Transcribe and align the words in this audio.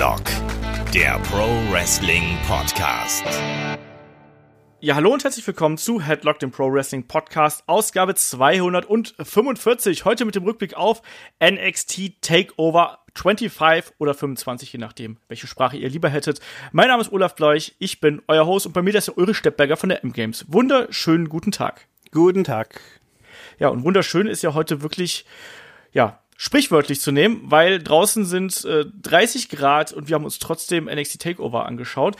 Headlock, 0.00 0.24
der 0.94 1.18
Pro 1.24 1.46
Wrestling 1.70 2.38
Podcast. 2.48 3.22
Ja, 4.80 4.94
hallo 4.94 5.12
und 5.12 5.24
herzlich 5.24 5.46
willkommen 5.46 5.76
zu 5.76 6.00
Headlock, 6.00 6.38
dem 6.38 6.50
Pro 6.50 6.72
Wrestling 6.72 7.06
Podcast, 7.06 7.64
Ausgabe 7.66 8.14
245. 8.14 10.06
Heute 10.06 10.24
mit 10.24 10.34
dem 10.36 10.44
Rückblick 10.44 10.72
auf 10.72 11.02
NXT 11.44 12.22
Takeover 12.22 13.00
25 13.14 13.96
oder 13.98 14.14
25, 14.14 14.72
je 14.72 14.78
nachdem, 14.78 15.18
welche 15.28 15.46
Sprache 15.46 15.76
ihr 15.76 15.90
lieber 15.90 16.08
hättet. 16.08 16.40
Mein 16.72 16.88
Name 16.88 17.02
ist 17.02 17.12
Olaf 17.12 17.34
Bleuch, 17.34 17.74
ich 17.78 18.00
bin 18.00 18.22
euer 18.26 18.46
Host 18.46 18.64
und 18.64 18.72
bei 18.72 18.80
mir 18.80 18.94
ist 18.94 19.08
der 19.08 19.18
Ulrich 19.18 19.36
Steppberger 19.36 19.76
von 19.76 19.90
der 19.90 20.02
M-Games. 20.02 20.46
Wunderschönen 20.48 21.28
guten 21.28 21.52
Tag. 21.52 21.88
Guten 22.10 22.44
Tag. 22.44 22.80
Ja, 23.58 23.68
und 23.68 23.84
wunderschön 23.84 24.28
ist 24.28 24.40
ja 24.40 24.54
heute 24.54 24.80
wirklich, 24.80 25.26
ja, 25.92 26.19
sprichwörtlich 26.40 27.02
zu 27.02 27.12
nehmen, 27.12 27.42
weil 27.44 27.82
draußen 27.82 28.24
sind 28.24 28.64
äh, 28.64 28.86
30 29.02 29.50
Grad 29.50 29.92
und 29.92 30.08
wir 30.08 30.14
haben 30.14 30.24
uns 30.24 30.38
trotzdem 30.38 30.86
NXT 30.86 31.20
Takeover 31.20 31.66
angeschaut. 31.66 32.16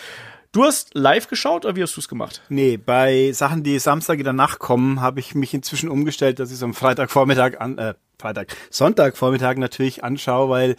Du 0.52 0.62
hast 0.62 0.95
live 0.95 1.27
geschaut 1.29 1.65
oder 1.65 1.74
wie 1.74 1.83
hast 1.83 1.96
du 1.96 2.02
es 2.02 2.09
gemacht? 2.09 2.43
Nee, 2.51 2.77
bei 2.77 3.33
Sachen, 3.33 3.62
die 3.62 3.79
Samstag 3.79 4.19
in 4.19 4.24
der 4.24 4.34
Nacht 4.34 4.59
kommen, 4.59 5.01
habe 5.01 5.20
ich 5.20 5.34
mich 5.34 5.55
inzwischen 5.55 5.88
umgestellt, 5.88 6.38
dass 6.38 6.51
ich 6.51 6.56
es 6.56 6.62
am 6.62 6.74
Freitagvormittag 6.74 7.60
an, 7.60 7.79
äh, 7.79 7.95
Freitag, 8.19 8.55
Sonntagvormittag 8.69 9.56
natürlich 9.56 10.05
anschaue, 10.05 10.51
weil 10.51 10.77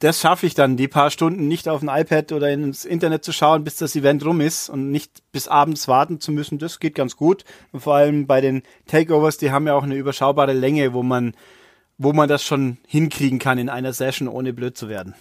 das 0.00 0.20
schaffe 0.20 0.46
ich 0.46 0.54
dann, 0.54 0.76
die 0.76 0.88
paar 0.88 1.12
Stunden 1.12 1.46
nicht 1.46 1.68
auf 1.68 1.82
ein 1.82 1.88
iPad 1.88 2.32
oder 2.32 2.50
ins 2.50 2.84
Internet 2.84 3.22
zu 3.22 3.30
schauen, 3.30 3.62
bis 3.62 3.76
das 3.76 3.94
Event 3.94 4.24
rum 4.24 4.40
ist 4.40 4.68
und 4.68 4.90
nicht 4.90 5.22
bis 5.30 5.46
abends 5.46 5.86
warten 5.86 6.18
zu 6.18 6.32
müssen. 6.32 6.58
Das 6.58 6.80
geht 6.80 6.96
ganz 6.96 7.16
gut. 7.16 7.44
Und 7.70 7.78
vor 7.78 7.94
allem 7.94 8.26
bei 8.26 8.40
den 8.40 8.64
Takeovers, 8.88 9.38
die 9.38 9.52
haben 9.52 9.68
ja 9.68 9.74
auch 9.74 9.84
eine 9.84 9.94
überschaubare 9.94 10.52
Länge, 10.52 10.94
wo 10.94 11.04
man 11.04 11.34
wo 12.02 12.12
man 12.12 12.28
das 12.28 12.44
schon 12.44 12.78
hinkriegen 12.86 13.38
kann 13.38 13.58
in 13.58 13.68
einer 13.68 13.92
Session, 13.92 14.28
ohne 14.28 14.52
blöd 14.52 14.76
zu 14.76 14.88
werden. 14.88 15.14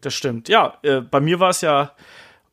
Das 0.00 0.14
stimmt. 0.14 0.48
Ja, 0.48 0.78
äh, 0.82 1.00
bei 1.00 1.20
mir 1.20 1.40
war 1.40 1.50
es 1.50 1.60
ja 1.60 1.92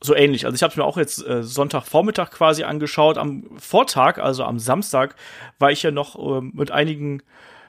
so 0.02 0.16
ähnlich. 0.16 0.46
Also 0.46 0.56
ich 0.56 0.64
habe 0.64 0.72
es 0.72 0.78
mir 0.78 0.84
auch 0.84 0.98
jetzt 0.98 1.26
äh, 1.26 1.44
Sonntagvormittag 1.44 2.32
quasi 2.32 2.64
angeschaut. 2.64 3.18
Am 3.18 3.44
Vortag, 3.58 4.18
also 4.18 4.44
am 4.44 4.60
Samstag, 4.60 5.16
war 5.60 5.72
ich 5.72 5.84
ja 5.84 5.92
noch 5.92 6.16
äh, 6.16 6.42
mit 6.42 6.72
einigen 6.72 7.22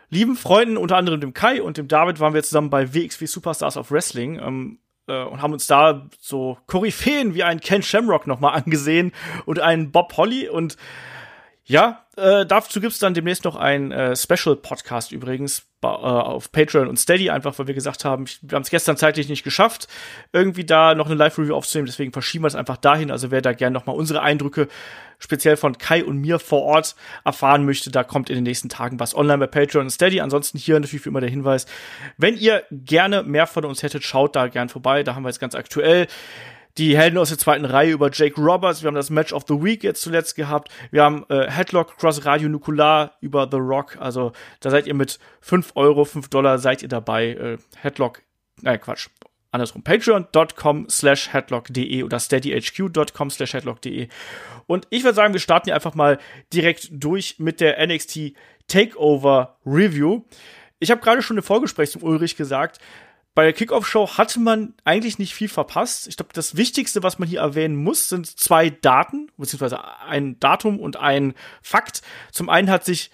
lieben 0.08 0.36
Freunden, 0.36 0.76
unter 0.76 0.96
anderem 0.96 1.20
dem 1.20 1.34
Kai 1.34 1.62
und 1.62 1.76
dem 1.76 1.88
David, 1.88 2.20
waren 2.20 2.34
wir 2.34 2.42
zusammen 2.42 2.70
bei 2.70 2.94
WXW 2.94 3.26
Superstars 3.26 3.76
of 3.76 3.90
Wrestling. 3.90 4.38
Ähm, 4.38 4.78
äh, 5.08 5.22
und 5.24 5.42
haben 5.42 5.52
uns 5.52 5.66
da 5.66 6.08
so 6.20 6.58
Koryphäen 6.66 7.34
wie 7.34 7.44
einen 7.44 7.60
Ken 7.60 7.82
Shamrock 7.82 8.26
nochmal 8.26 8.54
angesehen 8.54 9.12
und 9.44 9.60
einen 9.60 9.90
Bob 9.92 10.16
Holly 10.16 10.48
und 10.48 10.76
ja, 11.68 12.04
äh, 12.16 12.46
dazu 12.46 12.80
gibt's 12.80 13.00
dann 13.00 13.12
demnächst 13.12 13.44
noch 13.44 13.56
ein 13.56 13.90
äh, 13.90 14.14
Special-Podcast 14.14 15.10
übrigens 15.10 15.66
äh, 15.82 15.86
auf 15.88 16.52
Patreon 16.52 16.86
und 16.86 16.96
Steady, 16.96 17.28
einfach 17.28 17.58
weil 17.58 17.66
wir 17.66 17.74
gesagt 17.74 18.04
haben, 18.04 18.24
ich, 18.24 18.38
wir 18.40 18.54
haben 18.54 18.62
es 18.62 18.70
gestern 18.70 18.96
zeitlich 18.96 19.28
nicht 19.28 19.42
geschafft, 19.42 19.88
irgendwie 20.32 20.64
da 20.64 20.94
noch 20.94 21.06
eine 21.06 21.16
Live-Review 21.16 21.56
aufzunehmen, 21.56 21.86
deswegen 21.86 22.12
verschieben 22.12 22.44
wir 22.44 22.48
es 22.48 22.54
einfach 22.54 22.76
dahin. 22.76 23.10
Also 23.10 23.32
wer 23.32 23.42
da 23.42 23.52
gerne 23.52 23.74
nochmal 23.74 23.96
unsere 23.96 24.22
Eindrücke 24.22 24.68
speziell 25.18 25.56
von 25.56 25.76
Kai 25.76 26.04
und 26.04 26.18
mir 26.18 26.38
vor 26.38 26.62
Ort 26.62 26.94
erfahren 27.24 27.64
möchte, 27.64 27.90
da 27.90 28.04
kommt 28.04 28.30
in 28.30 28.36
den 28.36 28.44
nächsten 28.44 28.68
Tagen 28.68 29.00
was 29.00 29.16
online 29.16 29.38
bei 29.38 29.46
Patreon 29.48 29.86
und 29.86 29.90
Steady. 29.90 30.20
Ansonsten 30.20 30.58
hier 30.58 30.78
natürlich 30.78 31.04
wie 31.04 31.08
immer 31.08 31.20
der 31.20 31.30
Hinweis, 31.30 31.66
wenn 32.16 32.36
ihr 32.36 32.62
gerne 32.70 33.24
mehr 33.24 33.48
von 33.48 33.64
uns 33.64 33.82
hättet, 33.82 34.04
schaut 34.04 34.36
da 34.36 34.46
gern 34.46 34.68
vorbei. 34.68 35.02
Da 35.02 35.16
haben 35.16 35.24
wir 35.24 35.30
jetzt 35.30 35.40
ganz 35.40 35.56
aktuell 35.56 36.06
die 36.78 36.96
Helden 36.96 37.18
aus 37.18 37.30
der 37.30 37.38
zweiten 37.38 37.64
Reihe 37.64 37.92
über 37.92 38.10
Jake 38.12 38.40
Roberts. 38.40 38.82
Wir 38.82 38.88
haben 38.88 38.94
das 38.94 39.10
Match 39.10 39.32
of 39.32 39.44
the 39.48 39.54
Week 39.62 39.82
jetzt 39.82 40.02
zuletzt 40.02 40.36
gehabt. 40.36 40.70
Wir 40.90 41.02
haben 41.02 41.24
äh, 41.28 41.50
Headlock 41.50 41.96
Cross 41.96 42.24
Radio 42.24 42.48
Nukular 42.48 43.16
über 43.20 43.48
The 43.50 43.58
Rock. 43.58 43.96
Also 43.98 44.32
da 44.60 44.70
seid 44.70 44.86
ihr 44.86 44.94
mit 44.94 45.18
5 45.40 45.72
Euro, 45.74 46.04
5 46.04 46.28
Dollar 46.28 46.58
seid 46.58 46.82
ihr 46.82 46.88
dabei. 46.88 47.28
Äh, 47.28 47.58
Headlock, 47.76 48.22
nein 48.60 48.80
Quatsch, 48.80 49.08
andersrum. 49.50 49.82
Patreon.com 49.82 50.88
slash 50.90 51.32
headlock.de 51.32 52.02
oder 52.02 52.20
steadyhq.com 52.20 53.30
slash 53.30 53.54
headlock.de. 53.54 54.08
Und 54.66 54.86
ich 54.90 55.04
würde 55.04 55.14
sagen, 55.14 55.32
wir 55.32 55.40
starten 55.40 55.66
hier 55.66 55.74
einfach 55.74 55.94
mal 55.94 56.18
direkt 56.52 56.88
durch 56.90 57.38
mit 57.38 57.60
der 57.60 57.84
NXT 57.86 58.32
Takeover 58.68 59.58
Review. 59.64 60.22
Ich 60.78 60.90
habe 60.90 61.00
gerade 61.00 61.22
schon 61.22 61.38
im 61.38 61.42
Vorgespräch 61.42 61.90
zum 61.90 62.02
Ulrich 62.02 62.36
gesagt, 62.36 62.80
bei 63.36 63.44
der 63.44 63.52
Kickoff-Show 63.52 64.16
hatte 64.16 64.40
man 64.40 64.72
eigentlich 64.84 65.18
nicht 65.18 65.34
viel 65.34 65.50
verpasst. 65.50 66.08
Ich 66.08 66.16
glaube, 66.16 66.32
das 66.32 66.56
Wichtigste, 66.56 67.02
was 67.02 67.18
man 67.18 67.28
hier 67.28 67.40
erwähnen 67.40 67.76
muss, 67.76 68.08
sind 68.08 68.26
zwei 68.26 68.70
Daten, 68.70 69.30
beziehungsweise 69.36 69.78
ein 70.08 70.40
Datum 70.40 70.80
und 70.80 70.96
ein 70.96 71.34
Fakt. 71.60 72.00
Zum 72.32 72.48
einen 72.48 72.70
hat 72.70 72.86
sich 72.86 73.10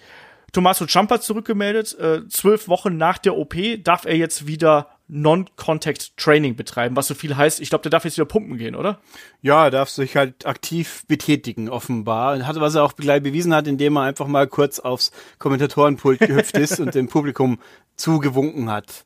Tommaso 0.53 0.85
Ciampa 0.85 1.19
zurückgemeldet. 1.19 1.99
Äh, 1.99 2.25
zwölf 2.29 2.69
Wochen 2.69 2.95
nach 2.95 3.17
der 3.17 3.35
OP 3.35 3.53
darf 3.83 4.05
er 4.05 4.15
jetzt 4.15 4.47
wieder 4.47 4.87
Non-Contact 5.09 6.15
Training 6.15 6.55
betreiben, 6.55 6.95
was 6.95 7.07
so 7.07 7.15
viel 7.15 7.35
heißt, 7.35 7.59
ich 7.59 7.69
glaube, 7.69 7.81
der 7.81 7.91
darf 7.91 8.05
jetzt 8.05 8.15
wieder 8.15 8.25
pumpen 8.25 8.57
gehen, 8.57 8.75
oder? 8.75 9.01
Ja, 9.41 9.65
er 9.65 9.71
darf 9.71 9.89
sich 9.89 10.15
halt 10.15 10.45
aktiv 10.45 11.03
betätigen, 11.09 11.67
offenbar. 11.67 12.47
Hat, 12.47 12.55
was 12.61 12.75
er 12.75 12.83
auch 12.83 12.95
gleich 12.95 13.21
bewiesen 13.21 13.53
hat, 13.53 13.67
indem 13.67 13.97
er 13.97 14.03
einfach 14.03 14.27
mal 14.27 14.47
kurz 14.47 14.79
aufs 14.79 15.11
Kommentatorenpult 15.37 16.19
gehüpft 16.19 16.57
ist 16.57 16.79
und 16.79 16.95
dem 16.95 17.09
Publikum 17.09 17.59
zugewunken 17.97 18.71
hat. 18.71 19.03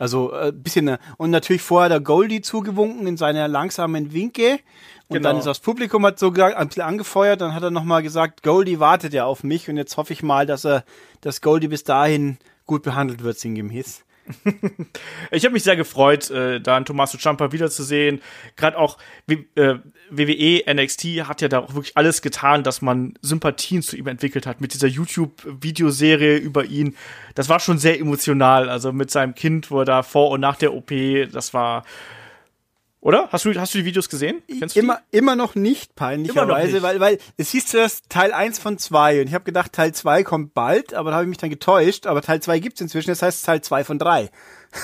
Also 0.00 0.32
äh, 0.32 0.50
bisschen 0.50 0.88
äh, 0.88 0.98
und 1.18 1.30
natürlich 1.30 1.60
vorher 1.60 1.90
der 1.90 2.00
Goldie 2.00 2.40
zugewunken 2.40 3.06
in 3.06 3.18
seiner 3.18 3.48
langsamen 3.48 4.14
Winke 4.14 4.60
und 5.08 5.18
genau. 5.18 5.28
dann 5.28 5.38
ist 5.38 5.44
das 5.44 5.60
Publikum 5.60 6.06
hat 6.06 6.18
so 6.18 6.32
gesagt, 6.32 6.56
ein 6.56 6.68
bisschen 6.68 6.84
angefeuert, 6.84 7.42
dann 7.42 7.54
hat 7.54 7.62
er 7.62 7.70
nochmal 7.70 8.02
gesagt, 8.02 8.42
Goldie 8.42 8.80
wartet 8.80 9.12
ja 9.12 9.26
auf 9.26 9.44
mich 9.44 9.68
und 9.68 9.76
jetzt 9.76 9.98
hoffe 9.98 10.14
ich 10.14 10.22
mal, 10.22 10.46
dass 10.46 10.64
er 10.64 10.84
dass 11.20 11.42
Goldie 11.42 11.68
bis 11.68 11.84
dahin 11.84 12.38
gut 12.64 12.82
behandelt 12.82 13.22
wird 13.22 13.38
sinngemäß. 13.38 14.04
ich 15.30 15.44
habe 15.44 15.52
mich 15.52 15.62
sehr 15.62 15.76
gefreut, 15.76 16.30
äh, 16.30 16.60
da 16.60 16.76
einen 16.76 16.84
Tommaso 16.84 17.18
Ciampa 17.18 17.52
wiederzusehen. 17.52 18.20
Gerade 18.56 18.78
auch 18.78 18.98
äh, 19.28 19.74
WWE, 20.10 20.62
NXT 20.72 21.04
hat 21.28 21.40
ja 21.40 21.48
da 21.48 21.60
auch 21.60 21.74
wirklich 21.74 21.96
alles 21.96 22.22
getan, 22.22 22.62
dass 22.62 22.82
man 22.82 23.14
Sympathien 23.22 23.82
zu 23.82 23.96
ihm 23.96 24.06
entwickelt 24.06 24.46
hat. 24.46 24.60
Mit 24.60 24.74
dieser 24.74 24.88
YouTube-Videoserie 24.88 26.36
über 26.36 26.64
ihn. 26.64 26.96
Das 27.34 27.48
war 27.48 27.60
schon 27.60 27.78
sehr 27.78 27.98
emotional. 27.98 28.68
Also 28.68 28.92
mit 28.92 29.10
seinem 29.10 29.34
Kind, 29.34 29.70
wo 29.70 29.80
er 29.80 29.84
da 29.84 30.02
vor 30.02 30.30
und 30.30 30.40
nach 30.40 30.56
der 30.56 30.74
OP, 30.74 30.90
das 31.32 31.54
war 31.54 31.84
oder? 33.00 33.28
Hast 33.30 33.44
du, 33.44 33.54
hast 33.54 33.74
du 33.74 33.78
die 33.78 33.84
Videos 33.84 34.08
gesehen? 34.08 34.42
Kennst 34.46 34.76
immer, 34.76 35.00
die? 35.12 35.18
immer 35.18 35.36
noch 35.36 35.54
nicht, 35.54 35.94
peinlicherweise, 35.96 36.82
weil, 36.82 37.00
weil 37.00 37.18
es 37.36 37.50
hieß 37.50 37.66
zuerst 37.66 38.10
Teil 38.10 38.32
1 38.32 38.58
von 38.58 38.78
2 38.78 39.22
und 39.22 39.28
ich 39.28 39.34
habe 39.34 39.44
gedacht, 39.44 39.72
Teil 39.72 39.92
2 39.92 40.22
kommt 40.22 40.54
bald, 40.54 40.92
aber 40.94 41.10
da 41.10 41.16
habe 41.16 41.24
ich 41.24 41.30
mich 41.30 41.38
dann 41.38 41.50
getäuscht, 41.50 42.06
aber 42.06 42.20
Teil 42.20 42.40
2 42.40 42.58
gibt's 42.58 42.80
inzwischen, 42.80 43.10
das 43.10 43.22
heißt 43.22 43.44
Teil 43.44 43.62
2 43.62 43.84
von 43.84 43.98
3. 43.98 44.30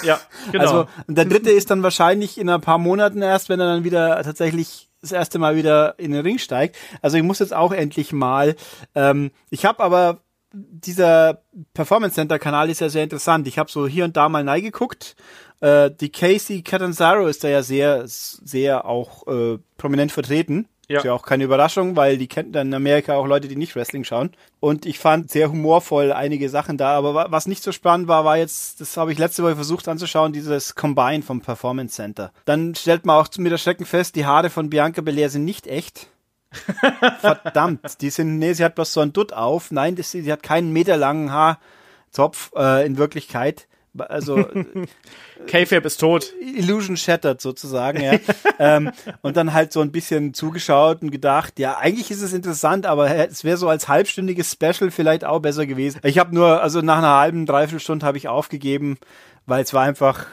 Ja, 0.02 0.18
genau. 0.52 0.64
Also, 0.64 0.86
und 1.06 1.18
der 1.18 1.26
dritte 1.26 1.50
ist 1.50 1.70
dann 1.70 1.82
wahrscheinlich 1.82 2.38
in 2.38 2.48
ein 2.48 2.60
paar 2.60 2.78
Monaten 2.78 3.20
erst, 3.20 3.48
wenn 3.48 3.60
er 3.60 3.66
dann 3.66 3.84
wieder 3.84 4.22
tatsächlich 4.22 4.88
das 5.02 5.12
erste 5.12 5.38
Mal 5.38 5.56
wieder 5.56 5.98
in 5.98 6.12
den 6.12 6.22
Ring 6.22 6.38
steigt. 6.38 6.76
Also 7.02 7.16
ich 7.16 7.22
muss 7.22 7.38
jetzt 7.38 7.54
auch 7.54 7.72
endlich 7.72 8.12
mal. 8.12 8.56
Ähm, 8.94 9.30
ich 9.50 9.64
habe 9.64 9.82
aber 9.82 10.22
dieser 10.52 11.42
Performance 11.74 12.14
Center 12.14 12.38
Kanal 12.38 12.70
ist 12.70 12.80
ja 12.80 12.88
sehr 12.88 13.04
interessant. 13.04 13.46
Ich 13.46 13.58
habe 13.58 13.70
so 13.70 13.86
hier 13.86 14.04
und 14.04 14.16
da 14.16 14.28
mal 14.28 14.48
reingeguckt 14.48 15.16
äh, 15.60 15.90
die 15.90 16.10
Casey 16.10 16.62
Catanzaro 16.62 17.26
ist 17.26 17.44
da 17.44 17.48
ja 17.48 17.62
sehr, 17.62 18.02
sehr 18.06 18.84
auch 18.84 19.26
äh, 19.26 19.58
prominent 19.76 20.12
vertreten. 20.12 20.68
Ja. 20.88 20.98
Ist 20.98 21.04
ja 21.04 21.14
auch 21.14 21.24
keine 21.24 21.42
Überraschung, 21.42 21.96
weil 21.96 22.16
die 22.16 22.28
kennt 22.28 22.54
dann 22.54 22.68
in 22.68 22.74
Amerika 22.74 23.16
auch 23.16 23.26
Leute, 23.26 23.48
die 23.48 23.56
nicht 23.56 23.74
Wrestling 23.74 24.04
schauen. 24.04 24.30
Und 24.60 24.86
ich 24.86 25.00
fand 25.00 25.30
sehr 25.32 25.50
humorvoll 25.50 26.12
einige 26.12 26.48
Sachen 26.48 26.76
da. 26.78 26.96
Aber 26.96 27.32
was 27.32 27.48
nicht 27.48 27.64
so 27.64 27.72
spannend 27.72 28.06
war, 28.06 28.24
war 28.24 28.36
jetzt, 28.36 28.80
das 28.80 28.96
habe 28.96 29.10
ich 29.10 29.18
letzte 29.18 29.42
Woche 29.42 29.56
versucht 29.56 29.88
anzuschauen, 29.88 30.32
dieses 30.32 30.76
Combine 30.76 31.22
vom 31.22 31.40
Performance 31.40 31.96
Center. 31.96 32.30
Dann 32.44 32.76
stellt 32.76 33.04
man 33.04 33.16
auch 33.16 33.28
mit 33.38 33.50
der 33.50 33.58
Schrecken 33.58 33.84
fest, 33.84 34.14
die 34.14 34.26
Haare 34.26 34.48
von 34.48 34.70
Bianca 34.70 35.00
Belair 35.00 35.28
sind 35.28 35.44
nicht 35.44 35.66
echt. 35.66 36.06
Verdammt, 37.20 38.00
die 38.00 38.10
sind, 38.10 38.38
nee, 38.38 38.52
sie 38.52 38.64
hat 38.64 38.76
bloß 38.76 38.92
so 38.92 39.00
ein 39.00 39.12
Dutt 39.12 39.32
auf. 39.32 39.72
Nein, 39.72 39.96
das, 39.96 40.12
sie 40.12 40.30
hat 40.30 40.44
keinen 40.44 40.72
meterlangen 40.72 41.32
Haarzopf 41.32 42.52
äh, 42.54 42.86
in 42.86 42.96
Wirklichkeit. 42.96 43.66
Also 43.98 44.48
K-Fab 45.46 45.84
ist 45.84 45.98
tot. 45.98 46.32
Illusion 46.40 46.96
shattered 46.96 47.40
sozusagen, 47.40 48.00
ja. 48.00 48.18
ähm, 48.58 48.90
und 49.22 49.36
dann 49.36 49.52
halt 49.52 49.72
so 49.72 49.80
ein 49.80 49.92
bisschen 49.92 50.34
zugeschaut 50.34 51.02
und 51.02 51.10
gedacht, 51.10 51.58
ja, 51.58 51.78
eigentlich 51.78 52.10
ist 52.10 52.22
es 52.22 52.32
interessant, 52.32 52.86
aber 52.86 53.10
es 53.28 53.44
wäre 53.44 53.56
so 53.56 53.68
als 53.68 53.88
halbstündiges 53.88 54.52
Special 54.52 54.90
vielleicht 54.90 55.24
auch 55.24 55.40
besser 55.40 55.66
gewesen. 55.66 56.00
Ich 56.02 56.18
habe 56.18 56.34
nur, 56.34 56.62
also 56.62 56.80
nach 56.80 56.98
einer 56.98 57.16
halben, 57.16 57.46
dreiviertel 57.46 57.80
Stunde 57.80 58.06
habe 58.06 58.18
ich 58.18 58.28
aufgegeben, 58.28 58.98
weil 59.46 59.62
es 59.62 59.74
war 59.74 59.84
einfach, 59.84 60.26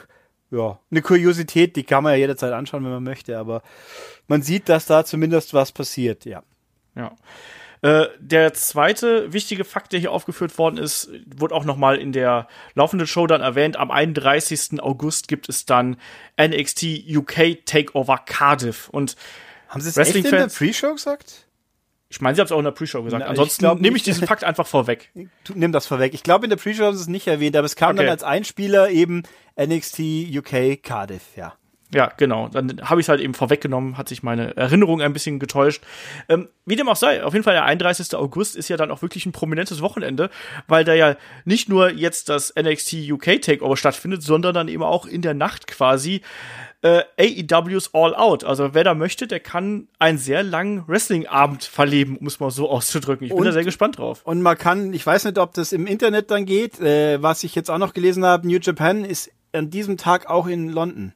ja, 0.50 0.78
eine 0.90 1.02
Kuriosität, 1.02 1.76
die 1.76 1.84
kann 1.84 2.02
man 2.02 2.12
ja 2.12 2.18
jederzeit 2.18 2.52
anschauen, 2.52 2.84
wenn 2.84 2.92
man 2.92 3.04
möchte, 3.04 3.38
aber 3.38 3.62
man 4.28 4.42
sieht, 4.42 4.68
dass 4.68 4.86
da 4.86 5.04
zumindest 5.04 5.54
was 5.54 5.72
passiert, 5.72 6.24
ja. 6.24 6.42
Ja. 6.96 7.12
Äh, 7.84 8.08
der 8.18 8.54
zweite 8.54 9.30
wichtige 9.34 9.62
Fakt, 9.62 9.92
der 9.92 10.00
hier 10.00 10.10
aufgeführt 10.10 10.56
worden 10.56 10.78
ist, 10.78 11.10
wurde 11.26 11.54
auch 11.54 11.66
nochmal 11.66 11.98
in 11.98 12.12
der 12.12 12.48
laufenden 12.74 13.06
Show 13.06 13.26
dann 13.26 13.42
erwähnt. 13.42 13.76
Am 13.76 13.90
31. 13.90 14.82
August 14.82 15.28
gibt 15.28 15.50
es 15.50 15.66
dann 15.66 15.98
NXT 16.40 17.04
UK 17.14 17.66
Takeover 17.66 18.16
Cardiff. 18.24 18.88
Und 18.88 19.16
haben 19.68 19.82
Sie 19.82 19.90
es 19.90 19.98
echt 19.98 20.14
in 20.16 20.22
der 20.22 20.46
Pre-Show 20.46 20.94
gesagt? 20.94 21.46
Ich 22.08 22.22
meine, 22.22 22.34
sie 22.34 22.40
haben 22.40 22.46
es 22.46 22.52
auch 22.52 22.58
in 22.58 22.64
der 22.64 22.70
Pre-Show 22.70 23.02
gesagt. 23.02 23.22
Na, 23.22 23.28
Ansonsten 23.28 23.78
nehme 23.82 23.98
ich 23.98 24.02
diesen 24.02 24.26
Fakt 24.26 24.44
einfach 24.44 24.66
vorweg. 24.66 25.10
Nimm 25.54 25.72
das 25.72 25.86
vorweg. 25.86 26.14
Ich 26.14 26.22
glaube, 26.22 26.46
in 26.46 26.50
der 26.50 26.56
Pre-Show 26.56 26.84
haben 26.84 26.96
sie 26.96 27.02
es 27.02 27.08
nicht 27.08 27.26
erwähnt, 27.26 27.54
aber 27.54 27.66
es 27.66 27.76
kam 27.76 27.90
okay. 27.90 27.98
dann 27.98 28.08
als 28.08 28.22
Einspieler 28.22 28.88
eben 28.88 29.24
NXT 29.60 30.00
UK 30.34 30.82
Cardiff, 30.82 31.36
ja. 31.36 31.52
Ja, 31.94 32.12
genau. 32.16 32.48
Dann 32.48 32.80
habe 32.82 33.00
ich 33.00 33.04
es 33.06 33.08
halt 33.08 33.20
eben 33.20 33.34
vorweggenommen, 33.34 33.96
hat 33.96 34.08
sich 34.08 34.22
meine 34.22 34.56
Erinnerung 34.56 35.00
ein 35.00 35.12
bisschen 35.12 35.38
getäuscht. 35.38 35.82
Ähm, 36.28 36.48
wie 36.66 36.76
dem 36.76 36.88
auch 36.88 36.96
sei, 36.96 37.22
auf 37.22 37.32
jeden 37.34 37.44
Fall 37.44 37.54
der 37.54 37.64
31. 37.64 38.14
August 38.16 38.56
ist 38.56 38.68
ja 38.68 38.76
dann 38.76 38.90
auch 38.90 39.00
wirklich 39.00 39.26
ein 39.26 39.32
prominentes 39.32 39.80
Wochenende, 39.80 40.28
weil 40.66 40.84
da 40.84 40.92
ja 40.94 41.16
nicht 41.44 41.68
nur 41.68 41.90
jetzt 41.90 42.28
das 42.28 42.52
NXT 42.60 43.10
UK 43.10 43.40
Takeover 43.40 43.76
stattfindet, 43.76 44.22
sondern 44.22 44.54
dann 44.54 44.68
eben 44.68 44.82
auch 44.82 45.06
in 45.06 45.22
der 45.22 45.34
Nacht 45.34 45.66
quasi 45.66 46.20
äh, 46.82 47.02
AEW's 47.18 47.94
All 47.94 48.14
Out. 48.14 48.44
Also 48.44 48.74
wer 48.74 48.84
da 48.84 48.94
möchte, 48.94 49.26
der 49.26 49.40
kann 49.40 49.88
einen 49.98 50.18
sehr 50.18 50.42
langen 50.42 50.86
Wrestling-Abend 50.86 51.64
verleben, 51.64 52.16
um 52.18 52.26
es 52.26 52.40
mal 52.40 52.50
so 52.50 52.68
auszudrücken. 52.70 53.24
Ich 53.26 53.30
bin 53.30 53.38
Und- 53.38 53.46
da 53.46 53.52
sehr 53.52 53.64
gespannt 53.64 53.98
drauf. 53.98 54.20
Und 54.24 54.42
man 54.42 54.58
kann, 54.58 54.92
ich 54.92 55.06
weiß 55.06 55.24
nicht, 55.24 55.38
ob 55.38 55.54
das 55.54 55.72
im 55.72 55.86
Internet 55.86 56.30
dann 56.30 56.44
geht, 56.44 56.80
äh, 56.80 57.22
was 57.22 57.44
ich 57.44 57.54
jetzt 57.54 57.70
auch 57.70 57.78
noch 57.78 57.94
gelesen 57.94 58.24
habe, 58.24 58.46
New 58.48 58.58
Japan 58.60 59.04
ist 59.04 59.30
an 59.52 59.70
diesem 59.70 59.96
Tag 59.96 60.28
auch 60.28 60.46
in 60.46 60.68
London. 60.68 61.12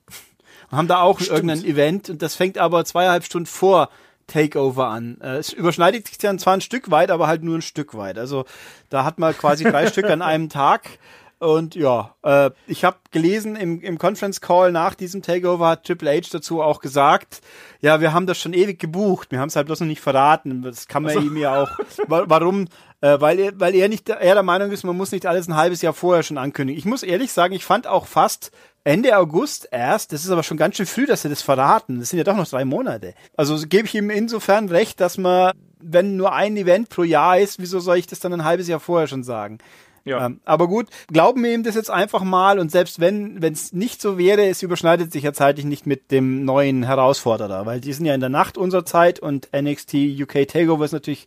Und 0.70 0.76
haben 0.79 0.88
da 0.88 1.00
auch 1.00 1.20
irgendein 1.20 1.65
Event 1.65 2.11
und 2.11 2.23
das 2.23 2.35
fängt 2.35 2.59
aber 2.59 2.85
zweieinhalb 2.85 3.25
Stunden 3.25 3.47
vor 3.47 3.88
Takeover 4.26 4.88
an. 4.88 5.19
Äh, 5.23 5.37
es 5.38 5.53
überschneidet 5.53 6.06
sich 6.09 6.19
dann 6.19 6.38
zwar 6.38 6.55
ein 6.55 6.61
Stück 6.61 6.91
weit, 6.91 7.11
aber 7.11 7.26
halt 7.26 7.43
nur 7.43 7.56
ein 7.56 7.62
Stück 7.62 7.97
weit. 7.97 8.19
Also 8.19 8.44
da 8.91 9.05
hat 9.05 9.19
man 9.19 9.37
quasi 9.37 9.65
drei 9.65 9.87
Stück 9.91 10.05
an 10.11 10.23
einem 10.23 10.49
Tag. 10.50 10.99
Und 11.41 11.76
ja, 11.76 12.15
äh, 12.25 12.50
ich 12.67 12.85
habe 12.85 12.97
gelesen 13.12 13.55
im, 13.55 13.81
im 13.81 13.97
Conference 13.97 14.41
Call 14.41 14.73
nach 14.73 14.94
diesem 14.97 15.23
Takeover 15.23 15.69
hat 15.69 15.85
Triple 15.85 16.11
H 16.11 16.29
dazu 16.32 16.61
auch 16.61 16.81
gesagt, 16.81 17.41
ja, 17.81 18.00
wir 18.00 18.12
haben 18.12 18.26
das 18.26 18.38
schon 18.38 18.53
ewig 18.55 18.81
gebucht, 18.81 19.31
wir 19.31 19.38
haben 19.38 19.49
es 19.49 19.55
halt 19.55 19.67
bloß 19.67 19.81
noch 19.81 19.87
nicht 19.87 20.00
verraten. 20.00 20.62
Das 20.62 20.88
kann 20.88 21.05
man 21.05 21.23
ihm 21.25 21.37
ja 21.37 21.62
auch. 21.62 21.71
Wa- 22.09 22.25
Warum? 22.26 22.67
Äh, 23.00 23.21
weil 23.21 23.38
er, 23.38 23.61
weil 23.61 23.76
er 23.76 23.88
nicht, 23.88 24.09
er 24.09 24.35
der 24.35 24.43
Meinung 24.43 24.73
ist, 24.73 24.82
man 24.82 24.97
muss 24.97 25.12
nicht 25.12 25.26
alles 25.26 25.47
ein 25.47 25.55
halbes 25.55 25.81
Jahr 25.81 25.93
vorher 25.94 26.25
schon 26.25 26.38
ankündigen. 26.38 26.76
Ich 26.76 26.85
muss 26.85 27.05
ehrlich 27.05 27.32
sagen, 27.32 27.55
ich 27.55 27.64
fand 27.64 27.87
auch 27.87 28.06
fast 28.06 28.50
Ende 28.84 29.16
August 29.19 29.69
erst, 29.70 30.12
das 30.12 30.25
ist 30.25 30.30
aber 30.30 30.42
schon 30.42 30.56
ganz 30.56 30.76
schön 30.76 30.86
früh, 30.86 31.06
dass 31.06 31.22
sie 31.22 31.28
das 31.28 31.42
verraten. 31.42 32.00
Das 32.00 32.10
sind 32.10 32.19
ja 32.19 32.25
doch 32.25 32.36
noch 32.36 32.48
drei 32.48 32.64
Monate. 32.64 33.14
Also 33.36 33.56
gebe 33.66 33.86
ich 33.86 33.94
ihm 33.94 34.10
insofern 34.10 34.69
recht, 34.69 35.00
dass 35.00 35.19
man, 35.19 35.52
wenn 35.78 36.16
nur 36.16 36.32
ein 36.32 36.56
Event 36.56 36.88
pro 36.88 37.02
Jahr 37.02 37.38
ist, 37.38 37.60
wieso 37.60 37.80
soll 37.80 37.98
ich 37.98 38.06
das 38.06 38.20
dann 38.20 38.32
ein 38.32 38.44
halbes 38.44 38.69
Jahr 38.69 38.80
vorher 38.80 39.06
schon 39.06 39.25
sagen? 39.25 39.58
Ja. 40.04 40.25
Ähm, 40.25 40.40
aber 40.46 40.69
gut, 40.69 40.88
glauben 41.12 41.42
wir 41.44 41.52
ihm 41.52 41.64
das 41.64 41.75
jetzt 41.75 41.90
einfach 41.90 42.22
mal 42.22 42.58
und 42.58 42.70
selbst 42.70 42.98
wenn 42.98 43.42
wenn 43.42 43.52
es 43.52 43.75
nicht 43.75 44.00
so 44.00 44.16
wäre, 44.16 44.46
es 44.46 44.62
überschneidet 44.62 45.12
sich 45.12 45.22
ja 45.22 45.34
zeitlich 45.34 45.66
nicht 45.66 45.86
mit 45.86 46.10
dem 46.10 46.46
neuen 46.46 46.82
Herausforderer, 46.82 47.66
weil 47.66 47.80
die 47.80 47.92
sind 47.92 48.06
ja 48.06 48.14
in 48.14 48.20
der 48.20 48.30
Nacht 48.30 48.56
unserer 48.56 48.86
Zeit 48.86 49.20
und 49.20 49.50
NXT 49.54 49.94
UK 50.22 50.48
Takeover 50.48 50.86
ist 50.86 50.92
natürlich 50.92 51.26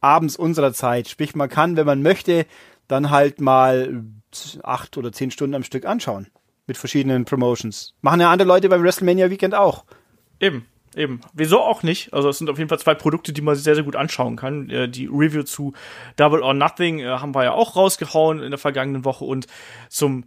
abends 0.00 0.34
unserer 0.34 0.72
Zeit. 0.72 1.08
Sprich, 1.08 1.36
man 1.36 1.48
kann, 1.48 1.76
wenn 1.76 1.86
man 1.86 2.02
möchte, 2.02 2.46
dann 2.88 3.10
halt 3.10 3.40
mal 3.40 4.02
acht 4.64 4.96
oder 4.96 5.12
zehn 5.12 5.30
Stunden 5.30 5.54
am 5.54 5.62
Stück 5.62 5.86
anschauen 5.86 6.26
mit 6.66 6.76
verschiedenen 6.76 7.24
Promotions. 7.24 7.94
Machen 8.00 8.20
ja 8.20 8.30
andere 8.30 8.48
Leute 8.48 8.68
beim 8.68 8.82
WrestleMania 8.82 9.30
Weekend 9.30 9.54
auch. 9.54 9.84
Eben, 10.40 10.66
eben. 10.94 11.20
Wieso 11.32 11.60
auch 11.60 11.82
nicht? 11.82 12.12
Also 12.12 12.28
es 12.28 12.38
sind 12.38 12.50
auf 12.50 12.58
jeden 12.58 12.68
Fall 12.68 12.78
zwei 12.78 12.94
Produkte, 12.94 13.32
die 13.32 13.40
man 13.40 13.54
sehr, 13.54 13.74
sehr 13.74 13.84
gut 13.84 13.96
anschauen 13.96 14.36
kann. 14.36 14.68
Äh, 14.70 14.88
die 14.88 15.06
Review 15.06 15.42
zu 15.42 15.72
Double 16.16 16.42
or 16.42 16.54
Nothing 16.54 17.00
äh, 17.00 17.06
haben 17.06 17.34
wir 17.34 17.44
ja 17.44 17.52
auch 17.52 17.76
rausgehauen 17.76 18.42
in 18.42 18.50
der 18.50 18.58
vergangenen 18.58 19.04
Woche 19.04 19.24
und 19.24 19.46
zum 19.88 20.24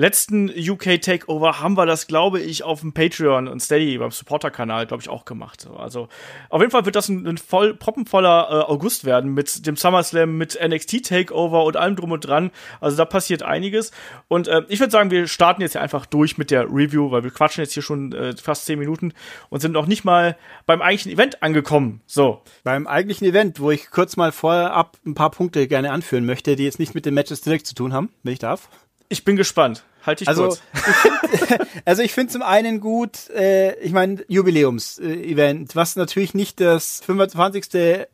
letzten 0.00 0.48
UK 0.50 1.00
Takeover 1.00 1.60
haben 1.60 1.76
wir 1.76 1.86
das, 1.86 2.06
glaube 2.06 2.40
ich, 2.40 2.64
auf 2.64 2.80
dem 2.80 2.92
Patreon 2.92 3.48
und 3.48 3.60
Steady 3.60 3.98
beim 3.98 4.10
Supporter-Kanal, 4.10 4.86
glaube 4.86 5.02
ich, 5.02 5.08
auch 5.08 5.24
gemacht. 5.24 5.60
So, 5.60 5.76
Also 5.76 6.08
auf 6.48 6.60
jeden 6.60 6.70
Fall 6.70 6.86
wird 6.86 6.96
das 6.96 7.08
ein, 7.08 7.26
ein 7.26 7.38
voll 7.38 7.74
proppenvoller 7.74 8.48
äh, 8.50 8.70
August 8.70 9.04
werden 9.04 9.34
mit 9.34 9.66
dem 9.66 9.76
SummerSlam, 9.76 10.36
mit 10.36 10.58
NXT 10.60 11.04
Takeover 11.04 11.64
und 11.64 11.76
allem 11.76 11.96
drum 11.96 12.12
und 12.12 12.26
dran. 12.26 12.50
Also 12.80 12.96
da 12.96 13.04
passiert 13.04 13.42
einiges. 13.42 13.92
Und 14.28 14.48
äh, 14.48 14.62
ich 14.68 14.80
würde 14.80 14.90
sagen, 14.90 15.10
wir 15.10 15.28
starten 15.28 15.60
jetzt 15.60 15.76
einfach 15.76 16.06
durch 16.06 16.38
mit 16.38 16.50
der 16.50 16.64
Review, 16.64 17.10
weil 17.10 17.22
wir 17.22 17.30
quatschen 17.30 17.62
jetzt 17.62 17.74
hier 17.74 17.82
schon 17.82 18.12
äh, 18.12 18.34
fast 18.36 18.64
zehn 18.64 18.78
Minuten 18.78 19.12
und 19.50 19.60
sind 19.60 19.72
noch 19.72 19.86
nicht 19.86 20.04
mal 20.04 20.36
beim 20.64 20.80
eigentlichen 20.80 21.12
Event 21.12 21.42
angekommen. 21.42 22.00
So. 22.06 22.42
Beim 22.64 22.86
eigentlichen 22.86 23.26
Event, 23.26 23.60
wo 23.60 23.70
ich 23.70 23.90
kurz 23.90 24.16
mal 24.16 24.32
vorab 24.32 24.96
ein 25.04 25.14
paar 25.14 25.30
Punkte 25.30 25.68
gerne 25.68 25.92
anführen 25.92 26.24
möchte, 26.24 26.56
die 26.56 26.64
jetzt 26.64 26.78
nicht 26.78 26.94
mit 26.94 27.04
den 27.04 27.14
Matches 27.14 27.42
direkt 27.42 27.66
zu 27.66 27.74
tun 27.74 27.92
haben, 27.92 28.08
wenn 28.22 28.32
ich 28.32 28.38
darf. 28.38 28.70
Ich 29.10 29.24
bin 29.24 29.36
gespannt. 29.36 29.84
Halt 30.04 30.20
dich 30.20 30.28
Also 30.28 30.48
kurz. 30.48 30.62
ich 30.74 30.80
find, 30.80 31.60
also 31.84 32.02
ich 32.02 32.12
finde 32.12 32.32
zum 32.32 32.42
einen 32.42 32.80
gut, 32.80 33.30
äh, 33.30 33.74
ich 33.80 33.92
meine 33.92 34.24
Jubiläums-Event, 34.28 35.76
was 35.76 35.96
natürlich 35.96 36.34
nicht 36.34 36.60
das 36.60 37.00
25. 37.04 38.08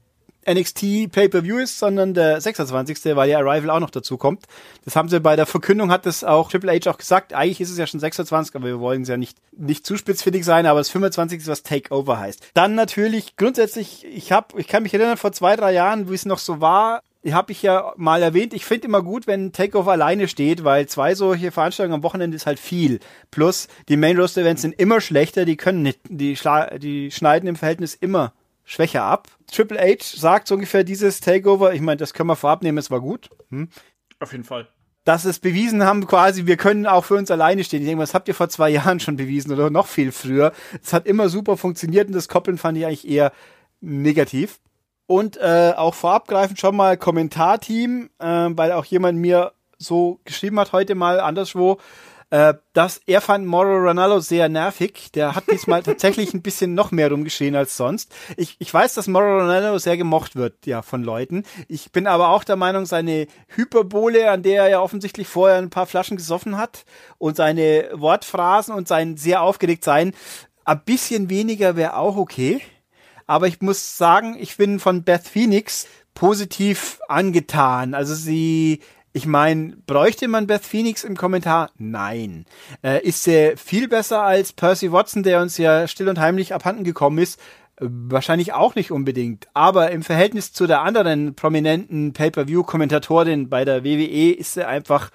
NXT 0.48 1.10
Pay-per-View 1.10 1.58
ist, 1.58 1.78
sondern 1.78 2.14
der 2.14 2.40
26. 2.40 3.16
weil 3.16 3.28
ja 3.28 3.38
Arrival 3.38 3.70
auch 3.70 3.80
noch 3.80 3.90
dazu 3.90 4.16
kommt. 4.16 4.44
Das 4.84 4.94
haben 4.94 5.08
sie 5.08 5.18
bei 5.20 5.34
der 5.34 5.46
Verkündung 5.46 5.90
hat 5.90 6.06
das 6.06 6.22
auch 6.22 6.50
Triple 6.50 6.72
H 6.72 6.88
auch 6.88 6.98
gesagt. 6.98 7.34
Eigentlich 7.34 7.60
ist 7.60 7.70
es 7.70 7.78
ja 7.78 7.86
schon 7.86 7.98
26, 7.98 8.54
aber 8.54 8.66
wir 8.66 8.78
wollen 8.78 9.02
es 9.02 9.08
ja 9.08 9.16
nicht 9.16 9.36
nicht 9.56 9.84
zu 9.84 9.96
spitzfindig 9.96 10.44
sein, 10.44 10.66
aber 10.66 10.78
das 10.78 10.88
25. 10.90 11.40
ist 11.40 11.48
was 11.48 11.64
Takeover 11.64 12.18
heißt. 12.18 12.50
Dann 12.54 12.76
natürlich 12.76 13.36
grundsätzlich, 13.36 14.04
ich 14.04 14.30
habe 14.30 14.60
ich 14.60 14.68
kann 14.68 14.84
mich 14.84 14.94
erinnern 14.94 15.16
vor 15.16 15.32
zwei, 15.32 15.56
drei 15.56 15.72
Jahren, 15.72 16.08
wie 16.08 16.14
es 16.14 16.26
noch 16.26 16.38
so 16.38 16.60
war, 16.60 17.02
habe 17.34 17.52
ich 17.52 17.62
ja 17.62 17.92
mal 17.96 18.22
erwähnt, 18.22 18.54
ich 18.54 18.64
finde 18.64 18.86
immer 18.86 19.02
gut, 19.02 19.26
wenn 19.26 19.52
Takeover 19.52 19.92
alleine 19.92 20.28
steht, 20.28 20.64
weil 20.64 20.86
zwei 20.86 21.14
solche 21.14 21.50
Veranstaltungen 21.50 21.94
am 21.94 22.02
Wochenende 22.02 22.36
ist 22.36 22.46
halt 22.46 22.58
viel. 22.58 23.00
Plus, 23.30 23.68
die 23.88 23.96
Main 23.96 24.18
Roster 24.18 24.42
Events 24.42 24.62
sind 24.62 24.78
immer 24.78 25.00
schlechter, 25.00 25.44
die 25.44 25.56
können 25.56 25.82
nicht, 25.82 26.00
die, 26.08 26.38
die 26.78 27.10
schneiden 27.10 27.48
im 27.48 27.56
Verhältnis 27.56 27.94
immer 27.94 28.32
schwächer 28.64 29.02
ab. 29.02 29.28
Triple 29.50 29.78
H 29.78 30.16
sagt 30.16 30.48
so 30.48 30.54
ungefähr 30.54 30.84
dieses 30.84 31.20
Takeover, 31.20 31.72
ich 31.72 31.80
meine, 31.80 31.96
das 31.96 32.12
können 32.12 32.28
wir 32.28 32.36
vorab 32.36 32.62
nehmen, 32.62 32.78
es 32.78 32.90
war 32.90 33.00
gut. 33.00 33.30
Hm? 33.50 33.68
Auf 34.20 34.32
jeden 34.32 34.44
Fall. 34.44 34.68
Dass 35.04 35.24
es 35.24 35.38
bewiesen 35.38 35.84
haben, 35.84 36.06
quasi, 36.06 36.46
wir 36.46 36.56
können 36.56 36.84
auch 36.84 37.04
für 37.04 37.14
uns 37.14 37.30
alleine 37.30 37.62
stehen. 37.62 37.82
Ich 37.82 37.86
denke, 37.86 38.02
das 38.02 38.12
habt 38.12 38.28
ihr 38.28 38.34
vor 38.34 38.48
zwei 38.48 38.68
Jahren 38.70 39.00
schon 39.00 39.16
bewiesen 39.16 39.52
oder 39.52 39.70
noch 39.70 39.86
viel 39.86 40.12
früher. 40.12 40.52
Es 40.82 40.92
hat 40.92 41.06
immer 41.06 41.28
super 41.28 41.56
funktioniert 41.56 42.08
und 42.08 42.14
das 42.14 42.28
Koppeln 42.28 42.58
fand 42.58 42.76
ich 42.76 42.84
eigentlich 42.84 43.08
eher 43.08 43.32
negativ. 43.80 44.58
Und 45.06 45.36
äh, 45.36 45.72
auch 45.76 45.94
vorabgreifend 45.94 46.58
schon 46.58 46.76
mal 46.76 46.96
Kommentarteam, 46.96 48.10
äh, 48.18 48.26
weil 48.26 48.72
auch 48.72 48.84
jemand 48.84 49.18
mir 49.18 49.52
so 49.78 50.20
geschrieben 50.24 50.58
hat 50.58 50.72
heute 50.72 50.94
mal 50.94 51.20
anderswo, 51.20 51.78
äh, 52.30 52.54
dass 52.72 53.00
er 53.06 53.20
fand 53.20 53.46
Moro 53.46 53.76
Ronaldo 53.76 54.18
sehr 54.18 54.48
nervig. 54.48 55.12
Der 55.14 55.36
hat 55.36 55.44
diesmal 55.50 55.82
tatsächlich 55.84 56.34
ein 56.34 56.42
bisschen 56.42 56.74
noch 56.74 56.90
mehr 56.90 57.10
rumgeschrien 57.10 57.54
als 57.54 57.76
sonst. 57.76 58.12
Ich, 58.36 58.56
ich 58.58 58.72
weiß, 58.72 58.94
dass 58.94 59.06
Moro 59.06 59.38
Ronaldo 59.38 59.78
sehr 59.78 59.96
gemocht 59.96 60.34
wird, 60.34 60.66
ja, 60.66 60.82
von 60.82 61.04
Leuten. 61.04 61.44
Ich 61.68 61.92
bin 61.92 62.08
aber 62.08 62.30
auch 62.30 62.42
der 62.42 62.56
Meinung, 62.56 62.84
seine 62.84 63.28
Hyperbole, 63.54 64.28
an 64.30 64.42
der 64.42 64.64
er 64.64 64.68
ja 64.70 64.80
offensichtlich 64.80 65.28
vorher 65.28 65.58
ein 65.58 65.70
paar 65.70 65.86
Flaschen 65.86 66.16
gesoffen 66.16 66.56
hat, 66.56 66.84
und 67.18 67.36
seine 67.36 67.90
Wortphrasen 67.92 68.74
und 68.74 68.88
sein 68.88 69.16
sehr 69.16 69.42
aufgeregt 69.42 69.84
sein, 69.84 70.12
ein 70.64 70.82
bisschen 70.84 71.30
weniger 71.30 71.76
wäre 71.76 71.96
auch 71.96 72.16
okay. 72.16 72.60
Aber 73.26 73.46
ich 73.46 73.60
muss 73.60 73.96
sagen, 73.96 74.36
ich 74.38 74.56
bin 74.56 74.78
von 74.78 75.02
Beth 75.02 75.26
Phoenix 75.26 75.86
positiv 76.14 77.00
angetan. 77.08 77.94
Also 77.94 78.14
sie, 78.14 78.80
ich 79.12 79.26
meine, 79.26 79.76
bräuchte 79.86 80.28
man 80.28 80.46
Beth 80.46 80.64
Phoenix 80.64 81.04
im 81.04 81.16
Kommentar? 81.16 81.70
Nein. 81.78 82.46
Äh, 82.82 83.02
ist 83.06 83.24
sie 83.24 83.54
viel 83.56 83.88
besser 83.88 84.22
als 84.22 84.52
Percy 84.52 84.92
Watson, 84.92 85.22
der 85.22 85.40
uns 85.42 85.58
ja 85.58 85.86
still 85.88 86.08
und 86.08 86.18
heimlich 86.18 86.54
abhanden 86.54 86.84
gekommen 86.84 87.18
ist? 87.18 87.40
Wahrscheinlich 87.78 88.54
auch 88.54 88.74
nicht 88.74 88.90
unbedingt. 88.90 89.48
Aber 89.52 89.90
im 89.90 90.02
Verhältnis 90.02 90.52
zu 90.52 90.66
der 90.66 90.80
anderen 90.80 91.34
prominenten 91.34 92.14
Pay-per-view-Kommentatorin 92.14 93.50
bei 93.50 93.66
der 93.66 93.84
WWE 93.84 94.32
ist 94.32 94.54
sie 94.54 94.66
einfach 94.66 95.10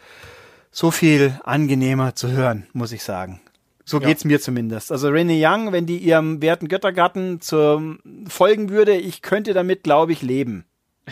so 0.70 0.92
viel 0.92 1.40
angenehmer 1.44 2.14
zu 2.16 2.32
hören, 2.32 2.68
muss 2.74 2.92
ich 2.92 3.04
sagen. 3.04 3.42
So 3.86 4.00
Ja. 4.00 4.08
geht's 4.08 4.26
mir 4.26 4.40
zumindest. 4.40 4.92
Also 4.92 5.10
Renee 5.10 5.44
Young, 5.46 5.72
wenn 5.72 5.86
die 5.86 5.98
ihrem 5.98 6.42
werten 6.42 6.68
Göttergatten 6.68 7.42
zum 7.42 8.00
folgen 8.28 8.70
würde, 8.70 8.96
ich 8.96 9.22
könnte 9.22 9.54
damit, 9.54 9.84
glaube 9.84 10.12
ich, 10.12 10.22
leben 10.22 10.66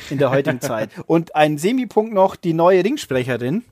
in 0.09 0.17
der 0.19 0.29
heutigen 0.31 0.61
Zeit. 0.61 0.91
Und 1.07 1.35
ein 1.35 1.57
Semipunkt 1.57 2.13
noch, 2.13 2.35
die 2.35 2.53
neue 2.53 2.83
Ringsprecherin, 2.83 3.63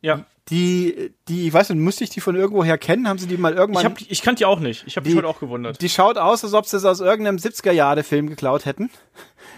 Ja. 0.00 0.24
Die, 0.50 1.12
die, 1.28 1.46
ich 1.48 1.52
weiß 1.52 1.68
nicht, 1.70 1.78
musste 1.78 2.04
ich 2.04 2.10
die 2.10 2.20
von 2.20 2.34
irgendwoher 2.34 2.78
kennen? 2.78 3.06
Haben 3.08 3.18
sie 3.18 3.26
die 3.26 3.36
mal 3.36 3.52
irgendwann? 3.54 3.82
Ich, 3.82 3.84
hab, 3.90 4.00
ich 4.00 4.22
kannte 4.22 4.38
die 4.38 4.44
auch 4.46 4.60
nicht. 4.60 4.84
Ich 4.86 4.96
habe 4.96 5.06
mich 5.06 5.16
heute 5.16 5.28
auch 5.28 5.40
gewundert. 5.40 5.82
Die 5.82 5.88
schaut 5.88 6.16
aus, 6.16 6.42
als 6.42 6.54
ob 6.54 6.66
sie 6.66 6.76
es 6.78 6.84
aus 6.84 7.00
irgendeinem 7.00 7.36
70er-Jahre-Film 7.36 8.28
geklaut 8.28 8.64
hätten. 8.64 8.90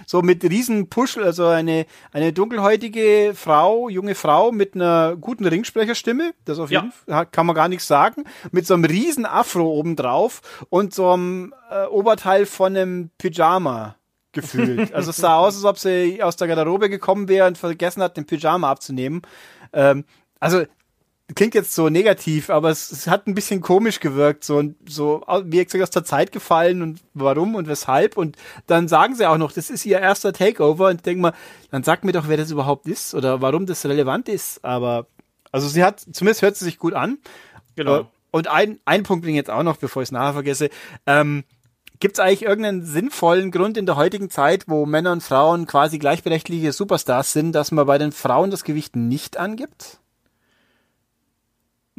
So 0.07 0.23
mit 0.23 0.43
riesen 0.43 0.89
Puschel, 0.89 1.23
also 1.23 1.47
eine, 1.47 1.87
eine 2.13 2.33
dunkelhäutige 2.33 3.33
Frau, 3.37 3.89
junge 3.89 4.17
Frau 4.17 4.51
mit 4.51 4.75
einer 4.75 5.17
guten 5.17 5.47
Ringsprecherstimme, 5.47 6.33
das 6.45 6.59
auf 6.59 6.71
Ja. 6.71 6.81
jeden 6.81 6.93
Fall, 6.93 7.27
kann 7.27 7.47
man 7.47 7.55
gar 7.55 7.69
nichts 7.69 7.87
sagen, 7.87 8.25
mit 8.51 8.67
so 8.67 8.75
einem 8.75 8.85
riesen 8.85 9.27
Afro 9.27 9.71
obendrauf 9.71 10.41
und 10.71 10.93
so 10.93 11.11
einem 11.13 11.55
äh, 11.71 11.85
Oberteil 11.87 12.47
von 12.47 12.77
einem 12.77 13.11
Pyjama 13.19 13.95
gefühlt. 14.33 14.93
Also 14.95 15.11
es 15.11 15.17
sah 15.19 15.37
aus, 15.37 15.55
als 15.55 15.65
ob 15.65 15.79
sie 15.79 16.21
aus 16.23 16.37
der 16.37 16.49
Garderobe 16.49 16.89
gekommen 16.91 17.29
wäre 17.29 17.47
und 17.47 17.59
vergessen 17.59 18.03
hat, 18.03 18.17
den 18.17 18.27
Pyjama 18.27 18.71
abzunehmen. 18.71 19.23
Ähm, 19.73 20.05
also 20.41 20.65
klingt 21.35 21.55
jetzt 21.55 21.75
so 21.75 21.89
negativ, 21.89 22.51
aber 22.51 22.71
es, 22.71 22.91
es 22.91 23.07
hat 23.07 23.27
ein 23.27 23.35
bisschen 23.35 23.61
komisch 23.61 24.01
gewirkt, 24.01 24.45
so, 24.45 24.63
so, 24.87 25.25
wie 25.45 25.65
gesagt, 25.65 25.83
aus 25.83 25.91
der 25.91 26.05
Zeit 26.05 26.33
gefallen 26.33 26.83
und 26.83 27.01
warum 27.15 27.55
und 27.55 27.69
weshalb. 27.69 28.17
Und 28.17 28.37
dann 28.67 28.89
sagen 28.89 29.15
sie 29.15 29.29
auch 29.29 29.39
noch, 29.39 29.53
das 29.53 29.71
ist 29.71 29.87
ihr 29.87 30.01
erster 30.01 30.33
Takeover 30.33 30.89
und 30.89 30.97
ich 30.97 31.03
denke 31.03 31.23
mal, 31.23 31.35
dann 31.71 31.83
sagt 31.83 32.05
mir 32.05 32.13
doch, 32.13 32.29
wer 32.29 32.37
das 32.37 32.51
überhaupt 32.51 32.87
ist 32.87 33.15
oder 33.15 33.41
warum 33.41 33.67
das 33.67 33.85
relevant 33.85 34.29
ist. 34.29 34.65
Aber, 34.65 35.07
also 35.53 35.69
sie 35.69 35.85
hat, 35.85 36.01
zumindest 36.01 36.43
hört 36.43 36.57
sie 36.57 36.65
sich 36.65 36.79
gut 36.79 36.95
an. 36.95 37.19
Genau. 37.77 38.01
Äh, 38.01 38.05
und 38.33 38.49
ein, 38.49 38.79
ein 38.85 39.03
Punkt 39.03 39.27
ich 39.27 39.35
jetzt 39.35 39.51
auch 39.51 39.63
noch, 39.63 39.77
bevor 39.77 40.03
ich 40.03 40.09
es 40.09 40.13
nachher 40.13 40.35
vergesse. 40.35 40.71
Ähm, 41.07 41.45
Gibt 41.99 42.17
es 42.17 42.21
eigentlich 42.21 42.43
irgendeinen 42.43 42.83
sinnvollen 42.83 43.51
Grund 43.51 43.77
in 43.77 43.85
der 43.85 43.97
heutigen 43.97 44.31
Zeit, 44.31 44.65
wo 44.69 44.87
Männer 44.87 45.13
und 45.13 45.23
Frauen 45.23 45.67
quasi 45.67 45.99
gleichberechtigte 45.99 46.73
Superstars 46.73 47.35
sind, 47.35 47.53
dass 47.53 47.73
man 47.73 47.87
bei 47.87 47.99
den 47.99 48.13
Frauen 48.13 48.51
das 48.51 48.65
Gewicht 48.65 48.97
nicht 48.97 49.37
angibt? 49.37 50.00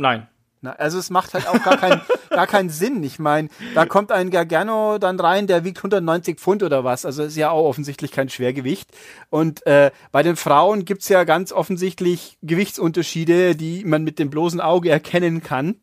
Nein. 0.02 0.28
Na, 0.64 0.74
also 0.74 1.00
es 1.00 1.10
macht 1.10 1.34
halt 1.34 1.48
auch 1.48 1.64
gar, 1.64 1.78
kein, 1.78 2.02
gar 2.30 2.48
keinen 2.48 2.70
Sinn. 2.70 3.04
Ich 3.04 3.20
meine, 3.20 3.50
da 3.74 3.86
kommt 3.86 4.12
ein 4.12 4.30
Gargano 4.30 4.98
dann 4.98 5.20
rein, 5.20 5.48
der 5.48 5.64
wiegt 5.64 5.78
190 5.78 6.40
Pfund 6.40 6.64
oder 6.64 6.84
was. 6.84 7.06
Also 7.06 7.24
ist 7.24 7.36
ja 7.36 7.52
auch 7.52 7.68
offensichtlich 7.68 8.12
kein 8.12 8.30
Schwergewicht. 8.30 8.90
Und 9.30 9.66
äh, 9.66 9.92
bei 10.12 10.24
den 10.24 10.36
Frauen 10.36 10.86
gibt's 10.86 11.08
ja 11.08 11.24
ganz 11.24 11.52
offensichtlich 11.52 12.38
Gewichtsunterschiede, 12.42 13.56
die 13.56 13.86
man 13.86 14.04
mit 14.04 14.20
dem 14.20 14.30
bloßen 14.30 14.60
Auge 14.60 14.90
erkennen 14.90 15.42
kann. 15.42 15.76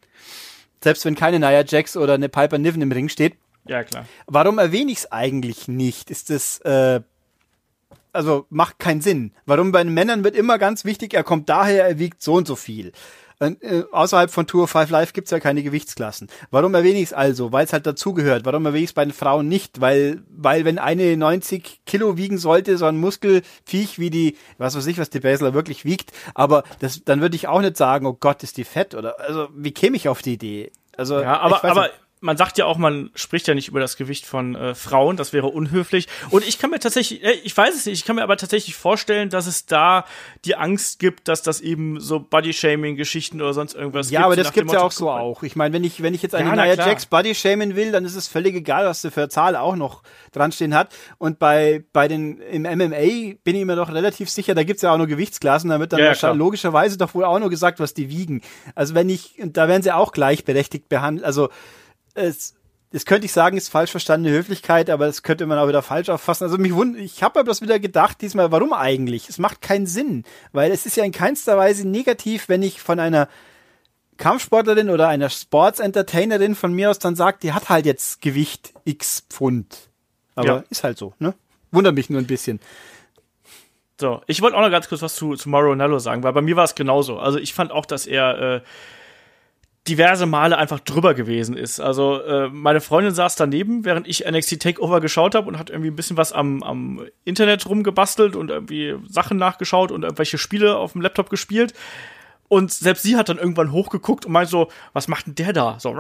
Selbst 0.83 1.05
wenn 1.05 1.15
keine 1.15 1.39
Nia 1.39 1.65
Jax 1.65 1.97
oder 1.97 2.15
eine 2.15 2.29
Piper 2.29 2.59
Niven 2.59 2.83
im 2.83 2.93
Ring 2.93 3.09
steht. 3.09 3.37
Ja, 3.67 3.85
klar. 3.85 4.05
Warum 4.27 4.59
erwähne 4.59 4.93
ich 4.93 4.99
es 4.99 5.13
eigentlich 5.13 5.69
nicht? 5.69 6.11
Ist 6.11 6.31
das, 6.31 6.59
äh, 6.61 7.01
also 8.13 8.47
macht 8.49 8.79
keinen 8.79 9.01
Sinn. 9.01 9.33
Warum 9.45 9.73
bei 9.73 9.83
den 9.83 9.93
Männern 9.93 10.23
wird 10.23 10.37
immer 10.37 10.59
ganz 10.59 10.85
wichtig, 10.85 11.15
er 11.15 11.25
kommt 11.25 11.49
daher, 11.49 11.87
er 11.87 11.99
wiegt 11.99 12.23
so 12.23 12.35
und 12.35 12.47
so 12.47 12.55
viel. 12.55 12.93
Äh, 13.41 13.85
außerhalb 13.93 14.31
von 14.31 14.47
Tour 14.47 14.67
5 14.67 14.91
Live 14.91 15.13
gibt's 15.13 15.31
ja 15.31 15.39
keine 15.39 15.63
Gewichtsklassen. 15.63 16.29
Warum 16.51 16.75
erwähne 16.75 16.99
ich 16.99 17.07
es 17.07 17.13
also? 17.13 17.53
Weil 17.53 17.65
es 17.65 17.73
halt 17.73 17.87
dazugehört. 17.87 18.45
Warum 18.45 18.67
erwähne 18.67 18.85
ich 18.85 18.91
es 18.91 18.95
bei 18.95 19.05
den 19.05 19.13
Frauen 19.13 19.49
nicht? 19.49 19.81
Weil, 19.81 20.23
weil 20.29 20.65
wenn 20.65 20.79
eine 20.79 21.17
90 21.17 21.83
Kilo 21.87 22.17
wiegen 22.17 22.39
sollte, 22.39 22.77
so 22.79 22.87
ein 22.87 22.99
Muskelviech 22.99 23.99
wie 23.99 24.11
die, 24.11 24.37
was 24.59 24.77
weiß 24.77 24.87
ich, 24.87 24.99
was 24.99 25.11
die 25.11 25.21
Basler 25.21 25.55
wirklich 25.55 25.85
wiegt, 25.85 26.11
aber 26.35 26.65
das, 26.81 27.05
dann 27.05 27.21
würde 27.21 27.37
ich 27.37 27.47
auch 27.47 27.61
nicht 27.61 27.77
sagen, 27.77 28.07
oh 28.07 28.17
Gott, 28.19 28.43
ist 28.43 28.57
die 28.57 28.65
fett 28.65 28.95
oder, 28.95 29.21
also, 29.21 29.49
wie 29.55 29.73
käme 29.73 29.97
ich 29.97 30.09
auf 30.09 30.21
die 30.21 30.35
Idee? 30.35 30.73
Also, 30.97 31.21
ja, 31.21 31.39
aber, 31.39 31.65
aber, 31.65 31.91
man 32.21 32.37
sagt 32.37 32.59
ja 32.59 32.67
auch, 32.67 32.79
man 32.79 33.11
spricht 33.15 33.47
ja 33.49 33.55
nicht 33.55 33.69
über 33.69 33.81
das 33.81 33.97
Gewicht 33.97 34.27
von 34.27 34.55
äh, 34.55 34.75
Frauen, 34.75 35.17
das 35.17 35.33
wäre 35.33 35.49
unhöflich. 35.49 36.09
Und 36.31 36.47
ich 36.47 36.59
kann 36.59 36.71
mir 36.71 36.79
tatsächlich, 36.79 37.23
äh, 37.23 37.33
ich 37.45 37.57
weiß 37.57 37.75
es 37.75 37.87
nicht, 37.87 38.01
ich 38.01 38.05
kann 38.05 38.17
mir 38.17 38.23
aber 38.23 38.37
tatsächlich 38.37 38.75
vorstellen, 38.75 39.31
dass 39.31 39.47
es 39.47 39.67
da 39.67 40.05
die 40.45 40.57
Angst 40.57 40.99
gibt, 40.99 41.29
dass 41.29 41.43
das 41.43 41.61
eben 41.61 42.01
so 42.01 42.21
Body-Shaming-Geschichten 42.21 43.41
oder 43.41 43.55
sonst 43.55 43.75
irgendwas 43.75 44.11
ja, 44.11 44.11
gibt. 44.11 44.21
Ja, 44.21 44.27
aber 44.27 44.37
das 44.37 44.53
gibt's 44.53 44.73
ja 44.73 44.81
auch 44.81 44.93
so 44.93 45.11
auch. 45.11 45.43
Ich 45.43 45.57
meine, 45.57 45.75
wenn 45.75 45.85
ich, 45.85 46.03
wenn 46.03 46.15
ich 46.15 46.23
jetzt 46.23 46.35
eine 46.35 46.49
ja, 46.49 46.55
Nia 46.55 46.75
Jax 46.75 47.07
Body-Shamen 47.07 47.77
will, 47.77 47.93
dann 47.93 48.05
ist 48.05 48.17
es 48.17 48.29
völlig 48.29 48.55
egal, 48.55 48.87
was 48.87 49.03
sie 49.03 49.11
für 49.11 49.29
Zahl 49.29 49.57
auch 49.57 49.77
noch 49.77 50.03
dran 50.33 50.53
stehen 50.53 50.75
hat. 50.75 50.95
Und 51.19 51.39
bei, 51.39 51.85
bei 51.93 52.09
den, 52.09 52.39
im 52.41 52.63
MMA 52.63 53.37
bin 53.45 53.57
ich 53.57 53.65
mir 53.65 53.77
doch 53.77 53.93
relativ 53.93 54.31
sicher, 54.31 54.55
da 54.55 54.65
gibt's 54.65 54.83
ja 54.83 54.93
auch 54.93 54.99
nur 54.99 55.07
Gewichtsklassen, 55.07 55.71
da 55.71 55.81
wird 55.81 55.93
dann 55.93 56.01
ja, 56.01 56.31
logischerweise 56.33 56.99
doch 56.99 57.15
wohl 57.15 57.25
auch 57.25 57.39
nur 57.39 57.51
gesagt, 57.51 57.81
was 57.81 57.95
die 57.95 58.09
wiegen. 58.11 58.43
Also 58.75 58.95
wenn 58.95 59.09
ich, 59.09 59.35
da 59.39 59.69
werden 59.69 59.83
sie 59.83 59.93
auch 59.93 60.13
gleichberechtigt 60.13 60.89
behandelt, 60.89 61.25
also, 61.25 61.49
es, 62.15 62.55
das 62.91 63.05
könnte 63.05 63.27
ich 63.27 63.33
sagen, 63.33 63.57
ist 63.57 63.69
falsch 63.69 63.91
verstandene 63.91 64.35
Höflichkeit, 64.35 64.91
aber 64.91 65.07
das 65.07 65.23
könnte 65.23 65.47
man 65.47 65.59
auch 65.59 65.69
wieder 65.69 65.83
falsch 65.83 66.09
auffassen. 66.09 66.45
Also 66.45 66.59
mich 66.59 66.75
wund 66.75 66.97
ich 66.97 67.23
habe 67.23 67.41
aber 67.41 67.49
das 67.49 67.61
wieder 67.61 67.79
gedacht, 67.79 68.21
diesmal, 68.21 68.51
warum 68.51 68.73
eigentlich? 68.73 69.29
Es 69.29 69.39
macht 69.39 69.61
keinen 69.61 69.87
Sinn, 69.87 70.25
weil 70.53 70.71
es 70.73 70.87
ist 70.87 70.97
ja 70.97 71.05
in 71.05 71.13
keinster 71.13 71.57
Weise 71.57 71.87
negativ, 71.87 72.49
wenn 72.49 72.63
ich 72.63 72.81
von 72.81 72.99
einer 72.99 73.29
Kampfsportlerin 74.17 74.91
oder 74.91 75.09
einer 75.09 75.31
Sports-Entertainerin 75.31 76.55
von 76.55 76.73
mir 76.73 76.91
aus 76.91 76.99
dann 76.99 77.15
sagt, 77.15 77.43
die 77.43 77.53
hat 77.53 77.69
halt 77.69 77.87
jetzt 77.87 78.21
Gewicht 78.21 78.73
x 78.85 79.25
Pfund. 79.29 79.89
Aber 80.35 80.47
ja. 80.47 80.65
ist 80.71 80.85
halt 80.85 80.99
so, 80.99 81.15
ne? 81.19 81.35
Wundert 81.71 81.95
mich 81.95 82.11
nur 82.11 82.21
ein 82.21 82.27
bisschen. 82.27 82.61
So, 84.01 84.23
ich 84.27 84.41
wollte 84.41 84.57
auch 84.57 84.61
noch 84.61 84.71
ganz 84.71 84.89
kurz 84.89 85.03
was 85.03 85.17
zu, 85.17 85.35
zu 85.35 85.49
Mauro 85.49 85.75
Nello 85.75 85.99
sagen, 85.99 86.23
weil 86.23 86.33
bei 86.33 86.41
mir 86.41 86.57
war 86.57 86.65
es 86.65 86.75
genauso. 86.75 87.19
Also 87.19 87.39
ich 87.39 87.53
fand 87.53 87.73
auch, 87.73 87.85
dass 87.85 88.07
er 88.07 88.57
äh, 88.57 88.61
diverse 89.89 90.27
Male 90.27 90.59
einfach 90.59 90.81
drüber 90.81 91.15
gewesen 91.15 91.57
ist. 91.57 91.81
Also 91.81 92.21
äh, 92.21 92.49
meine 92.49 92.81
Freundin 92.81 93.15
saß 93.15 93.37
daneben, 93.37 93.85
während 93.85 94.07
ich 94.07 94.25
NXT 94.29 94.61
Takeover 94.61 95.01
geschaut 95.01 95.35
habe 95.35 95.49
und 95.49 95.59
hat 95.59 95.71
irgendwie 95.71 95.91
ein 95.91 95.97
bisschen 95.97 96.17
was 96.17 96.33
am, 96.33 96.63
am 96.63 97.07
Internet 97.25 97.67
rumgebastelt 97.67 98.37
und 98.37 98.51
irgendwie 98.51 98.97
Sachen 99.09 99.39
nachgeschaut 99.39 99.91
und 99.91 100.03
irgendwelche 100.03 100.39
Spiele 100.39 100.77
auf 100.77 100.93
dem 100.93 101.01
Laptop 101.01 101.31
gespielt. 101.31 101.75
Und 102.49 102.73
selbst 102.73 103.03
sie 103.03 103.17
hat 103.17 103.29
dann 103.29 103.39
irgendwann 103.39 103.73
hochgeguckt 103.73 104.25
und 104.25 104.33
meint 104.33 104.49
so, 104.49 104.69
was 104.95 105.07
macht 105.07 105.27
denn 105.27 105.35
der 105.35 105.53
da? 105.53 105.79
So, 105.79 105.95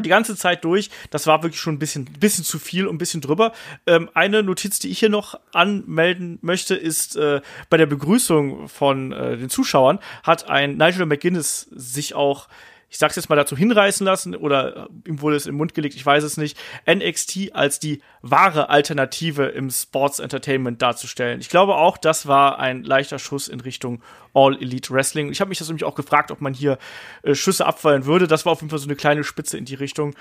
die 0.00 0.08
ganze 0.08 0.36
Zeit 0.36 0.64
durch. 0.64 0.88
Das 1.10 1.26
war 1.26 1.42
wirklich 1.42 1.60
schon 1.60 1.74
ein 1.74 1.78
bisschen, 1.80 2.04
bisschen 2.04 2.44
zu 2.44 2.60
viel 2.60 2.86
und 2.86 2.94
ein 2.94 2.98
bisschen 2.98 3.20
drüber. 3.20 3.52
Ähm, 3.86 4.08
eine 4.14 4.44
Notiz, 4.44 4.78
die 4.78 4.88
ich 4.88 5.00
hier 5.00 5.08
noch 5.08 5.38
anmelden 5.52 6.38
möchte, 6.42 6.76
ist, 6.76 7.16
äh, 7.16 7.40
bei 7.70 7.76
der 7.76 7.86
Begrüßung 7.86 8.68
von 8.68 9.12
äh, 9.12 9.36
den 9.36 9.50
Zuschauern 9.50 9.98
hat 10.22 10.48
ein 10.48 10.76
Nigel 10.76 11.06
McGuinness 11.06 11.66
sich 11.72 12.14
auch 12.14 12.46
ich 12.88 12.98
sag's 12.98 13.16
jetzt 13.16 13.28
mal 13.28 13.36
dazu 13.36 13.56
hinreißen 13.56 14.04
lassen 14.04 14.34
oder 14.34 14.88
ihm 15.06 15.20
wurde 15.20 15.36
es 15.36 15.46
im 15.46 15.56
Mund 15.56 15.74
gelegt, 15.74 15.94
ich 15.94 16.04
weiß 16.04 16.24
es 16.24 16.36
nicht, 16.36 16.58
NXT 16.90 17.50
als 17.52 17.78
die 17.78 18.00
wahre 18.22 18.70
Alternative 18.70 19.44
im 19.44 19.70
Sports 19.70 20.18
Entertainment 20.18 20.80
darzustellen. 20.80 21.40
Ich 21.40 21.50
glaube 21.50 21.76
auch, 21.76 21.98
das 21.98 22.26
war 22.26 22.58
ein 22.58 22.82
leichter 22.84 23.18
Schuss 23.18 23.48
in 23.48 23.60
Richtung 23.60 24.02
All 24.32 24.56
Elite 24.60 24.92
Wrestling. 24.92 25.30
Ich 25.30 25.40
habe 25.40 25.50
mich 25.50 25.58
das 25.58 25.68
nämlich 25.68 25.84
auch 25.84 25.94
gefragt, 25.94 26.30
ob 26.30 26.40
man 26.40 26.54
hier 26.54 26.78
äh, 27.22 27.34
Schüsse 27.34 27.66
abfallen 27.66 28.06
würde. 28.06 28.26
Das 28.26 28.46
war 28.46 28.52
auf 28.52 28.60
jeden 28.60 28.70
Fall 28.70 28.78
so 28.78 28.86
eine 28.86 28.96
kleine 28.96 29.24
Spitze 29.24 29.58
in 29.58 29.64
die 29.64 29.74
Richtung. 29.74 30.14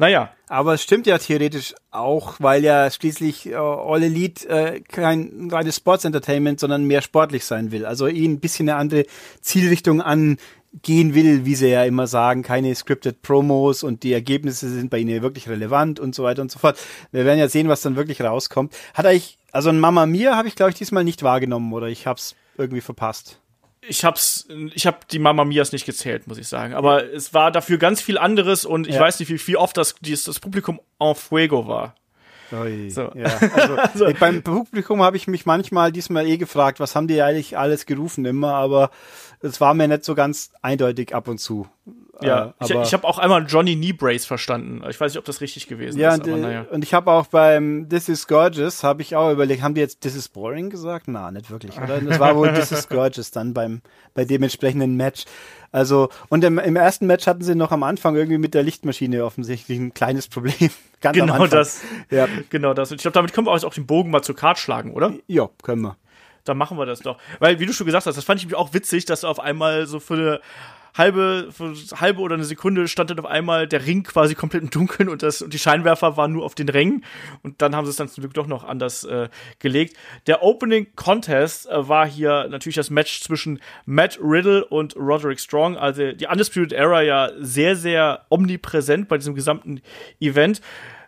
Naja. 0.00 0.32
Aber 0.48 0.74
es 0.74 0.82
stimmt 0.82 1.06
ja 1.06 1.18
theoretisch 1.18 1.74
auch, 1.90 2.36
weil 2.38 2.64
ja 2.64 2.90
schließlich 2.90 3.50
äh, 3.50 3.54
All 3.54 4.02
Elite 4.02 4.48
äh, 4.48 4.80
kein 4.80 5.50
reines 5.52 5.76
Sports 5.76 6.04
Entertainment, 6.04 6.58
sondern 6.58 6.84
mehr 6.84 7.02
sportlich 7.02 7.44
sein 7.44 7.70
will. 7.70 7.84
Also 7.84 8.06
ihn 8.06 8.32
ein 8.32 8.40
bisschen 8.40 8.68
eine 8.68 8.78
andere 8.78 9.04
Zielrichtung 9.42 10.00
an 10.00 10.38
gehen 10.82 11.14
will, 11.14 11.44
wie 11.44 11.54
sie 11.54 11.68
ja 11.68 11.84
immer 11.84 12.06
sagen, 12.06 12.42
keine 12.42 12.74
scripted 12.74 13.22
Promos 13.22 13.82
und 13.82 14.02
die 14.02 14.12
Ergebnisse 14.12 14.68
sind 14.68 14.90
bei 14.90 14.98
ihnen 14.98 15.22
wirklich 15.22 15.48
relevant 15.48 15.98
und 15.98 16.14
so 16.14 16.22
weiter 16.22 16.42
und 16.42 16.50
so 16.50 16.58
fort. 16.58 16.78
Wir 17.10 17.24
werden 17.24 17.38
ja 17.38 17.48
sehen, 17.48 17.68
was 17.68 17.82
dann 17.82 17.96
wirklich 17.96 18.20
rauskommt. 18.20 18.74
Hat 18.94 19.06
eigentlich, 19.06 19.38
also 19.52 19.70
ein 19.70 19.80
Mama 19.80 20.06
Mia 20.06 20.36
habe 20.36 20.48
ich 20.48 20.54
glaube 20.54 20.70
ich 20.70 20.76
diesmal 20.76 21.04
nicht 21.04 21.22
wahrgenommen 21.22 21.72
oder 21.72 21.88
ich 21.88 22.06
habe 22.06 22.18
es 22.18 22.36
irgendwie 22.56 22.80
verpasst. 22.80 23.40
Ich 23.82 24.04
hab's, 24.04 24.46
ich 24.74 24.86
habe 24.86 24.98
die 25.10 25.18
Mama 25.18 25.44
Mias 25.44 25.72
nicht 25.72 25.86
gezählt, 25.86 26.26
muss 26.26 26.36
ich 26.36 26.46
sagen. 26.46 26.74
Aber 26.74 27.02
ja. 27.02 27.16
es 27.16 27.32
war 27.32 27.50
dafür 27.50 27.78
ganz 27.78 28.02
viel 28.02 28.18
anderes 28.18 28.66
und 28.66 28.86
ich 28.86 28.96
ja. 28.96 29.00
weiß 29.00 29.18
nicht, 29.20 29.30
wie, 29.30 29.46
wie 29.48 29.56
oft 29.56 29.76
das, 29.76 29.94
das 30.00 30.38
Publikum 30.38 30.80
en 30.98 31.14
fuego 31.14 31.66
war. 31.66 31.94
Ui, 32.52 32.90
so. 32.90 33.10
ja. 33.14 33.30
also, 33.54 33.76
also, 33.76 34.06
beim 34.18 34.42
Publikum 34.42 35.02
habe 35.02 35.16
ich 35.16 35.28
mich 35.28 35.46
manchmal 35.46 35.92
diesmal 35.92 36.26
eh 36.26 36.36
gefragt, 36.36 36.80
was 36.80 36.94
haben 36.94 37.08
die 37.08 37.22
eigentlich 37.22 37.56
alles 37.56 37.86
gerufen 37.86 38.24
immer, 38.24 38.54
aber 38.54 38.90
es 39.42 39.60
war 39.60 39.74
mir 39.74 39.88
nicht 39.88 40.04
so 40.04 40.14
ganz 40.14 40.50
eindeutig 40.62 41.14
ab 41.14 41.28
und 41.28 41.38
zu. 41.38 41.66
Ja, 42.22 42.54
äh, 42.60 42.64
ich, 42.64 42.70
ich 42.70 42.92
habe 42.92 43.06
auch 43.06 43.18
einmal 43.18 43.46
Johnny 43.46 43.74
Knee 43.74 43.92
Brace 43.92 44.26
verstanden. 44.26 44.82
Ich 44.90 45.00
weiß 45.00 45.12
nicht, 45.12 45.18
ob 45.18 45.24
das 45.24 45.40
richtig 45.40 45.68
gewesen 45.68 45.98
ja, 45.98 46.14
ist. 46.14 46.26
Ja, 46.26 46.36
naja. 46.36 46.66
und 46.70 46.84
ich 46.84 46.92
habe 46.92 47.10
auch 47.10 47.26
beim 47.26 47.88
This 47.88 48.10
is 48.10 48.26
Gorgeous, 48.26 48.84
habe 48.84 49.00
ich 49.00 49.16
auch 49.16 49.32
überlegt, 49.32 49.62
haben 49.62 49.74
die 49.74 49.80
jetzt 49.80 50.02
This 50.02 50.14
is 50.14 50.28
Boring 50.28 50.68
gesagt? 50.68 51.08
Na, 51.08 51.30
nicht 51.30 51.50
wirklich, 51.50 51.78
oder? 51.80 51.98
Das 52.00 52.18
war 52.18 52.36
wohl 52.36 52.52
This 52.52 52.72
is 52.72 52.88
Gorgeous 52.88 53.30
dann 53.30 53.54
beim 53.54 53.80
bei 54.12 54.26
dem 54.26 54.42
entsprechenden 54.42 54.96
Match. 54.96 55.24
Also, 55.72 56.10
und 56.28 56.44
im, 56.44 56.58
im, 56.58 56.76
ersten 56.76 57.06
Match 57.06 57.26
hatten 57.26 57.42
sie 57.42 57.54
noch 57.54 57.70
am 57.70 57.84
Anfang 57.84 58.16
irgendwie 58.16 58.38
mit 58.38 58.54
der 58.54 58.64
Lichtmaschine 58.64 59.24
offensichtlich 59.24 59.78
ein 59.78 59.94
kleines 59.94 60.28
Problem. 60.28 60.70
Ganz 61.00 61.16
genau 61.16 61.46
das. 61.46 61.80
Ja. 62.10 62.28
Genau 62.50 62.74
das. 62.74 62.90
Und 62.90 62.96
ich 62.96 63.02
glaube, 63.02 63.14
damit 63.14 63.32
können 63.32 63.46
wir 63.46 63.52
auch 63.52 63.72
den 63.72 63.86
Bogen 63.86 64.10
mal 64.10 64.22
zur 64.22 64.36
Kart 64.36 64.58
schlagen, 64.58 64.92
oder? 64.92 65.14
Ja, 65.26 65.48
können 65.62 65.82
wir 65.82 65.96
dann 66.50 66.58
machen 66.58 66.76
wir 66.76 66.86
das 66.86 67.00
doch. 67.00 67.18
Weil, 67.38 67.58
wie 67.60 67.66
du 67.66 67.72
schon 67.72 67.86
gesagt 67.86 68.06
hast, 68.06 68.16
das 68.16 68.24
fand 68.24 68.44
ich 68.44 68.54
auch 68.54 68.74
witzig, 68.74 69.04
dass 69.04 69.24
auf 69.24 69.40
einmal 69.40 69.86
so 69.86 70.00
für 70.00 70.14
eine 70.14 70.40
halbe, 70.96 71.48
für 71.50 71.74
halbe 72.00 72.20
oder 72.20 72.34
eine 72.34 72.44
Sekunde 72.44 72.88
stand 72.88 73.10
dann 73.10 73.18
auf 73.18 73.26
einmal 73.26 73.66
der 73.66 73.86
Ring 73.86 74.02
quasi 74.02 74.34
komplett 74.34 74.62
im 74.62 74.70
Dunkeln 74.70 75.08
und, 75.08 75.22
das, 75.22 75.42
und 75.42 75.54
die 75.54 75.58
Scheinwerfer 75.58 76.16
waren 76.16 76.32
nur 76.32 76.44
auf 76.44 76.54
den 76.54 76.68
Rängen. 76.68 77.04
Und 77.42 77.62
dann 77.62 77.74
haben 77.74 77.84
sie 77.84 77.90
es 77.90 77.96
dann 77.96 78.08
zum 78.08 78.22
Glück 78.22 78.34
doch 78.34 78.46
noch 78.46 78.64
anders 78.64 79.04
äh, 79.04 79.28
gelegt. 79.58 79.96
Der 80.26 80.42
Opening 80.42 80.88
Contest 80.96 81.68
äh, 81.68 81.88
war 81.88 82.06
hier 82.06 82.48
natürlich 82.48 82.76
das 82.76 82.90
Match 82.90 83.22
zwischen 83.22 83.60
Matt 83.86 84.18
Riddle 84.22 84.64
und 84.64 84.96
Roderick 84.96 85.40
Strong. 85.40 85.76
Also 85.76 86.12
die 86.12 86.26
Undisputed 86.26 86.72
Era 86.72 87.02
ja 87.02 87.30
sehr, 87.38 87.76
sehr 87.76 88.26
omnipräsent 88.28 89.08
bei 89.08 89.18
diesem 89.18 89.34
gesamten 89.34 89.80
Event. 90.20 90.60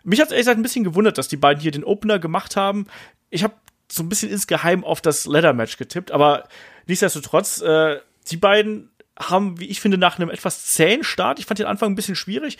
Mich 0.03 0.19
hat 0.19 0.27
es 0.27 0.31
ehrlich 0.31 0.45
gesagt 0.45 0.59
ein 0.59 0.63
bisschen 0.63 0.83
gewundert, 0.83 1.17
dass 1.17 1.29
die 1.29 1.37
beiden 1.37 1.61
hier 1.61 1.71
den 1.71 1.85
Opener 1.85 2.19
gemacht 2.19 2.55
haben. 2.55 2.87
Ich 3.29 3.43
habe 3.43 3.53
so 3.93 4.03
ein 4.03 4.09
bisschen 4.09 4.29
insgeheim 4.29 4.83
auf 4.83 5.01
das 5.01 5.25
Ladder-Match 5.25 5.77
getippt, 5.77 6.11
aber 6.11 6.47
nichtsdestotrotz, 6.87 7.61
äh, 7.61 7.99
die 8.31 8.37
beiden 8.37 8.89
haben, 9.19 9.59
wie 9.59 9.67
ich 9.67 9.81
finde, 9.81 9.99
nach 9.99 10.17
einem 10.17 10.31
etwas 10.31 10.65
zähen 10.65 11.03
Start, 11.03 11.37
ich 11.37 11.45
fand 11.45 11.59
den 11.59 11.67
Anfang 11.67 11.91
ein 11.91 11.95
bisschen 11.95 12.15
schwierig, 12.15 12.57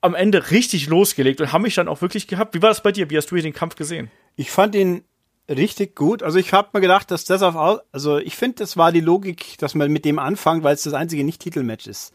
am 0.00 0.14
Ende 0.14 0.50
richtig 0.50 0.88
losgelegt 0.88 1.40
und 1.40 1.52
haben 1.52 1.62
mich 1.62 1.74
dann 1.74 1.88
auch 1.88 2.00
wirklich 2.00 2.26
gehabt. 2.26 2.54
Wie 2.54 2.62
war 2.62 2.70
das 2.70 2.82
bei 2.82 2.90
dir? 2.90 3.10
Wie 3.10 3.16
hast 3.16 3.30
du 3.30 3.36
hier 3.36 3.42
den 3.42 3.52
Kampf 3.52 3.76
gesehen? 3.76 4.10
Ich 4.34 4.50
fand 4.50 4.74
ihn 4.74 5.04
richtig 5.48 5.94
gut. 5.94 6.22
Also 6.22 6.38
ich 6.38 6.52
habe 6.52 6.70
mir 6.72 6.80
gedacht, 6.80 7.10
dass 7.10 7.24
das 7.24 7.42
auf, 7.42 7.82
also 7.92 8.18
ich 8.18 8.34
finde, 8.34 8.56
das 8.56 8.76
war 8.76 8.92
die 8.92 9.00
Logik, 9.00 9.58
dass 9.58 9.74
man 9.74 9.92
mit 9.92 10.04
dem 10.04 10.18
anfängt, 10.18 10.64
weil 10.64 10.74
es 10.74 10.82
das 10.82 10.94
einzige 10.94 11.22
Nicht-Titelmatch 11.22 11.86
ist. 11.86 12.12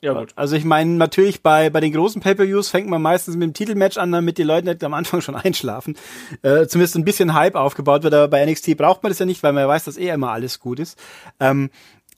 Ja, 0.00 0.12
gut. 0.12 0.32
Also 0.36 0.54
ich 0.54 0.64
meine, 0.64 0.92
natürlich 0.92 1.42
bei, 1.42 1.70
bei 1.70 1.80
den 1.80 1.92
großen 1.92 2.20
Pay-Per-Views 2.20 2.68
fängt 2.68 2.88
man 2.88 3.02
meistens 3.02 3.36
mit 3.36 3.48
dem 3.48 3.54
Titelmatch 3.54 3.98
an, 3.98 4.12
damit 4.12 4.38
die 4.38 4.44
Leute 4.44 4.68
nicht 4.68 4.84
am 4.84 4.94
Anfang 4.94 5.20
schon 5.22 5.34
einschlafen. 5.34 5.96
Äh, 6.42 6.66
zumindest 6.66 6.96
ein 6.96 7.04
bisschen 7.04 7.34
Hype 7.34 7.56
aufgebaut 7.56 8.02
wird, 8.02 8.14
aber 8.14 8.28
bei 8.28 8.44
NXT 8.44 8.76
braucht 8.76 9.02
man 9.02 9.10
das 9.10 9.18
ja 9.18 9.26
nicht, 9.26 9.42
weil 9.42 9.52
man 9.52 9.66
weiß, 9.66 9.84
dass 9.84 9.96
eh 9.96 10.08
immer 10.08 10.30
alles 10.30 10.60
gut 10.60 10.78
ist. 10.78 10.98
Ähm, 11.40 11.70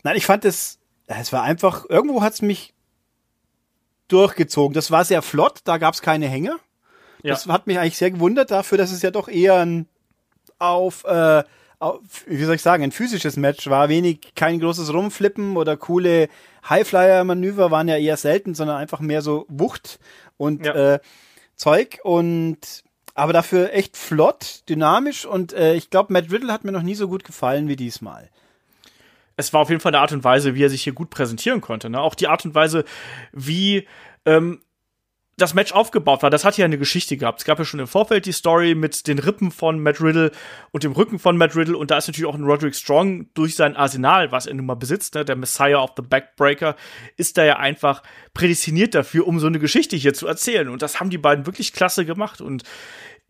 nein, 0.02 0.16
ich 0.16 0.26
fand 0.26 0.44
es, 0.44 0.78
es 1.06 1.32
war 1.32 1.42
einfach, 1.42 1.88
irgendwo 1.88 2.22
hat 2.22 2.34
es 2.34 2.42
mich 2.42 2.74
durchgezogen. 4.08 4.74
Das 4.74 4.90
war 4.90 5.04
sehr 5.04 5.22
flott, 5.22 5.60
da 5.64 5.78
gab 5.78 5.94
es 5.94 6.02
keine 6.02 6.28
Hänge. 6.28 6.56
Ja. 7.22 7.34
Das 7.34 7.46
hat 7.46 7.66
mich 7.66 7.78
eigentlich 7.78 7.98
sehr 7.98 8.10
gewundert 8.10 8.50
dafür, 8.50 8.78
dass 8.78 8.92
es 8.92 9.02
ja 9.02 9.10
doch 9.10 9.28
eher 9.28 9.58
ein 9.58 9.86
auf, 10.58 11.04
äh, 11.04 11.42
auf 11.78 12.00
wie 12.26 12.44
soll 12.44 12.56
ich 12.56 12.62
sagen, 12.62 12.82
ein 12.82 12.92
physisches 12.92 13.36
Match 13.36 13.68
war. 13.68 13.88
Wenig, 13.88 14.34
kein 14.34 14.60
großes 14.60 14.92
Rumflippen 14.92 15.56
oder 15.56 15.76
coole 15.76 16.28
Highflyer-Manöver 16.68 17.70
waren 17.70 17.88
ja 17.88 17.96
eher 17.96 18.16
selten, 18.16 18.54
sondern 18.54 18.76
einfach 18.76 19.00
mehr 19.00 19.22
so 19.22 19.46
Wucht 19.48 19.98
und 20.36 20.66
ja. 20.66 20.94
äh, 20.94 21.00
Zeug 21.56 22.00
und 22.02 22.84
aber 23.14 23.32
dafür 23.32 23.72
echt 23.72 23.96
flott, 23.96 24.62
dynamisch 24.68 25.26
und 25.26 25.52
äh, 25.52 25.74
ich 25.74 25.90
glaube, 25.90 26.12
Matt 26.12 26.30
Riddle 26.30 26.52
hat 26.52 26.64
mir 26.64 26.72
noch 26.72 26.82
nie 26.82 26.94
so 26.94 27.08
gut 27.08 27.24
gefallen 27.24 27.68
wie 27.68 27.76
diesmal 27.76 28.30
es 29.40 29.52
war 29.52 29.60
auf 29.60 29.70
jeden 29.70 29.80
Fall 29.80 29.94
eine 29.94 30.00
Art 30.00 30.12
und 30.12 30.22
Weise, 30.22 30.54
wie 30.54 30.62
er 30.62 30.70
sich 30.70 30.82
hier 30.82 30.92
gut 30.92 31.10
präsentieren 31.10 31.60
konnte. 31.60 31.90
Ne? 31.90 32.00
Auch 32.00 32.14
die 32.14 32.28
Art 32.28 32.44
und 32.44 32.54
Weise, 32.54 32.84
wie 33.32 33.86
ähm, 34.24 34.60
das 35.40 35.54
Match 35.54 35.72
aufgebaut 35.72 36.22
war, 36.22 36.30
das 36.30 36.44
hat 36.44 36.56
ja 36.56 36.64
eine 36.64 36.78
Geschichte 36.78 37.16
gehabt. 37.16 37.40
Es 37.40 37.44
gab 37.44 37.58
ja 37.58 37.64
schon 37.64 37.80
im 37.80 37.86
Vorfeld 37.86 38.26
die 38.26 38.32
Story 38.32 38.74
mit 38.74 39.06
den 39.06 39.18
Rippen 39.18 39.50
von 39.50 39.80
Matt 39.80 40.00
Riddle 40.00 40.30
und 40.70 40.84
dem 40.84 40.92
Rücken 40.92 41.18
von 41.18 41.36
Matt 41.36 41.56
Riddle 41.56 41.76
und 41.76 41.90
da 41.90 41.98
ist 41.98 42.08
natürlich 42.08 42.28
auch 42.28 42.34
ein 42.34 42.44
Roderick 42.44 42.74
Strong 42.74 43.28
durch 43.34 43.56
sein 43.56 43.76
Arsenal, 43.76 44.32
was 44.32 44.46
er 44.46 44.54
nun 44.54 44.66
mal 44.66 44.74
besitzt, 44.74 45.14
ne, 45.14 45.24
der 45.24 45.36
Messiah 45.36 45.82
of 45.82 45.90
the 45.96 46.02
Backbreaker, 46.02 46.76
ist 47.16 47.38
da 47.38 47.44
ja 47.44 47.56
einfach 47.56 48.02
prädestiniert 48.34 48.94
dafür, 48.94 49.26
um 49.26 49.40
so 49.40 49.46
eine 49.46 49.58
Geschichte 49.58 49.96
hier 49.96 50.14
zu 50.14 50.26
erzählen 50.26 50.68
und 50.68 50.82
das 50.82 51.00
haben 51.00 51.10
die 51.10 51.18
beiden 51.18 51.46
wirklich 51.46 51.72
klasse 51.72 52.04
gemacht 52.04 52.40
und 52.40 52.64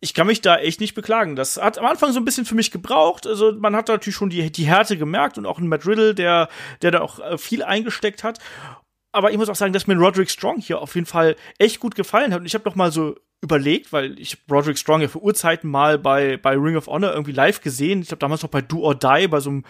ich 0.00 0.14
kann 0.14 0.26
mich 0.26 0.40
da 0.40 0.57
echt 0.57 0.81
nicht 0.81 0.95
beklagen. 0.95 1.37
Das 1.37 1.59
hat 1.59 1.79
am 1.79 1.85
Anfang 1.85 2.12
so 2.12 2.21
ein 2.21 2.25
bisschen 2.25 2.47
für 2.47 2.55
mich 2.55 2.71
gebraucht. 2.71 3.26
Also 3.26 3.52
man 3.52 3.76
hat 3.76 3.88
natürlich 3.88 4.17
schon 4.17 4.31
die, 4.31 4.50
die 4.50 4.64
Härte 4.64 4.97
gemerkt 4.97 5.37
und 5.37 5.45
auch 5.45 5.59
ein 5.59 5.69
Matt 5.69 5.87
Riddle, 5.87 6.14
der, 6.14 6.49
der 6.81 6.90
da 6.90 7.00
auch 7.02 7.19
äh, 7.19 7.37
viel 7.37 7.62
eingesteckt 7.62 8.25
hat. 8.25 8.38
Aber 9.12 9.33
ich 9.33 9.38
muss 9.38 9.49
auch 9.49 9.57
sagen, 9.57 9.73
dass 9.73 9.87
mir 9.87 9.97
Roderick 9.97 10.31
Strong 10.31 10.61
hier 10.61 10.81
auf 10.81 10.95
jeden 10.95 11.07
Fall 11.07 11.37
echt 11.59 11.81
gut 11.81 11.95
gefallen 11.95 12.33
hat. 12.33 12.40
Und 12.40 12.47
ich 12.47 12.55
habe 12.55 12.64
doch 12.64 12.76
mal 12.76 12.93
so 12.93 13.17
überlegt, 13.40 13.93
weil 13.93 14.19
ich 14.19 14.38
Roderick 14.50 14.79
Strong 14.79 15.00
ja 15.00 15.09
für 15.09 15.23
Urzeiten 15.23 15.71
mal 15.71 15.99
bei, 15.99 16.37
bei 16.37 16.57
Ring 16.57 16.76
of 16.76 16.87
Honor 16.87 17.12
irgendwie 17.12 17.33
live 17.33 17.61
gesehen. 17.61 18.02
Ich 18.02 18.09
glaube 18.09 18.21
damals 18.21 18.43
noch 18.43 18.50
bei 18.50 18.61
Do 18.61 18.81
or 18.81 18.95
Die, 18.95 19.29
bei 19.29 19.40
so 19.40 19.50
einem 19.50 19.64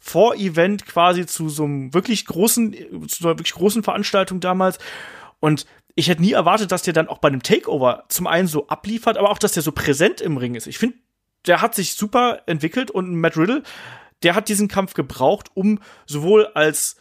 Vorevent 0.00 0.86
quasi 0.86 1.26
zu 1.26 1.48
so 1.48 1.64
einem 1.64 1.92
wirklich 1.92 2.24
großen, 2.24 2.72
zu 3.08 3.24
einer 3.24 3.38
wirklich 3.38 3.54
großen 3.54 3.82
Veranstaltung 3.82 4.40
damals. 4.40 4.78
Und 5.40 5.66
ich 5.96 6.08
hätte 6.08 6.22
nie 6.22 6.32
erwartet, 6.32 6.70
dass 6.70 6.82
der 6.82 6.94
dann 6.94 7.08
auch 7.08 7.18
bei 7.18 7.28
einem 7.28 7.42
Takeover 7.42 8.04
zum 8.08 8.28
einen 8.28 8.46
so 8.46 8.68
abliefert, 8.68 9.18
aber 9.18 9.30
auch, 9.30 9.38
dass 9.38 9.52
der 9.52 9.64
so 9.64 9.72
präsent 9.72 10.20
im 10.20 10.36
Ring 10.36 10.54
ist. 10.54 10.68
Ich 10.68 10.78
finde, 10.78 10.96
der 11.46 11.60
hat 11.60 11.74
sich 11.74 11.94
super 11.94 12.42
entwickelt 12.46 12.90
und 12.90 13.16
Matt 13.16 13.36
Riddle, 13.36 13.64
der 14.22 14.36
hat 14.36 14.48
diesen 14.48 14.68
Kampf 14.68 14.94
gebraucht, 14.94 15.50
um 15.54 15.80
sowohl 16.06 16.46
als 16.54 16.96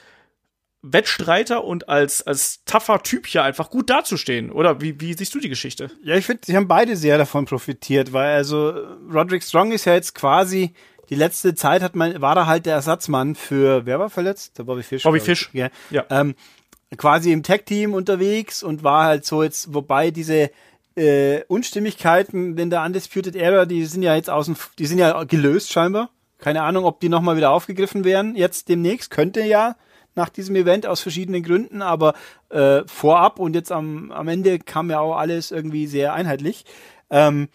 Wettstreiter 0.91 1.63
und 1.63 1.89
als, 1.89 2.21
als 2.21 2.63
tougher 2.65 3.01
Typ 3.03 3.27
hier 3.27 3.43
einfach 3.43 3.69
gut 3.69 3.89
dazustehen. 3.89 4.51
Oder 4.51 4.81
wie, 4.81 4.99
wie 5.01 5.13
siehst 5.13 5.33
du 5.35 5.39
die 5.39 5.49
Geschichte? 5.49 5.91
Ja, 6.03 6.15
ich 6.15 6.25
finde, 6.25 6.41
sie 6.45 6.55
haben 6.55 6.67
beide 6.67 6.95
sehr 6.95 7.17
davon 7.17 7.45
profitiert, 7.45 8.13
weil 8.13 8.35
also 8.35 8.73
Roderick 9.11 9.43
Strong 9.43 9.71
ist 9.71 9.85
ja 9.85 9.93
jetzt 9.93 10.15
quasi 10.15 10.73
die 11.09 11.15
letzte 11.15 11.55
Zeit 11.55 11.81
hat 11.81 11.95
man, 11.95 12.21
war 12.21 12.35
er 12.35 12.47
halt 12.47 12.65
der 12.65 12.75
Ersatzmann 12.75 13.35
für, 13.35 13.85
wer 13.85 13.99
war 13.99 14.09
verletzt? 14.09 14.57
Der 14.57 14.63
Bobby 14.63 14.83
Fish. 14.83 15.03
Bobby 15.03 15.19
Fish. 15.19 15.49
Ja. 15.53 15.69
ja. 15.89 16.05
Ähm, 16.09 16.35
quasi 16.97 17.31
im 17.31 17.43
Tech-Team 17.43 17.93
unterwegs 17.93 18.63
und 18.63 18.83
war 18.83 19.05
halt 19.05 19.25
so 19.25 19.43
jetzt, 19.43 19.73
wobei 19.73 20.11
diese 20.11 20.51
äh, 20.95 21.43
Unstimmigkeiten 21.47 22.57
in 22.57 22.69
der 22.69 22.83
Undisputed 22.83 23.35
Era, 23.35 23.65
die 23.65 23.85
sind 23.85 24.03
ja 24.03 24.15
jetzt 24.15 24.29
außen, 24.29 24.57
die 24.79 24.85
sind 24.85 24.97
ja 24.97 25.23
gelöst 25.23 25.71
scheinbar. 25.71 26.09
Keine 26.39 26.61
Ahnung, 26.63 26.85
ob 26.85 26.99
die 26.99 27.09
nochmal 27.09 27.37
wieder 27.37 27.51
aufgegriffen 27.51 28.03
werden. 28.03 28.35
Jetzt 28.35 28.69
demnächst 28.69 29.09
könnte 29.09 29.41
ja 29.41 29.75
nach 30.17 30.29
diesem 30.29 30.55
Event 30.55 30.85
aus 30.85 30.99
verschiedenen 30.99 31.43
Gründen, 31.43 31.81
aber 31.81 32.13
äh, 32.49 32.81
vorab 32.85 33.39
und 33.39 33.55
jetzt 33.55 33.71
am, 33.71 34.11
am 34.11 34.27
Ende 34.27 34.59
kam 34.59 34.89
ja 34.89 34.99
auch 34.99 35.15
alles 35.15 35.51
irgendwie 35.51 35.87
sehr 35.87 36.13
einheitlich. 36.13 36.65
Ähm, 37.09 37.47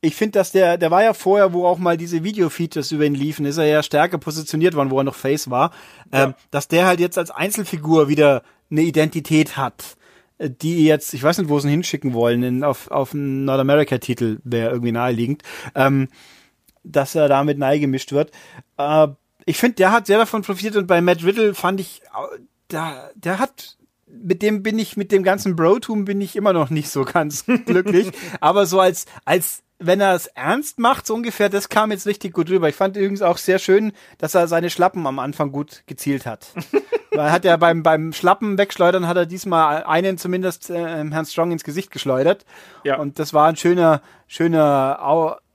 ich 0.00 0.14
finde, 0.14 0.38
dass 0.38 0.52
der, 0.52 0.78
der 0.78 0.90
war 0.90 1.02
ja 1.02 1.14
vorher, 1.14 1.52
wo 1.52 1.66
auch 1.66 1.78
mal 1.78 1.96
diese 1.96 2.22
Video-Features 2.22 2.92
über 2.92 3.04
ihn 3.04 3.14
liefen, 3.14 3.46
ist 3.46 3.56
er 3.56 3.66
ja 3.66 3.82
stärker 3.82 4.18
positioniert 4.18 4.74
worden, 4.74 4.90
wo 4.90 4.98
er 4.98 5.04
noch 5.04 5.14
Face 5.14 5.50
war, 5.50 5.72
ja. 6.12 6.24
ähm, 6.24 6.34
dass 6.50 6.68
der 6.68 6.86
halt 6.86 7.00
jetzt 7.00 7.18
als 7.18 7.30
Einzelfigur 7.30 8.08
wieder 8.08 8.42
eine 8.70 8.82
Identität 8.82 9.56
hat, 9.56 9.96
äh, 10.38 10.50
die 10.50 10.84
jetzt, 10.84 11.14
ich 11.14 11.22
weiß 11.22 11.38
nicht, 11.38 11.48
wo 11.48 11.58
sie 11.58 11.68
ihn 11.68 11.72
hinschicken 11.72 12.12
wollen, 12.12 12.42
in, 12.42 12.62
auf, 12.62 12.90
auf 12.90 13.14
einen 13.14 13.46
North-America-Titel, 13.46 14.38
wäre 14.44 14.70
irgendwie 14.70 14.92
naheliegend, 14.92 15.42
ähm, 15.74 16.08
dass 16.84 17.14
er 17.14 17.28
damit 17.28 17.58
neigemischt 17.58 18.12
wird. 18.12 18.30
Äh, 18.76 19.08
ich 19.46 19.56
finde, 19.56 19.76
der 19.76 19.92
hat 19.92 20.06
sehr 20.06 20.18
davon 20.18 20.42
profitiert 20.42 20.76
und 20.76 20.86
bei 20.86 21.00
Matt 21.00 21.24
Riddle 21.24 21.54
fand 21.54 21.80
ich, 21.80 22.02
da, 22.68 23.10
der 23.14 23.38
hat 23.38 23.76
mit 24.08 24.42
dem 24.42 24.62
bin 24.62 24.78
ich, 24.78 24.96
mit 24.96 25.12
dem 25.12 25.22
ganzen 25.22 25.56
Bro-Tum 25.56 26.04
bin 26.04 26.20
ich 26.20 26.36
immer 26.36 26.52
noch 26.52 26.70
nicht 26.70 26.90
so 26.90 27.04
ganz 27.12 27.44
glücklich. 27.44 28.10
Aber 28.40 28.66
so 28.66 28.80
als, 28.80 29.06
als 29.24 29.62
wenn 29.78 30.00
er 30.00 30.14
es 30.14 30.26
ernst 30.28 30.78
macht, 30.78 31.06
so 31.06 31.14
ungefähr, 31.14 31.48
das 31.48 31.68
kam 31.68 31.90
jetzt 31.90 32.06
richtig 32.06 32.32
gut 32.32 32.48
rüber. 32.48 32.68
Ich 32.68 32.74
fand 32.74 32.96
übrigens 32.96 33.22
auch 33.22 33.36
sehr 33.36 33.58
schön, 33.58 33.92
dass 34.18 34.34
er 34.34 34.48
seine 34.48 34.70
Schlappen 34.70 35.06
am 35.06 35.18
Anfang 35.18 35.52
gut 35.52 35.82
gezielt 35.86 36.26
hat. 36.26 36.48
Weil 37.10 37.26
er 37.26 37.32
hat 37.32 37.44
ja 37.44 37.56
beim, 37.56 37.82
beim 37.82 38.12
Schlappen 38.12 38.58
wegschleudern, 38.58 39.06
hat 39.06 39.16
er 39.16 39.26
diesmal 39.26 39.84
einen 39.84 40.18
zumindest 40.18 40.70
äh, 40.70 41.04
Herrn 41.10 41.24
Strong 41.24 41.52
ins 41.52 41.64
Gesicht 41.64 41.90
geschleudert. 41.90 42.44
Ja. 42.84 42.98
Und 42.98 43.18
das 43.18 43.32
war 43.32 43.48
ein 43.48 43.56
schöner, 43.56 44.02
schöner, 44.26 44.98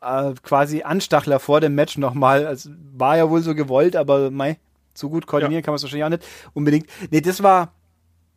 äh, 0.01 0.33
quasi 0.43 0.83
Anstachler 0.83 1.39
vor 1.39 1.61
dem 1.61 1.75
Match 1.75 1.97
nochmal. 1.97 2.45
Also 2.45 2.71
war 2.93 3.17
ja 3.17 3.29
wohl 3.29 3.41
so 3.41 3.55
gewollt, 3.55 3.95
aber 3.95 4.31
mei, 4.31 4.57
so 4.93 5.09
gut 5.09 5.27
koordinieren 5.27 5.61
ja. 5.61 5.65
kann 5.65 5.71
man 5.71 5.77
es 5.77 5.83
wahrscheinlich 5.83 6.05
auch 6.05 6.09
nicht 6.09 6.25
unbedingt. 6.53 6.87
Nee, 7.09 7.21
das 7.21 7.43
war, 7.43 7.73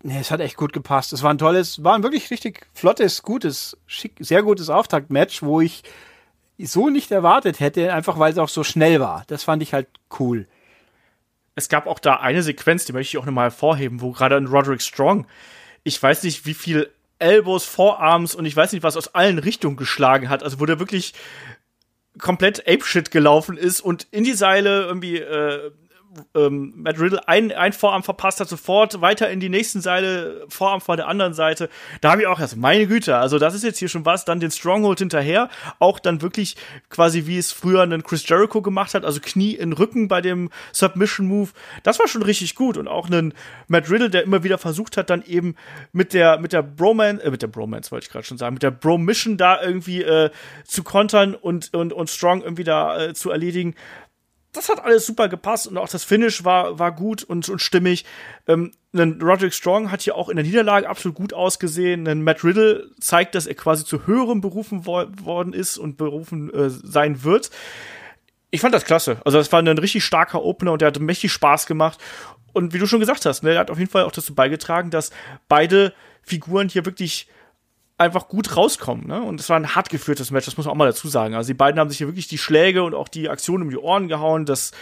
Nee, 0.07 0.19
es 0.21 0.31
hat 0.31 0.41
echt 0.41 0.59
gut 0.59 0.75
gepasst. 0.75 1.15
Es 1.15 1.23
war 1.23 1.31
ein 1.31 1.39
tolles, 1.39 1.83
war 1.83 1.95
ein 1.95 2.03
wirklich 2.03 2.31
richtig 2.31 2.67
flottes, 2.75 3.23
gutes, 3.23 3.79
schick, 3.87 4.13
sehr 4.19 4.43
gutes 4.43 4.69
Auftaktmatch, 4.69 5.43
wo 5.43 5.63
ich 5.63 5.83
so 6.59 6.91
nicht 6.91 7.11
erwartet 7.11 7.59
hätte, 7.59 7.95
einfach 7.95 8.19
weil 8.19 8.31
es 8.31 8.37
auch 8.37 8.51
so 8.51 8.65
schnell 8.65 9.01
war. 9.01 9.25
Das 9.29 9.45
fand 9.45 9.63
ich 9.63 9.73
halt 9.73 9.89
cool. 10.21 10.47
Es 11.55 11.71
gab 11.71 11.87
auch 11.87 11.99
da 11.99 12.17
eine 12.17 12.43
Sequenz, 12.43 12.85
die 12.85 12.93
möchte 12.93 13.17
ich 13.17 13.23
auch 13.23 13.25
nochmal 13.25 13.45
hervorheben, 13.45 14.03
wo 14.03 14.13
gerade 14.13 14.37
ein 14.37 14.47
Roderick 14.47 14.83
Strong, 14.83 15.27
ich 15.85 16.03
weiß 16.03 16.23
nicht, 16.25 16.45
wie 16.45 16.53
viel 16.53 16.91
Elbows, 17.19 17.65
Vorarms 17.65 18.35
und 18.35 18.45
ich 18.45 18.55
weiß 18.55 18.73
nicht, 18.73 18.83
was 18.83 18.99
aus 18.99 19.15
allen 19.15 19.39
Richtungen 19.39 19.77
geschlagen 19.77 20.29
hat. 20.29 20.43
Also 20.43 20.61
wo 20.61 20.67
der 20.67 20.81
wirklich 20.81 21.15
komplett 22.19 22.69
apeshit 22.69 23.11
gelaufen 23.11 23.57
ist 23.57 23.81
und 23.81 24.07
in 24.11 24.25
die 24.25 24.35
Seile 24.35 24.85
irgendwie 24.85 25.19
äh, 25.19 25.71
ähm, 26.35 26.73
Matt 26.77 26.99
Riddle 26.99 27.27
ein, 27.29 27.53
ein 27.53 27.73
Vorarm 27.73 28.03
verpasst 28.03 28.41
hat, 28.41 28.49
sofort 28.49 29.01
weiter 29.01 29.31
in 29.31 29.41
die 29.41 29.49
nächsten 29.49 29.81
Seile, 29.81 30.45
Vorarm 30.49 30.81
von 30.81 30.97
der 30.97 31.09
anderen 31.09 31.35
Seite. 31.35 31.69
Da 32.01 32.13
habe 32.13 32.23
ich 32.23 32.27
auch 32.27 32.41
erst, 32.41 32.57
meine 32.57 32.87
Güte, 32.87 33.17
also 33.17 33.39
das 33.39 33.55
ist 33.55 33.65
jetzt 33.65 33.79
hier 33.79 33.89
schon 33.89 34.05
was, 34.05 34.25
dann 34.25 34.41
den 34.41 34.51
Stronghold 34.51 34.99
hinterher, 34.99 35.49
auch 35.79 35.99
dann 35.99 36.23
wirklich 36.23 36.57
quasi 36.91 37.27
wie 37.27 37.39
es 37.39 37.53
früher 37.53 37.83
einen 37.83 38.03
Chris 38.03 38.29
Jericho 38.29 38.63
gemacht 38.63 38.95
hat, 38.95 39.05
also 39.05 39.21
Knie 39.21 39.55
in 39.55 39.73
Rücken 39.73 40.09
bei 40.09 40.21
dem 40.21 40.51
Submission 40.73 41.27
Move. 41.27 41.51
Das 41.83 41.99
war 41.99 42.09
schon 42.09 42.23
richtig 42.23 42.55
gut 42.55 42.77
und 42.77 42.89
auch 42.89 43.07
einen 43.07 43.35
Matt 43.69 43.91
Riddle, 43.91 44.11
der 44.11 44.23
immer 44.23 44.43
wieder 44.45 44.59
versucht 44.59 44.97
hat, 44.97 45.11
dann 45.11 45.23
eben 45.23 45.57
mit 45.93 46.13
der 46.13 46.39
mit 46.39 46.53
der 46.53 46.63
Bromance, 46.63 47.23
äh, 47.23 47.31
mit 47.31 47.43
der 47.43 47.49
Bromance 47.49 47.91
wollte 47.91 48.07
ich 48.07 48.13
gerade 48.13 48.25
schon 48.25 48.39
sagen, 48.39 48.55
mit 48.55 48.63
der 48.63 48.71
Bro-Mission 48.71 49.37
da 49.37 49.63
irgendwie 49.63 50.03
äh, 50.03 50.31
zu 50.65 50.83
kontern 50.83 51.35
und 51.35 51.75
und 51.75 51.93
und 51.93 52.11
Strong 52.11 52.43
irgendwie 52.43 52.65
da 52.65 53.01
äh, 53.01 53.15
zu 53.15 53.31
erledigen 53.31 53.75
das 54.55 54.69
hat 54.69 54.83
alles 54.83 55.07
super 55.07 55.29
gepasst 55.29 55.67
und 55.67 55.77
auch 55.77 55.89
das 55.89 56.05
Finish 56.05 56.45
war, 56.45 56.79
war 56.79 56.93
gut 56.93 57.23
und, 57.23 57.49
und 57.49 57.61
stimmig. 57.61 58.05
Ähm, 58.47 58.73
ein 58.95 59.21
Roderick 59.21 59.53
Strong 59.53 59.91
hat 59.91 60.03
hier 60.03 60.17
auch 60.17 60.29
in 60.29 60.37
der 60.37 60.45
Niederlage 60.45 60.89
absolut 60.89 61.17
gut 61.17 61.35
ausgesehen. 61.35 62.07
Ein 62.07 62.23
Matt 62.23 62.45
Riddle 62.45 62.91
zeigt, 63.01 63.35
dass 63.35 63.47
er 63.47 63.55
quasi 63.55 63.85
zu 63.85 64.07
höherem 64.07 64.41
berufen 64.41 64.87
wo 64.87 65.05
worden 65.25 65.53
ist 65.53 65.77
und 65.77 65.97
berufen 65.97 66.53
äh, 66.55 66.71
sein 66.71 67.25
wird. 67.25 67.51
Ich 68.51 68.61
fand 68.61 68.73
das 68.73 68.85
klasse. 68.85 69.19
Also 69.25 69.39
das 69.39 69.51
war 69.51 69.61
ein 69.61 69.79
richtig 69.79 70.05
starker 70.05 70.43
Opener 70.43 70.73
und 70.73 70.81
der 70.81 70.89
hat 70.89 71.01
mächtig 71.01 71.33
Spaß 71.33 71.67
gemacht. 71.67 71.99
Und 72.53 72.73
wie 72.73 72.79
du 72.79 72.87
schon 72.87 73.01
gesagt 73.01 73.27
hast, 73.27 73.43
ne, 73.43 73.55
er 73.55 73.61
hat 73.61 73.71
auf 73.71 73.79
jeden 73.79 73.91
Fall 73.91 74.05
auch 74.05 74.13
dazu 74.13 74.35
beigetragen, 74.35 74.91
dass 74.91 75.11
beide 75.49 75.93
Figuren 76.23 76.69
hier 76.69 76.87
wirklich 76.87 77.29
einfach 77.97 78.29
gut 78.29 78.57
rauskommen. 78.57 79.07
Ne? 79.07 79.23
Und 79.23 79.41
es 79.41 79.49
war 79.49 79.57
ein 79.57 79.75
hart 79.75 79.89
geführtes 79.89 80.31
Match, 80.31 80.47
das 80.47 80.57
muss 80.57 80.67
man 80.67 80.73
auch 80.73 80.79
mal 80.79 80.87
dazu 80.87 81.09
sagen. 81.09 81.35
Also 81.35 81.49
die 81.49 81.55
beiden 81.55 81.79
haben 81.79 81.89
sich 81.89 81.99
hier 81.99 82.09
wirklich 82.09 82.29
die 82.29 82.39
Schläge 82.39 82.83
und 82.83 82.95
auch 82.95 83.09
die 83.09 83.29
Aktionen 83.29 83.65
um 83.65 83.71
die 83.71 83.79
Ohren 83.79 84.09
gehauen. 84.09 84.47
Das 84.47 84.73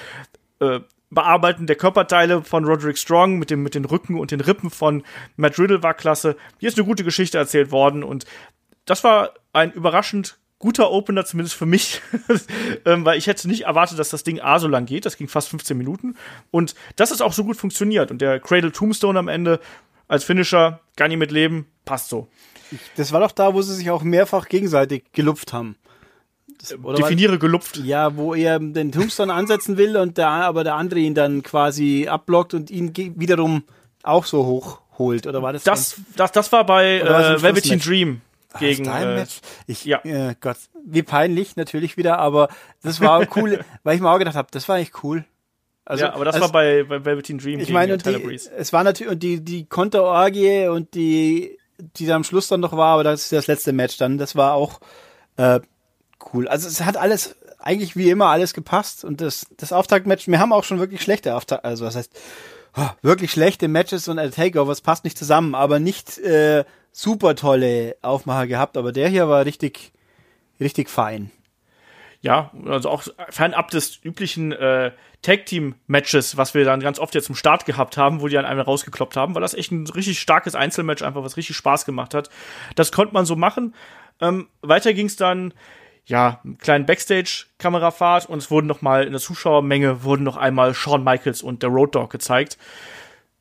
äh, 0.60 0.80
Bearbeiten 1.10 1.66
der 1.66 1.76
Körperteile 1.76 2.42
von 2.42 2.64
Roderick 2.64 2.96
Strong 2.96 3.38
mit 3.38 3.50
dem 3.50 3.62
mit 3.62 3.74
den 3.74 3.84
Rücken 3.84 4.18
und 4.18 4.30
den 4.30 4.40
Rippen 4.40 4.70
von 4.70 5.02
Matt 5.36 5.58
Riddle 5.58 5.82
war 5.82 5.92
klasse. 5.92 6.36
Hier 6.58 6.70
ist 6.70 6.78
eine 6.78 6.86
gute 6.86 7.04
Geschichte 7.04 7.36
erzählt 7.36 7.70
worden 7.70 8.02
und 8.02 8.24
das 8.86 9.04
war 9.04 9.34
ein 9.52 9.72
überraschend 9.72 10.38
guter 10.58 10.90
Opener, 10.90 11.24
zumindest 11.24 11.56
für 11.56 11.66
mich, 11.66 12.00
ähm, 12.86 13.04
weil 13.04 13.18
ich 13.18 13.26
hätte 13.26 13.48
nicht 13.48 13.64
erwartet, 13.64 13.98
dass 13.98 14.10
das 14.10 14.22
Ding 14.22 14.40
A 14.40 14.58
so 14.58 14.68
lang 14.68 14.86
geht. 14.86 15.04
Das 15.04 15.16
ging 15.16 15.28
fast 15.28 15.48
15 15.48 15.76
Minuten. 15.76 16.16
Und 16.50 16.76
das 16.96 17.10
ist 17.10 17.20
auch 17.20 17.32
so 17.32 17.44
gut 17.44 17.56
funktioniert. 17.56 18.10
Und 18.12 18.22
der 18.22 18.38
Cradle 18.38 18.70
Tombstone 18.70 19.18
am 19.18 19.26
Ende 19.26 19.58
als 20.06 20.22
Finisher, 20.22 20.80
gar 20.96 21.08
nicht 21.08 21.18
mit 21.18 21.32
leben, 21.32 21.66
passt 21.84 22.08
so. 22.08 22.28
Das 22.96 23.12
war 23.12 23.20
doch 23.20 23.32
da, 23.32 23.54
wo 23.54 23.62
sie 23.62 23.74
sich 23.74 23.90
auch 23.90 24.02
mehrfach 24.02 24.48
gegenseitig 24.48 25.04
gelupft 25.12 25.52
haben. 25.52 25.76
Das, 26.58 26.76
Definiere 26.96 27.38
gelupft. 27.38 27.78
Ja, 27.78 28.16
wo 28.16 28.34
er 28.34 28.58
den 28.58 28.92
Tombstone 28.92 29.32
ansetzen 29.34 29.76
will 29.76 29.96
und 29.96 30.18
der, 30.18 30.28
aber 30.28 30.64
der 30.64 30.74
andere 30.74 31.00
ihn 31.00 31.14
dann 31.14 31.42
quasi 31.42 32.06
abblockt 32.08 32.54
und 32.54 32.70
ihn 32.70 32.92
wiederum 32.96 33.64
auch 34.02 34.24
so 34.24 34.44
hoch 34.46 34.80
holt. 34.98 35.26
Oder 35.26 35.42
war 35.42 35.52
das? 35.52 35.64
Das, 35.64 35.96
das, 36.16 36.32
das 36.32 36.52
war 36.52 36.64
bei 36.64 37.00
äh, 37.00 37.42
Velveteen? 37.42 37.80
Dream 37.80 38.20
Ah, 38.52 38.58
gegen. 38.58 38.84
dein 38.84 39.08
Äh, 39.08 39.14
Match? 39.14 39.40
Ich, 39.66 39.84
ja. 39.84 40.00
äh, 40.04 40.34
Gott, 40.40 40.56
wie 40.84 41.02
peinlich 41.02 41.56
natürlich 41.56 41.96
wieder, 41.96 42.18
aber 42.18 42.48
das 42.82 43.00
war 43.00 43.26
cool, 43.36 43.64
weil 43.82 43.96
ich 43.96 44.02
mir 44.02 44.10
auch 44.10 44.18
gedacht 44.18 44.36
habe, 44.36 44.48
das 44.50 44.68
war 44.68 44.78
echt 44.78 45.02
cool. 45.02 45.24
Also, 45.84 46.04
ja, 46.04 46.14
aber 46.14 46.24
das 46.24 46.36
also, 46.36 46.46
war 46.46 46.52
bei, 46.52 46.84
bei 46.84 47.04
Velveteen 47.04 47.38
Dream 47.38 47.58
ich 47.58 47.66
gegen 47.66 47.74
meine, 47.74 47.94
und 47.94 48.06
die, 48.06 48.34
es 48.34 48.72
war 48.72 48.84
natürlich, 48.84 49.12
und 49.12 49.22
die, 49.22 49.42
die 49.42 49.64
Konterorgie 49.66 50.68
und 50.68 50.94
die, 50.94 51.58
die 51.96 52.06
da 52.06 52.16
am 52.16 52.24
Schluss 52.24 52.48
dann 52.48 52.60
noch 52.60 52.76
war, 52.76 52.94
aber 52.94 53.04
das 53.04 53.24
ist 53.24 53.32
das 53.32 53.46
letzte 53.46 53.72
Match 53.72 53.96
dann, 53.98 54.18
das 54.18 54.36
war 54.36 54.54
auch 54.54 54.80
äh, 55.36 55.60
cool. 56.32 56.48
Also 56.48 56.68
es 56.68 56.82
hat 56.82 56.96
alles, 56.96 57.36
eigentlich 57.58 57.96
wie 57.96 58.10
immer 58.10 58.26
alles 58.26 58.54
gepasst 58.54 59.04
und 59.04 59.20
das, 59.20 59.46
das 59.56 59.72
Auftaktmatch, 59.72 60.28
wir 60.28 60.38
haben 60.38 60.52
auch 60.52 60.64
schon 60.64 60.78
wirklich 60.78 61.02
schlechte 61.02 61.34
Auftakt, 61.34 61.64
also 61.64 61.84
was 61.84 61.96
heißt, 61.96 62.12
wirklich 63.02 63.30
schlechte 63.30 63.68
Matches 63.68 64.08
und 64.08 64.16
Takeovers 64.16 64.80
passt 64.80 65.04
nicht 65.04 65.18
zusammen, 65.18 65.54
aber 65.54 65.78
nicht 65.78 66.18
äh, 66.18 66.64
super 66.90 67.34
tolle 67.34 67.96
Aufmacher 68.02 68.46
gehabt, 68.46 68.76
aber 68.76 68.92
der 68.92 69.08
hier 69.08 69.28
war 69.28 69.44
richtig, 69.44 69.92
richtig 70.60 70.88
fein. 70.88 71.30
Ja, 72.20 72.52
also 72.66 72.88
auch 72.88 73.02
fernab 73.30 73.70
des 73.70 73.98
üblichen 74.02 74.52
äh, 74.52 74.92
Tag-Team-Matches, 75.22 76.36
was 76.36 76.54
wir 76.54 76.64
dann 76.64 76.80
ganz 76.80 76.98
oft 76.98 77.14
jetzt 77.14 77.26
zum 77.26 77.36
Start 77.36 77.64
gehabt 77.64 77.96
haben, 77.96 78.20
wo 78.20 78.28
die 78.28 78.34
dann 78.34 78.44
einmal 78.44 78.64
rausgekloppt 78.64 79.16
haben, 79.16 79.34
weil 79.34 79.42
das 79.42 79.54
echt 79.54 79.70
ein 79.70 79.86
richtig 79.86 80.18
starkes 80.20 80.54
Einzelmatch 80.54 81.02
einfach, 81.02 81.22
was 81.22 81.36
richtig 81.36 81.56
Spaß 81.56 81.84
gemacht 81.84 82.12
hat. 82.12 82.28
Das 82.74 82.92
konnte 82.92 83.14
man 83.14 83.24
so 83.24 83.36
machen. 83.36 83.74
Ähm, 84.20 84.48
weiter 84.62 84.92
ging 84.94 85.06
es 85.06 85.16
dann, 85.16 85.54
ja, 86.06 86.40
einen 86.44 86.58
kleinen 86.58 86.86
Backstage-Kamerafahrt 86.86 88.28
und 88.28 88.38
es 88.38 88.50
wurden 88.50 88.66
noch 88.66 88.82
mal 88.82 89.04
in 89.04 89.12
der 89.12 89.20
Zuschauermenge 89.20 90.02
wurden 90.02 90.24
noch 90.24 90.36
einmal 90.36 90.74
Shawn 90.74 91.04
Michaels 91.04 91.42
und 91.42 91.62
der 91.62 91.70
Road 91.70 91.94
Dogg 91.94 92.10
gezeigt. 92.10 92.58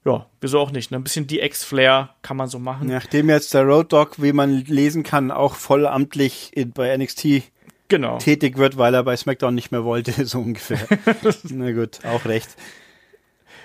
Ja, 0.06 0.28
wieso 0.40 0.60
auch 0.60 0.72
nicht, 0.72 0.90
ne? 0.90 0.98
Ein 0.98 1.04
bisschen 1.04 1.28
DX-Flair 1.28 2.16
kann 2.24 2.38
man 2.38 2.48
so 2.48 2.58
machen. 2.58 2.88
Nachdem 2.88 3.30
jetzt 3.30 3.54
der 3.54 3.64
Road 3.64 3.94
Dog, 3.94 4.22
wie 4.22 4.34
man 4.34 4.66
lesen 4.66 5.04
kann, 5.04 5.30
auch 5.30 5.56
vollamtlich 5.56 6.52
in, 6.56 6.72
bei 6.72 6.96
NXT 6.96 7.44
Genau. 7.92 8.20
tätig 8.20 8.58
wird, 8.58 8.78
weil 8.78 8.94
er 8.94 9.04
bei 9.04 9.18
SmackDown 9.18 9.54
nicht 9.54 9.72
mehr 9.74 9.84
wollte, 9.84 10.26
so 10.26 10.40
ungefähr. 10.40 10.80
Na 11.50 11.74
gut, 11.74 12.00
auch 12.06 12.24
recht. 12.24 12.50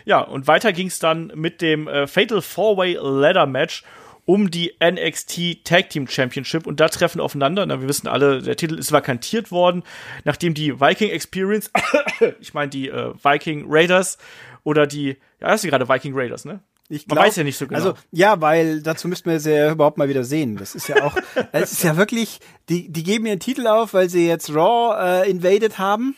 Ja, 0.05 0.21
und 0.21 0.49
weiter 0.49 0.73
ging 0.73 0.89
es 0.89 0.99
dann 0.99 1.33
mit 1.37 1.63
dem 1.63 1.87
äh, 1.87 2.09
Fatal 2.09 2.43
Four-Way 2.43 2.99
Ladder 3.01 3.47
Match 3.47 3.85
um 4.25 4.51
die 4.51 4.75
NXT 4.83 5.65
Tag 5.65 5.91
Team 5.91 6.09
Championship 6.09 6.67
und 6.67 6.81
da 6.81 6.89
treffen 6.89 7.21
aufeinander. 7.21 7.65
Na, 7.67 7.81
wir 7.81 7.87
wissen 7.87 8.09
alle, 8.09 8.43
der 8.43 8.57
Titel 8.57 8.77
ist 8.77 8.91
vakantiert 8.91 9.53
worden, 9.53 9.85
nachdem 10.25 10.55
die 10.55 10.81
Viking 10.81 11.11
Experience, 11.11 11.71
ich 12.41 12.53
meine 12.53 12.69
die 12.69 12.89
äh, 12.89 13.15
Viking 13.23 13.67
Raiders 13.69 14.19
oder 14.65 14.89
die, 14.89 15.19
ja, 15.41 15.51
das 15.51 15.63
ist 15.63 15.71
gerade 15.71 15.89
Viking 15.89 16.15
Raiders, 16.17 16.45
ne? 16.45 16.59
Ich 16.89 17.07
Man 17.09 17.19
weiß 17.19 17.37
ja 17.37 17.45
nicht 17.45 17.59
so 17.59 17.67
genau. 17.67 17.79
Also, 17.79 17.95
ja, 18.13 18.41
weil 18.41 18.81
dazu 18.83 19.09
müssten 19.09 19.31
wir 19.31 19.41
sie 19.41 19.53
ja 19.53 19.73
überhaupt 19.73 19.99
mal 19.99 20.09
wieder 20.09 20.25
sehen. 20.25 20.57
Das 20.57 20.75
ist 20.75 20.89
ja 20.89 21.05
auch, 21.05 21.17
es 21.53 21.73
ist 21.73 21.83
ja 21.83 21.97
wirklich, 21.97 22.41
die, 22.69 22.89
die 22.91 23.03
geben 23.03 23.27
ihren 23.27 23.41
Titel 23.41 23.67
auf, 23.67 23.95
weil 23.95 24.09
sie 24.09 24.27
jetzt 24.27 24.51
Raw 24.51 24.97
äh, 24.99 25.31
invaded 25.31 25.79
haben. 25.79 26.17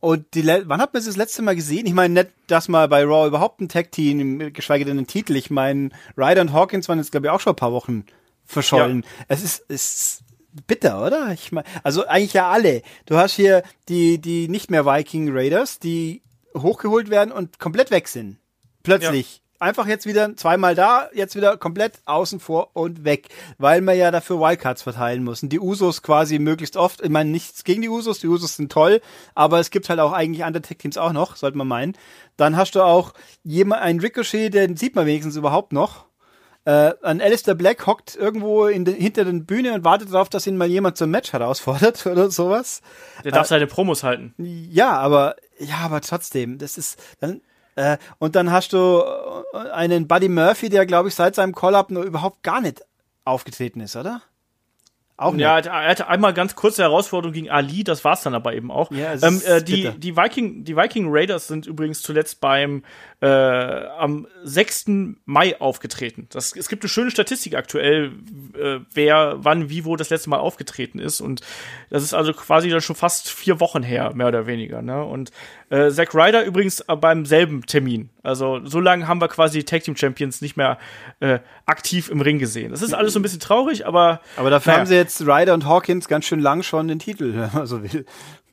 Und 0.00 0.34
die, 0.34 0.46
wann 0.46 0.80
hat 0.80 0.94
man 0.94 1.02
sie 1.02 1.08
das 1.08 1.16
letzte 1.16 1.42
Mal 1.42 1.56
gesehen? 1.56 1.86
Ich 1.86 1.94
meine, 1.94 2.14
nicht, 2.14 2.30
dass 2.46 2.68
man 2.68 2.88
bei 2.88 3.02
Raw 3.02 3.26
überhaupt 3.26 3.60
ein 3.60 3.68
Tag-Team, 3.68 4.52
geschweige 4.52 4.84
denn 4.84 4.96
einen 4.96 5.08
Titel. 5.08 5.34
Ich 5.34 5.50
meine, 5.50 5.90
Ryder 6.16 6.42
und 6.42 6.52
Hawkins 6.52 6.88
waren 6.88 6.98
jetzt, 6.98 7.10
glaube 7.10 7.26
ich, 7.26 7.30
auch 7.32 7.40
schon 7.40 7.54
ein 7.54 7.56
paar 7.56 7.72
Wochen 7.72 8.04
verschollen. 8.44 9.04
Es 9.26 9.42
ist, 9.42 9.58
ist 9.68 10.22
bitter, 10.68 11.04
oder? 11.04 11.32
Ich 11.32 11.50
meine, 11.50 11.66
also 11.82 12.06
eigentlich 12.06 12.32
ja 12.32 12.48
alle. 12.48 12.82
Du 13.06 13.16
hast 13.16 13.34
hier 13.34 13.64
die, 13.88 14.18
die 14.20 14.48
nicht 14.48 14.70
mehr 14.70 14.86
Viking 14.86 15.30
Raiders, 15.32 15.80
die 15.80 16.22
hochgeholt 16.56 17.10
werden 17.10 17.32
und 17.32 17.58
komplett 17.58 17.90
weg 17.90 18.06
sind. 18.06 18.38
Plötzlich. 18.84 19.42
Einfach 19.60 19.86
jetzt 19.86 20.06
wieder 20.06 20.36
zweimal 20.36 20.74
da, 20.74 21.08
jetzt 21.12 21.34
wieder 21.34 21.56
komplett 21.56 22.00
außen 22.04 22.38
vor 22.38 22.70
und 22.74 23.04
weg, 23.04 23.28
weil 23.58 23.80
man 23.80 23.96
ja 23.96 24.10
dafür 24.10 24.38
Wildcards 24.38 24.82
verteilen 24.82 25.24
muss. 25.24 25.42
Und 25.42 25.48
die 25.48 25.58
Usos 25.58 26.02
quasi 26.02 26.38
möglichst 26.38 26.76
oft, 26.76 27.00
ich 27.02 27.10
meine 27.10 27.30
nichts 27.30 27.64
gegen 27.64 27.82
die 27.82 27.88
Usos, 27.88 28.20
die 28.20 28.28
Usos 28.28 28.56
sind 28.56 28.70
toll, 28.70 29.00
aber 29.34 29.58
es 29.58 29.70
gibt 29.70 29.88
halt 29.88 29.98
auch 29.98 30.12
eigentlich 30.12 30.44
andere 30.44 30.62
Tech-Teams 30.62 30.96
auch 30.96 31.12
noch, 31.12 31.34
sollte 31.34 31.58
man 31.58 31.66
meinen. 31.66 31.94
Dann 32.36 32.56
hast 32.56 32.76
du 32.76 32.82
auch 32.82 33.14
jemand, 33.42 33.82
einen 33.82 34.00
Ricochet, 34.00 34.54
den 34.54 34.76
sieht 34.76 34.94
man 34.94 35.06
wenigstens 35.06 35.34
überhaupt 35.36 35.72
noch. 35.72 36.08
Äh, 36.68 36.92
ein 37.02 37.22
Alistair 37.22 37.54
Black 37.54 37.86
hockt 37.86 38.14
irgendwo 38.14 38.66
in 38.66 38.84
de, 38.84 38.94
hinter 38.94 39.24
der 39.24 39.32
Bühne 39.32 39.72
und 39.72 39.84
wartet 39.84 40.12
darauf, 40.12 40.28
dass 40.28 40.46
ihn 40.46 40.58
mal 40.58 40.68
jemand 40.68 40.98
zum 40.98 41.10
Match 41.10 41.32
herausfordert 41.32 42.04
oder 42.12 42.30
sowas. 42.30 42.82
der 43.24 43.32
darf 43.32 43.46
seine 43.46 43.66
Promos 43.66 44.02
halten. 44.02 44.34
Ja, 44.36 44.98
aber 44.98 45.36
ja, 45.58 45.78
aber 45.78 46.02
trotzdem, 46.02 46.58
das 46.58 46.76
ist 46.76 47.00
dann 47.20 47.40
äh, 47.78 47.96
und 48.18 48.34
dann 48.34 48.50
hast 48.50 48.72
du 48.72 49.02
äh, 49.54 49.70
einen 49.70 50.08
Buddy 50.08 50.28
Murphy, 50.28 50.68
der 50.68 50.84
glaube 50.84 51.08
ich 51.08 51.14
seit 51.14 51.36
seinem 51.36 51.54
Call-up 51.54 51.90
nur 51.90 52.02
überhaupt 52.02 52.42
gar 52.42 52.60
nicht 52.60 52.82
aufgetreten 53.24 53.80
ist, 53.80 53.94
oder? 53.94 54.22
Auch 55.20 55.32
nicht. 55.32 55.42
Ja, 55.42 55.58
er 55.58 55.90
hatte, 55.90 56.06
einmal 56.06 56.32
ganz 56.32 56.54
kurze 56.54 56.82
Herausforderung 56.82 57.32
gegen 57.32 57.50
Ali, 57.50 57.82
das 57.82 58.04
war's 58.04 58.22
dann 58.22 58.36
aber 58.36 58.54
eben 58.54 58.70
auch. 58.70 58.92
Ja, 58.92 59.12
es 59.12 59.24
ähm, 59.24 59.34
ist 59.34 59.44
äh, 59.48 59.62
die, 59.64 59.82
bitter. 59.82 59.98
die, 59.98 60.16
Viking, 60.16 60.64
die 60.64 60.76
Viking 60.76 61.06
Raiders 61.08 61.48
sind 61.48 61.66
übrigens 61.66 62.02
zuletzt 62.02 62.40
beim 62.40 62.84
äh, 63.20 63.26
am 63.26 64.28
6. 64.44 64.84
Mai 65.24 65.60
aufgetreten. 65.60 66.28
Das, 66.30 66.54
es 66.54 66.68
gibt 66.68 66.84
eine 66.84 66.88
schöne 66.88 67.10
Statistik 67.10 67.56
aktuell, 67.56 68.12
äh, 68.56 68.78
wer 68.94 69.38
wann 69.38 69.68
wie 69.68 69.84
wo 69.84 69.96
das 69.96 70.10
letzte 70.10 70.30
Mal 70.30 70.38
aufgetreten 70.38 71.00
ist. 71.00 71.20
Und 71.20 71.40
das 71.90 72.04
ist 72.04 72.14
also 72.14 72.32
quasi 72.32 72.68
dann 72.68 72.80
schon 72.80 72.94
fast 72.94 73.28
vier 73.28 73.58
Wochen 73.58 73.82
her, 73.82 74.12
mehr 74.14 74.28
oder 74.28 74.46
weniger. 74.46 74.82
Ne? 74.82 75.04
Und 75.04 75.32
äh, 75.70 75.90
Zack 75.90 76.14
Ryder 76.14 76.44
übrigens 76.44 76.80
äh, 76.80 76.94
beim 76.94 77.26
selben 77.26 77.66
Termin. 77.66 78.08
Also 78.22 78.64
so 78.64 78.78
lange 78.78 79.08
haben 79.08 79.20
wir 79.20 79.28
quasi 79.28 79.58
die 79.58 79.64
Tag 79.64 79.82
Team 79.82 79.96
Champions 79.96 80.40
nicht 80.40 80.56
mehr 80.56 80.78
äh, 81.18 81.40
aktiv 81.66 82.10
im 82.10 82.20
Ring 82.20 82.38
gesehen. 82.38 82.70
Das 82.70 82.82
ist 82.82 82.94
alles 82.94 83.14
so 83.14 83.18
ein 83.18 83.22
bisschen 83.22 83.40
traurig, 83.40 83.84
aber 83.86 84.20
aber 84.36 84.50
dafür 84.50 84.72
naja. 84.72 84.80
haben 84.80 84.86
sie 84.86 84.94
jetzt 84.94 85.07
Ryder 85.20 85.54
und 85.54 85.66
Hawkins 85.66 86.08
ganz 86.08 86.24
schön 86.26 86.40
lang 86.40 86.62
schon 86.62 86.88
den 86.88 86.98
Titel, 86.98 87.34
wenn 87.36 87.50
man 87.52 87.66
so 87.66 87.82
will. 87.82 88.04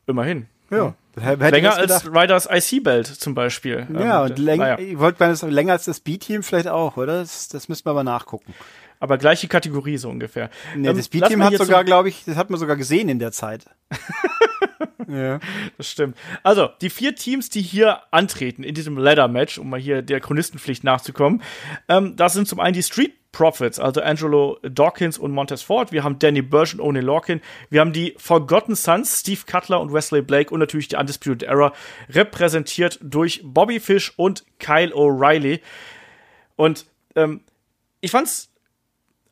immerhin. 0.07 0.47
Ja. 0.71 0.95
Hätte 1.19 1.49
Länger 1.49 1.75
als. 1.75 2.05
Riders 2.07 2.49
IC-Belt 2.51 3.07
zum 3.07 3.35
Beispiel. 3.35 3.87
Ja, 3.93 4.25
Ähm, 4.25 4.31
und 4.31 4.39
läng 4.39 4.59
naja. 4.59 4.79
ich 4.79 4.99
wollte 4.99 5.23
länger 5.47 5.73
als 5.73 5.85
das 5.85 5.99
B-Team 6.01 6.43
vielleicht 6.43 6.67
auch, 6.67 6.97
oder? 6.97 7.19
Das, 7.19 7.47
das 7.47 7.69
müssten 7.69 7.85
wir 7.85 7.91
aber 7.91 8.03
nachgucken. 8.03 8.53
Aber 8.99 9.17
gleiche 9.17 9.47
Kategorie 9.47 9.97
so 9.97 10.09
ungefähr. 10.09 10.49
Nee, 10.75 10.89
Ähm, 10.89 10.97
das 10.97 11.09
B-Team 11.09 11.43
hat 11.43 11.55
sogar, 11.57 11.83
glaube 11.83 12.09
ich, 12.09 12.23
das 12.25 12.35
hat 12.35 12.49
man 12.49 12.59
sogar 12.59 12.75
gesehen 12.75 13.07
in 13.07 13.19
der 13.19 13.31
Zeit. 13.31 13.65
ja. 15.07 15.39
Das 15.77 15.89
stimmt. 15.89 16.17
Also, 16.43 16.69
die 16.81 16.89
vier 16.89 17.15
Teams, 17.15 17.49
die 17.49 17.61
hier 17.61 17.99
antreten 18.11 18.63
in 18.63 18.73
diesem 18.73 18.97
Ladder-Match, 18.97 19.57
um 19.59 19.69
mal 19.69 19.79
hier 19.79 20.01
der 20.01 20.19
Chronistenpflicht 20.19 20.83
nachzukommen, 20.83 21.41
ähm, 21.87 22.15
das 22.15 22.33
sind 22.33 22.47
zum 22.47 22.59
einen 22.59 22.73
die 22.73 22.83
Street 22.83 23.13
Profits, 23.36 23.80
also 23.80 24.00
Angelo 24.00 24.58
Dawkins 24.62 25.17
und 25.17 25.34
Montez 25.34 25.62
Ford. 25.62 25.91
Wir 25.91 26.06
haben 26.06 26.19
Danny 26.19 26.41
Burch 26.41 26.74
und 26.74 26.80
Owen 26.80 26.95
Lorcan. 26.95 27.41
Wir 27.69 27.82
haben 27.82 27.91
die 27.91 28.15
Forgotten 28.17 28.76
Sons, 28.76 29.19
Steve 29.19 29.41
Cutler 29.45 29.82
und 29.82 29.91
Wesley 29.91 30.21
Blake 30.21 30.54
und 30.54 30.62
natürlich 30.62 30.88
die 30.88 30.95
Undisputed 30.95 31.43
Era, 31.43 31.74
repräsentiert 32.10 32.98
durch 33.02 33.41
Bobby 33.43 33.82
Fish 33.82 34.13
und 34.15 34.45
Kyle 34.60 34.93
O'Reilly. 34.95 35.60
Und 36.56 36.86
ähm, 37.17 37.41
ich 38.00 38.12
fand's 38.12 38.54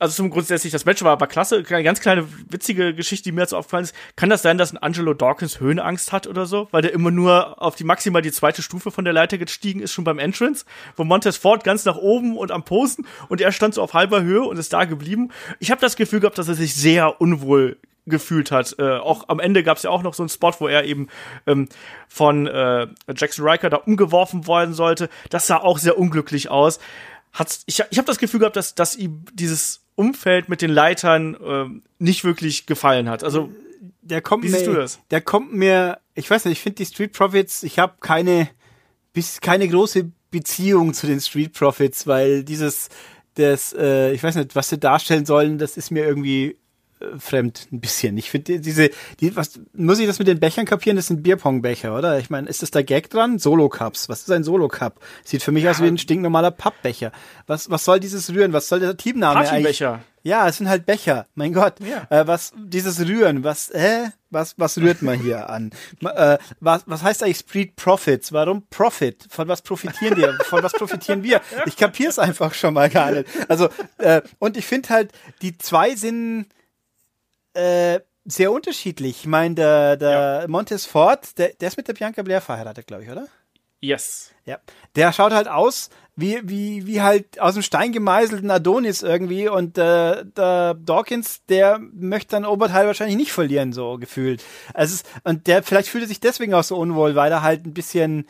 also 0.03 0.15
zum 0.15 0.29
grundsätzlich, 0.29 0.73
das 0.73 0.83
Match 0.83 1.01
war 1.01 1.13
aber 1.13 1.27
klasse. 1.27 1.63
Eine 1.65 1.83
ganz 1.83 2.01
kleine 2.01 2.27
witzige 2.49 2.93
Geschichte, 2.93 3.23
die 3.23 3.31
mir 3.31 3.39
jetzt 3.39 3.53
aufgefallen 3.53 3.85
ist. 3.85 3.95
Kann 4.17 4.29
das 4.29 4.41
sein, 4.41 4.57
dass 4.57 4.73
ein 4.73 4.77
Angelo 4.77 5.13
Dawkins 5.13 5.61
Höhenangst 5.61 6.11
hat 6.11 6.27
oder 6.27 6.45
so? 6.45 6.67
Weil 6.71 6.81
der 6.81 6.91
immer 6.91 7.09
nur 7.09 7.61
auf 7.61 7.75
die 7.75 7.85
maximal 7.85 8.21
die 8.21 8.33
zweite 8.33 8.61
Stufe 8.61 8.91
von 8.91 9.05
der 9.05 9.13
Leiter 9.13 9.37
gestiegen 9.37 9.79
ist, 9.79 9.93
schon 9.93 10.03
beim 10.03 10.19
Entrance, 10.19 10.65
wo 10.97 11.05
Montez 11.05 11.37
Ford 11.37 11.63
ganz 11.63 11.85
nach 11.85 11.95
oben 11.95 12.35
und 12.35 12.51
am 12.51 12.63
Posten 12.63 13.05
und 13.29 13.39
er 13.39 13.53
stand 13.53 13.75
so 13.75 13.81
auf 13.81 13.93
halber 13.93 14.23
Höhe 14.23 14.43
und 14.43 14.59
ist 14.59 14.73
da 14.73 14.83
geblieben. 14.83 15.31
Ich 15.59 15.71
habe 15.71 15.79
das 15.79 15.95
Gefühl 15.95 16.19
gehabt, 16.19 16.37
dass 16.37 16.49
er 16.49 16.55
sich 16.55 16.75
sehr 16.75 17.21
unwohl 17.21 17.77
gefühlt 18.05 18.51
hat. 18.51 18.75
Äh, 18.79 18.97
auch 18.97 19.29
am 19.29 19.39
Ende 19.39 19.63
gab 19.63 19.77
es 19.77 19.83
ja 19.83 19.89
auch 19.89 20.03
noch 20.03 20.15
so 20.15 20.23
einen 20.23 20.29
Spot, 20.29 20.51
wo 20.59 20.67
er 20.67 20.83
eben 20.83 21.07
ähm, 21.47 21.69
von 22.09 22.45
äh, 22.45 22.87
Jackson 23.15 23.47
Riker 23.47 23.69
da 23.69 23.77
umgeworfen 23.77 24.47
worden 24.47 24.73
sollte. 24.73 25.07
Das 25.29 25.47
sah 25.47 25.59
auch 25.59 25.77
sehr 25.77 25.97
unglücklich 25.97 26.49
aus. 26.49 26.79
Hat's, 27.31 27.63
ich 27.67 27.81
ich 27.89 27.97
habe 27.97 28.05
das 28.05 28.17
Gefühl 28.17 28.41
gehabt, 28.41 28.57
dass, 28.57 28.75
dass 28.75 28.97
ihm 28.97 29.23
dieses 29.33 29.82
Umfeld 29.95 30.49
mit 30.49 30.61
den 30.61 30.71
Leitern 30.71 31.37
ähm, 31.43 31.83
nicht 31.99 32.23
wirklich 32.23 32.65
gefallen 32.65 33.09
hat. 33.09 33.23
Also 33.23 33.51
der 34.01 34.21
kommt 34.21 34.43
Wie 34.43 34.49
mir, 34.49 34.57
siehst 34.57 34.67
du 34.67 34.73
das? 34.73 34.99
Der 35.11 35.21
kommt 35.21 35.53
mir, 35.53 35.99
ich 36.15 36.29
weiß 36.29 36.45
nicht, 36.45 36.57
ich 36.57 36.61
finde 36.61 36.77
die 36.77 36.85
Street 36.85 37.13
Profits, 37.13 37.63
ich 37.63 37.79
habe 37.79 37.95
keine, 37.99 38.49
bis 39.13 39.39
keine 39.41 39.67
große 39.67 40.11
Beziehung 40.31 40.93
zu 40.93 41.07
den 41.07 41.21
Street 41.21 41.53
Profits, 41.53 42.07
weil 42.07 42.43
dieses, 42.43 42.89
das, 43.35 43.73
äh, 43.73 44.11
ich 44.13 44.23
weiß 44.23 44.35
nicht, 44.35 44.55
was 44.55 44.69
sie 44.69 44.77
darstellen 44.77 45.25
sollen, 45.25 45.57
das 45.57 45.77
ist 45.77 45.91
mir 45.91 46.05
irgendwie 46.05 46.47
äh, 46.47 46.55
fremd 47.17 47.67
ein 47.71 47.79
bisschen. 47.79 48.17
Ich 48.17 48.29
finde 48.29 48.59
diese, 48.59 48.89
die, 49.19 49.35
was 49.35 49.59
muss 49.73 49.99
ich 49.99 50.07
das 50.07 50.19
mit 50.19 50.27
den 50.27 50.39
Bechern 50.39 50.65
kapieren? 50.65 50.95
Das 50.95 51.07
sind 51.07 51.23
Bierpongbecher, 51.23 51.95
oder? 51.95 52.19
Ich 52.19 52.29
meine, 52.29 52.49
ist 52.49 52.61
das 52.61 52.71
der 52.71 52.83
Gag 52.83 53.09
dran? 53.09 53.39
Solo 53.39 53.69
Cups. 53.69 54.09
Was 54.09 54.21
ist 54.21 54.31
ein 54.31 54.43
Solo 54.43 54.67
Cup? 54.67 54.99
Sieht 55.23 55.43
für 55.43 55.51
mich 55.51 55.67
aus 55.67 55.81
wie 55.81 55.87
ein 55.87 55.97
stinknormaler 55.97 56.51
Pappbecher. 56.51 57.11
Was, 57.47 57.69
was 57.69 57.85
soll 57.85 57.99
dieses 57.99 58.31
rühren? 58.31 58.53
Was 58.53 58.67
soll 58.67 58.79
der 58.79 58.97
Teamname 58.97 59.39
eigentlich? 59.39 59.79
Partybecher. 59.79 60.03
Ja, 60.25 60.47
es 60.47 60.57
sind 60.57 60.69
halt 60.69 60.85
Becher. 60.85 61.27
Mein 61.35 61.51
Gott. 61.51 61.75
Ja. 61.81 62.07
Äh, 62.09 62.25
was, 62.25 62.53
dieses 62.57 63.01
Rühren, 63.01 63.43
was, 63.43 63.69
äh, 63.71 64.05
was, 64.29 64.55
was 64.57 64.77
rührt 64.77 65.01
man 65.01 65.19
hier 65.19 65.49
an? 65.49 65.71
Äh, 66.01 66.37
was, 66.61 66.83
was 66.85 67.03
heißt 67.03 67.23
eigentlich 67.23 67.39
Street 67.39 67.75
Profits? 67.75 68.31
Warum 68.31 68.65
Profit? 68.69 69.25
Von 69.29 69.49
was 69.49 69.61
profitieren 69.61 70.15
wir? 70.15 70.33
Von 70.45 70.63
was 70.63 70.71
profitieren 70.71 71.23
wir? 71.23 71.41
Ich 71.65 71.75
kapier's 71.75 72.19
einfach 72.19 72.53
schon 72.53 72.73
mal 72.73 72.89
gar 72.89 73.11
nicht. 73.11 73.27
Also, 73.49 73.67
äh, 73.97 74.21
und 74.39 74.55
ich 74.55 74.65
finde 74.65 74.89
halt, 74.89 75.11
die 75.41 75.57
zwei 75.57 75.93
sind, 75.95 76.45
äh, 77.53 77.99
sehr 78.25 78.51
unterschiedlich. 78.51 79.21
Ich 79.21 79.27
meine, 79.27 79.55
der, 79.55 79.97
der 79.97 80.45
Montez 80.47 80.85
Ford, 80.85 81.37
der, 81.37 81.49
der 81.49 81.67
ist 81.67 81.77
mit 81.77 81.87
der 81.87 81.93
Bianca 81.93 82.21
Blair 82.21 82.41
verheiratet, 82.41 82.87
glaube 82.87 83.03
ich, 83.03 83.09
oder? 83.09 83.27
Yes. 83.81 84.31
Ja. 84.45 84.59
Der 84.95 85.11
schaut 85.11 85.33
halt 85.33 85.49
aus 85.49 85.89
wie, 86.15 86.39
wie, 86.43 86.85
wie 86.85 87.01
halt 87.01 87.39
aus 87.41 87.55
dem 87.55 87.63
Stein 87.63 87.91
gemeißelten 87.91 88.49
Adonis 88.51 89.01
irgendwie 89.01 89.49
und 89.49 89.77
äh, 89.77 90.23
der 90.25 90.75
Dawkins, 90.75 91.43
der 91.47 91.79
möchte 91.79 92.31
dann 92.31 92.45
Oberteil 92.45 92.85
wahrscheinlich 92.85 93.17
nicht 93.17 93.33
verlieren, 93.33 93.73
so 93.73 93.97
gefühlt. 93.97 94.43
Also 94.73 95.03
und 95.23 95.47
der 95.47 95.63
vielleicht 95.63 95.89
fühlt 95.89 96.03
er 96.03 96.07
sich 96.07 96.19
deswegen 96.19 96.53
auch 96.53 96.63
so 96.63 96.77
unwohl, 96.77 97.15
weil 97.15 97.31
er 97.31 97.41
halt 97.41 97.65
ein 97.65 97.73
bisschen 97.73 98.27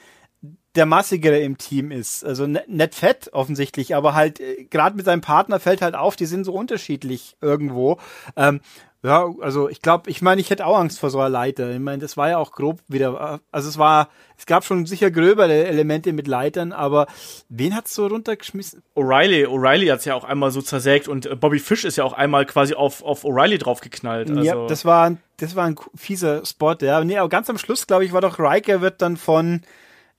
der 0.75 0.85
massigere 0.85 1.39
im 1.39 1.57
Team 1.57 1.91
ist. 1.91 2.25
Also 2.25 2.47
ne- 2.47 2.63
nicht 2.67 2.95
fett 2.95 3.29
offensichtlich, 3.33 3.95
aber 3.95 4.13
halt 4.15 4.39
äh, 4.39 4.65
gerade 4.65 4.95
mit 4.95 5.05
seinem 5.05 5.21
Partner 5.21 5.59
fällt 5.59 5.81
halt 5.81 5.95
auf, 5.95 6.15
die 6.15 6.25
sind 6.25 6.43
so 6.45 6.53
unterschiedlich 6.53 7.35
irgendwo. 7.41 7.97
Ähm, 8.35 8.59
ja, 9.05 9.29
also 9.41 9.67
ich 9.67 9.81
glaube, 9.81 10.09
ich 10.09 10.21
meine, 10.21 10.39
ich 10.39 10.49
hätte 10.49 10.65
auch 10.65 10.77
Angst 10.79 10.99
vor 10.99 11.09
so 11.09 11.19
einer 11.19 11.27
Leiter. 11.29 11.69
Ich 11.71 11.79
meine, 11.79 11.97
das 12.01 12.15
war 12.15 12.29
ja 12.29 12.37
auch 12.37 12.53
grob 12.53 12.79
wieder, 12.87 13.35
äh, 13.35 13.45
also 13.51 13.67
es 13.69 13.77
war, 13.77 14.09
es 14.37 14.45
gab 14.45 14.63
schon 14.63 14.85
sicher 14.85 15.11
gröbere 15.11 15.65
Elemente 15.65 16.11
mit 16.13 16.25
Leitern, 16.27 16.71
aber 16.71 17.07
wen 17.49 17.75
hat's 17.75 17.93
so 17.93 18.07
runtergeschmissen? 18.07 18.81
O'Reilly, 18.95 19.45
O'Reilly 19.45 19.91
hat's 19.91 20.05
ja 20.05 20.15
auch 20.15 20.23
einmal 20.23 20.51
so 20.51 20.61
zersägt 20.61 21.07
und 21.09 21.25
äh, 21.25 21.35
Bobby 21.35 21.59
Fish 21.59 21.83
ist 21.83 21.97
ja 21.97 22.03
auch 22.05 22.13
einmal 22.13 22.45
quasi 22.45 22.73
auf, 22.75 23.03
auf 23.03 23.25
O'Reilly 23.25 23.57
draufgeknallt. 23.59 24.29
Also, 24.31 24.41
Ja, 24.41 24.67
das 24.67 24.85
war, 24.85 25.05
ein- 25.09 25.19
das 25.37 25.55
war 25.55 25.65
ein 25.65 25.75
fieser 25.95 26.45
Spot, 26.45 26.75
ja. 26.81 27.03
Nee, 27.03 27.17
aber 27.17 27.29
ganz 27.29 27.49
am 27.49 27.57
Schluss, 27.57 27.85
glaube 27.87 28.05
ich, 28.05 28.13
war 28.13 28.21
doch 28.21 28.39
Riker 28.39 28.79
wird 28.81 29.01
dann 29.01 29.17
von 29.17 29.61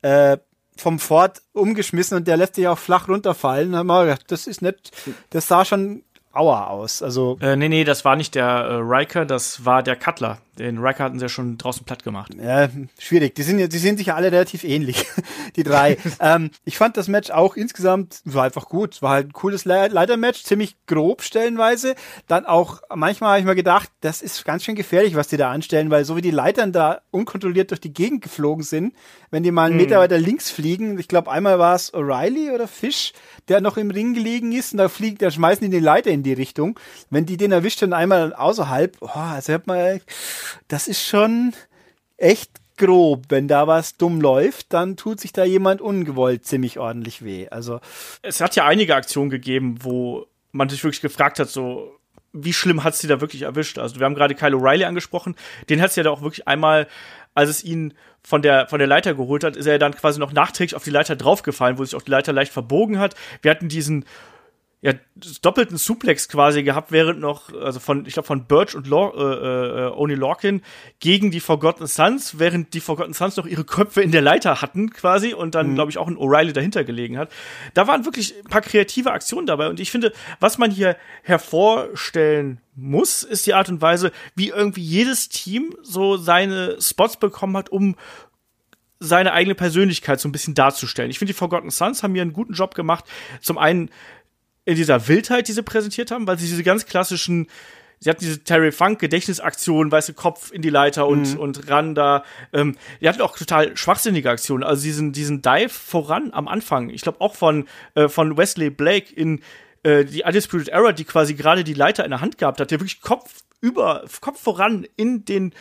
äh, 0.05 0.37
vom 0.77 0.99
Ford 0.99 1.41
umgeschmissen 1.53 2.19
und 2.19 2.29
der 2.29 2.37
lässt 2.37 2.57
sich 2.57 2.69
auch 2.69 2.79
flach 2.79 3.09
runterfallen. 3.09 3.73
Das 4.27 4.47
ist 4.47 4.61
nicht, 4.61 4.93
das 5.31 5.49
sah 5.49 5.65
schon 5.65 6.03
Aua 6.33 6.67
aus. 6.67 7.03
Also 7.03 7.39
äh, 7.41 7.57
nee, 7.57 7.69
nee, 7.69 7.85
das 7.85 8.05
war 8.05 8.17
nicht 8.17 8.35
der 8.35 8.45
äh, 8.45 8.75
Riker, 8.81 9.25
das 9.25 9.65
war 9.65 9.83
der 9.83 9.97
Cutler. 9.97 10.39
Den 10.59 10.79
Riker 10.79 11.05
hatten 11.05 11.19
sie 11.19 11.25
ja 11.25 11.29
schon 11.29 11.59
draußen 11.59 11.85
platt 11.85 12.05
gemacht. 12.05 12.33
Ja, 12.41 12.69
schwierig. 12.99 13.35
Die 13.35 13.43
sind 13.43 13.59
ja, 13.59 13.67
die 13.67 13.79
sind 13.79 13.99
sich 13.99 14.09
ja 14.09 14.15
alle 14.15 14.31
relativ 14.31 14.65
ähnlich, 14.65 15.07
die 15.57 15.63
drei. 15.65 15.97
ähm, 16.21 16.51
ich 16.65 16.77
fand 16.77 16.97
das 16.97 17.09
Match 17.09 17.31
auch 17.31 17.57
insgesamt 17.57 18.21
war 18.25 18.45
einfach 18.45 18.69
gut. 18.69 19.03
War 19.03 19.11
halt 19.11 19.29
ein 19.29 19.33
cooles 19.33 19.65
Le 19.65 19.89
Leitermatch, 19.89 20.45
ziemlich 20.45 20.77
grob 20.87 21.23
stellenweise. 21.23 21.95
Dann 22.29 22.47
auch 22.47 22.83
manchmal 22.95 23.31
habe 23.31 23.41
ich 23.41 23.47
mir 23.47 23.55
gedacht, 23.55 23.91
das 24.01 24.23
ist 24.23 24.45
ganz 24.45 24.65
schön 24.65 24.75
gefährlich, 24.75 25.15
was 25.17 25.29
die 25.29 25.37
da 25.37 25.51
anstellen, 25.51 25.91
weil 25.91 26.05
so 26.05 26.17
wie 26.17 26.23
die 26.23 26.31
Leitern 26.31 26.73
da 26.73 27.01
unkontrolliert 27.11 27.71
durch 27.71 27.81
die 27.81 27.93
Gegend 27.93 28.23
geflogen 28.23 28.65
sind, 28.65 28.95
wenn 29.31 29.43
die 29.43 29.51
mal 29.51 29.67
einen 29.67 29.77
Meter 29.77 29.99
weiter 29.99 30.19
links 30.19 30.51
fliegen, 30.51 30.99
ich 30.99 31.09
glaube 31.09 31.31
einmal 31.31 31.59
war 31.59 31.75
es 31.75 31.93
O'Reilly 31.93 32.53
oder 32.53 32.69
Fish, 32.69 33.13
der 33.49 33.61
noch 33.61 33.77
im 33.77 33.91
Ring 33.91 34.15
gelegen 34.15 34.53
ist 34.53 34.73
und 34.73 34.79
da 34.79 34.89
fliegt, 34.89 35.23
da 35.23 35.31
schmeißen 35.31 35.69
die 35.69 35.77
die 35.77 35.83
Leiter 35.83 36.11
in 36.11 36.23
die 36.23 36.33
Richtung. 36.33 36.79
Wenn 37.11 37.27
die 37.27 37.37
den 37.37 37.53
erwischt 37.53 37.83
und 37.83 37.93
einmal 37.93 38.33
außerhalb, 38.33 38.97
oh, 39.01 39.09
also 39.09 39.53
hört 39.53 39.67
mal, 39.67 40.01
das 40.69 40.89
ist 40.89 41.05
schon 41.05 41.53
echt 42.17 42.51
grob. 42.77 43.25
Wenn 43.29 43.49
da 43.49 43.67
was 43.67 43.97
dumm 43.97 44.21
läuft, 44.21 44.73
dann 44.73 44.97
tut 44.97 45.21
sich 45.21 45.33
da 45.33 45.45
jemand 45.45 45.81
ungewollt 45.81 46.45
ziemlich 46.45 46.79
ordentlich 46.79 47.25
weh. 47.25 47.49
Also, 47.49 47.81
Es 48.23 48.41
hat 48.41 48.57
ja 48.57 48.67
einige 48.67 48.95
Aktionen 48.95 49.31
gegeben, 49.31 49.77
wo 49.81 50.27
man 50.53 50.69
sich 50.69 50.83
wirklich 50.83 51.01
gefragt 51.01 51.39
hat, 51.39 51.49
so, 51.49 51.99
wie 52.33 52.53
schlimm 52.53 52.83
hat's 52.83 52.99
die 52.99 53.07
da 53.07 53.21
wirklich 53.21 53.43
erwischt? 53.43 53.79
Also, 53.79 53.99
wir 53.99 54.07
haben 54.07 54.15
gerade 54.15 54.35
Kyle 54.35 54.57
O'Reilly 54.57 54.85
angesprochen. 54.85 55.37
Den 55.69 55.81
hat's 55.81 55.97
ja 55.97 56.03
da 56.03 56.11
auch 56.11 56.23
wirklich 56.23 56.49
einmal, 56.49 56.89
als 57.35 57.49
es 57.49 57.65
ihn 57.65 57.95
von 58.23 58.43
der, 58.43 58.67
von 58.69 58.79
der 58.79 58.89
Leiter 58.89 59.15
geholt 59.15 59.45
hat, 59.45 59.57
ist 59.57 59.67
er 59.67 59.79
dann 59.79 59.95
quasi 59.95 60.19
noch 60.19 60.33
nachträglich 60.33 60.75
auf 60.75 60.85
die 60.85 60.91
Leiter 60.91 61.15
draufgefallen, 61.15 61.79
wo 61.79 61.85
sich 61.85 61.95
auch 61.95 62.03
die 62.03 62.11
Leiter 62.11 62.33
leicht 62.33 62.53
verbogen 62.53 62.99
hat. 62.99 63.15
Wir 63.43 63.51
hatten 63.51 63.69
diesen, 63.69 64.05
ja, 64.85 64.93
doppelten 65.41 65.79
Suplex 65.79 66.29
quasi 66.29 66.63
gehabt, 66.63 66.93
während 66.93 67.19
noch, 67.19 67.51
also 67.55 67.81
von, 67.81 68.05
ich 68.05 68.13
glaube, 68.13 68.27
von 68.27 68.45
Birch 68.45 68.75
und 68.75 68.87
Law, 68.87 69.15
äh, 69.17 69.87
äh, 69.87 69.91
Oni 69.97 70.15
Lorkin 70.15 70.61
gegen 71.01 71.31
die 71.31 71.41
Forgotten 71.41 71.87
Sons, 71.87 72.39
während 72.39 72.75
die 72.75 72.81
Forgotten 72.81 73.15
Sons 73.15 73.39
noch 73.39 73.47
ihre 73.47 73.65
Köpfe 73.65 74.03
in 74.03 74.13
der 74.13 74.21
Leiter 74.21 74.61
hatten 74.61 74.91
quasi 74.91 75.33
und 75.33 75.55
dann, 75.55 75.75
glaube 75.75 75.91
ich, 75.91 75.97
auch 75.97 76.07
ein 76.07 76.19
O'Reilly 76.19 76.53
dahinter 76.53 76.85
gelegen 76.85 77.17
hat. 77.17 77.33
Da 77.73 77.87
waren 77.87 78.05
wirklich 78.05 78.35
ein 78.45 78.51
paar 78.51 78.61
kreative 78.61 79.13
Aktionen 79.13 79.47
dabei 79.47 79.71
und 79.71 79.81
ich 79.81 79.91
finde, 79.91 80.13
was 80.39 80.59
man 80.59 80.71
hier 80.71 80.99
hervorstellen 81.23 82.61
muss, 82.75 83.23
ist 83.23 83.47
die 83.47 83.55
Art 83.55 83.71
und 83.71 83.81
Weise, 83.81 84.13
wie 84.35 84.51
irgendwie 84.51 84.83
jedes 84.83 85.31
Team 85.31 85.75
so 85.81 86.19
seine 86.19 86.77
Spots 86.79 87.17
bekommen 87.17 87.57
hat, 87.57 87.71
um 87.71 87.97
seine 89.01 89.33
eigene 89.33 89.55
Persönlichkeit 89.55 90.21
so 90.21 90.29
ein 90.29 90.33
bisschen 90.33 90.55
darzustellen. 90.55 91.11
Ich 91.11 91.19
finde, 91.19 91.33
die 91.33 91.39
Forgotten 91.39 91.71
Sons 91.71 92.03
haben 92.03 92.13
hier 92.13 92.23
einen 92.23 92.35
guten 92.35 92.53
Job 92.53 92.75
gemacht. 92.75 93.07
Zum 93.41 93.57
einen 93.57 93.89
in 94.65 94.77
dieser 94.77 95.09
Wildheit, 95.09 95.49
die 95.49 95.53
sie 95.53 95.63
präsentiert 95.63 96.11
haben, 96.11 96.27
weil 96.27 96.39
sie 96.39 96.47
diese 96.47 96.63
ganz 96.63 96.87
klassischen, 96.87 97.49
sie 98.01 98.11
hatten 98.11 98.21
diese 98.21 98.43
Terry 98.45 98.73
Funk 98.73 98.99
Gedächtnisaktion, 98.99 99.93
weißt 99.93 100.11
du, 100.11 100.15
Kopf 100.15 100.51
in 100.53 100.63
die 100.63 100.71
Leiter 100.71 101.07
und, 101.07 101.39
und 101.39 101.69
ran 101.69 101.95
da. 101.95 102.25
Ähm, 102.53 102.77
die 103.01 103.09
hatten 103.09 103.21
auch 103.21 103.37
total 103.37 103.77
schwachsinnige 103.77 104.31
Aktionen. 104.31 104.63
Also 104.63 104.83
diesen, 104.83 105.13
diesen 105.13 105.43
Dive 105.43 105.69
voran 105.69 106.31
am 106.33 106.49
Anfang, 106.49 106.91
ich 106.91 107.03
glaube 107.03 107.21
auch 107.21 107.35
von, 107.35 107.67
äh, 107.95 108.09
von 108.09 108.37
Wesley 108.37 108.71
Blake 108.71 109.15
in 109.15 109.41
äh, 109.83 110.05
die 110.05 110.23
Undisputed 110.25 110.69
Era, 110.69 110.93
die 110.93 111.05
quasi 111.05 111.35
gerade 111.35 111.63
die 111.63 111.75
Leiter 111.75 112.05
in 112.05 112.11
der 112.11 112.21
Hand 112.21 112.39
gehabt 112.39 112.61
hat, 112.61 112.71
der 112.71 112.81
wirklich 112.81 113.01
Kopf 113.01 113.43
über, 113.61 114.05
Kopf 114.21 114.43
voran 114.43 114.87
in 114.97 115.25
den, 115.25 115.55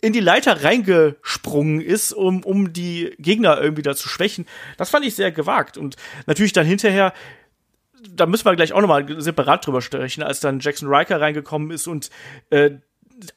in 0.00 0.12
die 0.12 0.20
Leiter 0.20 0.62
reingesprungen 0.62 1.80
ist, 1.80 2.12
um, 2.12 2.44
um 2.44 2.72
die 2.72 3.14
Gegner 3.18 3.60
irgendwie 3.60 3.82
da 3.82 3.96
zu 3.96 4.08
schwächen. 4.08 4.46
Das 4.76 4.90
fand 4.90 5.04
ich 5.04 5.14
sehr 5.14 5.32
gewagt. 5.32 5.76
Und 5.76 5.96
natürlich 6.26 6.52
dann 6.52 6.66
hinterher, 6.66 7.12
da 8.10 8.26
müssen 8.26 8.44
wir 8.44 8.56
gleich 8.56 8.72
auch 8.72 8.80
nochmal 8.80 9.20
separat 9.20 9.66
drüber 9.66 9.82
sprechen, 9.82 10.22
als 10.22 10.40
dann 10.40 10.60
Jackson 10.60 10.88
Riker 10.92 11.20
reingekommen 11.20 11.70
ist 11.70 11.86
und 11.86 12.10
äh, 12.50 12.72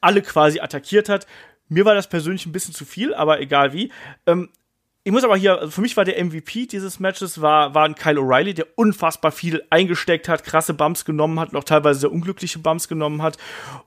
alle 0.00 0.22
quasi 0.22 0.60
attackiert 0.60 1.08
hat. 1.08 1.26
Mir 1.68 1.84
war 1.84 1.94
das 1.94 2.08
persönlich 2.08 2.46
ein 2.46 2.52
bisschen 2.52 2.74
zu 2.74 2.84
viel, 2.84 3.14
aber 3.14 3.40
egal 3.40 3.72
wie. 3.72 3.90
Ähm, 4.26 4.50
ich 5.04 5.10
muss 5.10 5.24
aber 5.24 5.36
hier, 5.36 5.58
also 5.58 5.72
für 5.72 5.80
mich 5.80 5.96
war 5.96 6.04
der 6.04 6.24
MVP 6.24 6.66
dieses 6.66 7.00
Matches, 7.00 7.40
war, 7.40 7.74
war 7.74 7.84
ein 7.84 7.96
Kyle 7.96 8.20
O'Reilly, 8.20 8.54
der 8.54 8.66
unfassbar 8.76 9.32
viel 9.32 9.64
eingesteckt 9.68 10.28
hat, 10.28 10.44
krasse 10.44 10.74
Bumps 10.74 11.04
genommen 11.04 11.40
hat, 11.40 11.52
noch 11.52 11.64
teilweise 11.64 12.00
sehr 12.00 12.12
unglückliche 12.12 12.60
Bumps 12.60 12.86
genommen 12.86 13.20
hat. 13.20 13.36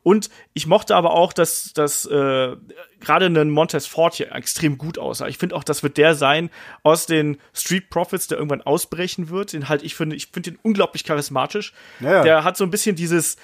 Und 0.04 0.30
ich 0.54 0.68
mochte 0.68 0.94
aber 0.94 1.12
auch, 1.12 1.32
dass, 1.32 1.72
dass 1.72 2.06
äh, 2.06 2.58
gerade 3.00 3.26
ein 3.28 3.50
Montez 3.50 3.86
Ford 3.88 4.16
hier 4.16 4.34
extrem 4.34 4.78
gut 4.78 4.98
aussah. 4.98 5.28
Ich 5.28 5.38
finde 5.38 5.56
auch, 5.56 5.64
das 5.64 5.84
wird 5.84 5.96
der 5.98 6.16
sein 6.16 6.50
aus 6.84 7.06
den 7.06 7.38
Street 7.54 7.90
Profits, 7.90 8.28
der 8.28 8.38
irgendwann 8.38 8.62
ausbrechen 8.62 9.30
wird. 9.30 9.54
Den 9.54 9.70
halt, 9.70 9.84
ich 9.84 9.96
finde, 9.96 10.18
ich 10.18 10.28
finde 10.28 10.52
den 10.52 10.60
unglaublich 10.64 11.06
charismatisch. 11.06 11.72
Ja. 12.02 12.24
Der 12.24 12.44
hat 12.44 12.58
so 12.58 12.66
ein 12.66 12.72
bisschen 12.72 12.98
dieses, 12.98 13.38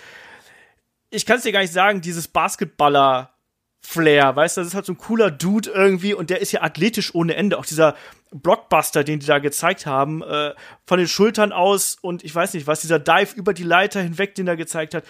ich 1.09 1.25
kann 1.25 1.37
es 1.37 1.43
dir 1.43 1.53
gar 1.53 1.61
nicht 1.61 1.73
sagen, 1.73 2.01
dieses 2.01 2.27
Basketballer 2.27 3.33
Flair, 3.83 4.35
weißt 4.35 4.57
du, 4.57 4.61
das 4.61 4.69
ist 4.69 4.75
halt 4.75 4.85
so 4.85 4.93
ein 4.93 4.97
cooler 4.97 5.31
Dude 5.31 5.69
irgendwie 5.69 6.13
und 6.13 6.29
der 6.29 6.39
ist 6.39 6.51
ja 6.51 6.61
athletisch 6.61 7.15
ohne 7.15 7.35
Ende. 7.35 7.57
Auch 7.57 7.65
dieser 7.65 7.95
Blockbuster, 8.31 9.03
den 9.03 9.19
die 9.19 9.25
da 9.25 9.39
gezeigt 9.39 9.85
haben, 9.85 10.21
äh, 10.21 10.53
von 10.85 10.99
den 10.99 11.07
Schultern 11.07 11.51
aus 11.51 11.97
und 11.99 12.23
ich 12.23 12.33
weiß 12.33 12.53
nicht 12.53 12.67
was, 12.67 12.81
dieser 12.81 12.99
Dive 12.99 13.35
über 13.35 13.53
die 13.53 13.63
Leiter 13.63 14.01
hinweg, 14.01 14.35
den 14.35 14.47
er 14.47 14.55
gezeigt 14.55 14.93
hat. 14.93 15.03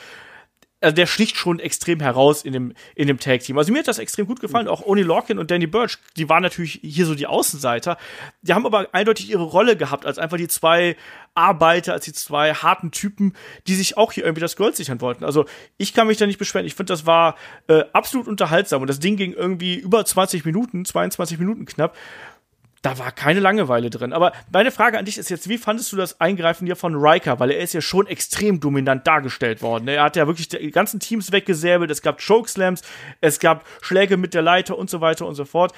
Also 0.81 0.95
der 0.95 1.05
sticht 1.05 1.37
schon 1.37 1.59
extrem 1.59 1.99
heraus 1.99 2.43
in 2.43 2.53
dem, 2.53 2.73
in 2.95 3.07
dem 3.07 3.19
Tag-Team. 3.19 3.57
Also 3.57 3.71
mir 3.71 3.79
hat 3.79 3.87
das 3.87 3.99
extrem 3.99 4.25
gut 4.25 4.39
gefallen. 4.39 4.67
Auch 4.67 4.83
Oni 4.83 5.03
Lorkin 5.03 5.37
und 5.37 5.51
Danny 5.51 5.67
Birch, 5.67 5.97
die 6.17 6.27
waren 6.27 6.41
natürlich 6.41 6.79
hier 6.81 7.05
so 7.05 7.13
die 7.13 7.27
Außenseiter. 7.27 7.97
Die 8.41 8.53
haben 8.53 8.65
aber 8.65 8.87
eindeutig 8.91 9.29
ihre 9.29 9.43
Rolle 9.43 9.77
gehabt, 9.77 10.07
als 10.07 10.17
einfach 10.17 10.37
die 10.37 10.47
zwei 10.47 10.97
Arbeiter, 11.35 11.93
als 11.93 12.05
die 12.05 12.13
zwei 12.13 12.53
harten 12.53 12.91
Typen, 12.91 13.33
die 13.67 13.75
sich 13.75 13.95
auch 13.95 14.11
hier 14.11 14.25
irgendwie 14.25 14.41
das 14.41 14.55
Gold 14.55 14.75
sichern 14.75 15.01
wollten. 15.01 15.23
Also 15.23 15.45
ich 15.77 15.93
kann 15.93 16.07
mich 16.07 16.17
da 16.17 16.25
nicht 16.25 16.39
beschweren. 16.39 16.65
Ich 16.65 16.75
finde, 16.75 16.91
das 16.91 17.05
war 17.05 17.35
äh, 17.67 17.83
absolut 17.93 18.27
unterhaltsam. 18.27 18.81
Und 18.81 18.89
das 18.89 18.99
Ding 18.99 19.17
ging 19.17 19.33
irgendwie 19.33 19.75
über 19.75 20.03
20 20.03 20.45
Minuten, 20.45 20.83
22 20.83 21.37
Minuten 21.37 21.65
knapp 21.65 21.95
da 22.81 22.97
war 22.97 23.11
keine 23.11 23.39
Langeweile 23.39 23.89
drin. 23.89 24.11
Aber 24.11 24.31
meine 24.51 24.71
Frage 24.71 24.97
an 24.97 25.05
dich 25.05 25.17
ist 25.17 25.29
jetzt, 25.29 25.47
wie 25.47 25.57
fandest 25.57 25.91
du 25.91 25.97
das 25.97 26.19
Eingreifen 26.19 26.65
hier 26.65 26.75
von 26.75 26.95
Riker? 26.95 27.39
Weil 27.39 27.51
er 27.51 27.59
ist 27.59 27.73
ja 27.73 27.81
schon 27.81 28.07
extrem 28.07 28.59
dominant 28.59 29.05
dargestellt 29.05 29.61
worden. 29.61 29.87
Er 29.87 30.03
hat 30.03 30.15
ja 30.15 30.25
wirklich 30.25 30.49
die 30.49 30.71
ganzen 30.71 30.99
Teams 30.99 31.31
weggesäbelt. 31.31 31.91
Es 31.91 32.01
gab 32.01 32.19
Chokeslams, 32.25 32.81
es 33.21 33.39
gab 33.39 33.65
Schläge 33.81 34.17
mit 34.17 34.33
der 34.33 34.41
Leiter 34.41 34.77
und 34.77 34.89
so 34.89 34.99
weiter 34.99 35.27
und 35.27 35.35
so 35.35 35.45
fort. 35.45 35.73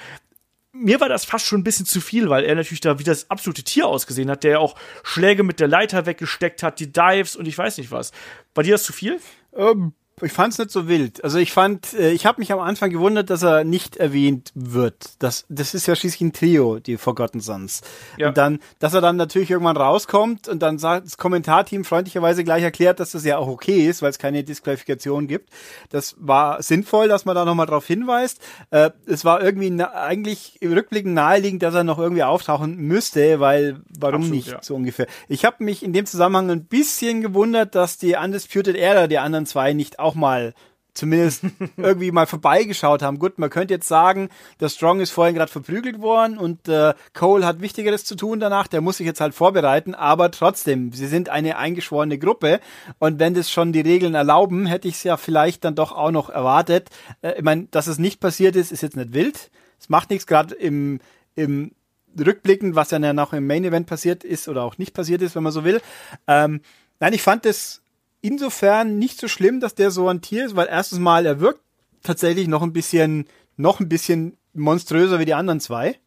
Mir 0.72 1.00
war 1.00 1.08
das 1.08 1.24
fast 1.24 1.46
schon 1.46 1.60
ein 1.60 1.64
bisschen 1.64 1.86
zu 1.86 2.00
viel, 2.00 2.30
weil 2.30 2.44
er 2.44 2.54
natürlich 2.56 2.80
da 2.80 2.98
wie 2.98 3.04
das 3.04 3.30
absolute 3.30 3.62
Tier 3.62 3.86
ausgesehen 3.86 4.28
hat, 4.28 4.42
der 4.42 4.52
ja 4.52 4.58
auch 4.58 4.74
Schläge 5.04 5.44
mit 5.44 5.60
der 5.60 5.68
Leiter 5.68 6.06
weggesteckt 6.06 6.62
hat, 6.64 6.80
die 6.80 6.90
Dives 6.90 7.36
und 7.36 7.46
ich 7.46 7.56
weiß 7.56 7.78
nicht 7.78 7.92
was. 7.92 8.10
War 8.54 8.64
dir 8.64 8.72
das 8.72 8.82
zu 8.82 8.92
viel? 8.92 9.20
Ähm, 9.54 9.92
ich 10.24 10.32
fand 10.32 10.52
es 10.52 10.58
nicht 10.58 10.70
so 10.70 10.88
wild. 10.88 11.22
Also 11.22 11.38
ich 11.38 11.52
fand, 11.52 11.94
äh, 11.94 12.10
ich 12.10 12.26
habe 12.26 12.40
mich 12.40 12.52
am 12.52 12.60
Anfang 12.60 12.90
gewundert, 12.90 13.30
dass 13.30 13.42
er 13.42 13.64
nicht 13.64 13.96
erwähnt 13.96 14.50
wird. 14.54 15.10
Das, 15.18 15.44
das 15.48 15.74
ist 15.74 15.86
ja 15.86 15.94
schließlich 15.94 16.20
ein 16.20 16.32
Trio, 16.32 16.78
die 16.78 16.96
Forgotten 16.96 17.40
Sons. 17.40 17.82
Ja. 18.16 18.28
Und 18.28 18.36
dann, 18.36 18.58
dass 18.78 18.94
er 18.94 19.00
dann 19.00 19.16
natürlich 19.16 19.50
irgendwann 19.50 19.76
rauskommt 19.76 20.48
und 20.48 20.62
dann 20.62 20.78
sagt 20.78 21.06
das 21.06 21.16
Kommentarteam 21.16 21.84
freundlicherweise 21.84 22.44
gleich 22.44 22.62
erklärt, 22.62 23.00
dass 23.00 23.12
das 23.12 23.24
ja 23.24 23.38
auch 23.38 23.48
okay 23.48 23.86
ist, 23.88 24.02
weil 24.02 24.10
es 24.10 24.18
keine 24.18 24.44
Disqualifikation 24.44 25.26
gibt. 25.26 25.50
Das 25.90 26.16
war 26.18 26.62
sinnvoll, 26.62 27.08
dass 27.08 27.24
man 27.24 27.34
da 27.34 27.44
nochmal 27.44 27.66
drauf 27.66 27.86
hinweist. 27.86 28.40
Äh, 28.70 28.90
es 29.06 29.24
war 29.24 29.42
irgendwie 29.42 29.82
eigentlich 29.82 30.60
im 30.60 30.72
Rückblick 30.72 31.06
naheliegend, 31.06 31.62
dass 31.62 31.74
er 31.74 31.84
noch 31.84 31.98
irgendwie 31.98 32.22
auftauchen 32.22 32.76
müsste, 32.76 33.40
weil 33.40 33.80
warum 33.98 34.22
Absolut, 34.22 34.36
nicht 34.36 34.48
ja. 34.48 34.58
so 34.62 34.74
ungefähr. 34.74 35.06
Ich 35.28 35.44
habe 35.44 35.62
mich 35.64 35.82
in 35.82 35.92
dem 35.92 36.06
Zusammenhang 36.06 36.50
ein 36.50 36.64
bisschen 36.64 37.20
gewundert, 37.20 37.74
dass 37.74 37.98
die 37.98 38.14
Undisputed 38.14 38.76
Era, 38.76 39.06
die 39.06 39.18
anderen 39.18 39.46
zwei, 39.46 39.72
nicht 39.72 39.98
auch 39.98 40.13
mal 40.14 40.54
zumindest 40.94 41.42
irgendwie 41.76 42.12
mal 42.12 42.26
vorbeigeschaut 42.26 43.02
haben. 43.02 43.18
Gut, 43.18 43.38
man 43.38 43.50
könnte 43.50 43.74
jetzt 43.74 43.88
sagen, 43.88 44.28
der 44.60 44.68
Strong 44.68 45.00
ist 45.00 45.10
vorhin 45.10 45.34
gerade 45.34 45.50
verprügelt 45.50 46.00
worden 46.00 46.38
und 46.38 46.68
äh, 46.68 46.94
Cole 47.12 47.44
hat 47.44 47.60
Wichtigeres 47.60 48.04
zu 48.04 48.14
tun 48.14 48.40
danach, 48.40 48.68
der 48.68 48.80
muss 48.80 48.98
sich 48.98 49.06
jetzt 49.06 49.20
halt 49.20 49.34
vorbereiten, 49.34 49.94
aber 49.94 50.30
trotzdem, 50.30 50.92
sie 50.92 51.08
sind 51.08 51.28
eine 51.28 51.58
eingeschworene 51.58 52.18
Gruppe 52.18 52.60
und 52.98 53.18
wenn 53.18 53.34
das 53.34 53.50
schon 53.50 53.72
die 53.72 53.80
Regeln 53.80 54.14
erlauben, 54.14 54.66
hätte 54.66 54.88
ich 54.88 54.94
es 54.94 55.02
ja 55.02 55.16
vielleicht 55.16 55.64
dann 55.64 55.74
doch 55.74 55.92
auch 55.92 56.12
noch 56.12 56.30
erwartet. 56.30 56.88
Äh, 57.22 57.34
ich 57.38 57.42
meine, 57.42 57.66
dass 57.70 57.88
es 57.88 57.98
nicht 57.98 58.20
passiert 58.20 58.56
ist, 58.56 58.72
ist 58.72 58.82
jetzt 58.82 58.96
nicht 58.96 59.12
wild. 59.12 59.50
Es 59.80 59.88
macht 59.88 60.10
nichts, 60.10 60.26
gerade 60.26 60.54
im, 60.54 61.00
im 61.34 61.72
Rückblicken, 62.18 62.76
was 62.76 62.92
ja 62.92 63.12
noch 63.12 63.32
im 63.32 63.46
Main 63.46 63.64
Event 63.64 63.86
passiert 63.86 64.22
ist 64.22 64.48
oder 64.48 64.62
auch 64.62 64.78
nicht 64.78 64.94
passiert 64.94 65.20
ist, 65.20 65.34
wenn 65.34 65.42
man 65.42 65.52
so 65.52 65.64
will. 65.64 65.80
Ähm, 66.28 66.60
nein, 67.00 67.12
ich 67.12 67.22
fand 67.22 67.44
das 67.44 67.82
insofern 68.24 68.98
nicht 68.98 69.20
so 69.20 69.28
schlimm, 69.28 69.60
dass 69.60 69.74
der 69.74 69.90
so 69.90 70.08
ein 70.08 70.22
Tier 70.22 70.46
ist, 70.46 70.56
weil 70.56 70.66
erstens 70.68 70.98
mal, 70.98 71.26
er 71.26 71.40
wirkt 71.40 71.60
tatsächlich 72.02 72.48
noch 72.48 72.62
ein 72.62 72.72
bisschen, 72.72 73.26
noch 73.56 73.80
ein 73.80 73.88
bisschen 73.88 74.38
monströser 74.54 75.18
wie 75.18 75.26
die 75.26 75.34
anderen 75.34 75.60
zwei, 75.60 75.98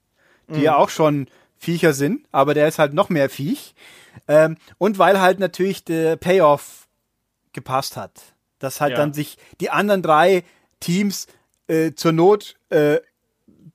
die 0.49 0.57
mhm. 0.57 0.63
ja 0.63 0.75
auch 0.77 0.89
schon 0.89 1.27
Viecher 1.59 1.93
sind, 1.93 2.25
aber 2.31 2.55
der 2.55 2.67
ist 2.67 2.79
halt 2.79 2.93
noch 2.93 3.09
mehr 3.09 3.29
Viech. 3.29 3.75
Ähm, 4.27 4.57
und 4.79 4.97
weil 4.97 5.21
halt 5.21 5.39
natürlich 5.39 5.83
der 5.83 6.15
Payoff 6.15 6.87
gepasst 7.53 7.95
hat. 7.95 8.19
Dass 8.57 8.81
halt 8.81 8.93
ja. 8.93 8.97
dann 8.97 9.13
sich 9.13 9.37
die 9.61 9.69
anderen 9.69 10.01
drei 10.01 10.43
Teams 10.79 11.27
äh, 11.67 11.93
zur 11.93 12.13
Not 12.13 12.55
äh, 12.69 12.97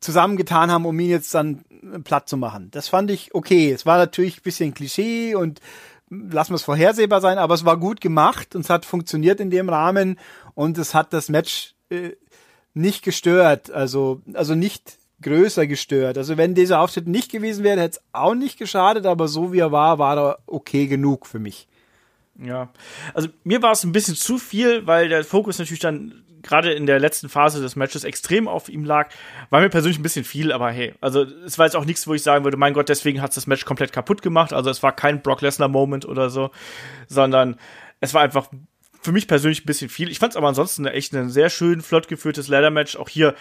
zusammengetan 0.00 0.72
haben, 0.72 0.85
um 0.85 0.98
ihn 0.98 1.11
jetzt 1.11 1.33
dann 1.33 1.64
platt 2.02 2.28
zu 2.28 2.37
machen. 2.37 2.72
Das 2.72 2.88
fand 2.88 3.11
ich 3.12 3.35
okay. 3.35 3.70
Es 3.70 3.87
war 3.87 3.98
natürlich 3.98 4.38
ein 4.38 4.42
bisschen 4.42 4.74
Klischee 4.74 5.37
und 5.37 5.61
lassen 6.12 6.53
wir 6.53 6.57
es 6.57 6.62
vorhersehbar 6.62 7.20
sein, 7.20 7.38
aber 7.38 7.55
es 7.55 7.64
war 7.64 7.77
gut 7.77 8.01
gemacht 8.01 8.55
und 8.55 8.62
es 8.62 8.70
hat 8.70 8.85
funktioniert 8.85 9.40
in 9.40 9.51
dem 9.51 9.68
Rahmen 9.68 10.18
und 10.55 10.79
es 10.79 10.94
hat 10.94 11.12
das 11.12 11.29
Match 11.29 11.75
äh, 11.90 12.11
nicht 12.75 13.03
gestört, 13.03 13.70
also, 13.70 14.20
also 14.35 14.55
nicht 14.55 14.98
größer 15.22 15.66
gestört. 15.66 16.18
Also 16.18 16.37
wenn 16.37 16.55
dieser 16.55 16.81
Auftritt 16.81 17.07
nicht 17.07 17.31
gewesen 17.31 17.64
wäre, 17.64 17.81
hätte 17.81 17.98
es 17.98 18.05
auch 18.12 18.35
nicht 18.35 18.59
geschadet, 18.59 19.07
aber 19.07 19.29
so 19.29 19.53
wie 19.53 19.61
er 19.61 19.72
war, 19.72 19.98
war 19.98 20.18
er 20.18 20.38
okay 20.46 20.87
genug 20.87 21.27
für 21.27 21.38
mich. 21.38 21.68
Ja, 22.42 22.70
also 23.14 23.29
mir 23.44 23.62
war 23.62 23.72
es 23.72 23.85
ein 23.85 23.92
bisschen 23.92 24.16
zu 24.16 24.38
viel, 24.38 24.87
weil 24.87 25.09
der 25.09 25.22
Fokus 25.25 25.59
natürlich 25.59 25.81
dann 25.81 26.25
gerade 26.42 26.72
in 26.72 26.87
der 26.87 26.98
letzten 26.98 27.28
Phase 27.28 27.61
des 27.61 27.76
Matches 27.76 28.05
extrem 28.05 28.48
auf 28.48 28.68
ihm 28.68 28.85
lag, 28.85 29.11
war 29.50 29.61
mir 29.61 29.68
persönlich 29.68 29.98
ein 29.98 30.02
bisschen 30.02 30.24
viel, 30.24 30.52
aber 30.52 30.70
hey, 30.70 30.94
also 31.00 31.22
es 31.22 31.59
war 31.59 31.66
jetzt 31.66 31.76
auch 31.76 31.85
nichts, 31.85 32.07
wo 32.07 32.14
ich 32.14 32.22
sagen 32.22 32.44
würde, 32.44 32.57
mein 32.57 32.74
Gott, 32.74 32.88
deswegen 32.88 33.22
hat 33.22 33.37
das 33.37 33.46
Match 33.46 33.64
komplett 33.64 33.92
kaputt 33.92 34.22
gemacht. 34.22 34.52
Also 34.52 34.70
es 34.70 34.83
war 34.83 34.94
kein 34.94 35.22
Brock 35.22 35.40
Lesnar-Moment 35.40 36.05
oder 36.05 36.31
so, 36.31 36.50
sondern 37.09 37.57
es 38.00 38.14
war 38.14 38.22
einfach 38.22 38.48
für 39.00 39.12
mich 39.12 39.26
persönlich 39.26 39.62
ein 39.62 39.66
bisschen 39.66 39.88
viel. 39.88 40.11
Ich 40.11 40.18
fand 40.18 40.33
es 40.33 40.37
aber 40.37 40.48
ansonsten 40.48 40.87
echt 40.87 41.14
ein 41.14 41.31
sehr 41.31 41.50
schön, 41.50 41.81
flott 41.81 42.09
geführtes 42.09 42.48
Ladder-Match. 42.48 42.96
Auch 42.96 43.09
hier 43.09 43.35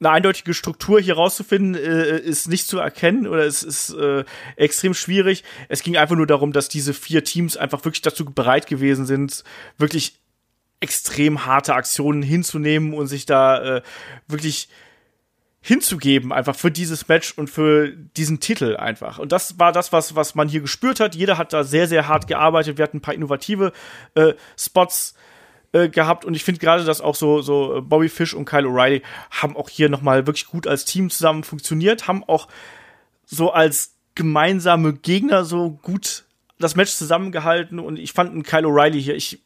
eine 0.00 0.10
eindeutige 0.10 0.52
Struktur 0.52 1.00
hier 1.00 1.14
rauszufinden, 1.14 1.74
äh, 1.74 2.18
ist 2.18 2.48
nicht 2.48 2.66
zu 2.66 2.78
erkennen 2.78 3.26
oder 3.26 3.44
es 3.44 3.62
ist 3.62 3.94
äh, 3.94 4.24
extrem 4.56 4.94
schwierig. 4.94 5.44
Es 5.68 5.82
ging 5.82 5.96
einfach 5.96 6.16
nur 6.16 6.26
darum, 6.26 6.52
dass 6.52 6.68
diese 6.68 6.92
vier 6.92 7.24
Teams 7.24 7.56
einfach 7.56 7.84
wirklich 7.84 8.02
dazu 8.02 8.24
bereit 8.24 8.66
gewesen 8.66 9.06
sind, 9.06 9.44
wirklich 9.78 10.21
extrem 10.82 11.46
harte 11.46 11.74
Aktionen 11.74 12.22
hinzunehmen 12.22 12.94
und 12.94 13.06
sich 13.06 13.26
da 13.26 13.78
äh, 13.78 13.82
wirklich 14.26 14.68
hinzugeben, 15.64 16.32
einfach 16.32 16.56
für 16.56 16.72
dieses 16.72 17.06
Match 17.06 17.34
und 17.38 17.48
für 17.48 17.88
diesen 17.90 18.40
Titel 18.40 18.76
einfach. 18.76 19.20
Und 19.20 19.30
das 19.30 19.60
war 19.60 19.70
das, 19.70 19.92
was, 19.92 20.16
was 20.16 20.34
man 20.34 20.48
hier 20.48 20.60
gespürt 20.60 20.98
hat. 20.98 21.14
Jeder 21.14 21.38
hat 21.38 21.52
da 21.52 21.62
sehr, 21.62 21.86
sehr 21.86 22.08
hart 22.08 22.26
gearbeitet. 22.26 22.78
Wir 22.78 22.82
hatten 22.82 22.96
ein 22.96 23.02
paar 23.02 23.14
innovative 23.14 23.72
äh, 24.16 24.34
Spots 24.58 25.14
äh, 25.70 25.88
gehabt 25.88 26.24
und 26.24 26.34
ich 26.34 26.42
finde 26.42 26.60
gerade, 26.60 26.84
dass 26.84 27.00
auch 27.00 27.14
so, 27.14 27.42
so 27.42 27.80
Bobby 27.80 28.08
Fish 28.08 28.34
und 28.34 28.44
Kyle 28.44 28.66
O'Reilly 28.66 29.02
haben 29.30 29.56
auch 29.56 29.68
hier 29.68 29.88
nochmal 29.88 30.26
wirklich 30.26 30.46
gut 30.46 30.66
als 30.66 30.84
Team 30.84 31.10
zusammen 31.10 31.44
funktioniert, 31.44 32.08
haben 32.08 32.24
auch 32.24 32.48
so 33.24 33.52
als 33.52 33.94
gemeinsame 34.16 34.94
Gegner 34.94 35.44
so 35.44 35.70
gut 35.70 36.24
das 36.58 36.76
Match 36.76 36.92
zusammengehalten 36.92 37.78
und 37.78 37.98
ich 37.98 38.12
fand 38.12 38.32
einen 38.32 38.42
Kyle 38.42 38.66
O'Reilly 38.66 39.00
hier, 39.00 39.14
ich 39.14 39.42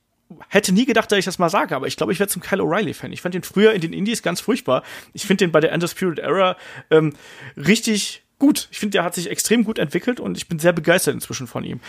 hätte 0.49 0.73
nie 0.73 0.87
gedacht, 0.87 1.11
dass 1.11 1.19
ich 1.19 1.25
das 1.25 1.39
mal 1.39 1.49
sage, 1.49 1.75
aber 1.77 1.87
ich 1.87 1.97
glaube, 1.97 2.13
ich 2.13 2.19
werde 2.19 2.33
zum 2.33 2.43
Kyle 2.43 2.63
O'Reilly-Fan. 2.63 3.13
Ich 3.13 3.23
fand 3.23 3.35
den 3.35 3.43
früher 3.43 3.73
in 3.73 3.81
den 3.81 3.93
Indies 3.93 4.23
ganz 4.23 4.41
furchtbar. 4.41 4.83
Ich 5.13 5.27
finde 5.27 5.45
den 5.45 5.53
bei 5.53 5.61
der 5.61 5.73
Undisputed 5.73 6.19
Era 6.19 6.57
ähm, 6.91 7.15
richtig 7.57 8.25
gut. 8.39 8.69
Ich 8.71 8.79
finde, 8.79 8.93
der 8.93 9.05
hat 9.05 9.15
sich 9.15 9.31
extrem 9.31 9.65
gut 9.65 9.79
entwickelt 9.79 10.21
und 10.21 10.37
ich 10.37 10.49
bin 10.49 10.59
sehr 10.59 10.73
begeistert 10.73 11.15
inzwischen 11.15 11.47
von 11.47 11.65
ihm. 11.65 11.81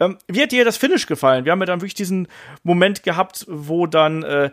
Ähm, 0.00 0.18
wie 0.26 0.42
hat 0.42 0.52
dir 0.52 0.64
das 0.64 0.76
Finish 0.76 1.06
gefallen? 1.06 1.44
Wir 1.44 1.52
haben 1.52 1.60
ja 1.60 1.66
dann 1.66 1.80
wirklich 1.80 1.94
diesen 1.94 2.28
Moment 2.62 3.02
gehabt, 3.02 3.44
wo 3.48 3.86
dann 3.86 4.22
äh, 4.22 4.50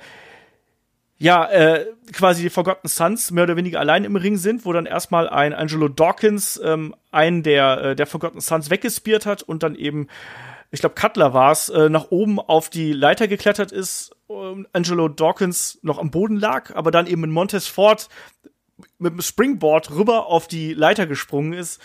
ja, 1.21 1.45
äh, 1.49 1.85
quasi 2.13 2.43
die 2.43 2.49
Forgotten 2.49 2.87
Sons 2.87 3.31
mehr 3.31 3.43
oder 3.43 3.57
weniger 3.57 3.81
allein 3.81 4.05
im 4.05 4.15
Ring 4.15 4.37
sind, 4.37 4.65
wo 4.65 4.71
dann 4.71 4.85
erstmal 4.85 5.27
ein 5.27 5.53
Angelo 5.53 5.89
Dawkins 5.89 6.59
ähm, 6.63 6.95
einen 7.11 7.43
der, 7.43 7.81
äh, 7.81 7.95
der 7.95 8.07
Forgotten 8.07 8.39
Sons 8.39 8.69
weggespiert 8.69 9.25
hat 9.25 9.43
und 9.43 9.61
dann 9.61 9.75
eben 9.75 10.07
ich 10.71 10.79
glaube 10.79 10.95
Cutler 10.95 11.33
war 11.33 11.51
es, 11.51 11.69
äh, 11.69 11.89
nach 11.89 12.11
oben 12.11 12.39
auf 12.39 12.69
die 12.69 12.93
Leiter 12.93 13.27
geklettert 13.27 13.71
ist, 13.71 14.15
ähm, 14.29 14.67
Angelo 14.73 15.07
Dawkins 15.07 15.79
noch 15.81 15.97
am 15.97 16.11
Boden 16.11 16.37
lag, 16.37 16.75
aber 16.75 16.91
dann 16.91 17.07
eben 17.07 17.23
in 17.23 17.31
Montez 17.31 17.67
Ford 17.67 18.09
mit 18.97 19.13
dem 19.13 19.21
Springboard 19.21 19.91
rüber 19.91 20.27
auf 20.27 20.47
die 20.47 20.73
Leiter 20.73 21.07
gesprungen 21.07 21.53
ist 21.53 21.81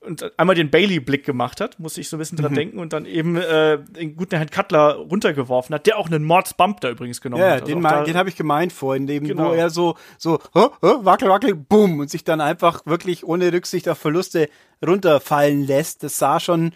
und 0.00 0.38
einmal 0.38 0.54
den 0.54 0.70
Bailey-Blick 0.70 1.24
gemacht 1.24 1.60
hat, 1.60 1.80
muss 1.80 1.98
ich 1.98 2.08
so 2.08 2.16
ein 2.16 2.18
bisschen 2.20 2.38
dran 2.38 2.52
mhm. 2.52 2.56
denken, 2.56 2.78
und 2.78 2.92
dann 2.92 3.04
eben 3.04 3.36
äh, 3.36 3.78
den 3.82 4.16
guten 4.16 4.36
Herrn 4.36 4.50
Cutler 4.50 4.94
runtergeworfen 4.94 5.74
hat, 5.74 5.86
der 5.86 5.98
auch 5.98 6.06
einen 6.06 6.24
Mordsbump 6.24 6.80
da 6.80 6.90
übrigens 6.90 7.20
genommen 7.20 7.42
ja, 7.42 7.50
hat. 7.50 7.62
Also 7.62 7.74
den, 7.74 7.82
den 7.82 8.16
habe 8.16 8.28
ich 8.28 8.36
gemeint 8.36 8.72
vorhin, 8.72 9.08
eben, 9.08 9.26
genau. 9.26 9.50
wo 9.50 9.52
er 9.52 9.70
so, 9.70 9.96
so, 10.16 10.38
hö, 10.54 10.68
hö, 10.80 11.04
wackel, 11.04 11.28
wackel, 11.28 11.54
boom, 11.54 11.98
und 11.98 12.10
sich 12.10 12.22
dann 12.22 12.40
einfach 12.40 12.86
wirklich 12.86 13.24
ohne 13.24 13.52
Rücksicht 13.52 13.88
auf 13.88 13.98
Verluste 13.98 14.48
runterfallen 14.86 15.66
lässt. 15.66 16.04
Das 16.04 16.18
sah 16.18 16.38
schon, 16.38 16.72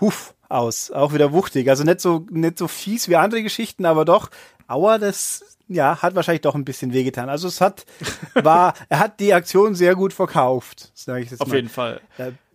huf, 0.00 0.34
aus. 0.48 0.90
Auch 0.90 1.12
wieder 1.12 1.32
wuchtig. 1.32 1.68
Also 1.68 1.84
nicht 1.84 2.00
so, 2.00 2.26
nicht 2.30 2.58
so 2.58 2.68
fies 2.68 3.08
wie 3.08 3.16
andere 3.16 3.42
Geschichten, 3.42 3.84
aber 3.84 4.04
doch, 4.04 4.30
aua, 4.68 4.98
das, 4.98 5.56
ja, 5.68 6.00
hat 6.02 6.14
wahrscheinlich 6.14 6.42
doch 6.42 6.54
ein 6.54 6.64
bisschen 6.64 6.92
wehgetan. 6.92 7.28
Also 7.28 7.48
es 7.48 7.60
hat, 7.60 7.84
war, 8.34 8.74
er 8.88 8.98
hat 8.98 9.20
die 9.20 9.34
Aktion 9.34 9.74
sehr 9.74 9.94
gut 9.94 10.12
verkauft, 10.12 10.92
sage 10.94 11.22
ich 11.22 11.30
jetzt 11.30 11.40
Auf 11.40 11.48
mal. 11.48 11.56
jeden 11.56 11.68
Fall. 11.68 12.00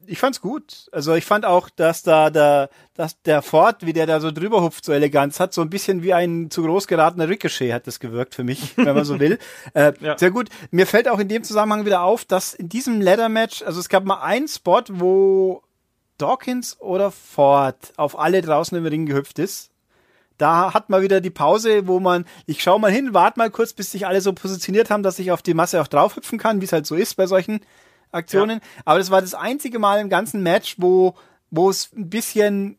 Ich 0.07 0.17
fand's 0.19 0.41
gut. 0.41 0.89
Also 0.91 1.13
ich 1.13 1.25
fand 1.25 1.45
auch, 1.45 1.69
dass 1.69 2.01
da 2.03 2.31
der, 2.31 2.69
dass 2.95 3.21
der 3.21 3.41
Ford, 3.41 3.85
wie 3.85 3.93
der 3.93 4.07
da 4.07 4.19
so 4.19 4.31
drüber 4.31 4.61
hupft, 4.61 4.83
so 4.83 4.91
Eleganz 4.91 5.39
hat, 5.39 5.53
so 5.53 5.61
ein 5.61 5.69
bisschen 5.69 6.01
wie 6.03 6.13
ein 6.13 6.49
zu 6.49 6.63
groß 6.63 6.87
geratener 6.87 7.29
Ricochet 7.29 7.71
hat 7.71 7.85
das 7.87 7.99
gewirkt 7.99 8.33
für 8.33 8.43
mich, 8.43 8.75
wenn 8.77 8.95
man 8.95 9.05
so 9.05 9.19
will. 9.19 9.37
Äh, 9.73 9.93
ja. 10.01 10.17
Sehr 10.17 10.31
gut. 10.31 10.49
Mir 10.71 10.87
fällt 10.87 11.07
auch 11.07 11.19
in 11.19 11.29
dem 11.29 11.43
Zusammenhang 11.43 11.85
wieder 11.85 12.01
auf, 12.01 12.25
dass 12.25 12.53
in 12.53 12.67
diesem 12.67 12.99
Leather 12.99 13.29
Match, 13.29 13.61
also 13.61 13.79
es 13.79 13.89
gab 13.89 14.03
mal 14.03 14.21
einen 14.21 14.47
Spot, 14.47 14.81
wo 14.89 15.61
Dawkins 16.21 16.79
oder 16.79 17.11
Ford 17.11 17.93
auf 17.97 18.17
alle 18.17 18.41
draußen 18.41 18.77
im 18.77 18.85
Ring 18.85 19.05
gehüpft 19.05 19.39
ist. 19.39 19.71
Da 20.37 20.73
hat 20.73 20.89
man 20.89 21.01
wieder 21.01 21.21
die 21.21 21.29
Pause, 21.29 21.87
wo 21.87 21.99
man, 21.99 22.25
ich 22.47 22.63
schau 22.63 22.79
mal 22.79 22.91
hin, 22.91 23.13
warte 23.13 23.37
mal 23.37 23.51
kurz, 23.51 23.73
bis 23.73 23.91
sich 23.91 24.07
alle 24.07 24.21
so 24.21 24.33
positioniert 24.33 24.89
haben, 24.89 25.03
dass 25.03 25.19
ich 25.19 25.31
auf 25.31 25.41
die 25.41 25.53
Masse 25.53 25.81
auch 25.81 25.87
draufhüpfen 25.87 26.39
kann, 26.39 26.61
wie 26.61 26.65
es 26.65 26.73
halt 26.73 26.87
so 26.87 26.95
ist 26.95 27.15
bei 27.15 27.27
solchen 27.27 27.59
Aktionen. 28.11 28.59
Ja. 28.59 28.81
Aber 28.85 28.99
das 28.99 29.11
war 29.11 29.21
das 29.21 29.35
einzige 29.35 29.77
Mal 29.77 29.99
im 29.99 30.09
ganzen 30.09 30.41
Match, 30.41 30.75
wo, 30.79 31.15
wo 31.51 31.69
es 31.69 31.91
ein 31.95 32.09
bisschen 32.09 32.77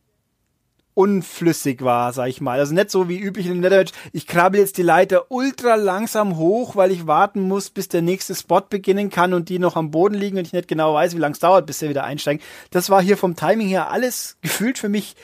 unflüssig 0.95 1.83
war, 1.83 2.13
sag 2.13 2.29
ich 2.29 2.41
mal. 2.41 2.59
Also 2.59 2.75
nicht 2.75 2.91
so 2.91 3.09
wie 3.09 3.19
üblich 3.19 3.47
in 3.47 3.53
dem 3.53 3.61
Nethermatch, 3.61 3.93
ich 4.13 4.27
krabbel 4.27 4.61
jetzt 4.61 4.79
die 4.79 4.83
Leiter 4.83 5.27
ultra 5.31 5.75
langsam 5.75 6.37
hoch, 6.37 6.77
weil 6.77 6.91
ich 6.91 7.07
warten 7.07 7.41
muss, 7.41 7.71
bis 7.71 7.89
der 7.89 8.03
nächste 8.03 8.35
Spot 8.35 8.61
beginnen 8.61 9.11
kann 9.11 9.35
und 9.35 9.49
die 9.49 9.59
noch 9.59 9.77
am 9.77 9.91
Boden 9.91 10.15
liegen 10.15 10.39
und 10.39 10.47
ich 10.47 10.53
nicht 10.53 10.69
genau 10.69 10.95
weiß, 10.95 11.15
wie 11.15 11.21
lange 11.21 11.33
es 11.33 11.39
dauert, 11.39 11.67
bis 11.67 11.79
sie 11.79 11.89
wieder 11.89 12.05
einsteigen. 12.05 12.43
Das 12.71 12.91
war 12.91 13.03
hier 13.03 13.17
vom 13.17 13.37
Timing 13.37 13.69
her 13.69 13.91
alles 13.91 14.37
gefühlt 14.43 14.79
für 14.79 14.89
mich 14.89 15.17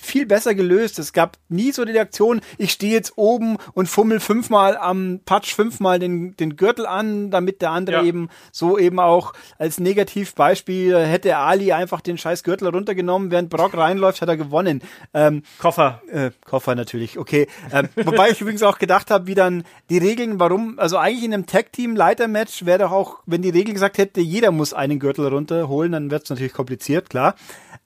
viel 0.00 0.26
besser 0.26 0.54
gelöst. 0.54 0.98
Es 0.98 1.12
gab 1.12 1.38
nie 1.48 1.72
so 1.72 1.84
die 1.84 1.92
Reaktion, 1.92 2.40
ich 2.56 2.72
stehe 2.72 2.92
jetzt 2.92 3.12
oben 3.16 3.56
und 3.74 3.88
fummel 3.88 4.20
fünfmal 4.20 4.76
am 4.76 5.20
Patch 5.24 5.54
fünfmal 5.54 5.98
den, 5.98 6.36
den 6.36 6.56
Gürtel 6.56 6.86
an, 6.86 7.30
damit 7.30 7.62
der 7.62 7.70
andere 7.70 7.98
ja. 7.98 8.02
eben 8.04 8.28
so 8.52 8.78
eben 8.78 8.98
auch 8.98 9.32
als 9.58 9.78
Negativbeispiel 9.78 10.98
hätte 10.98 11.36
Ali 11.36 11.72
einfach 11.72 12.00
den 12.00 12.18
scheiß 12.18 12.42
Gürtel 12.42 12.68
runtergenommen, 12.68 13.30
während 13.30 13.50
Brock 13.50 13.76
reinläuft, 13.76 14.20
hat 14.20 14.28
er 14.28 14.36
gewonnen. 14.36 14.82
Ähm, 15.14 15.42
Koffer. 15.58 16.02
Äh, 16.10 16.30
Koffer 16.44 16.74
natürlich, 16.74 17.18
okay. 17.18 17.46
Ähm, 17.72 17.88
wobei 17.96 18.30
ich 18.30 18.40
übrigens 18.40 18.62
auch 18.62 18.78
gedacht 18.78 19.10
habe, 19.10 19.26
wie 19.26 19.34
dann 19.34 19.64
die 19.90 19.98
Regeln, 19.98 20.40
warum, 20.40 20.78
also 20.78 20.96
eigentlich 20.98 21.24
in 21.24 21.34
einem 21.34 21.46
Tag-Team-Leiter-Match 21.46 22.64
wäre 22.66 22.80
doch 22.80 22.92
auch, 22.92 23.18
wenn 23.26 23.42
die 23.42 23.50
Regel 23.50 23.74
gesagt 23.74 23.98
hätte, 23.98 24.20
jeder 24.20 24.50
muss 24.50 24.72
einen 24.72 24.98
Gürtel 24.98 25.26
runterholen, 25.28 25.92
dann 25.92 26.10
wird 26.10 26.24
es 26.24 26.30
natürlich 26.30 26.52
kompliziert, 26.52 27.10
klar. 27.10 27.34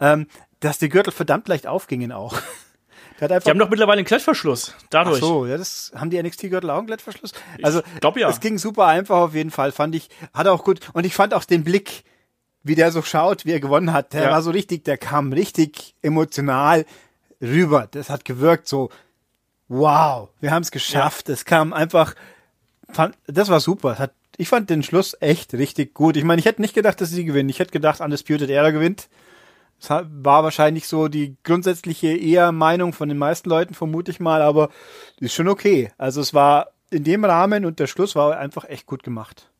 Ähm, 0.00 0.26
dass 0.62 0.78
die 0.78 0.88
Gürtel 0.88 1.12
verdammt 1.12 1.48
leicht 1.48 1.66
aufgingen 1.66 2.12
auch. 2.12 2.38
die 3.20 3.26
haben 3.26 3.58
doch 3.58 3.68
mittlerweile 3.68 3.98
einen 3.98 4.06
Klettverschluss. 4.06 4.74
Dadurch. 4.90 5.18
Ach 5.18 5.26
so, 5.26 5.46
ja, 5.46 5.56
das 5.56 5.92
haben 5.94 6.10
die 6.10 6.20
NXT-Gürtel 6.22 6.70
auch 6.70 6.78
einen 6.78 6.86
Klettverschluss. 6.86 7.32
Also, 7.62 7.80
ich 7.80 8.00
glaub, 8.00 8.16
ja. 8.16 8.28
es 8.28 8.40
ging 8.40 8.58
super 8.58 8.86
einfach 8.86 9.16
auf 9.16 9.34
jeden 9.34 9.50
Fall, 9.50 9.72
fand 9.72 9.94
ich. 9.94 10.08
Hat 10.32 10.46
auch 10.46 10.64
gut. 10.64 10.80
Und 10.92 11.04
ich 11.04 11.14
fand 11.14 11.34
auch 11.34 11.44
den 11.44 11.64
Blick, 11.64 12.04
wie 12.62 12.74
der 12.74 12.90
so 12.92 13.02
schaut, 13.02 13.44
wie 13.44 13.52
er 13.52 13.60
gewonnen 13.60 13.92
hat. 13.92 14.12
Der 14.12 14.24
ja. 14.24 14.30
war 14.30 14.42
so 14.42 14.50
richtig, 14.50 14.84
der 14.84 14.98
kam 14.98 15.32
richtig 15.32 15.94
emotional 16.02 16.84
rüber. 17.40 17.88
Das 17.90 18.08
hat 18.08 18.24
gewirkt 18.24 18.68
so, 18.68 18.90
wow, 19.68 20.28
wir 20.40 20.52
haben 20.52 20.62
es 20.62 20.70
geschafft. 20.70 21.28
Es 21.28 21.44
kam 21.44 21.72
einfach, 21.72 22.14
fand, 22.88 23.16
das 23.26 23.48
war 23.48 23.60
super. 23.60 23.98
Hat, 23.98 24.12
ich 24.36 24.48
fand 24.48 24.70
den 24.70 24.82
Schluss 24.82 25.16
echt 25.20 25.54
richtig 25.54 25.94
gut. 25.94 26.16
Ich 26.16 26.24
meine, 26.24 26.40
ich 26.40 26.46
hätte 26.46 26.62
nicht 26.62 26.74
gedacht, 26.74 27.00
dass 27.00 27.10
sie 27.10 27.24
gewinnen. 27.24 27.48
Ich 27.48 27.58
hätte 27.58 27.72
gedacht, 27.72 28.00
Undisputed 28.00 28.48
Era 28.48 28.70
gewinnt. 28.70 29.08
Das 29.86 30.06
war 30.10 30.44
wahrscheinlich 30.44 30.86
so 30.86 31.08
die 31.08 31.36
grundsätzliche 31.42 32.16
eher 32.16 32.52
Meinung 32.52 32.92
von 32.92 33.08
den 33.08 33.18
meisten 33.18 33.48
Leuten, 33.48 33.74
vermute 33.74 34.10
ich 34.10 34.20
mal, 34.20 34.42
aber 34.42 34.68
ist 35.18 35.34
schon 35.34 35.48
okay. 35.48 35.90
Also 35.98 36.20
es 36.20 36.32
war 36.32 36.68
in 36.90 37.04
dem 37.04 37.24
Rahmen 37.24 37.64
und 37.64 37.78
der 37.78 37.86
Schluss 37.86 38.14
war 38.14 38.38
einfach 38.38 38.64
echt 38.64 38.86
gut 38.86 39.02
gemacht. 39.02 39.50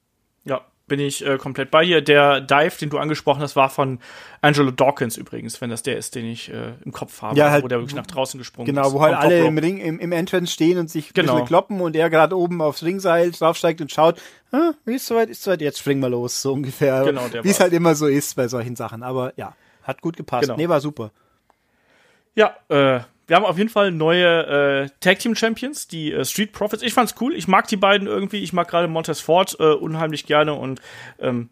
Ja, 0.45 0.61
bin 0.87 1.01
ich 1.01 1.25
äh, 1.27 1.39
komplett 1.39 1.71
bei 1.71 1.85
dir. 1.85 2.03
Der 2.03 2.41
Dive, 2.41 2.79
den 2.79 2.91
du 2.91 2.99
angesprochen 2.99 3.41
hast, 3.41 3.57
war 3.57 3.71
von 3.71 3.99
Angelo 4.43 4.71
Dawkins 4.71 5.17
übrigens, 5.17 5.61
wenn 5.61 5.71
das 5.71 5.83
der 5.83 5.97
ist, 5.97 6.15
den 6.15 6.27
ich 6.27 6.53
äh, 6.53 6.75
im 6.85 6.93
Kopf 6.93 7.23
habe, 7.23 7.37
ja, 7.37 7.51
halt, 7.51 7.65
wo 7.65 7.69
der 7.69 7.79
wirklich 7.79 7.97
nach 7.97 8.07
draußen 8.07 8.39
gesprungen 8.39 8.67
genau, 8.67 8.83
ist. 8.83 8.89
Genau, 8.89 8.99
wo 8.99 9.03
halt 9.03 9.17
alle 9.17 9.47
im 9.47 9.59
Ring, 9.59 9.79
im, 9.79 9.99
im 9.99 10.13
Entrance 10.13 10.53
stehen 10.53 10.79
und 10.79 10.91
sich 10.91 11.15
genau. 11.15 11.39
ein 11.39 11.45
kloppen 11.47 11.81
und 11.81 11.97
er 11.97 12.11
gerade 12.11 12.37
oben 12.37 12.61
aufs 12.61 12.83
Ringseil 12.83 13.31
draufsteigt 13.31 13.81
und 13.81 13.91
schaut, 13.91 14.21
ah, 14.53 14.73
wie 14.85 14.97
ist 14.97 15.07
soweit, 15.07 15.31
ist 15.31 15.43
soweit, 15.43 15.63
jetzt 15.63 15.79
springen 15.79 16.01
wir 16.01 16.11
los, 16.11 16.43
so 16.43 16.53
ungefähr. 16.53 17.05
Genau, 17.05 17.23
Wie 17.43 17.49
es 17.49 17.61
halt 17.61 17.73
immer 17.73 17.95
so 17.95 18.07
ist 18.07 18.37
bei 18.37 18.49
solchen 18.49 18.77
Sachen. 18.77 19.03
Aber 19.03 19.33
ja. 19.37 19.55
Hat 19.83 20.01
gut 20.03 20.17
gepasst. 20.17 20.43
Genau. 20.43 20.57
Nee, 20.57 20.69
war 20.69 20.81
super. 20.81 21.11
Ja, 22.35 22.57
äh, 22.69 23.01
wir 23.27 23.37
haben 23.37 23.45
auf 23.45 23.59
jeden 23.59 23.71
Fall 23.71 23.91
neue 23.93 24.85
äh, 24.85 24.89
Tag 25.01 25.19
Team 25.19 25.35
Champions, 25.35 25.89
die 25.89 26.13
äh, 26.13 26.25
Street 26.25 26.53
Profits. 26.53 26.83
Ich 26.83 26.95
fand's 26.95 27.15
cool. 27.21 27.35
Ich 27.35 27.49
mag 27.49 27.69
die 27.69 27.77
beiden 27.77 28.07
irgendwie. 28.07 28.43
Ich 28.43 28.53
mag 28.53 28.69
gerade 28.69 28.89
Montez 28.89 29.21
Ford 29.21 29.57
äh, 29.59 29.73
unheimlich 29.73 30.27
gerne 30.27 30.55
und 30.55 30.81
ähm, 31.19 31.51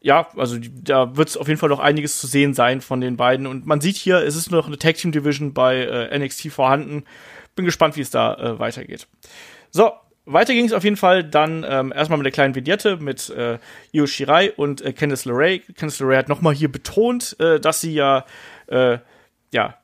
ja, 0.00 0.28
also 0.36 0.58
da 0.60 1.16
wird 1.16 1.30
es 1.30 1.36
auf 1.38 1.48
jeden 1.48 1.58
Fall 1.58 1.70
noch 1.70 1.80
einiges 1.80 2.20
zu 2.20 2.26
sehen 2.26 2.52
sein 2.52 2.82
von 2.82 3.00
den 3.00 3.16
beiden. 3.16 3.46
Und 3.46 3.64
man 3.64 3.80
sieht 3.80 3.96
hier, 3.96 4.18
es 4.18 4.36
ist 4.36 4.50
noch 4.50 4.66
eine 4.66 4.76
Tag 4.76 4.96
Team 4.96 5.12
Division 5.12 5.54
bei 5.54 5.76
äh, 5.76 6.18
NXT 6.18 6.52
vorhanden. 6.52 7.04
Bin 7.56 7.64
gespannt, 7.64 7.96
wie 7.96 8.02
es 8.02 8.10
da 8.10 8.34
äh, 8.34 8.58
weitergeht. 8.58 9.06
So, 9.70 9.92
weiter 10.26 10.54
ging 10.54 10.64
es 10.64 10.72
auf 10.72 10.84
jeden 10.84 10.96
Fall 10.96 11.22
dann 11.22 11.66
ähm, 11.68 11.92
erstmal 11.94 12.18
mit 12.18 12.24
der 12.24 12.32
kleinen 12.32 12.54
Vignette 12.54 12.96
mit 12.96 13.28
äh, 13.30 13.58
Io 13.92 14.06
Shirai 14.06 14.52
und 14.52 14.80
äh, 14.80 14.92
Candice 14.92 15.26
LeRae. 15.26 15.60
Candice 15.76 16.00
LeRae 16.00 16.16
hat 16.16 16.28
nochmal 16.28 16.54
hier 16.54 16.70
betont, 16.70 17.36
äh, 17.40 17.60
dass 17.60 17.80
sie 17.80 17.94
ja, 17.94 18.24
äh, 18.68 18.98
ja, 19.52 19.76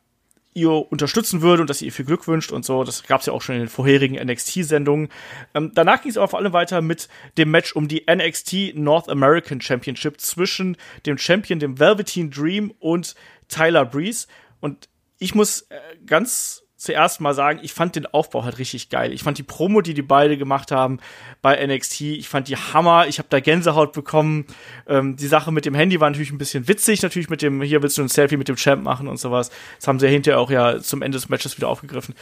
Io 0.55 0.79
unterstützen 0.79 1.43
würde 1.43 1.63
und 1.63 1.71
dass 1.71 1.79
sie 1.79 1.87
ihr 1.87 1.93
viel 1.93 2.05
Glück 2.05 2.27
wünscht 2.27 2.53
und 2.53 2.65
so. 2.65 2.83
Das 2.85 3.05
gab 3.05 3.21
es 3.21 3.27
ja 3.27 3.33
auch 3.33 3.43
schon 3.43 3.55
in 3.55 3.63
den 3.63 3.69
vorherigen 3.69 4.17
NXT-Sendungen. 4.17 5.09
Ähm, 5.55 5.73
danach 5.75 6.03
ging 6.03 6.11
es 6.11 6.17
aber 6.17 6.29
vor 6.29 6.39
allem 6.41 6.53
weiter 6.53 6.83
mit 6.83 7.09
dem 7.39 7.51
Match 7.51 7.77
um 7.77 7.87
die 7.87 8.05
NXT 8.11 8.75
North 8.75 9.09
American 9.09 9.61
Championship 9.61 10.21
zwischen 10.21 10.77
dem 11.07 11.19
Champion, 11.19 11.61
dem 11.61 11.79
Velveteen 11.79 12.31
Dream 12.31 12.73
und 12.81 13.15
Tyler 13.49 13.85
Breeze. 13.85 14.27
Und 14.61 14.89
ich 15.19 15.35
muss 15.35 15.63
äh, 15.63 15.79
ganz 16.05 16.65
zuerst 16.81 17.21
mal 17.21 17.35
sagen, 17.35 17.61
ich 17.63 17.75
fand 17.75 17.95
den 17.95 18.07
Aufbau 18.07 18.43
halt 18.43 18.59
richtig 18.59 18.89
geil. 18.89 19.13
Ich 19.13 19.23
fand 19.23 19.37
die 19.37 19.43
Promo, 19.43 19.83
die 19.83 19.93
die 19.93 20.01
beide 20.01 20.39
gemacht 20.39 20.73
haben 20.73 20.99
bei 21.43 21.65
NXT, 21.67 22.01
ich 22.01 22.29
fand 22.29 22.49
die 22.49 22.57
Hammer. 22.57 23.07
Ich 23.07 23.19
habe 23.19 23.29
da 23.29 23.39
Gänsehaut 23.39 23.93
bekommen. 23.93 24.47
Ähm, 24.87 25.15
die 25.15 25.27
Sache 25.27 25.53
mit 25.53 25.67
dem 25.67 25.75
Handy 25.75 26.01
war 26.01 26.09
natürlich 26.09 26.33
ein 26.33 26.39
bisschen 26.39 26.69
witzig, 26.69 27.03
natürlich 27.03 27.29
mit 27.29 27.43
dem, 27.43 27.61
hier 27.61 27.83
willst 27.83 27.99
du 27.99 28.03
ein 28.03 28.09
Selfie 28.09 28.39
mit 28.39 28.49
dem 28.49 28.57
Champ 28.57 28.83
machen 28.83 29.09
und 29.09 29.19
sowas. 29.19 29.51
Das 29.77 29.89
haben 29.89 30.01
sie 30.01 30.07
ja 30.07 30.13
hinterher 30.13 30.41
auch 30.41 30.51
ja 30.51 30.81
zum 30.81 31.03
Ende 31.03 31.17
des 31.17 31.29
Matches 31.29 31.59
wieder 31.59 31.69
aufgegriffen. 31.69 32.15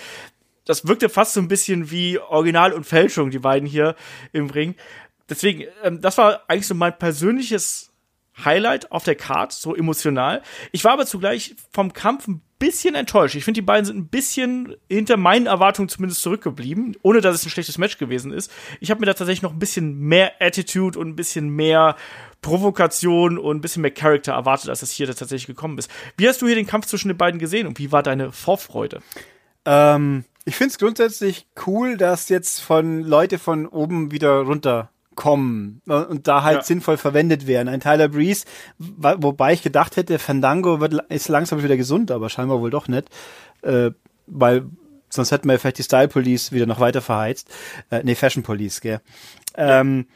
Das 0.65 0.89
wirkte 0.89 1.09
fast 1.09 1.35
so 1.35 1.41
ein 1.41 1.49
bisschen 1.49 1.93
wie 1.93 2.19
Original 2.19 2.73
und 2.73 2.85
Fälschung, 2.85 3.31
die 3.31 3.39
beiden 3.39 3.69
hier 3.69 3.95
im 4.33 4.51
Ring. 4.51 4.75
Deswegen, 5.31 5.67
ähm, 5.85 6.01
das 6.01 6.19
war 6.19 6.43
eigentlich 6.49 6.67
so 6.67 6.75
mein 6.75 6.99
persönliches 6.99 7.93
Highlight 8.45 8.93
auf 8.93 9.05
der 9.05 9.15
Card, 9.15 9.53
so 9.53 9.75
emotional. 9.75 10.43
Ich 10.73 10.85
war 10.85 10.93
aber 10.93 11.07
zugleich 11.07 11.57
vom 11.73 11.93
Kampf 11.93 12.29
ein 12.29 12.43
bisschen 12.59 12.95
enttäuscht. 12.95 13.35
Ich 13.37 13.45
finde, 13.45 13.59
die 13.59 13.67
beiden 13.67 13.85
sind 13.85 13.97
ein 13.97 14.09
bisschen 14.09 14.75
hinter 14.89 15.17
meinen 15.17 15.47
Erwartungen 15.47 15.89
zumindest 15.89 16.23
zurückgeblieben, 16.23 16.97
ohne 17.03 17.21
dass 17.21 17.35
es 17.35 17.47
ein 17.47 17.51
schlechtes 17.51 17.79
Match 17.79 17.99
gewesen 17.99 18.33
ist. 18.33 18.51
Ich 18.81 18.91
habe 18.91 19.01
mir 19.01 19.07
da 19.07 19.15
tatsächlich 19.15 19.43
noch 19.43 19.53
ein 19.53 19.59
bisschen 19.59 19.99
mehr 19.99 20.33
Attitude 20.41 20.99
und 20.99 21.09
ein 21.09 21.17
bisschen 21.17 21.51
mehr 21.51 21.97
Provokation 22.43 23.39
und 23.39 23.59
ein 23.59 23.61
bisschen 23.61 23.83
mehr 23.83 23.91
Charakter 23.91 24.33
erwartet, 24.33 24.71
als 24.71 24.81
das 24.81 24.91
hier 24.91 25.07
tatsächlich 25.07 25.47
gekommen 25.47 25.79
ist. 25.79 25.91
Wie 26.17 26.29
hast 26.29 26.43
du 26.43 26.47
hier 26.47 26.57
den 26.57 26.67
Kampf 26.67 26.87
zwischen 26.87 27.09
den 27.09 27.17
beiden 27.17 27.41
gesehen 27.41 27.67
und 27.67 27.79
wie 27.79 27.93
war 27.93 28.03
deine 28.03 28.33
Vorfreude? 28.33 29.03
Ähm, 29.65 30.25
ich 30.45 30.57
finde 30.57 30.73
es 30.73 30.79
grundsätzlich 30.79 31.47
cool, 31.67 31.97
dass 31.97 32.29
jetzt 32.29 32.61
von 32.61 33.03
Leute 33.03 33.39
von 33.39 33.67
oben 33.67 34.11
wieder 34.11 34.41
runter 34.41 34.91
kommen 35.19 35.83
äh, 35.89 35.95
und 35.95 36.29
da 36.29 36.45
halt 36.45 36.59
ja. 36.59 36.63
sinnvoll 36.63 36.97
verwendet 36.97 37.49
werden. 37.49 37.69
Ein 37.69 37.81
Tyler 37.81 38.09
Breeze, 38.09 38.47
wobei 38.79 39.53
ich 39.53 39.63
gedacht 39.63 39.97
hätte, 39.97 40.21
Fandango 40.21 40.81
wird, 40.81 40.95
ist 41.11 41.29
langsam 41.29 41.63
wieder 41.63 41.77
gesund, 41.77 42.13
aber 42.13 42.31
scheinbar 42.31 42.61
wohl 42.61 42.71
doch 42.71 42.87
nicht, 42.87 43.09
äh, 43.63 43.91
weil 44.29 44.67
sonst 45.11 45.33
hätten 45.33 45.49
wir 45.49 45.59
vielleicht 45.59 45.79
die 45.79 45.83
Style 45.83 46.07
Police 46.07 46.53
wieder 46.53 46.67
noch 46.67 46.79
weiter 46.79 47.03
verheizt. 47.03 47.51
Äh, 47.91 48.03
nee, 48.05 48.15
Fashion 48.15 48.45
Police, 48.45 48.81
gell. 48.81 49.01
Ähm, 49.57 50.07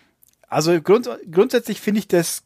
also 0.48 0.80
grund 0.80 1.10
grundsätzlich 1.30 1.80
finde 1.80 1.98
ich 1.98 2.06
das 2.06 2.44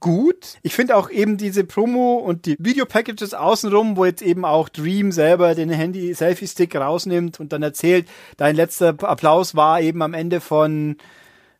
gut. 0.00 0.58
Ich 0.60 0.74
finde 0.74 0.94
auch 0.96 1.08
eben 1.08 1.38
diese 1.38 1.64
Promo 1.64 2.16
und 2.16 2.44
die 2.44 2.56
Video-Packages 2.58 3.32
außenrum, 3.32 3.96
wo 3.96 4.04
jetzt 4.04 4.20
eben 4.20 4.44
auch 4.44 4.68
Dream 4.68 5.10
selber 5.10 5.54
den 5.54 5.70
Handy-Selfie-Stick 5.70 6.76
rausnimmt 6.76 7.40
und 7.40 7.54
dann 7.54 7.62
erzählt, 7.62 8.06
dein 8.36 8.56
letzter 8.56 8.88
Applaus 9.02 9.54
war 9.54 9.80
eben 9.80 10.02
am 10.02 10.12
Ende 10.12 10.40
von 10.40 10.96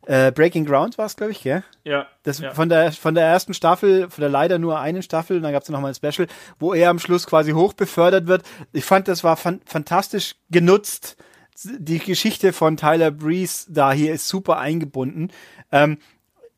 äh, 0.05 0.31
Breaking 0.31 0.65
Ground 0.65 0.97
war 0.97 1.05
es, 1.05 1.15
glaube 1.15 1.31
ich, 1.31 1.41
gell? 1.41 1.63
Ja. 1.83 2.07
Das 2.23 2.39
ja. 2.39 2.53
von 2.53 2.69
der 2.69 2.91
von 2.91 3.15
der 3.15 3.25
ersten 3.25 3.53
Staffel, 3.53 4.09
von 4.09 4.21
der 4.21 4.29
leider 4.29 4.59
nur 4.59 4.79
einen 4.79 5.01
Staffel, 5.01 5.41
dann 5.41 5.51
gab 5.51 5.63
es 5.63 5.69
noch 5.69 5.79
mal 5.79 5.89
ein 5.89 5.95
Special, 5.95 6.27
wo 6.59 6.73
er 6.73 6.89
am 6.89 6.99
Schluss 6.99 7.25
quasi 7.27 7.51
hoch 7.51 7.73
befördert 7.73 8.27
wird. 8.27 8.43
Ich 8.71 8.85
fand, 8.85 9.07
das 9.07 9.23
war 9.23 9.37
fan 9.37 9.61
fantastisch 9.65 10.35
genutzt. 10.49 11.17
Die 11.63 11.99
Geschichte 11.99 12.51
von 12.51 12.77
Tyler 12.77 13.11
Breeze 13.11 13.71
da 13.71 13.91
hier 13.91 14.13
ist 14.13 14.27
super 14.27 14.57
eingebunden. 14.57 15.31
Ähm, 15.71 15.99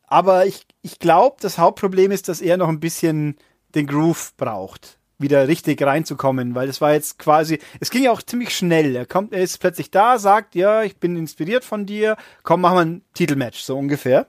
aber 0.08 0.46
ich, 0.46 0.66
ich 0.82 1.00
glaube, 1.00 1.38
das 1.42 1.58
Hauptproblem 1.58 2.12
ist, 2.12 2.30
dass 2.30 2.42
er 2.42 2.58
noch 2.58 2.70
ein 2.70 2.80
bisschen 2.80 3.38
den 3.74 3.88
Groove 3.88 4.34
braucht 4.38 4.98
wieder 5.18 5.48
richtig 5.48 5.82
reinzukommen, 5.82 6.56
weil 6.56 6.70
es 6.70 6.82
war 6.82 6.94
jetzt 6.94 7.20
quasi, 7.20 7.60
es 7.80 7.90
ging 7.90 8.04
ja 8.04 8.12
auch 8.12 8.22
ziemlich 8.22 8.56
schnell. 8.56 8.96
Er 8.96 9.06
kommt, 9.06 9.34
er 9.34 9.42
ist 9.42 9.60
plötzlich 9.60 9.92
da, 9.92 10.20
sagt, 10.20 10.56
ja, 10.56 10.84
ich 10.84 10.98
bin 10.98 11.16
inspiriert 11.16 11.64
von 11.64 11.86
dir, 11.86 12.18
komm, 12.44 12.62
machen 12.62 12.76
wir 12.76 12.82
ein 12.86 13.02
Titelmatch, 13.14 13.60
so 13.60 13.78
ungefähr. 13.78 14.28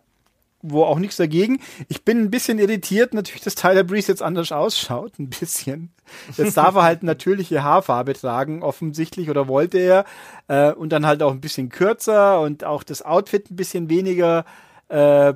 Wo 0.62 0.84
auch 0.84 0.98
nichts 0.98 1.16
dagegen. 1.16 1.60
Ich 1.88 2.02
bin 2.02 2.18
ein 2.22 2.30
bisschen 2.30 2.58
irritiert, 2.58 3.14
natürlich, 3.14 3.42
dass 3.42 3.54
Tyler 3.54 3.84
Breeze 3.84 4.10
jetzt 4.10 4.22
anders 4.22 4.50
ausschaut, 4.50 5.18
ein 5.18 5.28
bisschen. 5.28 5.92
Jetzt 6.36 6.56
darf 6.56 6.74
er 6.74 6.82
halt 6.82 7.02
natürliche 7.02 7.62
Haarfarbe 7.62 8.14
tragen, 8.14 8.62
offensichtlich, 8.62 9.28
oder 9.28 9.48
wollte 9.48 9.78
er. 9.78 10.04
Äh, 10.48 10.72
und 10.72 10.90
dann 10.90 11.06
halt 11.06 11.22
auch 11.22 11.32
ein 11.32 11.40
bisschen 11.40 11.68
kürzer 11.68 12.40
und 12.40 12.64
auch 12.64 12.82
das 12.82 13.02
Outfit 13.02 13.50
ein 13.50 13.56
bisschen 13.56 13.90
weniger 13.90 14.44
äh, 14.88 15.34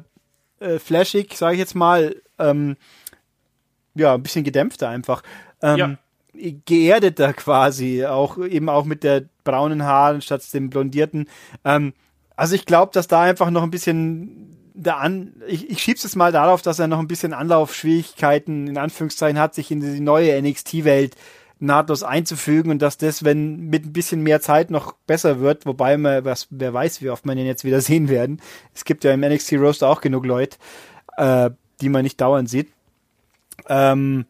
äh, 0.61 0.79
flashig, 0.79 1.37
sage 1.37 1.55
ich 1.55 1.61
jetzt 1.61 1.75
mal. 1.75 2.17
Ähm, 2.39 2.77
ja, 4.01 4.15
ein 4.15 4.23
bisschen 4.23 4.45
gedämpfter 4.45 4.89
einfach. 4.89 5.23
Ähm, 5.63 5.77
ja. 5.77 5.97
Geerdeter 6.65 7.33
quasi, 7.33 8.07
auch 8.07 8.39
eben 8.39 8.69
auch 8.69 8.85
mit 8.85 9.05
der 9.05 9.25
braunen 9.45 9.85
Haaren 9.85 10.23
statt 10.23 10.43
dem 10.55 10.71
blondierten. 10.71 11.29
Ähm, 11.65 11.93
also 12.37 12.55
ich 12.55 12.67
glaube, 12.67 12.93
dass 12.95 13.09
da 13.09 13.23
einfach 13.23 13.51
noch 13.51 13.63
ein 13.63 13.71
bisschen 13.71 14.57
da 14.75 14.97
an, 14.97 15.35
ich, 15.47 15.69
ich 15.69 15.83
schieb's 15.83 16.05
es 16.05 16.17
mal 16.17 16.33
darauf, 16.33 16.63
dass 16.63 16.79
er 16.79 16.87
noch 16.87 16.99
ein 16.99 17.09
bisschen 17.09 17.35
Anlaufschwierigkeiten 17.35 18.67
in 18.67 18.79
Anführungszeichen 18.79 19.39
hat, 19.39 19.55
sich 19.55 19.71
in 19.71 19.81
die 19.81 20.01
neue 20.01 20.41
NXT-Welt 20.41 21.17
nahtlos 21.59 22.03
einzufügen 22.03 22.71
und 22.71 22.81
dass 22.81 22.97
das, 22.97 23.23
wenn 23.23 23.69
mit 23.69 23.85
ein 23.85 23.93
bisschen 23.93 24.23
mehr 24.23 24.41
Zeit 24.41 24.71
noch 24.71 24.95
besser 25.07 25.41
wird, 25.41 25.67
wobei 25.67 25.99
man, 25.99 26.25
was, 26.25 26.47
wer 26.51 26.73
weiß, 26.73 27.03
wie 27.03 27.11
oft 27.11 27.27
man 27.27 27.37
ihn 27.37 27.47
jetzt 27.47 27.65
wieder 27.65 27.81
sehen 27.81 28.09
werden. 28.09 28.41
Es 28.75 28.85
gibt 28.85 29.05
ja 29.05 29.13
im 29.13 29.21
NXT 29.21 29.55
Roster 29.55 29.89
auch 29.89 30.01
genug 30.01 30.25
Leute, 30.25 30.57
äh, 31.19 31.51
die 31.81 31.91
man 31.91 32.03
nicht 32.03 32.21
dauernd 32.21 32.49
sieht. 32.49 32.73
Ähm, 33.69 34.27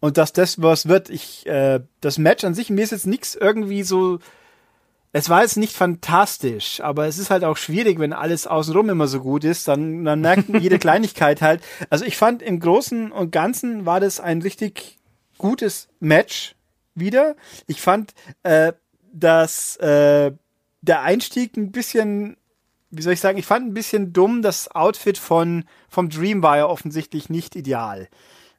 und 0.00 0.18
dass 0.18 0.32
das 0.32 0.60
was 0.62 0.88
wird. 0.88 1.10
Ich, 1.10 1.46
äh, 1.46 1.80
das 2.00 2.18
Match 2.18 2.44
an 2.44 2.54
sich, 2.54 2.70
mir 2.70 2.82
ist 2.82 2.92
jetzt 2.92 3.06
nichts 3.06 3.34
irgendwie 3.34 3.82
so. 3.82 4.18
Es 5.12 5.30
war 5.30 5.42
jetzt 5.42 5.56
nicht 5.56 5.74
fantastisch, 5.74 6.82
aber 6.82 7.06
es 7.06 7.16
ist 7.16 7.30
halt 7.30 7.42
auch 7.42 7.56
schwierig, 7.56 7.98
wenn 7.98 8.12
alles 8.12 8.46
außenrum 8.46 8.90
immer 8.90 9.08
so 9.08 9.20
gut 9.20 9.44
ist, 9.44 9.66
dann, 9.66 10.04
dann 10.04 10.20
merkt 10.20 10.50
man 10.50 10.60
jede 10.60 10.78
Kleinigkeit 10.80 11.40
halt. 11.40 11.62
Also 11.88 12.04
ich 12.04 12.18
fand 12.18 12.42
im 12.42 12.60
Großen 12.60 13.12
und 13.12 13.30
Ganzen 13.32 13.86
war 13.86 13.98
das 13.98 14.20
ein 14.20 14.42
richtig 14.42 14.98
gutes 15.38 15.88
Match 16.00 16.54
wieder. 16.94 17.34
Ich 17.66 17.80
fand, 17.80 18.12
äh, 18.42 18.74
dass 19.10 19.76
äh, 19.76 20.32
der 20.82 21.00
Einstieg 21.00 21.56
ein 21.56 21.72
bisschen 21.72 22.36
wie 22.90 23.02
soll 23.02 23.12
ich 23.12 23.20
sagen, 23.20 23.38
ich 23.38 23.46
fand 23.46 23.66
ein 23.66 23.74
bisschen 23.74 24.12
dumm, 24.12 24.42
das 24.42 24.70
Outfit 24.70 25.18
von, 25.18 25.64
vom 25.88 26.08
Dream 26.08 26.42
war 26.42 26.56
ja 26.56 26.66
offensichtlich 26.66 27.28
nicht 27.28 27.56
ideal. 27.56 28.08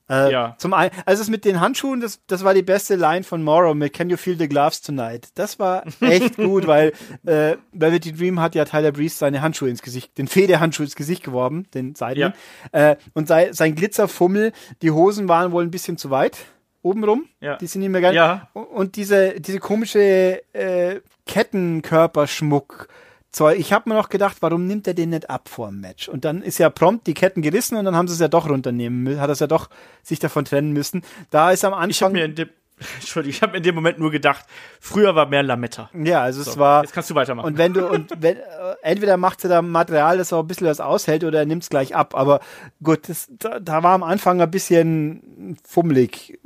Äh, 0.09 0.31
ja. 0.31 0.55
Zum 0.57 0.73
einen, 0.73 0.91
also 1.05 1.21
es 1.21 1.29
mit 1.29 1.43
den 1.43 1.59
Handschuhen, 1.59 1.99
das, 1.99 2.19
das 2.27 2.43
war 2.43 2.53
die 2.53 2.61
beste 2.61 2.95
Line 2.95 3.23
von 3.23 3.43
Morrow 3.43 3.75
mit 3.75 3.93
Can 3.93 4.09
You 4.09 4.17
Feel 4.17 4.37
the 4.37 4.47
Gloves 4.47 4.81
Tonight. 4.81 5.29
Das 5.35 5.59
war 5.59 5.83
echt 5.99 6.35
gut, 6.37 6.65
weil 6.65 6.93
äh, 7.25 7.57
Velvety 7.73 8.13
Dream 8.13 8.39
hat 8.39 8.55
ja 8.55 8.65
Tyler 8.65 8.91
Breeze 8.91 9.17
seine 9.17 9.41
Handschuhe 9.41 9.69
ins 9.69 9.81
Gesicht, 9.81 10.17
den 10.17 10.27
Federhandschuh 10.27 10.83
ins 10.83 10.95
Gesicht 10.95 11.23
geworben, 11.23 11.65
den 11.73 11.95
Seiden. 11.95 12.33
Ja. 12.73 12.91
Äh, 12.91 12.95
und 13.13 13.27
sei, 13.27 13.51
sein 13.51 13.75
Glitzerfummel, 13.75 14.53
die 14.81 14.91
Hosen 14.91 15.27
waren 15.27 15.51
wohl 15.51 15.63
ein 15.63 15.71
bisschen 15.71 15.97
zu 15.97 16.09
weit 16.09 16.37
obenrum. 16.81 17.25
Ja. 17.41 17.57
Die 17.57 17.67
sind 17.67 17.81
nicht 17.81 17.89
mehr 17.89 18.01
geil. 18.01 18.15
Ja. 18.15 18.49
Und 18.53 18.95
diese, 18.95 19.39
diese 19.39 19.59
komische 19.59 20.41
äh, 20.53 21.01
Kettenkörperschmuck 21.25 22.87
Zeug. 23.31 23.59
Ich 23.59 23.73
habe 23.73 23.89
mir 23.89 23.95
noch 23.95 24.09
gedacht, 24.09 24.37
warum 24.41 24.67
nimmt 24.67 24.87
er 24.87 24.93
den 24.93 25.09
nicht 25.09 25.29
ab 25.29 25.49
vor 25.49 25.67
dem 25.67 25.81
Match? 25.81 26.07
Und 26.07 26.25
dann 26.25 26.41
ist 26.41 26.57
ja 26.57 26.69
prompt 26.69 27.07
die 27.07 27.13
Ketten 27.13 27.41
gerissen 27.41 27.77
und 27.77 27.85
dann 27.85 27.95
haben 27.95 28.07
sie 28.07 28.13
es 28.13 28.19
ja 28.19 28.27
doch 28.27 28.49
runternehmen 28.49 29.03
müssen, 29.03 29.21
hat 29.21 29.29
er 29.29 29.33
es 29.33 29.39
ja 29.39 29.47
doch 29.47 29.69
sich 30.03 30.19
davon 30.19 30.45
trennen 30.45 30.71
müssen. 30.71 31.03
Da 31.29 31.51
ist 31.51 31.65
am 31.65 31.73
Anfang. 31.73 31.89
Ich 31.89 32.01
habe 32.01 32.13
mir 32.13 32.25
in 32.25 32.35
dem 32.35 32.49
Entschuldigung, 32.99 33.35
ich 33.35 33.41
habe 33.41 33.57
in 33.57 33.63
dem 33.63 33.73
Moment 33.73 33.97
nur 33.97 34.11
gedacht, 34.11 34.45
früher 34.79 35.15
war 35.15 35.25
mehr 35.25 35.41
Lametta. 35.41 35.89
Ja, 35.93 36.21
also 36.21 36.43
so, 36.43 36.51
es 36.51 36.57
war. 36.57 36.83
Jetzt 36.83 36.93
kannst 36.93 37.09
du 37.09 37.15
weitermachen. 37.15 37.47
Und 37.47 37.57
wenn 37.57 37.73
du, 37.73 37.87
und 37.87 38.11
wenn, 38.19 38.37
äh, 38.37 38.41
entweder 38.83 39.17
macht 39.17 39.43
er 39.43 39.49
da 39.49 39.61
Material, 39.61 40.17
das 40.17 40.31
auch 40.31 40.41
ein 40.41 40.47
bisschen 40.47 40.67
was 40.67 40.79
aushält, 40.79 41.23
oder 41.23 41.39
er 41.39 41.45
nimmt 41.45 41.63
es 41.63 41.69
gleich 41.69 41.95
ab. 41.95 42.13
Aber 42.15 42.39
gut, 42.83 43.09
das, 43.09 43.27
da, 43.31 43.59
da 43.59 43.81
war 43.81 43.93
am 43.93 44.03
Anfang 44.03 44.41
ein 44.41 44.51
bisschen 44.51 45.57
fummelig. 45.67 46.39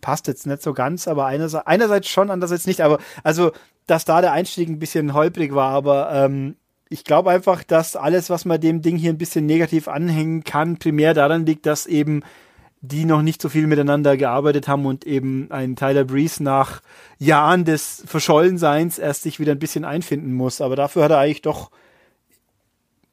Passt 0.00 0.26
jetzt 0.26 0.46
nicht 0.46 0.62
so 0.62 0.74
ganz, 0.74 1.06
aber 1.06 1.26
einerseits, 1.26 1.66
einerseits 1.66 2.08
schon, 2.08 2.30
andererseits 2.30 2.66
nicht. 2.66 2.80
Aber 2.80 2.98
also 3.22 3.52
dass 3.88 4.04
da 4.04 4.20
der 4.20 4.32
Einstieg 4.32 4.68
ein 4.68 4.78
bisschen 4.78 5.14
holprig 5.14 5.54
war, 5.54 5.70
aber 5.72 6.12
ähm, 6.12 6.56
ich 6.90 7.04
glaube 7.04 7.30
einfach, 7.30 7.64
dass 7.64 7.96
alles, 7.96 8.30
was 8.30 8.44
man 8.44 8.60
dem 8.60 8.82
Ding 8.82 8.96
hier 8.96 9.12
ein 9.12 9.18
bisschen 9.18 9.46
negativ 9.46 9.88
anhängen 9.88 10.44
kann, 10.44 10.78
primär 10.78 11.14
daran 11.14 11.44
liegt, 11.44 11.66
dass 11.66 11.86
eben 11.86 12.22
die 12.80 13.04
noch 13.04 13.22
nicht 13.22 13.42
so 13.42 13.48
viel 13.48 13.66
miteinander 13.66 14.16
gearbeitet 14.16 14.68
haben 14.68 14.86
und 14.86 15.04
eben 15.04 15.50
ein 15.50 15.74
Tyler 15.74 16.04
Breeze 16.04 16.42
nach 16.42 16.80
Jahren 17.18 17.64
des 17.64 18.04
Verschollenseins 18.06 18.98
erst 18.98 19.22
sich 19.22 19.40
wieder 19.40 19.52
ein 19.52 19.58
bisschen 19.58 19.84
einfinden 19.84 20.32
muss. 20.32 20.60
Aber 20.60 20.76
dafür 20.76 21.04
hat 21.04 21.10
er 21.10 21.18
eigentlich 21.18 21.42
doch, 21.42 21.70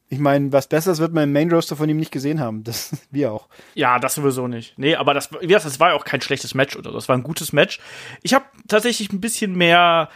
ich 0.08 0.20
meine, 0.20 0.52
was 0.52 0.68
Besseres 0.68 1.00
wird 1.00 1.12
man 1.12 1.24
im 1.24 1.32
Main 1.32 1.50
Roaster 1.50 1.74
von 1.74 1.88
ihm 1.88 1.96
nicht 1.96 2.12
gesehen 2.12 2.38
haben. 2.38 2.62
Das 2.62 2.96
wir 3.10 3.32
auch. 3.32 3.48
Ja, 3.74 3.98
das 3.98 4.14
sowieso 4.14 4.46
nicht. 4.46 4.78
Nee, 4.78 4.94
aber 4.94 5.14
das, 5.14 5.30
das 5.30 5.80
war 5.80 5.88
ja 5.90 5.96
auch 5.96 6.04
kein 6.04 6.20
schlechtes 6.20 6.54
Match 6.54 6.76
oder 6.76 6.90
so. 6.90 6.96
Das 6.96 7.08
war 7.08 7.16
ein 7.16 7.24
gutes 7.24 7.52
Match. 7.52 7.80
Ich 8.22 8.34
habe 8.34 8.44
tatsächlich 8.68 9.12
ein 9.12 9.20
bisschen 9.20 9.56
mehr 9.56 10.10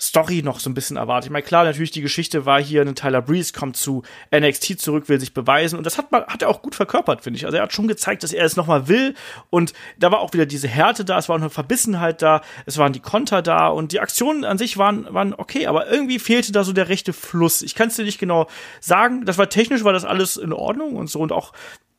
Story 0.00 0.42
noch 0.42 0.60
so 0.60 0.70
ein 0.70 0.74
bisschen 0.74 0.96
erwartet. 0.96 1.26
Ich 1.26 1.32
meine, 1.32 1.44
klar, 1.44 1.64
natürlich 1.64 1.90
die 1.90 2.00
Geschichte 2.00 2.46
war 2.46 2.62
hier, 2.62 2.82
ein 2.82 2.94
Tyler 2.94 3.22
Breeze 3.22 3.52
kommt 3.52 3.76
zu 3.76 4.02
NXT 4.34 4.80
zurück, 4.80 5.08
will 5.08 5.20
sich 5.20 5.34
beweisen 5.34 5.76
und 5.76 5.84
das 5.84 5.98
hat, 5.98 6.12
man, 6.12 6.24
hat 6.26 6.42
er 6.42 6.48
auch 6.48 6.62
gut 6.62 6.74
verkörpert, 6.74 7.22
finde 7.22 7.38
ich. 7.38 7.46
Also 7.46 7.56
er 7.56 7.64
hat 7.64 7.72
schon 7.72 7.88
gezeigt, 7.88 8.22
dass 8.22 8.32
er 8.32 8.44
es 8.44 8.56
nochmal 8.56 8.88
will 8.88 9.14
und 9.50 9.72
da 9.98 10.10
war 10.10 10.20
auch 10.20 10.32
wieder 10.32 10.46
diese 10.46 10.68
Härte 10.68 11.04
da, 11.04 11.18
es 11.18 11.28
war 11.28 11.36
eine 11.36 11.50
Verbissenheit 11.50 12.22
da, 12.22 12.42
es 12.66 12.78
waren 12.78 12.92
die 12.92 13.00
Konter 13.00 13.42
da 13.42 13.68
und 13.68 13.92
die 13.92 14.00
Aktionen 14.00 14.44
an 14.44 14.58
sich 14.58 14.78
waren, 14.78 15.12
waren 15.12 15.34
okay, 15.34 15.66
aber 15.66 15.90
irgendwie 15.90 16.18
fehlte 16.18 16.52
da 16.52 16.64
so 16.64 16.72
der 16.72 16.88
rechte 16.88 17.12
Fluss. 17.12 17.62
Ich 17.62 17.74
kann 17.74 17.88
es 17.88 17.96
dir 17.96 18.04
nicht 18.04 18.18
genau 18.18 18.48
sagen, 18.80 19.24
das 19.24 19.38
war 19.38 19.48
technisch, 19.48 19.84
war 19.84 19.92
das 19.92 20.04
alles 20.04 20.36
in 20.36 20.52
Ordnung 20.52 20.96
und 20.96 21.08
so 21.08 21.20
und 21.20 21.32
auch 21.32 21.52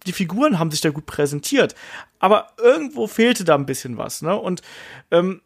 die 0.06 0.12
Figuren 0.12 0.60
haben 0.60 0.72
sich 0.72 0.82
da 0.82 0.90
gut 0.90 1.06
präsentiert. 1.06 1.76
Aber 2.20 2.50
irgendwo 2.58 3.08
fehlte 3.08 3.44
da 3.44 3.56
ein 3.56 3.66
bisschen 3.66 3.98
was, 3.98 4.22
ne? 4.22 4.36
Und 4.36 4.62
ähm, 5.12 5.42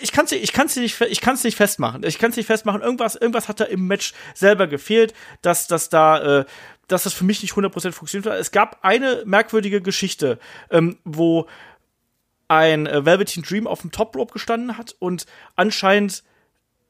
ich 0.00 0.12
kann 0.12 0.24
es 0.24 0.32
ich 0.32 0.52
kann's 0.52 0.76
nicht, 0.76 1.00
ich 1.00 1.20
kann's 1.20 1.44
nicht 1.44 1.56
festmachen. 1.56 2.02
Ich 2.04 2.18
kann 2.18 2.30
es 2.30 2.36
nicht 2.36 2.46
festmachen. 2.46 2.82
Irgendwas, 2.82 3.16
irgendwas 3.16 3.48
hat 3.48 3.60
da 3.60 3.64
im 3.64 3.86
Match 3.86 4.12
selber 4.34 4.66
gefehlt, 4.66 5.14
dass, 5.42 5.66
dass 5.66 5.88
da, 5.88 6.40
äh, 6.40 6.44
dass 6.88 7.04
das 7.04 7.12
für 7.12 7.24
mich 7.24 7.42
nicht 7.42 7.54
100% 7.54 7.92
funktioniert 7.92 8.32
hat. 8.32 8.40
Es 8.40 8.50
gab 8.50 8.78
eine 8.82 9.22
merkwürdige 9.24 9.80
Geschichte, 9.80 10.38
ähm, 10.70 10.98
wo 11.04 11.46
ein 12.48 12.86
äh, 12.86 13.04
Velveteen 13.04 13.44
Dream 13.44 13.66
auf 13.66 13.82
dem 13.82 13.92
Top 13.92 14.16
Rope 14.16 14.32
gestanden 14.32 14.76
hat 14.76 14.96
und 14.98 15.26
anscheinend 15.54 16.24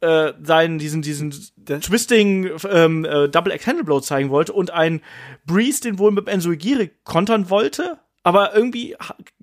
äh, 0.00 0.32
seinen 0.42 0.78
diesen 0.78 1.02
diesen 1.02 1.32
Twisting 1.66 2.50
ähm, 2.70 3.04
äh, 3.04 3.28
Double 3.28 3.52
Act 3.52 3.66
Handle 3.66 3.84
Blow 3.84 4.00
zeigen 4.00 4.30
wollte 4.30 4.54
und 4.54 4.70
ein 4.70 5.02
Breeze 5.44 5.82
den 5.82 5.98
wohl 5.98 6.12
mit 6.12 6.28
Enzo 6.28 6.50
Igiri 6.50 6.90
kontern 7.04 7.50
wollte, 7.50 7.98
aber 8.22 8.54
irgendwie 8.54 8.96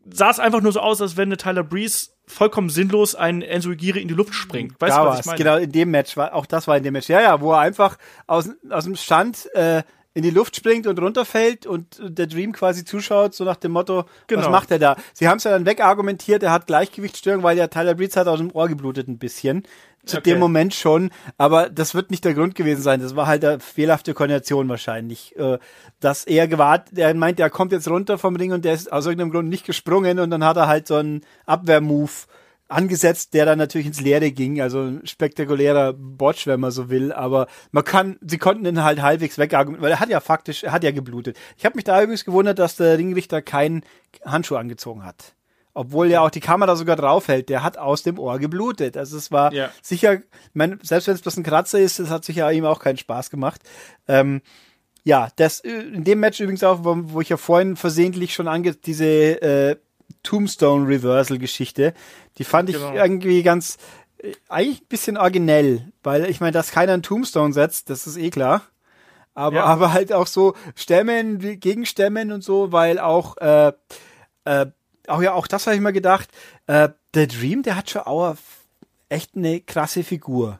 sah 0.09 0.31
es 0.31 0.39
einfach 0.39 0.61
nur 0.61 0.71
so 0.71 0.79
aus, 0.79 1.01
als 1.01 1.17
wenn 1.17 1.29
eine 1.29 1.37
Tyler 1.37 1.63
Breeze 1.63 2.09
vollkommen 2.27 2.69
sinnlos 2.69 3.15
ein 3.15 3.41
Enzo 3.41 3.71
Igiri 3.71 4.01
in 4.01 4.07
die 4.07 4.13
Luft 4.13 4.33
springt. 4.33 4.79
Weißt 4.79 4.97
du, 4.97 5.01
was 5.01 5.21
ich 5.21 5.25
meine? 5.25 5.37
Genau, 5.37 5.55
in 5.55 5.71
dem 5.71 5.91
Match 5.91 6.17
war, 6.17 6.33
auch 6.33 6.45
das 6.45 6.67
war 6.67 6.77
in 6.77 6.83
dem 6.83 6.93
Match. 6.93 7.07
Ja, 7.07 7.21
ja, 7.21 7.41
wo 7.41 7.53
er 7.53 7.59
einfach 7.59 7.97
aus, 8.27 8.49
aus 8.69 8.83
dem 8.83 8.95
Stand 8.95 9.49
äh, 9.55 9.83
in 10.17 10.23
die 10.23 10.31
Luft 10.31 10.55
springt 10.55 10.87
und 10.87 10.99
runterfällt 10.99 11.67
und 11.67 12.01
der 12.01 12.25
Dream 12.25 12.51
quasi 12.51 12.83
zuschaut, 12.83 13.35
so 13.35 13.43
nach 13.43 13.57
dem 13.57 13.71
Motto, 13.71 14.05
genau. 14.25 14.41
was 14.41 14.49
macht 14.49 14.71
er 14.71 14.79
da? 14.79 14.95
Sie 15.13 15.27
haben 15.27 15.37
es 15.37 15.43
ja 15.43 15.51
dann 15.51 15.67
wegargumentiert, 15.67 16.41
er 16.41 16.51
hat 16.51 16.65
Gleichgewichtsstörung, 16.65 17.43
weil 17.43 17.55
der 17.55 17.69
Tyler 17.69 17.93
Breeze 17.93 18.19
hat 18.19 18.27
aus 18.27 18.39
dem 18.39 18.49
Ohr 18.51 18.67
geblutet 18.67 19.07
ein 19.07 19.19
bisschen. 19.19 19.61
Zu 20.05 20.17
okay. 20.17 20.31
dem 20.31 20.39
Moment 20.39 20.73
schon, 20.73 21.11
aber 21.37 21.69
das 21.69 21.93
wird 21.93 22.09
nicht 22.09 22.25
der 22.25 22.33
Grund 22.33 22.55
gewesen 22.55 22.81
sein. 22.81 22.99
Das 22.99 23.15
war 23.15 23.27
halt 23.27 23.45
eine 23.45 23.59
fehlhafte 23.59 24.15
Koordination 24.15 24.67
wahrscheinlich. 24.69 25.37
Äh, 25.37 25.59
dass 25.99 26.23
er 26.23 26.47
gewartet, 26.47 26.97
er 26.97 27.13
meint, 27.13 27.39
er 27.39 27.51
kommt 27.51 27.71
jetzt 27.71 27.87
runter 27.87 28.17
vom 28.17 28.35
Ring 28.37 28.53
und 28.53 28.65
der 28.65 28.73
ist 28.73 28.91
aus 28.91 29.05
irgendeinem 29.05 29.31
Grund 29.31 29.49
nicht 29.49 29.67
gesprungen 29.67 30.17
und 30.17 30.31
dann 30.31 30.43
hat 30.43 30.57
er 30.57 30.67
halt 30.67 30.87
so 30.87 30.95
einen 30.95 31.21
Abwehrmove 31.45 32.25
angesetzt, 32.67 33.33
der 33.33 33.45
dann 33.45 33.57
natürlich 33.57 33.87
ins 33.87 34.01
Leere 34.01 34.31
ging. 34.31 34.61
Also 34.61 34.81
ein 34.81 35.05
spektakulärer 35.05 35.93
Botch, 35.93 36.47
wenn 36.47 36.59
man 36.59 36.71
so 36.71 36.89
will. 36.89 37.11
Aber 37.11 37.47
man 37.71 37.83
kann, 37.83 38.17
sie 38.21 38.37
konnten 38.37 38.65
ihn 38.65 38.83
halt 38.83 39.01
halbwegs 39.01 39.37
wegargumentieren, 39.37 39.83
weil 39.83 39.91
er 39.91 39.99
hat 39.99 40.09
ja 40.09 40.19
faktisch, 40.19 40.63
er 40.63 40.71
hat 40.71 40.83
ja 40.83 40.91
geblutet. 40.91 41.37
Ich 41.57 41.65
habe 41.65 41.75
mich 41.75 41.85
da 41.85 42.01
übrigens 42.01 42.25
gewundert, 42.25 42.59
dass 42.59 42.75
der 42.75 42.97
Ringrichter 42.97 43.41
keinen 43.41 43.83
Handschuh 44.25 44.55
angezogen 44.55 45.05
hat. 45.05 45.33
Obwohl 45.73 46.07
ja 46.07 46.21
auch 46.21 46.31
die 46.31 46.39
Kamera 46.39 46.75
sogar 46.75 46.95
draufhält, 46.95 47.49
der 47.49 47.61
hat 47.61 47.77
aus 47.77 48.01
dem 48.01 48.17
Ohr 48.17 48.39
geblutet. 48.39 48.97
Also 48.97 49.15
es 49.15 49.31
war 49.31 49.53
ja. 49.53 49.69
sicher, 49.83 50.21
mein, 50.53 50.79
selbst 50.81 51.07
wenn 51.07 51.13
es 51.13 51.21
bloß 51.21 51.37
ein 51.37 51.43
Kratzer 51.43 51.79
ist, 51.79 51.99
es 51.99 52.09
hat 52.09 52.25
sicher 52.25 52.51
ihm 52.51 52.65
auch 52.65 52.79
keinen 52.79 52.97
Spaß 52.97 53.29
gemacht. 53.29 53.61
Ähm, 54.07 54.41
ja, 55.03 55.29
das 55.35 55.59
in 55.59 56.03
dem 56.03 56.19
Match 56.19 56.39
übrigens 56.39 56.63
auch, 56.63 56.83
wo, 56.83 56.95
wo 57.13 57.21
ich 57.21 57.29
ja 57.29 57.37
vorhin 57.37 57.75
versehentlich 57.75 58.33
schon 58.33 58.47
ange 58.47 58.73
diese 58.73 59.05
äh, 59.05 59.75
Tombstone 60.23 60.87
Reversal 60.87 61.37
Geschichte, 61.37 61.93
die 62.37 62.43
fand 62.43 62.69
ich 62.69 62.75
genau. 62.75 62.93
irgendwie 62.93 63.43
ganz 63.43 63.77
äh, 64.17 64.33
eigentlich 64.49 64.81
ein 64.81 64.87
bisschen 64.87 65.17
originell, 65.17 65.91
weil 66.03 66.25
ich 66.25 66.39
meine, 66.39 66.51
dass 66.51 66.71
keiner 66.71 66.93
einen 66.93 67.03
Tombstone 67.03 67.53
setzt, 67.53 67.89
das 67.89 68.07
ist 68.07 68.17
eh 68.17 68.29
klar. 68.29 68.63
Aber, 69.33 69.57
ja. 69.57 69.65
aber 69.65 69.93
halt 69.93 70.11
auch 70.13 70.25
so 70.25 70.55
Stämmen, 70.75 71.59
Gegenstemmen 71.59 72.31
und 72.31 72.43
so, 72.43 72.71
weil 72.71 72.97
auch, 72.97 73.37
äh, 73.37 73.71
äh, 74.45 74.65
auch 75.07 75.21
ja, 75.21 75.33
auch 75.33 75.45
das 75.45 75.67
habe 75.67 75.75
ich 75.75 75.81
mir 75.81 75.93
gedacht, 75.93 76.29
äh, 76.65 76.89
der 77.13 77.27
Dream, 77.27 77.61
der 77.61 77.75
hat 77.75 77.89
schon 77.89 78.01
auch 78.01 78.35
echt 79.09 79.35
eine 79.35 79.61
krasse 79.61 80.03
Figur. 80.03 80.59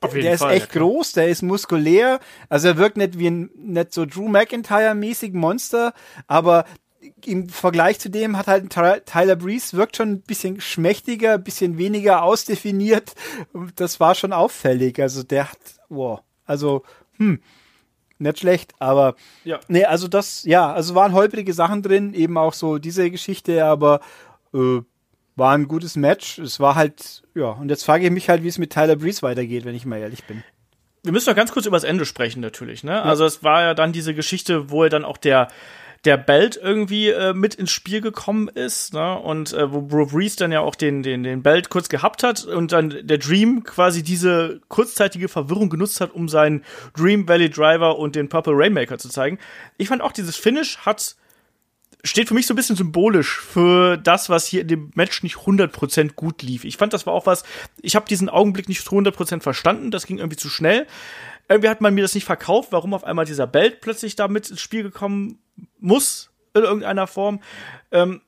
Auf 0.00 0.14
jeden 0.14 0.26
der 0.26 0.38
Fall, 0.38 0.54
ist 0.54 0.62
echt 0.62 0.74
ja, 0.74 0.80
groß, 0.80 1.12
der 1.12 1.28
ist 1.28 1.42
muskulär, 1.42 2.20
also 2.48 2.68
er 2.68 2.76
wirkt 2.76 2.96
nicht 2.96 3.18
wie 3.18 3.28
ein, 3.28 3.50
nicht 3.56 3.92
so 3.92 4.04
Drew 4.04 4.28
McIntyre-mäßig 4.28 5.32
Monster, 5.34 5.94
aber 6.26 6.64
im 7.24 7.48
Vergleich 7.48 7.98
zu 7.98 8.10
dem 8.10 8.36
hat 8.36 8.46
halt 8.46 8.70
Tyler 8.70 9.36
Breeze 9.36 9.76
wirkt 9.76 9.96
schon 9.96 10.10
ein 10.10 10.20
bisschen 10.22 10.60
schmächtiger, 10.60 11.34
ein 11.34 11.44
bisschen 11.44 11.78
weniger 11.78 12.22
ausdefiniert. 12.22 13.14
Das 13.76 14.00
war 14.00 14.14
schon 14.14 14.32
auffällig. 14.32 15.00
Also 15.00 15.22
der 15.22 15.50
hat, 15.50 15.58
wow, 15.88 16.20
also, 16.44 16.82
hm, 17.16 17.40
nicht 18.18 18.38
schlecht, 18.38 18.72
aber 18.78 19.16
ja. 19.44 19.60
nee, 19.68 19.84
also 19.84 20.08
das, 20.08 20.44
ja, 20.44 20.72
also 20.72 20.94
waren 20.94 21.12
holprige 21.12 21.52
Sachen 21.52 21.82
drin, 21.82 22.14
eben 22.14 22.38
auch 22.38 22.54
so 22.54 22.78
diese 22.78 23.10
Geschichte, 23.10 23.64
aber 23.64 24.00
äh, 24.52 24.80
war 25.36 25.54
ein 25.54 25.68
gutes 25.68 25.96
Match. 25.96 26.38
Es 26.38 26.60
war 26.60 26.74
halt, 26.74 27.22
ja, 27.34 27.50
und 27.50 27.68
jetzt 27.68 27.84
frage 27.84 28.04
ich 28.04 28.10
mich 28.10 28.28
halt, 28.28 28.42
wie 28.42 28.48
es 28.48 28.58
mit 28.58 28.72
Tyler 28.72 28.96
Breeze 28.96 29.22
weitergeht, 29.22 29.64
wenn 29.64 29.74
ich 29.74 29.84
mal 29.84 29.98
ehrlich 29.98 30.24
bin. 30.24 30.44
Wir 31.02 31.12
müssen 31.12 31.28
noch 31.28 31.36
ganz 31.36 31.52
kurz 31.52 31.66
über 31.66 31.76
das 31.76 31.84
Ende 31.84 32.06
sprechen, 32.06 32.40
natürlich, 32.40 32.82
ne? 32.82 32.92
Ja. 32.92 33.02
Also 33.02 33.24
es 33.26 33.42
war 33.42 33.60
ja 33.60 33.74
dann 33.74 33.92
diese 33.92 34.14
Geschichte, 34.14 34.70
wo 34.70 34.84
er 34.84 34.88
dann 34.88 35.04
auch 35.04 35.18
der 35.18 35.48
der 36.04 36.16
Belt 36.16 36.58
irgendwie 36.60 37.08
äh, 37.08 37.32
mit 37.32 37.54
ins 37.54 37.70
Spiel 37.70 38.00
gekommen 38.00 38.48
ist, 38.48 38.92
ne? 38.92 39.18
Und 39.18 39.52
äh, 39.52 39.72
wo 39.72 39.80
Bro 39.80 40.06
Breeze 40.06 40.36
dann 40.36 40.52
ja 40.52 40.60
auch 40.60 40.74
den, 40.74 41.02
den, 41.02 41.22
den 41.22 41.42
Belt 41.42 41.70
kurz 41.70 41.88
gehabt 41.88 42.22
hat 42.22 42.44
und 42.44 42.72
dann 42.72 42.94
der 43.02 43.18
Dream 43.18 43.64
quasi 43.64 44.02
diese 44.02 44.60
kurzzeitige 44.68 45.28
Verwirrung 45.28 45.70
genutzt 45.70 46.00
hat, 46.00 46.12
um 46.12 46.28
seinen 46.28 46.62
Dream 46.96 47.26
Valley 47.26 47.48
Driver 47.48 47.98
und 47.98 48.16
den 48.16 48.28
Purple 48.28 48.54
Rainmaker 48.54 48.98
zu 48.98 49.08
zeigen. 49.08 49.38
Ich 49.78 49.88
fand 49.88 50.02
auch 50.02 50.12
dieses 50.12 50.36
Finish 50.36 50.78
hat 50.78 51.16
steht 52.04 52.28
für 52.28 52.34
mich 52.34 52.46
so 52.46 52.52
ein 52.52 52.56
bisschen 52.56 52.76
symbolisch 52.76 53.40
für 53.40 53.96
das, 53.96 54.28
was 54.28 54.46
hier 54.46 54.60
in 54.60 54.68
dem 54.68 54.90
Match 54.94 55.22
nicht 55.22 55.36
100% 55.36 56.12
gut 56.12 56.42
lief. 56.42 56.64
Ich 56.64 56.76
fand, 56.76 56.92
das 56.92 57.06
war 57.06 57.14
auch 57.14 57.26
was, 57.26 57.44
ich 57.80 57.96
habe 57.96 58.06
diesen 58.06 58.28
Augenblick 58.28 58.68
nicht 58.68 58.84
zu 58.84 58.90
100% 58.90 59.40
verstanden, 59.40 59.90
das 59.90 60.06
ging 60.06 60.18
irgendwie 60.18 60.36
zu 60.36 60.50
schnell. 60.50 60.86
Irgendwie 61.48 61.68
hat 61.68 61.80
man 61.80 61.94
mir 61.94 62.02
das 62.02 62.14
nicht 62.14 62.24
verkauft, 62.24 62.72
warum 62.72 62.94
auf 62.94 63.04
einmal 63.04 63.24
dieser 63.24 63.46
Belt 63.46 63.80
plötzlich 63.80 64.16
da 64.16 64.28
mit 64.28 64.50
ins 64.50 64.60
Spiel 64.60 64.82
gekommen 64.82 65.38
muss, 65.78 66.30
in 66.54 66.62
irgendeiner 66.62 67.06
Form. 67.06 67.40
Ähm, 67.92 68.22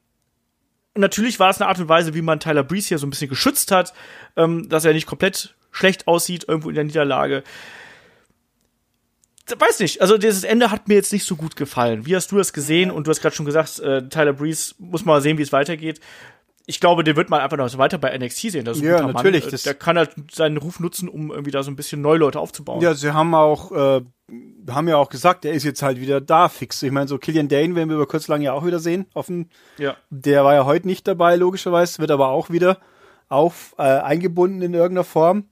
natürlich 0.94 1.38
war 1.40 1.50
es 1.50 1.60
eine 1.60 1.68
Art 1.68 1.78
und 1.78 1.88
Weise, 1.88 2.14
wie 2.14 2.22
man 2.22 2.40
Tyler 2.40 2.62
Breeze 2.64 2.88
hier 2.88 2.98
so 2.98 3.06
ein 3.06 3.10
bisschen 3.10 3.28
geschützt 3.28 3.72
hat, 3.72 3.94
ähm, 4.36 4.68
dass 4.68 4.84
er 4.84 4.92
nicht 4.92 5.06
komplett 5.06 5.54
schlecht 5.70 6.06
aussieht 6.06 6.46
irgendwo 6.48 6.68
in 6.68 6.74
der 6.74 6.84
Niederlage 6.84 7.42
weiß 9.54 9.80
nicht, 9.80 10.00
also 10.00 10.18
dieses 10.18 10.44
Ende 10.44 10.70
hat 10.70 10.88
mir 10.88 10.94
jetzt 10.94 11.12
nicht 11.12 11.24
so 11.24 11.36
gut 11.36 11.56
gefallen. 11.56 12.06
Wie 12.06 12.16
hast 12.16 12.32
du 12.32 12.36
das 12.36 12.52
gesehen? 12.52 12.90
Und 12.90 13.06
du 13.06 13.10
hast 13.10 13.20
gerade 13.20 13.34
schon 13.34 13.46
gesagt, 13.46 13.78
äh, 13.78 14.08
Tyler 14.08 14.32
Breeze 14.32 14.74
muss 14.78 15.04
mal 15.04 15.20
sehen, 15.20 15.38
wie 15.38 15.42
es 15.42 15.52
weitergeht. 15.52 16.00
Ich 16.68 16.80
glaube, 16.80 17.04
den 17.04 17.14
wird 17.14 17.30
man 17.30 17.40
einfach 17.40 17.56
noch 17.56 17.68
so 17.68 17.78
weiter 17.78 17.96
bei 17.96 18.16
NXT 18.16 18.50
sehen. 18.50 18.64
Das 18.64 18.78
ist 18.78 18.82
ja, 18.82 19.00
natürlich. 19.06 19.44
Mann. 19.44 19.60
Der 19.64 19.74
kann 19.74 19.96
halt 19.96 20.10
seinen 20.32 20.56
Ruf 20.56 20.80
nutzen, 20.80 21.08
um 21.08 21.30
irgendwie 21.30 21.52
da 21.52 21.62
so 21.62 21.70
ein 21.70 21.76
bisschen 21.76 22.00
neue 22.00 22.18
Leute 22.18 22.40
aufzubauen. 22.40 22.80
Ja, 22.80 22.94
sie 22.94 23.14
haben 23.14 23.34
auch, 23.34 23.70
äh, 23.70 24.00
haben 24.68 24.88
ja 24.88 24.96
auch 24.96 25.08
gesagt, 25.08 25.44
er 25.44 25.52
ist 25.52 25.62
jetzt 25.62 25.82
halt 25.82 26.00
wieder 26.00 26.20
da 26.20 26.48
fix. 26.48 26.82
Ich 26.82 26.90
meine, 26.90 27.06
so 27.06 27.18
Killian 27.18 27.48
Dane 27.48 27.76
werden 27.76 27.88
wir 27.88 27.96
über 27.96 28.06
kurz 28.06 28.26
lang 28.26 28.42
ja 28.42 28.52
auch 28.52 28.66
wieder 28.66 28.80
sehen. 28.80 29.06
Offen. 29.14 29.50
Ja. 29.78 29.96
Der 30.10 30.44
war 30.44 30.54
ja 30.54 30.64
heute 30.64 30.88
nicht 30.88 31.06
dabei, 31.06 31.36
logischerweise, 31.36 32.00
wird 32.00 32.10
aber 32.10 32.28
auch 32.28 32.50
wieder 32.50 32.80
auf, 33.28 33.74
äh, 33.78 33.82
eingebunden 33.82 34.60
in 34.60 34.74
irgendeiner 34.74 35.04
Form 35.04 35.44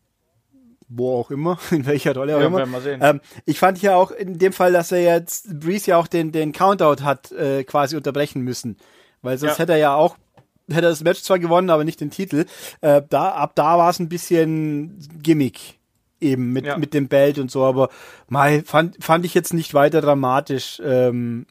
wo 0.89 1.19
auch 1.19 1.31
immer, 1.31 1.59
in 1.71 1.87
welcher 1.87 2.15
Rolle 2.15 2.37
auch 2.37 2.41
ja, 2.41 2.47
immer. 2.47 2.87
Ähm, 2.87 3.21
ich 3.45 3.59
fand 3.59 3.81
ja 3.83 3.97
auch 3.97 4.11
in 4.11 4.39
dem 4.39 4.53
Fall, 4.53 4.73
dass 4.73 4.93
er 4.93 5.01
jetzt 5.01 5.61
Breeze 5.61 5.91
ja 5.91 5.97
auch 5.97 6.07
den, 6.07 6.33
den 6.33 6.53
Countout 6.53 7.03
hat 7.03 7.33
äh, 7.33 7.65
quasi 7.65 7.97
unterbrechen 7.97 8.43
müssen. 8.43 8.77
Weil 9.23 9.39
sonst 9.39 9.55
ja. 9.55 9.59
hätte 9.61 9.73
er 9.73 9.79
ja 9.79 9.95
auch, 9.95 10.17
hätte 10.69 10.87
er 10.87 10.91
das 10.91 11.05
Match 11.05 11.23
zwar 11.23 11.39
gewonnen, 11.39 11.71
aber 11.71 11.85
nicht 11.85 12.01
den 12.01 12.11
Titel. 12.11 12.47
Äh, 12.81 13.03
da, 13.09 13.31
ab 13.31 13.53
da 13.55 13.79
war 13.79 13.91
es 13.91 13.99
ein 13.99 14.09
bisschen 14.09 14.99
Gimmick 15.23 15.79
eben 16.21 16.53
mit, 16.53 16.67
ja. 16.67 16.79
mit 16.79 16.95
dem 16.95 17.09
Belt 17.09 17.39
und 17.39 17.51
so, 17.51 17.65
aber 17.65 17.91
mal 18.29 18.63
fand, 18.63 19.03
fand 19.03 19.27
ich 19.27 19.35
jetzt 19.35 19.53
nicht 19.53 19.75
weiter 19.75 20.01
dramatisch. 20.01 20.81
Ähm, 20.85 21.47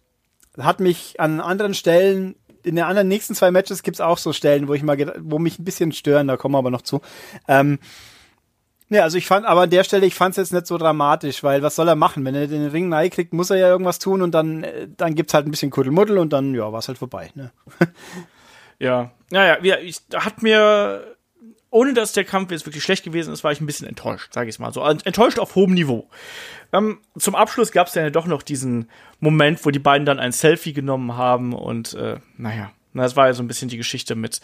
hat 0.58 0.80
mich 0.80 1.20
an 1.20 1.42
anderen 1.42 1.74
Stellen 1.74 2.36
in 2.64 2.76
den 2.76 2.86
anderen 2.86 3.08
nächsten 3.08 3.36
zwei 3.36 3.52
Matches 3.52 3.84
gibt's 3.84 4.02
auch 4.02 4.18
so 4.18 4.34
Stellen, 4.34 4.68
wo 4.68 4.74
ich 4.74 4.84
mal, 4.84 4.98
wo 5.20 5.38
mich 5.38 5.60
ein 5.60 5.66
bisschen 5.66 5.92
stören, 5.92 6.28
da 6.28 6.38
kommen 6.38 6.56
wir 6.56 6.60
aber 6.60 6.72
noch 6.72 6.82
zu. 6.82 7.02
Ähm, 7.48 7.80
ja, 8.90 9.04
also 9.04 9.18
ich 9.18 9.26
fand, 9.26 9.46
aber 9.46 9.62
an 9.62 9.70
der 9.70 9.84
Stelle, 9.84 10.06
ich 10.06 10.16
fand 10.16 10.32
es 10.34 10.38
jetzt 10.38 10.54
nicht 10.54 10.68
so 10.68 10.78
dramatisch, 10.78 11.44
weil 11.44 11.62
was 11.64 11.76
soll 11.76 11.88
er 11.88 11.96
machen? 11.96 12.24
Wenn 12.26 12.36
er 12.36 12.48
den 12.48 12.68
Ring 12.68 12.90
nahe 12.90 13.10
kriegt, 13.10 13.34
muss 13.34 13.50
er 13.50 13.58
ja 13.58 13.68
irgendwas 13.68 14.00
tun 14.00 14.22
und 14.22 14.32
dann, 14.32 14.64
äh, 14.64 14.88
dann 14.96 15.16
gibt's 15.16 15.34
halt 15.34 15.48
ein 15.48 15.52
bisschen 15.52 15.72
Kuddelmuddel 15.72 16.18
und 16.18 16.32
dann, 16.32 16.54
ja, 16.54 16.72
war's 16.72 16.88
halt 16.88 16.98
vorbei, 16.98 17.32
ne? 17.36 17.52
ja, 18.84 19.12
naja, 19.32 19.58
ja, 19.64 19.78
ich 19.78 20.02
hat 20.14 20.44
mir, 20.44 21.16
ohne 21.70 21.94
dass 21.94 22.14
der 22.14 22.24
Kampf 22.24 22.52
jetzt 22.52 22.66
wirklich 22.66 22.84
schlecht 22.84 23.04
gewesen 23.04 23.34
ist, 23.34 23.44
war 23.44 23.52
ich 23.52 23.62
ein 23.62 23.66
bisschen 23.66 23.88
enttäuscht, 23.88 24.34
sage 24.34 24.50
ich 24.50 24.60
mal 24.60 24.74
so. 24.74 24.84
Enttäuscht 24.84 25.40
auf 25.40 25.56
hohem 25.56 25.74
Niveau. 25.74 26.10
Ähm, 26.72 27.00
zum 27.18 27.36
Abschluss 27.36 27.72
gab 27.72 27.88
es 27.88 27.96
ja 27.96 28.10
doch 28.10 28.28
noch 28.28 28.44
diesen 28.44 28.90
Moment, 29.20 29.66
wo 29.66 29.72
die 29.72 29.80
beiden 29.80 30.06
dann 30.06 30.20
ein 30.20 30.32
Selfie 30.32 30.74
genommen 30.74 31.16
haben 31.16 31.54
und, 31.54 31.94
äh, 31.94 32.20
naja, 32.38 32.72
das 32.94 33.16
war 33.16 33.28
ja 33.28 33.34
so 33.34 33.42
ein 33.42 33.48
bisschen 33.48 33.70
die 33.70 33.78
Geschichte 33.78 34.16
mit 34.16 34.42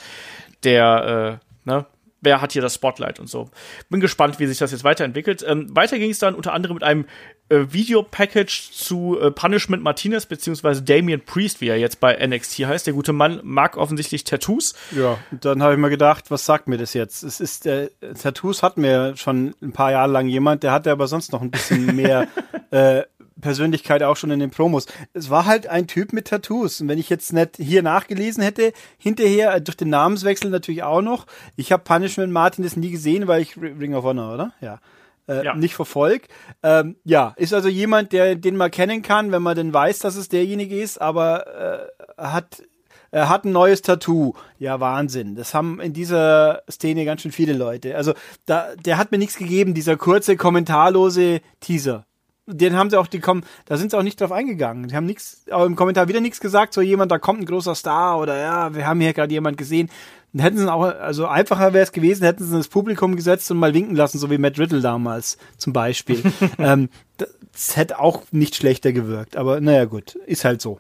der, 0.64 1.40
äh, 1.66 1.70
ne, 1.70 1.86
wer 2.22 2.41
hat 2.41 2.53
hier 2.53 2.61
das 2.61 2.76
Spotlight 2.76 3.20
und 3.20 3.28
so. 3.28 3.49
Bin 3.89 3.99
gespannt, 3.99 4.39
wie 4.39 4.47
sich 4.47 4.57
das 4.57 4.72
jetzt 4.72 4.84
weiterentwickelt. 4.84 5.43
Ähm, 5.47 5.76
weiter 5.76 5.97
ging 5.97 6.11
es 6.11 6.20
dann 6.20 6.36
unter 6.36 6.53
anderem 6.53 6.76
mit 6.76 6.84
einem 6.84 7.05
äh, 7.49 7.65
Videopackage 7.72 8.72
zu 8.72 9.20
äh, 9.20 9.32
Punishment 9.32 9.84
Martinez 9.84 10.26
beziehungsweise 10.26 10.82
Damian 10.82 11.22
Priest, 11.22 11.61
wie 11.61 11.67
er 11.67 11.78
jetzt 11.78 11.99
bei 11.99 12.15
NXT 12.26 12.59
heißt. 12.59 12.88
Der 12.88 12.93
gute 12.93 13.13
Mann 13.13 13.39
mag 13.43 13.78
offensichtlich 13.78 14.24
Tattoos. 14.24 14.76
Ja, 14.91 15.17
und 15.32 15.45
dann 15.45 15.63
habe 15.63 15.74
ich 15.74 15.80
mir 15.80 15.89
gedacht, 15.89 16.30
was 16.30 16.45
sagt 16.45 16.67
mir 16.67 16.78
das 16.78 16.93
jetzt? 16.93 17.24
Es 17.24 17.39
ist 17.39 17.65
äh, 17.65 17.89
Tattoos 18.22 18.63
hat 18.63 18.78
mir 18.78 19.15
schon 19.15 19.55
ein 19.61 19.72
paar 19.72 19.91
Jahre 19.91 20.11
lang 20.11 20.28
jemand, 20.28 20.63
der 20.63 20.72
hatte 20.72 20.91
aber 20.91 21.07
sonst 21.07 21.32
noch 21.32 21.41
ein 21.41 21.51
bisschen 21.51 21.95
mehr 21.95 22.28
äh, 22.72 23.03
Persönlichkeit 23.42 24.04
auch 24.04 24.18
schon 24.18 24.32
in 24.32 24.40
den 24.40 24.50
Promos. 24.50 24.86
Es 25.14 25.30
war 25.30 25.46
halt 25.46 25.68
ein 25.68 25.88
Typ 25.88 26.14
mit 26.14 26.28
Tattoos. 26.28 26.82
Und 26.82 26.88
wenn 26.88 27.00
ich 27.00 27.10
jetzt 27.10 27.34
nicht 27.34 27.58
hier 27.58 27.84
nachgelesen 27.84 28.44
hätte, 28.44 28.74
hinterher 28.98 29.56
äh, 29.56 29.62
durch 29.62 29.78
den 29.78 29.90
Namenswechsel 29.90 30.50
natürlich 30.50 30.84
auch 30.84 31.02
noch. 31.02 31.26
Ich 31.56 31.72
habe 31.72 31.84
Punishment 31.84 32.32
Martin 32.32 32.64
das 32.64 32.76
nie 32.76 32.92
gesehen, 32.92 33.28
weil 33.28 33.42
ich 33.42 33.58
Ring 33.58 33.94
of 33.94 34.04
Honor, 34.04 34.34
oder? 34.34 34.54
Ja. 34.62 34.80
Äh, 35.28 35.46
ja. 35.46 35.56
nicht 35.56 35.76
verfolgt. 35.76 36.32
Ähm, 36.64 36.96
ja, 37.04 37.34
ist 37.38 37.54
also 37.54 37.70
jemand, 37.70 38.14
der 38.14 38.36
den 38.36 38.58
man 38.58 38.72
kennen 38.72 39.04
kann, 39.04 39.32
wenn 39.32 39.44
man 39.44 39.56
denn 39.56 39.74
weiß, 39.74 40.00
dass 40.00 40.16
es 40.16 40.28
derjenige 40.28 40.80
ist, 40.82 41.00
aber 41.00 41.90
äh, 42.18 42.22
hat 42.22 42.64
er 43.12 43.30
hat 43.30 43.44
ein 43.44 43.52
neues 43.52 43.82
Tattoo. 43.82 44.34
Ja, 44.60 44.80
Wahnsinn. 44.80 45.36
Das 45.36 45.54
haben 45.54 45.80
in 45.80 45.94
dieser 45.94 46.62
Szene 46.70 47.06
ganz 47.06 47.22
schön 47.22 47.32
viele 47.32 47.54
Leute. 47.54 47.96
Also, 47.96 48.14
da, 48.46 48.76
der 48.76 48.98
hat 48.98 49.12
mir 49.12 49.18
nichts 49.18 49.38
gegeben, 49.38 49.74
dieser 49.74 49.98
kurze, 49.98 50.38
kommentarlose 50.38 51.42
Teaser 51.60 52.06
den 52.52 52.76
haben 52.76 52.89
sie 52.89 53.00
auch, 53.00 53.08
die 53.08 53.20
kommen, 53.20 53.43
da 53.66 53.78
sind 53.78 53.91
sie 53.91 53.97
auch 53.97 54.04
nicht 54.04 54.20
drauf 54.20 54.32
eingegangen. 54.32 54.88
Die 54.88 54.95
haben 54.95 55.06
nichts, 55.06 55.45
im 55.47 55.76
Kommentar 55.76 56.08
wieder 56.08 56.22
nichts 56.22 56.39
gesagt, 56.39 56.74
so 56.74 56.82
jemand, 56.82 57.12
da 57.12 57.20
kommt 57.20 57.41
ein 57.41 57.45
großer 57.45 57.76
Star 57.76 58.20
oder 58.20 58.38
ja, 58.38 58.76
wir 58.76 58.86
haben 58.88 59.00
hier 59.00 59.14
gerade 59.14 59.32
jemand 59.32 59.58
gesehen. 59.58 59.89
Dann 60.34 60.43
hätten 60.43 60.58
sie 60.58 60.72
auch, 60.72 60.84
also 60.84 61.26
einfacher 61.26 61.74
wäre 61.74 61.84
es 61.84 61.91
gewesen, 61.91 62.24
hätten 62.24 62.43
sie 62.43 62.56
das 62.56 62.68
Publikum 62.68 63.16
gesetzt 63.16 63.50
und 63.52 63.58
mal 63.58 63.74
winken 63.74 63.95
lassen, 63.95 64.20
so 64.20 64.30
wie 64.30 64.38
Matt 64.38 64.60
Riddle 64.60 64.82
damals 64.82 65.38
zum 65.58 65.74
Beispiel. 65.74 66.22
ähm, 66.60 66.89
das 67.18 67.76
hätte 67.76 68.00
auch 68.00 68.24
nicht 68.32 68.56
schlechter 68.56 68.91
gewirkt, 68.93 69.38
aber 69.38 69.60
naja 69.60 69.86
gut, 69.86 70.16
ist 70.16 70.45
halt 70.45 70.62
so. 70.62 70.80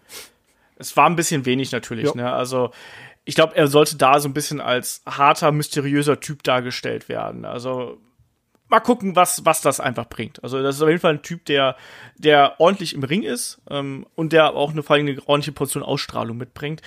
Es 0.77 0.95
war 0.95 1.07
ein 1.07 1.15
bisschen 1.15 1.45
wenig 1.45 1.71
natürlich, 1.71 2.05
jo. 2.05 2.13
ne? 2.15 2.31
Also 2.31 2.71
ich 3.25 3.35
glaube, 3.35 3.55
er 3.55 3.67
sollte 3.67 3.95
da 3.97 4.19
so 4.19 4.29
ein 4.29 4.33
bisschen 4.33 4.61
als 4.61 5.01
harter, 5.05 5.51
mysteriöser 5.51 6.19
Typ 6.19 6.41
dargestellt 6.43 7.09
werden. 7.09 7.45
Also 7.45 7.99
mal 8.69 8.79
gucken, 8.79 9.15
was, 9.15 9.45
was 9.45 9.61
das 9.61 9.79
einfach 9.79 10.07
bringt. 10.07 10.41
Also, 10.43 10.61
das 10.61 10.77
ist 10.77 10.81
auf 10.81 10.87
jeden 10.87 11.01
Fall 11.01 11.15
ein 11.15 11.21
Typ, 11.21 11.45
der, 11.45 11.75
der 12.17 12.59
ordentlich 12.59 12.93
im 12.93 13.03
Ring 13.03 13.23
ist 13.23 13.59
ähm, 13.69 14.05
und 14.15 14.33
der 14.33 14.53
auch 14.53 14.71
eine, 14.71 14.83
vor 14.83 14.95
allem 14.95 15.07
eine 15.07 15.21
ordentliche 15.27 15.51
Portion 15.51 15.83
Ausstrahlung 15.83 16.37
mitbringt. 16.37 16.81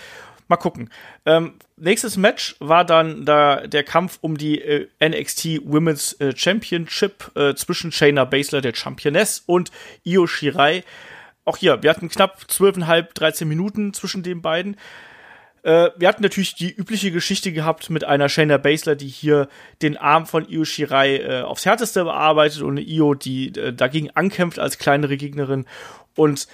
Mal 0.48 0.56
gucken. 0.56 0.90
Ähm, 1.24 1.54
nächstes 1.76 2.16
Match 2.16 2.56
war 2.58 2.84
dann 2.84 3.24
da 3.24 3.66
der 3.66 3.84
Kampf 3.84 4.18
um 4.20 4.36
die 4.36 4.60
äh, 4.60 4.88
NXT 5.02 5.60
Women's 5.64 6.14
äh, 6.14 6.36
Championship 6.36 7.30
äh, 7.36 7.54
zwischen 7.54 7.90
Shayna 7.90 8.24
Baszler, 8.24 8.60
der 8.60 8.74
Championess, 8.74 9.42
und 9.46 9.70
Io 10.04 10.26
Shirai. 10.26 10.84
Auch 11.44 11.56
hier, 11.56 11.82
wir 11.82 11.90
hatten 11.90 12.08
knapp 12.08 12.42
12,5, 12.48 13.14
13 13.14 13.48
Minuten 13.48 13.94
zwischen 13.94 14.22
den 14.22 14.42
beiden. 14.42 14.76
Äh, 15.62 15.90
wir 15.96 16.08
hatten 16.08 16.22
natürlich 16.22 16.54
die 16.54 16.72
übliche 16.72 17.12
Geschichte 17.12 17.52
gehabt 17.52 17.90
mit 17.90 18.04
einer 18.04 18.28
Shayna 18.28 18.58
Baszler, 18.58 18.96
die 18.96 19.08
hier 19.08 19.48
den 19.80 19.96
Arm 19.96 20.26
von 20.26 20.48
Io 20.48 20.64
Shirai 20.64 21.16
äh, 21.16 21.42
aufs 21.42 21.64
Härteste 21.64 22.04
bearbeitet 22.04 22.62
und 22.62 22.72
eine 22.72 22.82
Io, 22.82 23.14
die 23.14 23.48
äh, 23.48 23.72
dagegen 23.72 24.10
ankämpft 24.10 24.58
als 24.58 24.78
kleinere 24.78 25.16
Gegnerin. 25.16 25.66
Und 26.16 26.48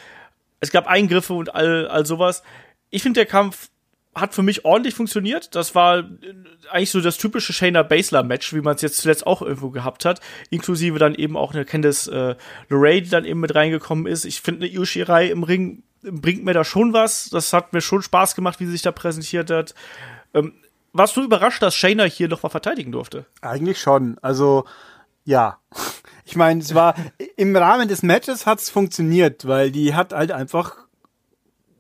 es 0.61 0.71
gab 0.71 0.87
Eingriffe 0.87 1.35
und 1.35 1.55
all, 1.55 1.89
all 1.89 2.05
sowas. 2.05 2.43
Ich 2.91 3.03
finde, 3.03 3.21
der 3.21 3.27
Kampf 3.27 3.71
hat 4.15 4.35
für 4.35 4.43
mich 4.43 4.65
ordentlich 4.65 4.95
funktioniert. 4.95 5.55
Das 5.55 5.75
war 5.75 6.01
äh, 6.01 6.05
eigentlich 6.71 6.91
so 6.91 7.01
das 7.01 7.17
typische 7.17 7.55
Shayna 7.55 7.83
Baszler 7.85 8.23
Match, 8.23 8.53
wie 8.53 8.61
man 8.61 8.77
es 8.77 8.83
jetzt 8.83 8.99
zuletzt 8.99 9.27
auch 9.27 9.41
irgendwo 9.41 9.71
gehabt 9.71 10.05
hat. 10.05 10.21
Inklusive 10.51 10.99
dann 10.99 11.15
eben 11.15 11.37
auch 11.37 11.55
eine 11.55 11.65
Candice 11.65 12.09
äh, 12.09 12.37
LeRae, 12.69 13.01
die 13.01 13.11
dann 13.11 13.25
eben 13.25 13.41
mit 13.41 13.55
reingekommen 13.55 14.07
ist. 14.07 14.27
Ich 14.27 14.43
finde 14.43 14.67
eine 14.67 14.75
Io 14.75 14.85
Shirai 14.85 15.29
im 15.29 15.45
Ring 15.45 15.83
bringt 16.03 16.45
mir 16.45 16.55
da 16.55 16.65
schon 16.65 16.93
was. 16.93 17.31
Das 17.31 17.53
hat 17.53 17.73
mir 17.73 17.81
schon 17.81 18.03
Spaß 18.03 18.35
gemacht, 18.35 18.61
wie 18.61 18.67
sie 18.67 18.73
sich 18.73 18.83
da 18.83 18.93
präsentiert 18.93 19.51
hat. 19.51 19.75
Ähm, 20.35 20.55
warst 20.93 21.17
du 21.17 21.23
überrascht, 21.23 21.63
dass 21.63 21.75
Shayna 21.75 22.05
hier 22.05 22.29
noch 22.29 22.43
mal 22.43 22.49
verteidigen 22.49 22.93
durfte? 22.93 23.27
Eigentlich 23.41 23.81
schon. 23.81 24.19
Also, 24.23 24.65
ja. 25.25 25.59
Ich 26.31 26.37
meine, 26.37 26.61
es 26.61 26.75
war 26.75 26.95
im 27.39 27.57
Rahmen 27.57 27.89
des 27.89 28.03
Matches 28.03 28.45
hat 28.45 28.59
es 28.59 28.69
funktioniert, 28.69 29.49
weil 29.49 29.71
die 29.71 29.95
hat 29.95 30.13
halt 30.13 30.31
einfach, 30.31 30.77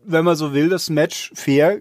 wenn 0.04 0.24
man 0.24 0.36
so 0.36 0.54
will, 0.54 0.70
das 0.70 0.88
Match 0.88 1.30
fair, 1.34 1.80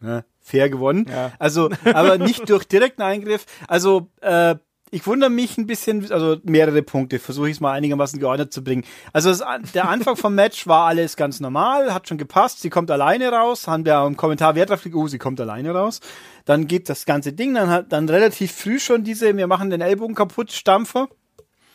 ne, 0.00 0.24
fair 0.40 0.70
gewonnen. 0.70 1.06
Ja. 1.08 1.30
Also, 1.38 1.70
aber 1.84 2.18
nicht 2.18 2.48
durch 2.50 2.64
direkten 2.64 3.02
Eingriff. 3.02 3.46
Also, 3.68 4.10
äh, 4.22 4.56
ich 4.90 5.06
wundere 5.06 5.30
mich 5.30 5.58
ein 5.58 5.66
bisschen, 5.66 6.10
also 6.10 6.36
mehrere 6.44 6.82
Punkte, 6.82 7.18
versuche 7.18 7.48
ich 7.48 7.56
es 7.56 7.60
mal 7.60 7.72
einigermaßen 7.72 8.18
geordnet 8.18 8.52
zu 8.52 8.62
bringen. 8.64 8.84
Also 9.12 9.30
das, 9.30 9.42
der 9.74 9.88
Anfang 9.88 10.16
vom 10.16 10.34
Match 10.34 10.66
war 10.66 10.86
alles 10.86 11.16
ganz 11.16 11.40
normal, 11.40 11.92
hat 11.92 12.08
schon 12.08 12.18
gepasst, 12.18 12.60
sie 12.60 12.70
kommt 12.70 12.90
alleine 12.90 13.30
raus, 13.30 13.66
haben 13.66 13.84
wir 13.84 14.04
im 14.06 14.16
Kommentar 14.16 14.54
Wert 14.54 14.70
drauf 14.70 14.86
oh, 14.94 15.08
sie 15.08 15.18
kommt 15.18 15.40
alleine 15.40 15.72
raus. 15.72 16.00
Dann 16.44 16.66
geht 16.66 16.88
das 16.88 17.04
ganze 17.04 17.32
Ding, 17.32 17.54
dann 17.54 17.68
hat 17.68 17.92
dann 17.92 18.08
relativ 18.08 18.52
früh 18.52 18.78
schon 18.78 19.04
diese, 19.04 19.36
wir 19.36 19.46
machen 19.46 19.70
den 19.70 19.80
Ellbogen 19.80 20.14
kaputt, 20.14 20.52
Stampfer. 20.52 21.08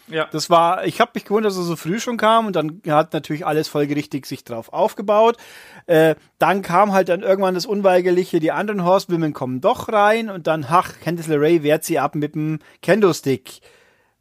Ja. 0.08 0.28
Das 0.32 0.50
war, 0.50 0.86
ich 0.86 1.00
habe 1.00 1.12
mich 1.14 1.26
gewundert, 1.26 1.52
dass 1.52 1.58
er 1.58 1.64
so 1.64 1.76
früh 1.76 2.00
schon 2.00 2.18
kam 2.18 2.48
und 2.48 2.56
dann 2.56 2.82
hat 2.88 3.14
natürlich 3.14 3.46
alles 3.46 3.68
folgerichtig 3.68 4.26
sich 4.26 4.44
drauf 4.44 4.74
aufgebaut. 4.74 5.38
Äh, 5.86 6.16
dann 6.40 6.62
kam 6.62 6.92
halt 6.92 7.10
dann 7.10 7.22
irgendwann 7.22 7.56
das 7.56 7.66
Unweigerliche, 7.66 8.40
die 8.40 8.52
anderen 8.52 8.84
Horsewomen 8.84 9.34
kommen 9.34 9.62
doch 9.62 9.90
rein 9.90 10.30
und 10.30 10.48
dann, 10.48 10.66
ach, 10.70 11.00
Candice 11.02 11.28
LeRae 11.28 11.64
wehrt 11.64 11.84
sie 11.86 12.00
ab 12.00 12.16
mit 12.16 12.36
dem 12.36 12.60
Kendo-Stick. 12.82 13.62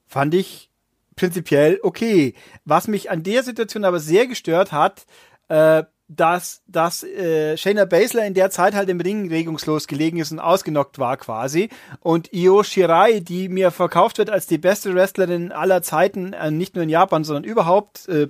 Fand 0.07 0.35
ich 0.35 0.71
prinzipiell 1.17 1.81
okay. 1.83 2.35
Was 2.65 2.87
mich 2.87 3.11
an 3.11 3.23
der 3.23 3.43
Situation 3.43 3.85
aber 3.85 3.99
sehr 3.99 4.27
gestört 4.27 4.73
hat, 4.73 5.07
äh, 5.49 5.85
dass, 6.17 6.63
dass 6.67 7.03
äh, 7.03 7.57
Shayna 7.57 7.85
Baszler 7.85 8.27
in 8.27 8.35
der 8.35 8.51
Zeit 8.51 8.75
halt 8.75 8.89
im 8.89 9.01
Ring 9.01 9.29
regungslos 9.29 9.87
gelegen 9.87 10.19
ist 10.19 10.33
und 10.33 10.41
ausgenockt 10.41 10.99
war 10.99 11.17
quasi. 11.17 11.69
Und 12.01 12.33
Io 12.33 12.63
Shirai, 12.63 13.21
die 13.21 13.49
mir 13.49 13.71
verkauft 13.71 14.19
wird 14.19 14.31
als 14.31 14.47
die 14.47 14.59
beste 14.59 14.95
Wrestlerin 14.95 15.53
aller 15.53 15.83
Zeiten, 15.83 16.33
äh, 16.33 16.51
nicht 16.51 16.75
nur 16.75 16.85
in 16.85 16.91
Japan, 16.91 17.25
sondern 17.25 17.45
überhaupt, 17.45 18.09
äh, 18.09 18.29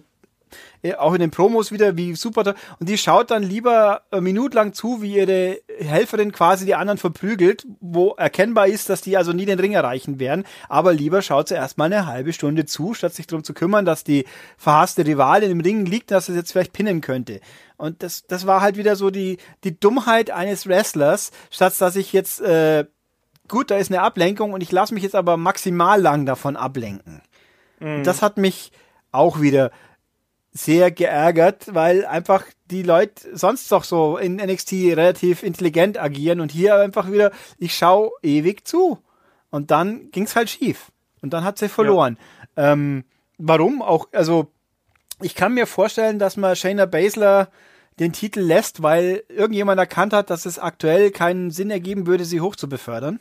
auch 0.98 1.14
in 1.14 1.20
den 1.20 1.30
Promos 1.30 1.70
wieder, 1.70 1.96
wie 1.96 2.14
super. 2.14 2.54
Und 2.78 2.88
die 2.88 2.98
schaut 2.98 3.30
dann 3.30 3.42
lieber 3.42 4.02
äh, 4.10 4.20
minutenlang 4.20 4.72
zu, 4.72 5.02
wie 5.02 5.16
ihre 5.16 5.60
Helferin 5.78 6.32
quasi 6.32 6.64
die 6.64 6.74
anderen 6.74 6.98
verprügelt, 6.98 7.66
wo 7.80 8.10
erkennbar 8.10 8.66
ist, 8.66 8.88
dass 8.88 9.00
die 9.00 9.16
also 9.16 9.32
nie 9.32 9.46
den 9.46 9.60
Ring 9.60 9.72
erreichen 9.72 10.18
werden. 10.18 10.44
Aber 10.68 10.92
lieber 10.92 11.22
schaut 11.22 11.48
sie 11.48 11.54
erstmal 11.54 11.92
eine 11.92 12.06
halbe 12.06 12.32
Stunde 12.32 12.66
zu, 12.66 12.94
statt 12.94 13.14
sich 13.14 13.26
darum 13.26 13.44
zu 13.44 13.54
kümmern, 13.54 13.84
dass 13.84 14.04
die 14.04 14.24
verhasste 14.56 15.06
Rivalin 15.06 15.50
im 15.50 15.60
Ring 15.60 15.86
liegt, 15.86 16.10
dass 16.10 16.26
sie 16.26 16.34
jetzt 16.34 16.52
vielleicht 16.52 16.72
pinnen 16.72 17.00
könnte. 17.00 17.40
Und 17.76 18.02
das, 18.02 18.26
das 18.26 18.46
war 18.46 18.60
halt 18.60 18.76
wieder 18.76 18.96
so 18.96 19.10
die, 19.10 19.38
die 19.64 19.78
Dummheit 19.78 20.30
eines 20.30 20.68
Wrestlers, 20.68 21.32
statt 21.50 21.74
dass 21.78 21.96
ich 21.96 22.12
jetzt, 22.12 22.40
äh, 22.40 22.84
gut, 23.48 23.70
da 23.70 23.76
ist 23.76 23.90
eine 23.90 24.02
Ablenkung 24.02 24.52
und 24.52 24.62
ich 24.62 24.70
lasse 24.72 24.94
mich 24.94 25.02
jetzt 25.02 25.14
aber 25.14 25.36
maximal 25.36 26.00
lang 26.00 26.26
davon 26.26 26.56
ablenken. 26.56 27.22
Mhm. 27.80 28.04
Das 28.04 28.22
hat 28.22 28.36
mich 28.36 28.72
auch 29.10 29.40
wieder 29.40 29.70
sehr 30.52 30.90
geärgert, 30.90 31.74
weil 31.74 32.04
einfach 32.04 32.44
die 32.70 32.82
Leute 32.82 33.36
sonst 33.36 33.72
doch 33.72 33.84
so 33.84 34.18
in 34.18 34.36
NXT 34.36 34.72
relativ 34.72 35.42
intelligent 35.42 35.98
agieren 35.98 36.40
und 36.40 36.52
hier 36.52 36.76
einfach 36.76 37.10
wieder, 37.10 37.32
ich 37.58 37.74
schau 37.74 38.12
ewig 38.22 38.66
zu. 38.66 38.98
Und 39.50 39.70
dann 39.70 40.10
ging's 40.10 40.36
halt 40.36 40.50
schief. 40.50 40.92
Und 41.22 41.32
dann 41.32 41.44
hat 41.44 41.58
sie 41.58 41.68
verloren. 41.68 42.18
Ja. 42.56 42.72
Ähm, 42.72 43.04
warum 43.38 43.80
auch, 43.82 44.08
also 44.12 44.48
ich 45.20 45.34
kann 45.34 45.54
mir 45.54 45.66
vorstellen, 45.66 46.18
dass 46.18 46.36
man 46.36 46.56
Shayna 46.56 46.86
Baszler 46.86 47.48
den 47.98 48.12
Titel 48.12 48.40
lässt, 48.40 48.82
weil 48.82 49.22
irgendjemand 49.28 49.78
erkannt 49.78 50.12
hat, 50.12 50.30
dass 50.30 50.46
es 50.46 50.58
aktuell 50.58 51.10
keinen 51.10 51.50
Sinn 51.50 51.70
ergeben 51.70 52.06
würde, 52.06 52.24
sie 52.24 52.40
hoch 52.40 52.56
zu 52.56 52.68
befördern. 52.68 53.20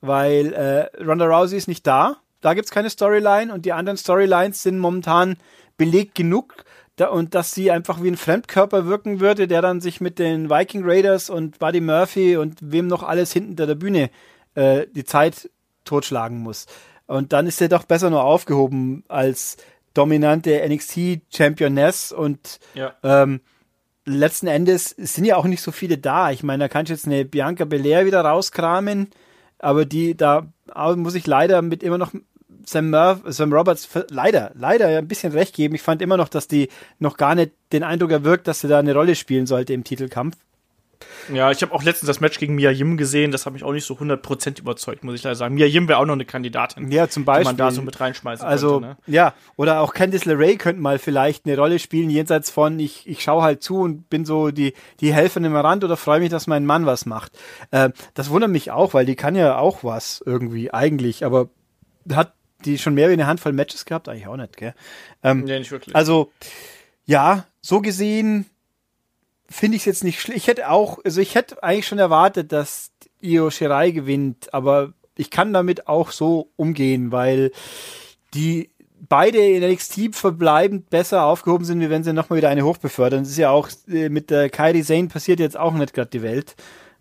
Weil 0.00 0.52
äh, 0.52 1.02
Ronda 1.02 1.26
Rousey 1.26 1.56
ist 1.56 1.68
nicht 1.68 1.86
da. 1.86 2.18
Da 2.40 2.54
gibt's 2.54 2.70
keine 2.70 2.90
Storyline 2.90 3.52
und 3.52 3.64
die 3.64 3.72
anderen 3.72 3.96
Storylines 3.96 4.62
sind 4.62 4.78
momentan 4.78 5.36
belegt 5.76 6.14
genug 6.14 6.64
da, 6.96 7.08
und 7.08 7.34
dass 7.34 7.52
sie 7.52 7.70
einfach 7.70 8.02
wie 8.02 8.08
ein 8.08 8.16
Fremdkörper 8.16 8.86
wirken 8.86 9.20
würde, 9.20 9.48
der 9.48 9.62
dann 9.62 9.80
sich 9.80 10.00
mit 10.00 10.18
den 10.18 10.48
Viking 10.48 10.82
Raiders 10.84 11.28
und 11.28 11.58
Buddy 11.58 11.80
Murphy 11.80 12.36
und 12.36 12.58
wem 12.60 12.86
noch 12.86 13.02
alles 13.02 13.32
hinten 13.32 13.56
der 13.56 13.74
Bühne 13.74 14.10
äh, 14.54 14.86
die 14.92 15.04
Zeit 15.04 15.50
totschlagen 15.84 16.38
muss. 16.38 16.66
Und 17.06 17.32
dann 17.32 17.46
ist 17.46 17.60
er 17.60 17.68
doch 17.68 17.84
besser 17.84 18.10
nur 18.10 18.24
aufgehoben 18.24 19.04
als 19.08 19.56
dominante 19.92 20.66
NXT-Championess 20.68 22.12
und 22.12 22.58
ja. 22.74 22.94
ähm, 23.02 23.40
letzten 24.04 24.46
Endes 24.46 24.90
sind 24.90 25.24
ja 25.24 25.36
auch 25.36 25.44
nicht 25.44 25.62
so 25.62 25.72
viele 25.72 25.98
da. 25.98 26.30
Ich 26.30 26.42
meine, 26.42 26.64
da 26.64 26.68
kannst 26.68 26.90
du 26.90 26.94
jetzt 26.94 27.06
eine 27.06 27.24
Bianca 27.24 27.64
Belair 27.64 28.06
wieder 28.06 28.20
rauskramen, 28.20 29.10
aber 29.58 29.84
die, 29.84 30.16
da 30.16 30.46
muss 30.96 31.14
ich 31.14 31.26
leider 31.26 31.62
mit 31.62 31.82
immer 31.82 31.98
noch 31.98 32.12
Sam, 32.66 32.90
Murph, 32.90 33.20
Sam 33.26 33.52
Roberts 33.52 33.88
leider, 34.10 34.52
leider 34.54 34.88
ein 34.98 35.08
bisschen 35.08 35.32
recht 35.32 35.54
geben. 35.54 35.74
Ich 35.74 35.82
fand 35.82 36.02
immer 36.02 36.16
noch, 36.16 36.28
dass 36.28 36.48
die 36.48 36.68
noch 36.98 37.16
gar 37.16 37.34
nicht 37.34 37.52
den 37.72 37.82
Eindruck 37.82 38.10
erwirkt, 38.10 38.48
dass 38.48 38.60
sie 38.60 38.68
da 38.68 38.78
eine 38.78 38.94
Rolle 38.94 39.14
spielen 39.14 39.46
sollte 39.46 39.72
im 39.72 39.84
Titelkampf. 39.84 40.36
Ja, 41.32 41.50
ich 41.50 41.62
habe 41.62 41.72
auch 41.72 41.82
letztens 41.82 42.08
das 42.08 42.20
Match 42.20 42.38
gegen 42.38 42.54
Mia 42.54 42.70
Yim 42.70 42.96
gesehen, 42.96 43.30
das 43.30 43.46
hat 43.46 43.52
mich 43.52 43.64
auch 43.64 43.72
nicht 43.72 43.84
so 43.84 43.94
100% 43.94 44.60
überzeugt, 44.60 45.04
muss 45.04 45.14
ich 45.14 45.22
leider 45.22 45.36
sagen. 45.36 45.54
Mia 45.54 45.66
Yim 45.66 45.88
wäre 45.88 45.98
auch 45.98 46.04
noch 46.04 46.14
eine 46.14 46.24
Kandidatin. 46.24 46.90
Ja, 46.90 47.08
zum 47.08 47.24
Beispiel. 47.24 47.44
Die 47.44 47.46
man 47.46 47.56
da 47.56 47.70
so 47.70 47.82
mit 47.82 47.98
reinschmeißen 47.98 48.46
also, 48.46 48.80
könnte. 48.80 48.88
Ne? 48.88 48.96
Ja, 49.06 49.34
oder 49.56 49.80
auch 49.80 49.94
Candice 49.94 50.26
LeRae 50.26 50.56
könnte 50.56 50.82
mal 50.82 50.98
vielleicht 50.98 51.46
eine 51.46 51.56
Rolle 51.56 51.78
spielen, 51.78 52.10
jenseits 52.10 52.50
von, 52.50 52.78
ich, 52.78 53.06
ich 53.08 53.22
schaue 53.22 53.42
halt 53.42 53.62
zu 53.62 53.80
und 53.80 54.08
bin 54.10 54.24
so 54.24 54.50
die, 54.50 54.74
die 55.00 55.12
Helferin 55.12 55.44
im 55.44 55.56
Rand 55.56 55.84
oder 55.84 55.96
freue 55.96 56.20
mich, 56.20 56.30
dass 56.30 56.46
mein 56.46 56.66
Mann 56.66 56.86
was 56.86 57.06
macht. 57.06 57.32
Äh, 57.70 57.90
das 58.14 58.30
wundert 58.30 58.50
mich 58.50 58.70
auch, 58.70 58.94
weil 58.94 59.06
die 59.06 59.16
kann 59.16 59.34
ja 59.34 59.58
auch 59.58 59.82
was 59.82 60.22
irgendwie, 60.24 60.72
eigentlich, 60.72 61.24
aber 61.24 61.48
hat 62.12 62.34
die 62.64 62.78
schon 62.78 62.94
mehr 62.94 63.08
wie 63.08 63.14
eine 63.14 63.26
Handvoll 63.26 63.52
Matches 63.52 63.84
gehabt? 63.84 64.08
Eigentlich 64.08 64.26
auch 64.26 64.36
nicht, 64.36 64.56
gell? 64.56 64.74
Ähm, 65.22 65.44
nee, 65.44 65.58
nicht 65.58 65.70
wirklich. 65.70 65.94
Also, 65.94 66.32
ja, 67.04 67.46
so 67.60 67.80
gesehen 67.80 68.46
finde 69.48 69.76
ich 69.76 69.82
es 69.82 69.86
jetzt 69.86 70.04
nicht 70.04 70.20
schlecht. 70.20 70.38
Ich 70.38 70.46
hätte 70.48 70.70
auch, 70.70 70.98
also 71.04 71.20
ich 71.20 71.34
hätte 71.34 71.62
eigentlich 71.62 71.86
schon 71.86 71.98
erwartet, 71.98 72.52
dass 72.52 72.92
Io 73.20 73.50
Shirai 73.50 73.90
gewinnt, 73.90 74.52
aber 74.52 74.92
ich 75.16 75.30
kann 75.30 75.52
damit 75.52 75.86
auch 75.86 76.10
so 76.10 76.50
umgehen, 76.56 77.12
weil 77.12 77.52
die 78.34 78.70
beide 79.08 79.38
in 79.38 79.62
NXT 79.62 80.14
verbleibend 80.14 80.90
besser 80.90 81.24
aufgehoben 81.24 81.64
sind, 81.64 81.80
wie 81.80 81.90
wenn 81.90 82.04
sie 82.04 82.12
nochmal 82.12 82.38
wieder 82.38 82.48
eine 82.48 82.64
hochbefördern. 82.64 83.20
Das 83.20 83.30
ist 83.30 83.38
ja 83.38 83.50
auch 83.50 83.68
äh, 83.88 84.08
mit 84.08 84.30
der 84.30 84.50
Kairi 84.50 84.82
Zane 84.82 85.08
passiert 85.08 85.40
jetzt 85.40 85.56
auch 85.56 85.72
nicht 85.74 85.94
gerade 85.94 86.10
die 86.10 86.22
Welt. 86.22 86.56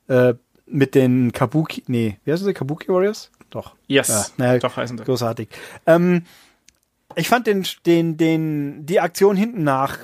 Äh, 0.07 0.35
mit 0.65 0.95
den 0.95 1.31
Kabuki, 1.31 1.83
nee, 1.87 2.17
wie 2.23 2.31
heißen 2.31 2.45
sie? 2.45 2.53
Kabuki 2.53 2.87
Warriors? 2.87 3.31
Doch. 3.53 3.75
Yes. 3.87 4.07
Ja, 4.07 4.25
naja, 4.37 4.59
Doch 4.59 4.77
heißen 4.77 4.97
sie. 4.97 5.03
Großartig. 5.03 5.47
Ähm, 5.85 6.25
ich 7.15 7.29
fand 7.29 7.45
den, 7.45 7.65
den, 7.85 8.17
den, 8.17 8.85
die 8.85 8.99
Aktion 8.99 9.35
hinten 9.35 9.63
nach 9.63 9.99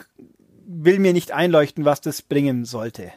will 0.72 1.00
mir 1.00 1.14
nicht 1.14 1.32
einleuchten, 1.32 1.84
was 1.84 2.00
das 2.00 2.22
bringen 2.22 2.64
sollte. 2.64 3.12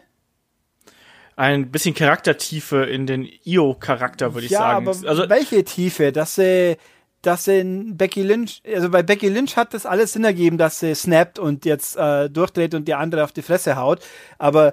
Ein 1.36 1.70
bisschen 1.70 1.94
Charaktertiefe 1.94 2.84
in 2.84 3.06
den 3.06 3.28
Io-Charakter, 3.44 4.32
würde 4.32 4.46
ich 4.46 4.52
ja, 4.52 4.60
sagen. 4.60 4.88
Aber 4.88 5.08
also 5.08 5.28
welche 5.28 5.62
Tiefe? 5.64 6.12
Dass 6.12 6.36
sie, 6.36 6.78
dass 7.20 7.44
sie 7.44 7.62
Becky 7.92 8.22
Lynch, 8.22 8.62
also 8.66 8.88
bei 8.88 9.02
Becky 9.02 9.28
Lynch 9.28 9.56
hat 9.56 9.74
das 9.74 9.84
alles 9.84 10.14
Sinn 10.14 10.24
ergeben, 10.24 10.56
dass 10.56 10.80
sie 10.80 10.94
snappt 10.94 11.38
und 11.38 11.66
jetzt 11.66 11.96
äh, 11.96 12.30
durchdreht 12.30 12.74
und 12.74 12.88
die 12.88 12.94
andere 12.94 13.24
auf 13.24 13.32
die 13.32 13.42
Fresse 13.42 13.76
haut. 13.76 14.00
Aber 14.38 14.72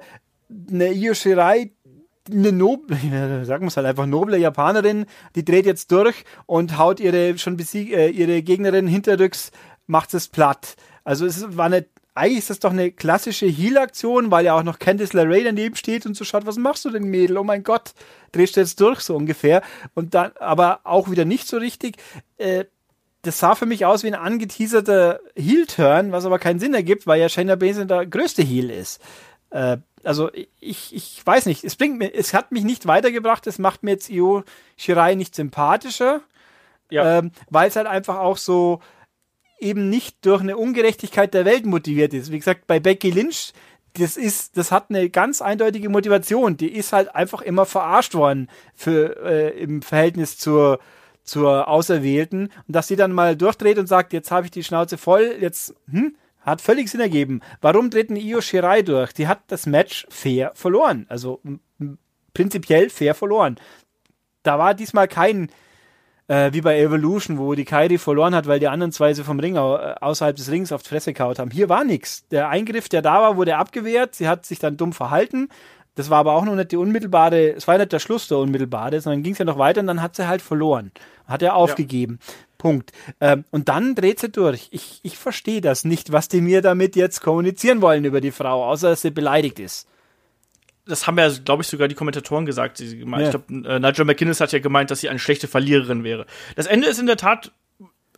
eine 0.70 0.94
Io 0.94 1.14
Shirai, 1.14 1.72
eine 2.30 2.52
noble, 2.52 2.96
sagen 3.46 3.64
wir 3.64 3.68
es 3.68 3.78
halt 3.78 3.88
einfach, 3.88 4.06
noble 4.06 4.38
Japanerin, 4.38 5.06
die 5.36 5.46
dreht 5.46 5.66
jetzt 5.66 5.92
durch 5.92 6.24
und 6.46 6.78
haut 6.78 7.00
ihre 7.00 7.38
schon 7.38 7.58
besieg, 7.58 7.92
äh, 7.92 8.10
ihre 8.10 8.42
Gegnerin 8.42 8.88
hinterrücks, 8.88 9.52
macht 9.88 10.14
es 10.14 10.28
platt. 10.28 10.76
Also 11.04 11.26
es 11.26 11.58
war 11.58 11.66
eine, 11.66 11.86
eigentlich 12.14 12.40
ist 12.40 12.50
das 12.50 12.60
doch 12.60 12.72
eine 12.72 12.92
klassische 12.92 13.48
Heal-Aktion, 13.48 14.30
weil 14.32 14.46
ja 14.46 14.54
auch 14.54 14.64
noch 14.64 14.80
Candice 14.80 15.14
LeRae 15.14 15.44
daneben 15.44 15.76
steht 15.76 16.06
und 16.06 16.16
so 16.16 16.24
schaut, 16.26 16.46
was 16.46 16.58
machst 16.58 16.86
du 16.86 16.90
denn, 16.90 17.06
Mädel? 17.06 17.38
Oh 17.38 17.44
mein 17.44 17.64
Gott, 17.64 17.94
drehst 18.32 18.56
du 18.56 18.60
jetzt 18.60 18.80
durch, 18.82 19.00
so 19.00 19.16
ungefähr. 19.16 19.62
Und 19.96 20.14
dann, 20.14 20.32
aber 20.40 20.82
auch 20.84 21.10
wieder 21.10 21.26
nicht 21.26 21.48
so 21.48 21.58
richtig. 21.58 21.98
Äh, 22.38 22.66
das 23.22 23.40
sah 23.40 23.56
für 23.56 23.66
mich 23.66 23.86
aus 23.86 24.04
wie 24.04 24.08
ein 24.08 24.16
angeteaserter 24.16 25.20
Heel-Turn, 25.36 26.12
was 26.12 26.26
aber 26.26 26.40
keinen 26.40 26.60
Sinn 26.60 26.74
ergibt, 26.74 27.06
weil 27.06 27.20
ja 27.20 27.28
Shayna 27.28 27.56
Baszler 27.56 27.86
der 27.86 28.06
größte 28.06 28.42
Heel 28.42 28.70
ist. 28.70 29.02
Äh, 29.50 29.78
also 30.04 30.30
ich, 30.60 30.96
ich 30.96 31.22
weiß 31.26 31.46
nicht, 31.46 31.64
es 31.64 31.76
bringt 31.76 31.98
mir, 31.98 32.14
es 32.14 32.34
hat 32.34 32.52
mich 32.52 32.64
nicht 32.64 32.86
weitergebracht, 32.86 33.48
es 33.48 33.60
macht 33.60 33.84
mir 33.84 33.92
jetzt 33.92 34.10
Io 34.10 34.44
Shirai 34.78 35.16
nicht 35.16 35.36
sympathischer, 35.36 36.22
ja. 36.90 37.20
ähm, 37.20 37.32
weil 37.50 37.70
es 37.70 37.76
halt 37.76 37.88
einfach 37.88 38.18
auch 38.18 38.38
so 38.38 38.80
eben 39.60 39.90
nicht 39.90 40.26
durch 40.26 40.42
eine 40.42 40.58
Ungerechtigkeit 40.58 41.34
der 41.34 41.46
Welt 41.46 41.66
motiviert 41.66 42.14
ist. 42.14 42.32
Wie 42.32 42.40
gesagt, 42.40 42.68
bei 42.68 42.80
Becky 42.80 43.12
Lynch, 43.12 43.54
das 43.94 44.18
ist, 44.18 44.56
das 44.58 44.72
hat 44.72 44.90
eine 44.90 45.10
ganz 45.10 45.42
eindeutige 45.42 45.90
Motivation. 45.90 46.56
Die 46.56 46.72
ist 46.72 46.94
halt 46.94 47.14
einfach 47.14 47.42
immer 47.42 47.66
verarscht 47.66 48.16
worden 48.16 48.50
für 48.76 49.18
äh, 49.24 49.60
im 49.60 49.82
Verhältnis 49.82 50.38
zur 50.38 50.80
zur 51.30 51.68
Auserwählten 51.68 52.50
und 52.68 52.76
dass 52.76 52.88
sie 52.88 52.96
dann 52.96 53.12
mal 53.12 53.36
durchdreht 53.36 53.78
und 53.78 53.88
sagt, 53.88 54.14
jetzt 54.14 54.32
habe 54.32 54.46
ich 54.46 54.52
die 54.52 54.64
Schnauze 54.64 54.98
voll, 54.98 55.36
jetzt 55.40 55.76
hm, 55.90 56.16
hat 56.50 56.62
völlig 56.62 56.90
Sinn 56.90 57.02
ergeben. 57.02 57.42
Warum 57.62 57.90
dreht 57.90 58.10
ein 58.10 58.16
Io 58.16 58.42
Shirai 58.42 58.82
durch? 58.82 59.14
Die 59.14 59.28
hat 59.28 59.40
das 59.48 59.66
Match 59.66 60.06
fair 60.10 60.52
verloren. 60.56 61.06
Also 61.10 61.42
prinzipiell 62.34 62.90
fair 62.90 63.16
verloren. 63.16 63.60
Da 64.44 64.58
war 64.58 64.74
diesmal 64.74 65.08
kein, 65.08 65.50
äh, 66.28 66.54
wie 66.54 66.62
bei 66.62 66.80
Evolution, 66.80 67.38
wo 67.38 67.54
die 67.56 67.66
Kairi 67.66 67.98
verloren 67.98 68.36
hat, 68.36 68.48
weil 68.48 68.60
die 68.60 68.68
anderen 68.68 68.92
zwei 68.92 69.14
sie 69.14 69.24
vom 69.24 69.40
Ring 69.40 69.56
äh, 69.56 69.60
außerhalb 69.60 70.36
des 70.36 70.50
Rings 70.50 70.72
auf 70.72 70.84
die 70.84 70.90
Fresse 70.90 71.14
kaut 71.14 71.40
haben. 71.40 71.52
Hier 71.52 71.70
war 71.70 71.84
nichts. 71.84 72.28
Der 72.30 72.50
Eingriff, 72.50 72.90
der 72.90 73.02
da 73.02 73.22
war, 73.22 73.38
wurde 73.38 73.58
abgewehrt. 73.58 74.16
Sie 74.16 74.28
hat 74.28 74.46
sich 74.46 74.60
dann 74.60 74.78
dumm 74.78 74.94
verhalten. 74.94 75.50
Das 75.96 76.10
war 76.10 76.20
aber 76.20 76.34
auch 76.34 76.46
noch 76.46 76.56
nicht 76.56 76.72
die 76.72 76.78
unmittelbare, 76.78 77.56
es 77.56 77.68
war 77.68 77.78
nicht 77.78 77.92
der 77.92 78.00
Schluss 78.00 78.30
der 78.30 78.38
unmittelbare, 78.38 79.02
sondern 79.02 79.22
ging 79.22 79.34
es 79.34 79.40
ja 79.40 79.44
noch 79.44 79.58
weiter 79.58 79.82
und 79.82 79.88
dann 79.88 80.02
hat 80.02 80.16
sie 80.16 80.30
halt 80.30 80.42
verloren. 80.42 80.92
Hat 81.28 81.42
er 81.42 81.56
aufgegeben. 81.56 82.20
Ja. 82.22 82.34
Punkt. 82.60 82.92
Ähm, 83.20 83.46
und 83.50 83.70
dann 83.70 83.96
dreht 83.96 84.20
sie 84.20 84.30
durch. 84.30 84.68
Ich, 84.70 85.00
ich 85.02 85.18
verstehe 85.18 85.62
das 85.62 85.86
nicht, 85.86 86.12
was 86.12 86.28
die 86.28 86.42
mir 86.42 86.62
damit 86.62 86.96
jetzt 86.96 87.22
kommunizieren 87.22 87.82
wollen 87.82 88.06
über 88.06 88.22
die 88.22 88.30
Frau, 88.30 88.64
außer 88.66 88.90
dass 88.90 89.02
sie 89.02 89.10
beleidigt 89.10 89.58
ist. 89.58 89.88
Das 90.86 91.08
haben 91.08 91.18
ja, 91.18 91.30
glaube 91.30 91.64
ich, 91.64 91.68
sogar 91.68 91.88
die 91.88 91.96
Kommentatoren 91.96 92.46
gesagt. 92.46 92.80
Ja. 92.80 92.86
Ich 92.86 93.30
glaube, 93.30 93.46
äh, 93.50 93.80
Nigel 93.80 94.06
McGuinness 94.06 94.42
hat 94.42 94.52
ja 94.52 94.60
gemeint, 94.60 94.92
dass 94.92 95.00
sie 95.00 95.10
eine 95.10 95.20
schlechte 95.20 95.48
Verliererin 95.48 96.04
wäre. 96.04 96.26
Das 96.56 96.68
Ende 96.68 96.88
ist 96.88 97.00
in 97.00 97.06
der 97.06 97.18
Tat 97.18 97.52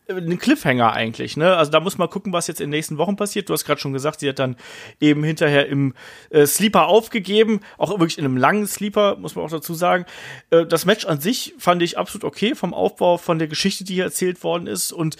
ein 0.07 0.39
Cliffhanger 0.39 0.93
eigentlich, 0.93 1.37
ne? 1.37 1.55
Also 1.55 1.71
da 1.71 1.79
muss 1.79 1.97
man 1.97 2.09
gucken, 2.09 2.33
was 2.33 2.47
jetzt 2.47 2.59
in 2.59 2.65
den 2.65 2.77
nächsten 2.77 2.97
Wochen 2.97 3.15
passiert. 3.15 3.49
Du 3.49 3.53
hast 3.53 3.65
gerade 3.65 3.79
schon 3.79 3.93
gesagt, 3.93 4.19
sie 4.19 4.29
hat 4.29 4.39
dann 4.39 4.55
eben 4.99 5.23
hinterher 5.23 5.67
im 5.67 5.93
äh, 6.29 6.45
Sleeper 6.45 6.87
aufgegeben, 6.87 7.61
auch 7.77 7.91
wirklich 7.91 8.17
in 8.17 8.25
einem 8.25 8.37
langen 8.37 8.67
Sleeper, 8.67 9.17
muss 9.17 9.35
man 9.35 9.45
auch 9.45 9.51
dazu 9.51 9.73
sagen. 9.73 10.05
Äh, 10.49 10.65
das 10.65 10.85
Match 10.85 11.05
an 11.05 11.21
sich 11.21 11.53
fand 11.57 11.81
ich 11.81 11.97
absolut 11.97 12.23
okay 12.23 12.55
vom 12.55 12.73
Aufbau, 12.73 13.17
von 13.17 13.39
der 13.39 13.47
Geschichte, 13.47 13.83
die 13.83 13.95
hier 13.95 14.05
erzählt 14.05 14.43
worden 14.43 14.67
ist 14.67 14.91
und 14.91 15.17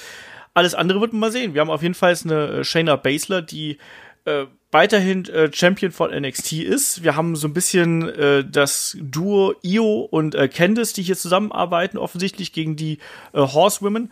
alles 0.54 0.76
andere 0.76 1.00
wird 1.00 1.14
man 1.14 1.22
mal 1.22 1.32
sehen. 1.32 1.54
Wir 1.54 1.62
haben 1.62 1.70
auf 1.70 1.82
jeden 1.82 1.96
Fall 1.96 2.16
eine 2.24 2.48
äh, 2.48 2.64
Shayna 2.64 2.98
Baszler, 2.98 3.42
die 3.42 3.78
äh, 4.26 4.46
weiterhin 4.72 5.26
äh, 5.26 5.52
Champion 5.52 5.92
von 5.92 6.12
NXT 6.12 6.54
ist. 6.54 7.04
Wir 7.04 7.16
haben 7.16 7.36
so 7.36 7.48
ein 7.48 7.54
bisschen 7.54 8.10
äh, 8.10 8.46
das 8.46 8.98
Duo 9.00 9.54
Io 9.64 10.08
und 10.10 10.36
äh, 10.36 10.48
Candice, 10.48 10.94
die 10.94 11.04
hier 11.04 11.18
zusammenarbeiten, 11.18 11.98
offensichtlich 11.98 12.54
gegen 12.54 12.76
die 12.76 13.00
äh, 13.34 13.40
Horsewomen. 13.40 14.12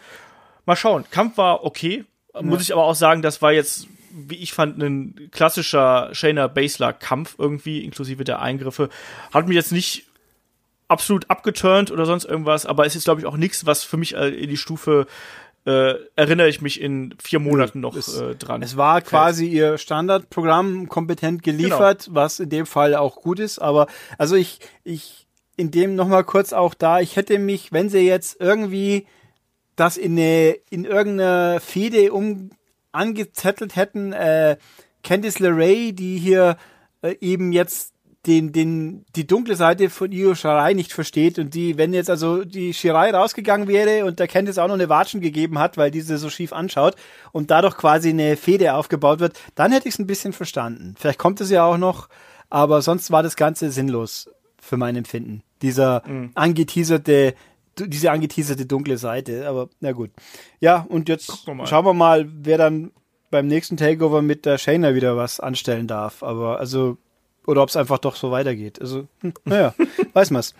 Mal 0.69 0.75
schauen. 0.75 1.03
Kampf 1.09 1.37
war 1.37 1.65
okay. 1.65 2.05
Ja. 2.35 2.43
Muss 2.43 2.61
ich 2.61 2.71
aber 2.71 2.83
auch 2.83 2.93
sagen, 2.93 3.23
das 3.23 3.41
war 3.41 3.51
jetzt, 3.51 3.87
wie 4.11 4.35
ich 4.35 4.53
fand, 4.53 4.77
ein 4.77 5.29
klassischer 5.31 6.09
Shayna 6.11 6.45
Baszler 6.45 6.93
Kampf 6.93 7.33
irgendwie, 7.39 7.83
inklusive 7.83 8.23
der 8.23 8.39
Eingriffe. 8.39 8.89
Hat 9.33 9.47
mich 9.47 9.55
jetzt 9.55 9.71
nicht 9.71 10.05
absolut 10.87 11.27
abgeturnt 11.31 11.89
oder 11.89 12.05
sonst 12.05 12.25
irgendwas, 12.25 12.67
aber 12.67 12.85
es 12.85 12.95
ist, 12.95 13.05
glaube 13.05 13.19
ich, 13.19 13.25
auch 13.25 13.35
nichts, 13.35 13.65
was 13.65 13.83
für 13.83 13.97
mich 13.97 14.13
äh, 14.13 14.29
in 14.29 14.47
die 14.47 14.57
Stufe 14.57 15.07
äh, 15.65 15.95
erinnere 16.15 16.49
ich 16.49 16.61
mich 16.61 16.79
in 16.79 17.15
vier 17.19 17.39
Monaten 17.39 17.79
noch 17.79 17.95
es, 17.95 18.19
äh, 18.19 18.35
dran. 18.35 18.61
Es 18.61 18.77
war 18.77 19.01
quasi 19.01 19.47
ihr 19.47 19.79
Standardprogramm 19.79 20.87
kompetent 20.87 21.41
geliefert, 21.41 22.05
genau. 22.05 22.15
was 22.15 22.39
in 22.39 22.49
dem 22.49 22.67
Fall 22.67 22.93
auch 22.93 23.15
gut 23.15 23.39
ist. 23.39 23.57
Aber 23.57 23.87
also 24.19 24.35
ich, 24.35 24.59
ich 24.83 25.25
in 25.57 25.71
dem 25.71 25.95
noch 25.95 26.07
mal 26.07 26.23
kurz 26.23 26.53
auch 26.53 26.75
da, 26.75 26.99
ich 26.99 27.15
hätte 27.15 27.39
mich, 27.39 27.71
wenn 27.71 27.89
sie 27.89 28.01
jetzt 28.01 28.39
irgendwie 28.39 29.07
das 29.79 29.97
in 29.97 30.13
eine 30.13 30.57
in 30.69 30.85
irgendeiner 30.85 31.59
Fede 31.59 32.11
um 32.13 32.51
angezettelt 32.91 33.75
hätten, 33.75 34.13
äh, 34.13 34.57
Candice 35.03 35.39
LeRae, 35.39 35.91
die 35.93 36.17
hier 36.17 36.57
äh, 37.01 37.15
eben 37.21 37.51
jetzt 37.51 37.93
den, 38.25 38.51
den, 38.51 39.05
die 39.15 39.25
dunkle 39.25 39.55
Seite 39.55 39.89
von 39.89 40.11
Io 40.11 40.35
Shirai 40.35 40.73
nicht 40.73 40.91
versteht 40.91 41.39
und 41.39 41.53
die, 41.53 41.77
wenn 41.77 41.93
jetzt 41.93 42.09
also 42.09 42.43
die 42.43 42.73
Shirai 42.73 43.11
rausgegangen 43.11 43.67
wäre 43.67 44.05
und 44.05 44.19
der 44.19 44.27
Kenntnis 44.27 44.57
auch 44.57 44.67
noch 44.67 44.73
eine 44.73 44.89
Watschen 44.89 45.21
gegeben 45.21 45.57
hat, 45.57 45.77
weil 45.77 45.89
diese 45.89 46.17
so 46.17 46.29
schief 46.29 46.51
anschaut 46.51 46.95
und 47.31 47.49
dadurch 47.49 47.77
quasi 47.77 48.09
eine 48.09 48.35
Fede 48.35 48.73
aufgebaut 48.73 49.19
wird, 49.19 49.39
dann 49.55 49.71
hätte 49.71 49.87
ich 49.87 49.95
es 49.95 49.99
ein 49.99 50.07
bisschen 50.07 50.33
verstanden. 50.33 50.95
Vielleicht 50.99 51.17
kommt 51.17 51.39
es 51.39 51.49
ja 51.49 51.63
auch 51.63 51.77
noch, 51.77 52.09
aber 52.49 52.81
sonst 52.81 53.09
war 53.09 53.23
das 53.23 53.37
Ganze 53.37 53.71
sinnlos 53.71 54.29
für 54.61 54.75
mein 54.75 54.97
Empfinden. 54.97 55.41
Dieser 55.61 56.03
mhm. 56.05 56.31
angeteaserte, 56.35 57.35
diese 57.87 58.11
angeteaserte 58.11 58.65
dunkle 58.65 58.97
Seite, 58.97 59.47
aber 59.47 59.69
na 59.79 59.91
gut. 59.91 60.11
Ja, 60.59 60.85
und 60.89 61.09
jetzt 61.09 61.45
schauen 61.45 61.85
wir 61.85 61.93
mal, 61.93 62.27
wer 62.31 62.57
dann 62.57 62.91
beim 63.31 63.47
nächsten 63.47 63.77
Takeover 63.77 64.21
mit 64.21 64.45
der 64.45 64.57
Shayna 64.57 64.95
wieder 64.95 65.15
was 65.17 65.39
anstellen 65.39 65.87
darf. 65.87 66.23
Aber 66.23 66.59
also 66.59 66.97
oder 67.49 67.63
ob 67.63 67.69
es 67.69 67.75
einfach 67.75 67.97
doch 67.97 68.15
so 68.15 68.31
weitergeht. 68.31 68.79
Also, 68.79 69.07
hm, 69.21 69.33
naja, 69.43 69.73
weiß 70.13 70.31
man's. 70.31 70.53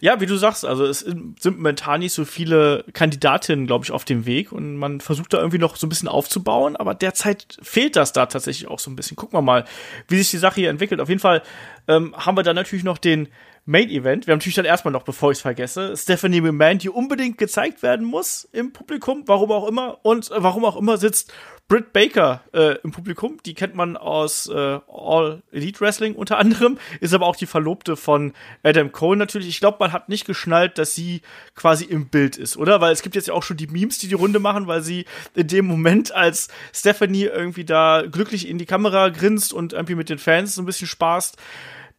Ja, 0.00 0.20
wie 0.20 0.26
du 0.26 0.36
sagst, 0.36 0.64
also 0.64 0.86
es 0.86 1.00
sind 1.00 1.44
momentan 1.44 2.00
nicht 2.00 2.14
so 2.14 2.24
viele 2.24 2.84
Kandidatinnen, 2.94 3.66
glaube 3.66 3.84
ich, 3.84 3.90
auf 3.90 4.06
dem 4.06 4.24
Weg 4.24 4.50
und 4.50 4.76
man 4.76 5.02
versucht 5.02 5.34
da 5.34 5.38
irgendwie 5.38 5.58
noch 5.58 5.76
so 5.76 5.86
ein 5.86 5.90
bisschen 5.90 6.08
aufzubauen, 6.08 6.76
aber 6.76 6.94
derzeit 6.94 7.58
fehlt 7.60 7.96
das 7.96 8.14
da 8.14 8.24
tatsächlich 8.24 8.68
auch 8.68 8.78
so 8.78 8.90
ein 8.90 8.96
bisschen. 8.96 9.18
Gucken 9.18 9.36
wir 9.36 9.42
mal, 9.42 9.66
wie 10.08 10.16
sich 10.16 10.30
die 10.30 10.38
Sache 10.38 10.62
hier 10.62 10.70
entwickelt. 10.70 10.98
Auf 10.98 11.10
jeden 11.10 11.20
Fall 11.20 11.42
ähm, 11.88 12.14
haben 12.16 12.38
wir 12.38 12.42
dann 12.42 12.56
natürlich 12.56 12.84
noch 12.84 12.96
den 12.96 13.28
Main 13.64 13.90
Event. 13.90 14.26
Wir 14.26 14.32
haben 14.32 14.38
natürlich 14.38 14.56
dann 14.56 14.64
erstmal 14.64 14.92
noch, 14.92 15.04
bevor 15.04 15.30
ich 15.30 15.38
es 15.38 15.42
vergesse, 15.42 15.96
Stephanie 15.96 16.40
McMahon, 16.40 16.78
die 16.78 16.88
unbedingt 16.88 17.38
gezeigt 17.38 17.82
werden 17.82 18.04
muss 18.04 18.48
im 18.52 18.72
Publikum, 18.72 19.22
warum 19.26 19.52
auch 19.52 19.68
immer. 19.68 19.98
Und 20.02 20.30
äh, 20.30 20.42
warum 20.42 20.64
auch 20.64 20.76
immer 20.76 20.96
sitzt 20.96 21.32
Britt 21.68 21.92
Baker 21.94 22.42
äh, 22.52 22.76
im 22.82 22.90
Publikum. 22.90 23.38
Die 23.46 23.54
kennt 23.54 23.74
man 23.74 23.96
aus 23.96 24.46
äh, 24.46 24.80
All 24.88 25.42
Elite 25.52 25.80
Wrestling 25.80 26.14
unter 26.14 26.36
anderem, 26.38 26.76
ist 27.00 27.14
aber 27.14 27.24
auch 27.24 27.36
die 27.36 27.46
Verlobte 27.46 27.96
von 27.96 28.34
Adam 28.62 28.92
Cole 28.92 29.16
natürlich. 29.16 29.48
Ich 29.48 29.60
glaube, 29.60 29.78
man 29.80 29.92
hat 29.92 30.08
nicht 30.08 30.26
geschnallt, 30.26 30.76
dass 30.76 30.94
sie 30.94 31.22
quasi 31.54 31.84
im 31.84 32.08
Bild 32.08 32.36
ist, 32.36 32.56
oder? 32.56 32.80
Weil 32.80 32.92
es 32.92 33.02
gibt 33.02 33.14
jetzt 33.14 33.28
ja 33.28 33.34
auch 33.34 33.42
schon 33.42 33.56
die 33.56 33.68
Memes, 33.68 33.98
die 33.98 34.08
die 34.08 34.14
Runde 34.14 34.38
machen, 34.38 34.66
weil 34.66 34.82
sie 34.82 35.06
in 35.34 35.46
dem 35.46 35.66
Moment, 35.66 36.12
als 36.12 36.48
Stephanie 36.74 37.24
irgendwie 37.24 37.64
da 37.64 38.02
glücklich 38.02 38.48
in 38.48 38.58
die 38.58 38.66
Kamera 38.66 39.08
grinst 39.08 39.54
und 39.54 39.72
irgendwie 39.72 39.94
mit 39.94 40.10
den 40.10 40.18
Fans 40.18 40.56
so 40.56 40.62
ein 40.62 40.66
bisschen 40.66 40.88
spaßt, 40.88 41.38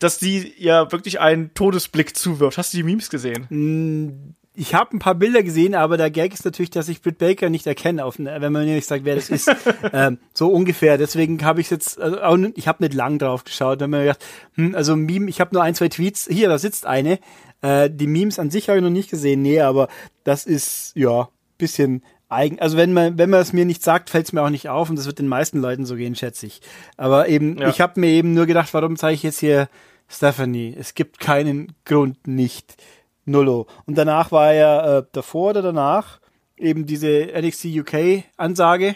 dass 0.03 0.19
die 0.19 0.53
ja 0.57 0.91
wirklich 0.91 1.19
einen 1.19 1.53
Todesblick 1.53 2.15
zuwirft. 2.15 2.57
Hast 2.57 2.73
du 2.73 2.77
die 2.77 2.83
Memes 2.83 3.09
gesehen? 3.09 3.47
Mm, 3.49 4.35
ich 4.55 4.75
habe 4.75 4.95
ein 4.95 4.99
paar 4.99 5.15
Bilder 5.15 5.41
gesehen, 5.41 5.73
aber 5.73 5.97
der 5.97 6.11
Gag 6.11 6.33
ist 6.33 6.45
natürlich, 6.45 6.69
dass 6.69 6.89
ich 6.89 7.01
Britt 7.01 7.17
Baker 7.17 7.49
nicht 7.49 7.65
erkenne, 7.65 8.05
auf, 8.05 8.19
wenn 8.19 8.51
man 8.51 8.65
nicht 8.65 8.87
sagt, 8.87 9.05
wer 9.05 9.15
das 9.15 9.29
ist. 9.29 9.49
ähm, 9.93 10.19
so 10.33 10.49
ungefähr. 10.49 10.97
Deswegen 10.97 11.43
habe 11.43 11.61
ich 11.61 11.69
jetzt, 11.69 11.99
also 11.99 12.21
auch, 12.21 12.37
ich 12.55 12.67
habe 12.67 12.83
nicht 12.83 12.93
lang 12.93 13.17
drauf 13.17 13.45
geschaut. 13.45 13.81
Dann 13.81 13.93
habe 13.93 14.03
mir 14.03 14.03
gedacht, 14.03 14.25
hm, 14.55 14.75
also 14.75 14.95
Meme, 14.95 15.29
ich 15.29 15.39
habe 15.39 15.55
nur 15.55 15.63
ein, 15.63 15.73
zwei 15.73 15.89
Tweets. 15.89 16.27
Hier, 16.29 16.49
da 16.49 16.59
sitzt 16.59 16.85
eine. 16.85 17.19
Äh, 17.61 17.89
die 17.89 18.07
Memes 18.07 18.37
an 18.37 18.51
sich 18.51 18.69
habe 18.69 18.77
ich 18.77 18.83
noch 18.83 18.91
nicht 18.91 19.09
gesehen. 19.09 19.41
Nee, 19.41 19.61
aber 19.61 19.87
das 20.23 20.45
ist 20.45 20.91
ja 20.95 21.29
bisschen 21.57 22.03
eigen. 22.29 22.59
Also 22.59 22.77
wenn 22.77 22.93
man, 22.93 23.17
wenn 23.17 23.29
man 23.29 23.39
es 23.39 23.53
mir 23.53 23.65
nicht 23.65 23.83
sagt, 23.83 24.09
fällt 24.09 24.25
es 24.25 24.33
mir 24.33 24.41
auch 24.41 24.49
nicht 24.49 24.69
auf 24.69 24.89
und 24.89 24.97
das 24.97 25.05
wird 25.05 25.19
den 25.19 25.27
meisten 25.27 25.59
Leuten 25.59 25.85
so 25.85 25.95
gehen, 25.95 26.15
schätze 26.15 26.45
ich. 26.45 26.61
Aber 26.97 27.27
eben, 27.29 27.57
ja. 27.57 27.69
ich 27.69 27.79
habe 27.79 27.99
mir 27.99 28.09
eben 28.09 28.33
nur 28.33 28.45
gedacht, 28.45 28.73
warum 28.73 28.97
zeige 28.97 29.15
ich 29.15 29.23
jetzt 29.23 29.39
hier 29.39 29.69
Stephanie? 30.07 30.75
Es 30.77 30.93
gibt 30.93 31.19
keinen 31.19 31.73
Grund 31.85 32.27
nicht. 32.27 32.75
Nullo. 33.25 33.67
Und 33.85 33.97
danach 33.97 34.31
war 34.31 34.51
er 34.51 34.97
äh, 34.97 35.03
davor 35.11 35.51
oder 35.51 35.61
danach 35.61 36.19
eben 36.57 36.85
diese 36.85 37.27
NXT 37.35 37.65
UK 37.65 38.23
Ansage. 38.37 38.95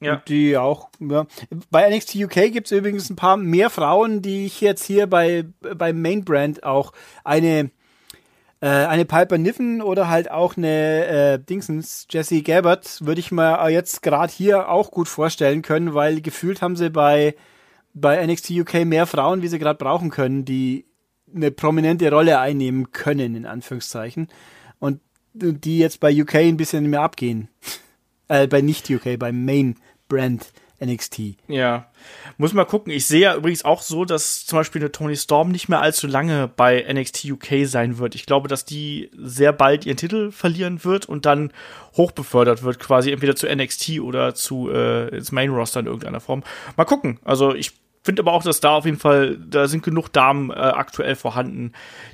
Ja. 0.00 0.14
Und 0.14 0.28
die 0.28 0.56
auch, 0.56 0.88
ja. 1.00 1.26
Bei 1.70 1.88
NXT 1.88 2.16
UK 2.16 2.52
gibt 2.52 2.66
es 2.66 2.72
übrigens 2.72 3.10
ein 3.10 3.16
paar 3.16 3.36
mehr 3.36 3.70
Frauen, 3.70 4.22
die 4.22 4.46
ich 4.46 4.60
jetzt 4.60 4.84
hier 4.84 5.06
bei, 5.06 5.44
beim 5.60 6.00
Main 6.00 6.24
Brand 6.24 6.62
auch 6.62 6.92
eine 7.24 7.70
äh, 8.60 8.86
eine 8.86 9.04
Piper 9.04 9.36
Niven 9.36 9.82
oder 9.82 10.08
halt 10.08 10.30
auch 10.30 10.56
eine 10.56 11.06
äh, 11.06 11.38
Dingsens, 11.38 12.06
Jessie 12.10 12.42
Gabbard, 12.42 13.04
würde 13.04 13.20
ich 13.20 13.30
mir 13.30 13.68
jetzt 13.68 14.02
gerade 14.02 14.32
hier 14.32 14.70
auch 14.70 14.90
gut 14.90 15.08
vorstellen 15.08 15.60
können, 15.60 15.92
weil 15.92 16.22
gefühlt 16.22 16.62
haben 16.62 16.74
sie 16.74 16.88
bei, 16.88 17.34
bei 17.94 18.24
NXT 18.26 18.50
UK 18.50 18.84
mehr 18.84 19.06
Frauen, 19.06 19.40
wie 19.42 19.48
sie 19.48 19.58
gerade 19.58 19.78
brauchen 19.78 20.10
können, 20.10 20.44
die 20.44 20.84
eine 21.34 21.50
prominente 21.50 22.10
Rolle 22.10 22.38
einnehmen 22.38 22.92
können, 22.92 23.34
in 23.34 23.46
Anführungszeichen. 23.46 24.28
Und 24.78 25.00
die 25.32 25.78
jetzt 25.78 26.00
bei 26.00 26.12
UK 26.12 26.36
ein 26.36 26.56
bisschen 26.56 26.90
mehr 26.90 27.02
abgehen. 27.02 27.48
äh, 28.28 28.46
bei 28.46 28.60
nicht 28.60 28.90
UK, 28.90 29.18
beim 29.18 29.44
Main 29.44 29.76
Brand 30.08 30.52
NXT. 30.84 31.36
Ja. 31.48 31.90
Muss 32.36 32.52
mal 32.52 32.64
gucken. 32.64 32.92
Ich 32.92 33.06
sehe 33.06 33.20
ja 33.20 33.36
übrigens 33.36 33.64
auch 33.64 33.80
so, 33.80 34.04
dass 34.04 34.44
zum 34.44 34.58
Beispiel 34.58 34.82
eine 34.82 34.92
Tony 34.92 35.16
Storm 35.16 35.50
nicht 35.50 35.68
mehr 35.68 35.80
allzu 35.80 36.06
lange 36.06 36.48
bei 36.48 36.84
NXT 36.92 37.26
UK 37.30 37.66
sein 37.66 37.98
wird. 37.98 38.14
Ich 38.14 38.26
glaube, 38.26 38.48
dass 38.48 38.64
die 38.64 39.10
sehr 39.16 39.52
bald 39.52 39.86
ihren 39.86 39.96
Titel 39.96 40.30
verlieren 40.30 40.84
wird 40.84 41.06
und 41.06 41.26
dann 41.26 41.52
hochbefördert 41.96 42.62
wird, 42.62 42.80
quasi 42.80 43.12
entweder 43.12 43.36
zu 43.36 43.46
NXT 43.46 44.00
oder 44.00 44.34
zu 44.34 44.68
äh, 44.70 45.08
ins 45.16 45.32
Main 45.32 45.50
Roster 45.50 45.80
in 45.80 45.86
irgendeiner 45.86 46.20
Form. 46.20 46.42
Mal 46.76 46.84
gucken. 46.84 47.18
Also 47.24 47.54
ich 47.54 47.72
finde 48.04 48.22
aber 48.22 48.32
auch, 48.32 48.44
dass 48.44 48.60
da 48.60 48.76
auf 48.76 48.84
jeden 48.84 48.98
Fall, 48.98 49.38
da 49.38 49.66
sind 49.66 49.82
genug 49.82 50.10
Damen 50.10 50.50
äh, 50.50 50.54
aktuell 50.54 51.16
vorhanden, 51.16 51.72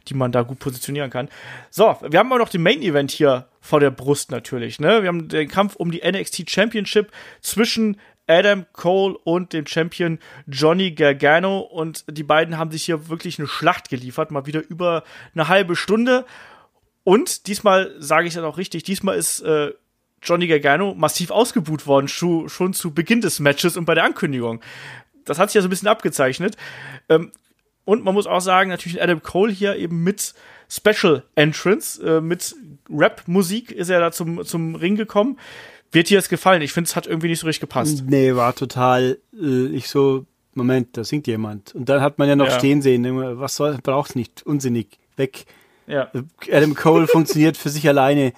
die 0.09 0.14
man 0.14 0.30
da 0.30 0.43
gut 0.43 0.61
positionieren 0.61 1.11
kann. 1.11 1.28
So, 1.70 1.97
wir 2.09 2.18
haben 2.18 2.32
auch 2.32 2.38
noch 2.38 2.49
den 2.49 2.62
Main 2.62 2.80
Event 2.80 3.11
hier 3.11 3.49
vor 3.61 3.80
der 3.80 3.91
Brust 3.91 4.30
natürlich. 4.30 4.78
Ne? 4.78 5.03
Wir 5.03 5.09
haben 5.09 5.28
den 5.28 5.49
Kampf 5.49 5.74
um 5.74 5.91
die 5.91 6.03
NXT 6.09 6.49
Championship 6.49 7.11
zwischen 7.41 7.97
Adam 8.28 8.64
Cole 8.72 9.18
und 9.24 9.53
dem 9.53 9.66
Champion 9.66 10.20
Johnny 10.47 10.93
Gargano 10.93 11.59
und 11.59 12.05
die 12.09 12.22
beiden 12.22 12.57
haben 12.57 12.70
sich 12.70 12.84
hier 12.84 13.09
wirklich 13.09 13.41
eine 13.41 13.49
Schlacht 13.49 13.91
geliefert, 13.91 14.30
mal 14.30 14.47
wieder 14.47 14.62
über 14.68 15.03
eine 15.34 15.49
halbe 15.49 15.74
Stunde. 15.74 16.24
Und 17.03 17.49
diesmal 17.49 17.93
sage 17.99 18.28
ich 18.28 18.34
das 18.34 18.45
auch 18.45 18.57
richtig, 18.57 18.84
diesmal 18.84 19.16
ist 19.16 19.41
äh, 19.41 19.72
Johnny 20.22 20.47
Gargano 20.47 20.95
massiv 20.95 21.32
ausgebuht 21.32 21.88
worden, 21.88 22.07
schon 22.07 22.72
zu 22.72 22.95
Beginn 22.95 23.20
des 23.20 23.41
Matches 23.41 23.76
und 23.76 23.86
bei 23.86 23.95
der 23.95 24.05
Ankündigung 24.05 24.61
das 25.25 25.39
hat 25.39 25.51
sich 25.51 25.57
ja 25.57 25.62
so 25.62 25.68
ein 25.68 25.71
bisschen 25.71 25.89
abgezeichnet. 25.89 26.57
Ähm, 27.09 27.33
und 27.85 28.05
man 28.05 28.14
muss 28.14 28.27
auch 28.27 28.41
sagen, 28.41 28.71
natürlich 28.71 29.03
Adam 29.03 29.23
Cole 29.23 29.53
hier 29.53 29.77
eben 29.77 30.03
mit 30.03 30.35
Special 30.68 31.25
Entrance, 31.35 32.01
äh, 32.03 32.21
mit 32.21 32.55
Rap-Musik 32.89 33.73
ist 33.73 33.89
er 33.89 34.01
da 34.01 34.12
zum, 34.12 34.45
zum 34.45 34.75
Ring 34.75 34.97
gekommen. 34.97 35.39
Wird 35.93 36.09
dir 36.09 36.18
das 36.18 36.29
gefallen? 36.29 36.62
Ich 36.62 36.73
finde, 36.73 36.89
es 36.89 36.95
hat 36.95 37.07
irgendwie 37.07 37.29
nicht 37.29 37.41
so 37.41 37.47
richtig 37.47 37.62
gepasst. 37.62 38.05
Nee, 38.07 38.37
war 38.37 38.55
total, 38.55 39.18
äh, 39.35 39.66
ich 39.66 39.89
so, 39.89 40.27
Moment, 40.55 40.97
da 40.97 41.05
singt 41.05 41.27
jemand. 41.27 41.75
Und 41.75 41.89
dann 41.89 42.01
hat 42.01 42.18
man 42.18 42.29
ja 42.29 42.37
noch 42.37 42.47
ja. 42.47 42.59
stehen 42.59 42.83
sehen, 42.83 43.05
was 43.41 43.57
soll, 43.57 43.77
braucht's 43.83 44.14
nicht, 44.14 44.45
unsinnig, 44.45 44.99
weg. 45.16 45.47
Ja. 45.87 46.11
Adam 46.53 46.75
Cole 46.75 47.09
funktioniert 47.09 47.57
für 47.57 47.71
sich 47.71 47.89
alleine 47.89 48.33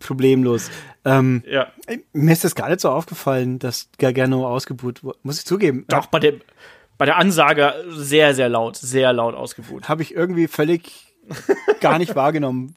problemlos. 0.00 0.70
Ähm, 1.04 1.42
ja. 1.46 1.68
Mir 2.12 2.32
ist 2.32 2.44
das 2.44 2.54
gar 2.54 2.68
nicht 2.68 2.80
so 2.80 2.90
aufgefallen, 2.90 3.58
dass 3.58 3.88
Gargano 3.98 4.46
ausgebuht 4.46 5.04
wurde. 5.04 5.18
Muss 5.22 5.38
ich 5.38 5.46
zugeben. 5.46 5.84
Doch, 5.88 6.06
bei, 6.06 6.18
dem, 6.18 6.40
bei 6.98 7.06
der 7.06 7.16
Ansage 7.16 7.74
sehr, 7.90 8.34
sehr 8.34 8.48
laut, 8.48 8.76
sehr 8.76 9.12
laut 9.12 9.34
ausgebuht. 9.34 9.88
Habe 9.88 10.02
ich 10.02 10.14
irgendwie 10.14 10.48
völlig 10.48 11.14
gar 11.80 11.98
nicht 11.98 12.16
wahrgenommen 12.16 12.74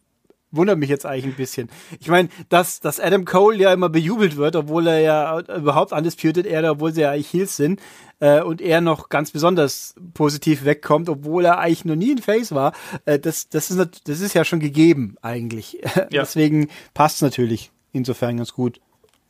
wundert 0.54 0.78
mich 0.78 0.90
jetzt 0.90 1.06
eigentlich 1.06 1.26
ein 1.26 1.36
bisschen. 1.36 1.70
Ich 2.00 2.08
meine, 2.08 2.30
dass, 2.50 2.80
dass 2.80 3.00
Adam 3.00 3.26
Cole 3.26 3.58
ja 3.58 3.74
immer 3.74 3.90
bejubelt 3.90 4.38
wird, 4.38 4.56
obwohl 4.56 4.88
er 4.88 5.00
ja 5.00 5.40
überhaupt 5.40 5.92
undisputed 5.92 6.46
Era, 6.46 6.72
obwohl 6.72 6.94
sie 6.94 7.02
ja 7.02 7.12
eigentlich 7.12 7.34
Heels 7.34 7.58
sind, 7.58 7.82
äh, 8.20 8.42
und 8.42 8.62
er 8.62 8.80
noch 8.80 9.10
ganz 9.10 9.32
besonders 9.32 9.96
positiv 10.14 10.64
wegkommt, 10.64 11.10
obwohl 11.10 11.46
er 11.46 11.60
eigentlich 11.60 11.86
noch 11.86 11.96
nie 11.96 12.12
ein 12.12 12.20
Face 12.20 12.54
war, 12.54 12.74
äh, 13.06 13.20
das, 13.20 13.50
das, 13.50 13.70
ist, 13.72 14.02
das 14.08 14.20
ist 14.22 14.34
ja 14.34 14.46
schon 14.46 14.60
gegeben 14.60 15.16
eigentlich. 15.22 15.82
Ja. 16.10 16.22
Deswegen 16.22 16.70
passt 16.94 17.18
es 17.18 17.22
natürlich 17.22 17.72
insofern 17.92 18.38
ganz 18.38 18.54
gut. 18.54 18.82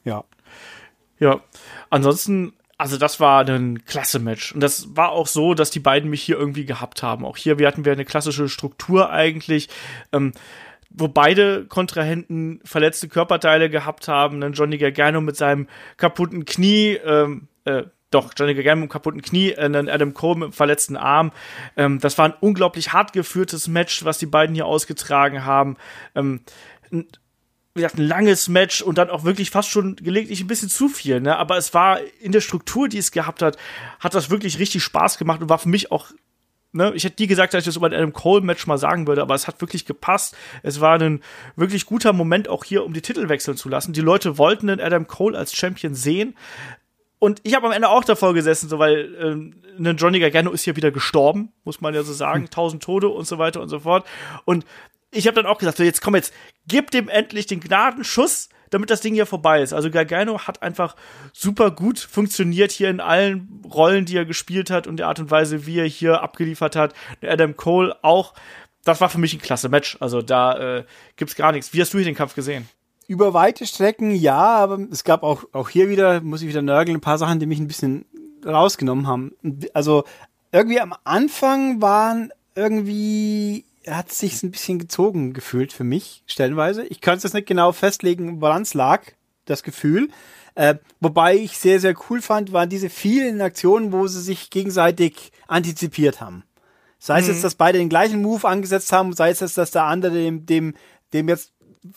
Ja. 0.03 0.23
Ja, 1.19 1.41
ansonsten 1.89 2.53
also 2.77 2.97
das 2.97 3.19
war 3.19 3.47
ein 3.47 3.85
klasse 3.85 4.19
Match. 4.19 4.53
Und 4.53 4.59
das 4.59 4.95
war 4.95 5.11
auch 5.11 5.27
so, 5.27 5.53
dass 5.53 5.69
die 5.69 5.79
beiden 5.79 6.09
mich 6.09 6.21
hier 6.21 6.37
irgendwie 6.37 6.65
gehabt 6.65 7.03
haben. 7.03 7.23
Auch 7.23 7.37
hier, 7.37 7.57
wir 7.59 7.67
hatten 7.67 7.85
wir 7.85 7.93
eine 7.93 8.03
klassische 8.03 8.49
Struktur 8.49 9.09
eigentlich. 9.09 9.69
Ähm, 10.11 10.33
wo 10.93 11.07
beide 11.07 11.65
Kontrahenten 11.65 12.59
verletzte 12.63 13.07
Körperteile 13.07 13.69
gehabt 13.69 14.07
haben. 14.07 14.41
Dann 14.41 14.53
Johnny 14.53 14.77
Gargano 14.77 15.21
mit 15.21 15.35
seinem 15.35 15.67
kaputten 15.97 16.45
Knie, 16.45 16.99
ähm, 17.05 17.47
äh, 17.65 17.83
doch, 18.11 18.33
Johnny 18.37 18.53
Gargano 18.53 18.81
mit 18.81 18.89
dem 18.89 18.91
kaputten 18.91 19.21
Knie, 19.21 19.51
äh, 19.51 19.69
dann 19.69 19.89
Adam 19.89 20.13
Cole 20.13 20.39
mit 20.39 20.49
dem 20.49 20.53
verletzten 20.53 20.95
Arm. 20.95 21.31
Ähm, 21.75 21.99
das 21.99 22.17
war 22.17 22.25
ein 22.25 22.35
unglaublich 22.39 22.93
hart 22.93 23.11
geführtes 23.13 23.67
Match, 23.67 24.05
was 24.05 24.19
die 24.19 24.27
beiden 24.27 24.55
hier 24.55 24.67
ausgetragen 24.67 25.45
haben. 25.45 25.77
Ähm, 26.15 26.41
wie 27.75 27.81
gesagt, 27.81 27.97
ein 27.97 28.07
langes 28.07 28.49
Match 28.49 28.83
und 28.83 28.99
dann 28.99 29.09
auch 29.09 29.23
wirklich 29.23 29.49
fast 29.49 29.69
schon 29.69 29.95
gelegentlich 29.95 30.41
ein 30.41 30.47
bisschen 30.47 30.69
zu 30.69 30.87
viel, 30.87 31.21
ne? 31.21 31.37
Aber 31.37 31.57
es 31.57 31.73
war 31.73 31.99
in 32.21 32.31
der 32.31 32.41
Struktur, 32.41 32.87
die 32.87 32.99
es 32.99 33.11
gehabt 33.11 33.41
hat, 33.41 33.57
hat 33.99 34.13
das 34.13 34.29
wirklich 34.29 34.59
richtig 34.59 34.83
Spaß 34.83 35.17
gemacht 35.17 35.41
und 35.41 35.49
war 35.49 35.57
für 35.57 35.69
mich 35.69 35.91
auch 35.91 36.11
ne, 36.73 36.91
ich 36.95 37.03
hätte 37.03 37.21
nie 37.21 37.27
gesagt, 37.27 37.53
dass 37.53 37.59
ich 37.59 37.65
das 37.65 37.77
über 37.77 37.87
ein 37.87 37.93
Adam 37.93 38.13
Cole-Match 38.13 38.67
mal 38.67 38.77
sagen 38.77 39.07
würde, 39.07 39.21
aber 39.21 39.35
es 39.35 39.47
hat 39.47 39.61
wirklich 39.61 39.85
gepasst. 39.85 40.35
Es 40.63 40.81
war 40.81 40.99
ein 40.99 41.21
wirklich 41.55 41.85
guter 41.85 42.13
Moment 42.13 42.49
auch 42.49 42.63
hier, 42.63 42.83
um 42.83 42.93
die 42.93 43.01
Titel 43.01 43.29
wechseln 43.29 43.55
zu 43.55 43.69
lassen. 43.69 43.93
Die 43.93 44.01
Leute 44.01 44.37
wollten 44.37 44.67
den 44.67 44.81
Adam 44.81 45.07
Cole 45.07 45.37
als 45.37 45.55
Champion 45.55 45.95
sehen. 45.95 46.35
Und 47.19 47.39
ich 47.43 47.55
habe 47.55 47.67
am 47.67 47.71
Ende 47.71 47.87
auch 47.87 48.03
davor 48.03 48.33
gesessen, 48.33 48.67
so 48.67 48.79
weil 48.79 49.15
ähm, 49.17 49.55
ein 49.79 49.95
Johnny 49.95 50.19
Gargano 50.19 50.51
ist 50.51 50.63
hier 50.63 50.75
wieder 50.75 50.91
gestorben, 50.91 51.53
muss 51.63 51.79
man 51.79 51.93
ja 51.93 52.03
so 52.03 52.11
sagen, 52.11 52.43
hm. 52.43 52.49
tausend 52.49 52.83
Tode 52.83 53.07
und 53.07 53.25
so 53.25 53.37
weiter 53.37 53.61
und 53.61 53.69
so 53.69 53.79
fort. 53.79 54.05
Und 54.43 54.65
ich 55.09 55.27
habe 55.27 55.35
dann 55.35 55.45
auch 55.45 55.57
gesagt, 55.57 55.77
so 55.77 55.83
jetzt 55.83 56.01
komm 56.01 56.15
jetzt, 56.15 56.33
gib 56.67 56.91
dem 56.91 57.07
endlich 57.07 57.45
den 57.45 57.61
Gnadenschuss, 57.61 58.49
damit 58.73 58.89
das 58.89 59.01
Ding 59.01 59.13
hier 59.13 59.25
vorbei 59.25 59.61
ist. 59.61 59.73
Also 59.73 59.89
Gargano 59.89 60.39
hat 60.39 60.61
einfach 60.61 60.95
super 61.31 61.71
gut 61.71 61.99
funktioniert 61.99 62.71
hier 62.71 62.89
in 62.89 62.99
allen 62.99 63.61
Rollen, 63.71 64.05
die 64.05 64.17
er 64.17 64.25
gespielt 64.25 64.69
hat 64.69 64.87
und 64.87 64.97
der 64.97 65.07
Art 65.07 65.19
und 65.19 65.31
Weise, 65.31 65.65
wie 65.65 65.79
er 65.79 65.87
hier 65.87 66.21
abgeliefert 66.21 66.75
hat. 66.75 66.93
Adam 67.21 67.55
Cole 67.55 67.95
auch. 68.03 68.33
Das 68.83 68.99
war 68.99 69.09
für 69.09 69.19
mich 69.19 69.33
ein 69.33 69.41
klasse 69.41 69.69
Match. 69.69 69.97
Also 69.99 70.21
da 70.21 70.77
äh, 70.77 70.85
gibt's 71.15 71.35
gar 71.35 71.51
nichts. 71.51 71.73
Wie 71.73 71.81
hast 71.81 71.93
du 71.93 71.97
hier 71.97 72.05
den 72.05 72.15
Kampf 72.15 72.35
gesehen? 72.35 72.67
Über 73.07 73.33
weite 73.33 73.65
Strecken 73.65 74.11
ja, 74.11 74.37
aber 74.37 74.79
es 74.91 75.03
gab 75.03 75.23
auch, 75.23 75.43
auch 75.51 75.69
hier 75.69 75.89
wieder, 75.89 76.21
muss 76.21 76.41
ich 76.41 76.47
wieder 76.47 76.61
nörgeln, 76.61 76.97
ein 76.97 77.01
paar 77.01 77.17
Sachen, 77.17 77.39
die 77.39 77.45
mich 77.45 77.59
ein 77.59 77.67
bisschen 77.67 78.05
rausgenommen 78.45 79.07
haben. 79.07 79.33
Also 79.73 80.03
irgendwie 80.51 80.79
am 80.79 80.93
Anfang 81.03 81.81
waren 81.81 82.31
irgendwie 82.55 83.65
hat 83.87 84.11
sich 84.11 84.41
ein 84.43 84.51
bisschen 84.51 84.79
gezogen 84.79 85.33
gefühlt 85.33 85.73
für 85.73 85.83
mich, 85.83 86.23
stellenweise. 86.25 86.85
Ich 86.85 87.01
kann 87.01 87.17
es 87.17 87.23
jetzt 87.23 87.33
nicht 87.33 87.47
genau 87.47 87.71
festlegen, 87.71 88.41
woran 88.41 88.61
es 88.61 88.73
lag, 88.73 89.01
das 89.45 89.63
Gefühl. 89.63 90.09
Äh, 90.55 90.75
wobei 90.99 91.35
ich 91.35 91.57
sehr, 91.57 91.79
sehr 91.79 91.95
cool 92.09 92.21
fand, 92.21 92.53
waren 92.53 92.69
diese 92.69 92.89
vielen 92.89 93.41
Aktionen, 93.41 93.91
wo 93.91 94.07
sie 94.07 94.21
sich 94.21 94.49
gegenseitig 94.49 95.31
antizipiert 95.47 96.21
haben. 96.21 96.43
Sei 96.99 97.19
es 97.19 97.27
mhm. 97.27 97.33
jetzt, 97.33 97.43
dass 97.43 97.55
beide 97.55 97.79
den 97.79 97.89
gleichen 97.89 98.21
Move 98.21 98.47
angesetzt 98.47 98.91
haben, 98.91 99.13
sei 99.13 99.31
es 99.31 99.39
jetzt, 99.39 99.57
dass 99.57 99.71
der 99.71 99.83
andere 99.83 100.13
dem, 100.13 100.45
dem, 100.45 100.75
dem 101.11 101.27
jetzt 101.27 101.51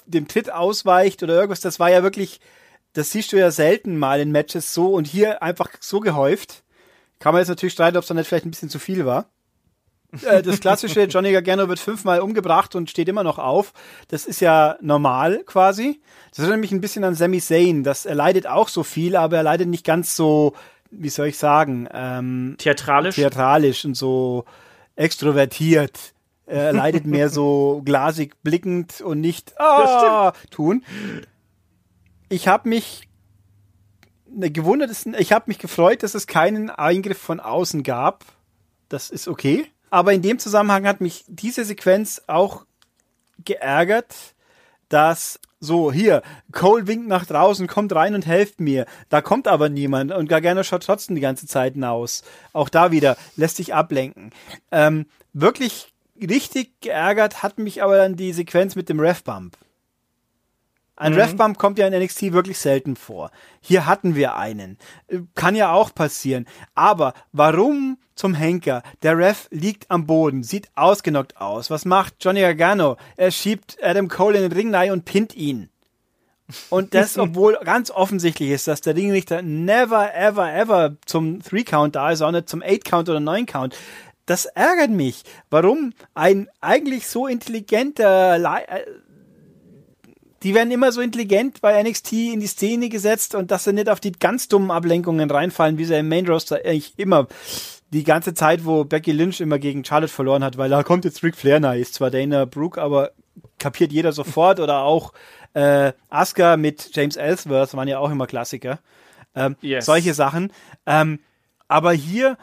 dem 0.07 0.26
Tritt 0.26 0.51
ausweicht 0.51 1.22
oder 1.22 1.34
irgendwas. 1.34 1.61
Das 1.61 1.78
war 1.78 1.91
ja 1.91 2.03
wirklich, 2.03 2.41
das 2.95 3.11
siehst 3.11 3.32
du 3.32 3.37
ja 3.37 3.51
selten 3.51 3.99
mal 3.99 4.20
in 4.20 4.32
Matches 4.32 4.74
so 4.74 4.89
und 4.93 5.07
hier 5.07 5.43
einfach 5.43 5.68
so 5.80 6.01
gehäuft. 6.01 6.64
Kann 7.18 7.32
man 7.32 7.41
jetzt 7.41 7.49
natürlich 7.49 7.74
streiten, 7.74 7.97
ob 7.97 8.03
es 8.03 8.09
dann 8.09 8.16
nicht 8.16 8.26
vielleicht 8.26 8.47
ein 8.47 8.51
bisschen 8.51 8.68
zu 8.68 8.78
viel 8.78 9.07
war. 9.07 9.30
Äh, 10.23 10.43
das 10.43 10.61
klassische 10.61 11.03
Johnny 11.05 11.33
Gargano 11.33 11.69
wird 11.69 11.79
fünfmal 11.79 12.21
umgebracht 12.21 12.75
und 12.75 12.91
steht 12.91 13.09
immer 13.09 13.25
noch 13.25 13.39
auf. 13.39 13.73
Das 14.09 14.27
ist 14.27 14.41
ja 14.41 14.77
normal 14.81 15.43
quasi. 15.45 16.01
Das 16.31 16.41
erinnert 16.41 16.61
mich 16.61 16.73
ein 16.73 16.81
bisschen 16.81 17.05
an 17.05 17.15
Sami 17.15 17.41
Zayn. 17.41 17.83
Das, 17.83 18.07
er 18.07 18.15
leidet 18.15 18.47
auch 18.47 18.69
so 18.69 18.83
viel, 18.83 19.17
aber 19.17 19.39
er 19.39 19.43
leidet 19.43 19.69
nicht 19.69 19.85
ganz 19.85 20.17
so, 20.17 20.55
wie 20.91 21.09
soll 21.09 21.29
ich 21.29 21.39
sagen, 21.39 21.89
ähm, 21.93 22.57
theatralisch. 22.59 23.17
Theatralisch 23.17 23.85
und 23.85 23.95
so 23.95 24.45
extrovertiert. 24.95 26.15
Er 26.47 26.73
leidet 26.73 27.07
mehr 27.07 27.29
so 27.29 27.83
glasig 27.85 28.35
blickend 28.43 29.01
und 29.01 29.21
nicht 29.21 29.59
ah, 29.61 30.33
tun. 30.51 30.85
Ich 32.29 32.49
habe 32.49 32.69
mich 32.69 33.09
gewundert, 34.27 34.91
ich 35.19 35.33
habe 35.33 35.45
mich 35.49 35.59
gefreut, 35.59 36.03
dass 36.03 36.15
es 36.15 36.27
keinen 36.27 36.71
Eingriff 36.71 37.19
von 37.19 37.41
außen 37.41 37.83
gab. 37.83 38.25
Das 38.89 39.11
ist 39.11 39.27
okay. 39.27 39.67
Aber 39.91 40.12
in 40.12 40.22
dem 40.22 40.39
Zusammenhang 40.39 40.87
hat 40.87 41.01
mich 41.01 41.24
diese 41.28 41.64
Sequenz 41.64 42.22
auch 42.26 42.64
geärgert, 43.45 44.14
dass 44.89 45.39
so, 45.59 45.91
hier, 45.91 46.22
Cole 46.53 46.87
winkt 46.87 47.09
nach 47.09 47.24
draußen, 47.24 47.66
kommt 47.66 47.95
rein 47.95 48.14
und 48.14 48.26
helft 48.26 48.61
mir. 48.61 48.87
Da 49.09 49.22
kommt 49.22 49.49
aber 49.49 49.68
niemand 49.68 50.12
und 50.12 50.28
Gargano 50.28 50.62
schaut 50.62 50.84
trotzdem 50.84 51.16
die 51.16 51.22
ganze 51.22 51.47
Zeit 51.47 51.82
aus. 51.82 52.22
Auch 52.53 52.68
da 52.68 52.93
wieder, 52.93 53.16
lässt 53.37 53.57
sich 53.57 53.74
ablenken. 53.74 54.32
Ähm, 54.70 55.07
wirklich 55.32 55.93
richtig 56.20 56.80
geärgert 56.80 57.43
hat 57.43 57.59
mich 57.59 57.82
aber 57.82 57.97
dann 57.97 58.16
die 58.16 58.32
Sequenz 58.32 58.76
mit 58.76 58.89
dem 58.89 59.01
Ref-Bump. 59.01 59.57
Ein 60.97 61.13
mhm. 61.13 61.19
Refbump 61.19 61.59
kommt 61.59 61.79
ja 61.79 61.87
in 61.87 62.03
NXT 62.03 62.33
wirklich 62.33 62.59
selten 62.59 62.97
vor. 62.97 63.31
Hier 63.61 63.87
hatten 63.87 64.15
wir 64.15 64.37
einen. 64.37 64.79
Kann 65.35 65.55
ja 65.55 65.73
auch 65.73 65.95
passieren. 65.95 66.47
Aber 66.75 67.13
warum 67.33 67.99
zum 68.15 68.33
Henker? 68.33 68.83
Der 69.03 69.19
Ref 69.19 69.47
liegt 69.51 69.91
am 69.91 70.07
Boden, 70.07 70.43
sieht 70.43 70.69
ausgenockt 70.75 71.37
aus. 71.37 71.71
Was 71.71 71.85
macht 71.85 72.15
Johnny 72.21 72.41
Gargano? 72.41 72.97
Er 73.17 73.31
schiebt 73.31 73.77
Adam 73.83 74.09
Cole 74.09 74.39
in 74.39 74.43
den 74.43 74.53
Ring 74.53 74.75
rein 74.75 74.91
und 74.91 75.05
pinnt 75.05 75.37
ihn. 75.37 75.69
Und 76.71 76.95
das, 76.95 77.19
obwohl 77.19 77.59
ganz 77.63 77.91
offensichtlich 77.91 78.51
ist, 78.51 78.67
dass 78.67 78.81
der 78.81 78.97
Ringrichter 78.97 79.43
never, 79.43 80.15
ever, 80.15 80.51
ever 80.51 80.97
zum 81.05 81.43
Three-Count 81.43 81.95
da 81.95 82.11
ist, 82.11 82.23
auch 82.23 82.31
nicht 82.31 82.49
zum 82.49 82.63
Eight-Count 82.63 83.11
oder 83.11 83.21
Nine-Count. 83.21 83.77
Das 84.25 84.47
ärgert 84.47 84.91
mich. 84.91 85.23
Warum 85.51 85.93
ein 86.15 86.49
eigentlich 86.61 87.07
so 87.07 87.27
intelligenter 87.27 88.39
die 90.47 90.55
werden 90.55 90.71
immer 90.71 90.93
so 90.93 91.01
intelligent 91.01 91.61
bei 91.61 91.83
NXT 91.83 92.13
in 92.13 92.39
die 92.39 92.47
Szene 92.47 92.89
gesetzt 92.89 93.35
und 93.35 93.51
dass 93.51 93.65
sie 93.65 93.73
nicht 93.73 93.89
auf 93.89 93.99
die 93.99 94.13
ganz 94.13 94.47
dummen 94.47 94.71
Ablenkungen 94.71 95.29
reinfallen, 95.29 95.77
wie 95.77 95.85
sie 95.85 95.99
im 95.99 96.09
Main 96.09 96.29
Roster 96.29 96.61
eigentlich 96.65 96.97
immer 96.97 97.27
die 97.91 98.05
ganze 98.05 98.33
Zeit, 98.33 98.65
wo 98.65 98.85
Becky 98.85 99.11
Lynch 99.11 99.41
immer 99.41 99.59
gegen 99.59 99.85
Charlotte 99.85 100.13
verloren 100.13 100.45
hat, 100.45 100.57
weil 100.57 100.71
da 100.71 100.85
kommt 100.85 101.05
jetzt 101.05 101.25
Ric 101.25 101.35
Flair 101.35 101.59
nahe, 101.59 101.81
ist 101.81 101.95
zwar 101.95 102.13
Dana 102.13 102.45
Brooke, 102.45 102.81
aber 102.81 103.11
kapiert 103.59 103.91
jeder 103.91 104.13
sofort 104.13 104.61
oder 104.61 104.83
auch 104.83 105.13
äh, 105.55 105.93
Asuka 106.11 106.57
mit 106.57 106.95
James 106.95 107.17
Ellsworth 107.17 107.75
waren 107.75 107.89
ja 107.89 107.99
auch 107.99 108.13
immer 108.13 108.29
Klassiker. 108.29 108.79
Ähm, 109.35 109.57
yes. 109.63 109.85
Solche 109.85 110.15
Sachen. 110.15 110.53
Ähm, 110.87 111.19
aber 111.67 111.91
hier, 111.91 112.39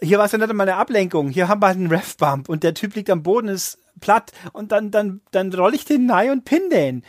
hier 0.00 0.18
war 0.18 0.26
es 0.26 0.32
ja 0.32 0.38
nicht 0.38 0.48
einmal 0.48 0.68
eine 0.68 0.78
Ablenkung. 0.78 1.28
Hier 1.30 1.48
haben 1.48 1.60
wir 1.60 1.66
halt 1.66 1.78
einen 1.78 1.90
Ref-Bump 1.90 2.48
und 2.48 2.62
der 2.62 2.74
Typ 2.74 2.94
liegt 2.94 3.10
am 3.10 3.24
Boden, 3.24 3.48
ist 3.48 3.78
platt 4.00 4.30
und 4.52 4.70
dann, 4.70 4.92
dann, 4.92 5.22
dann 5.32 5.52
roll 5.52 5.74
ich 5.74 5.84
den 5.84 6.06
nahe 6.06 6.30
und 6.30 6.44
pin 6.44 6.70
den 6.70 7.02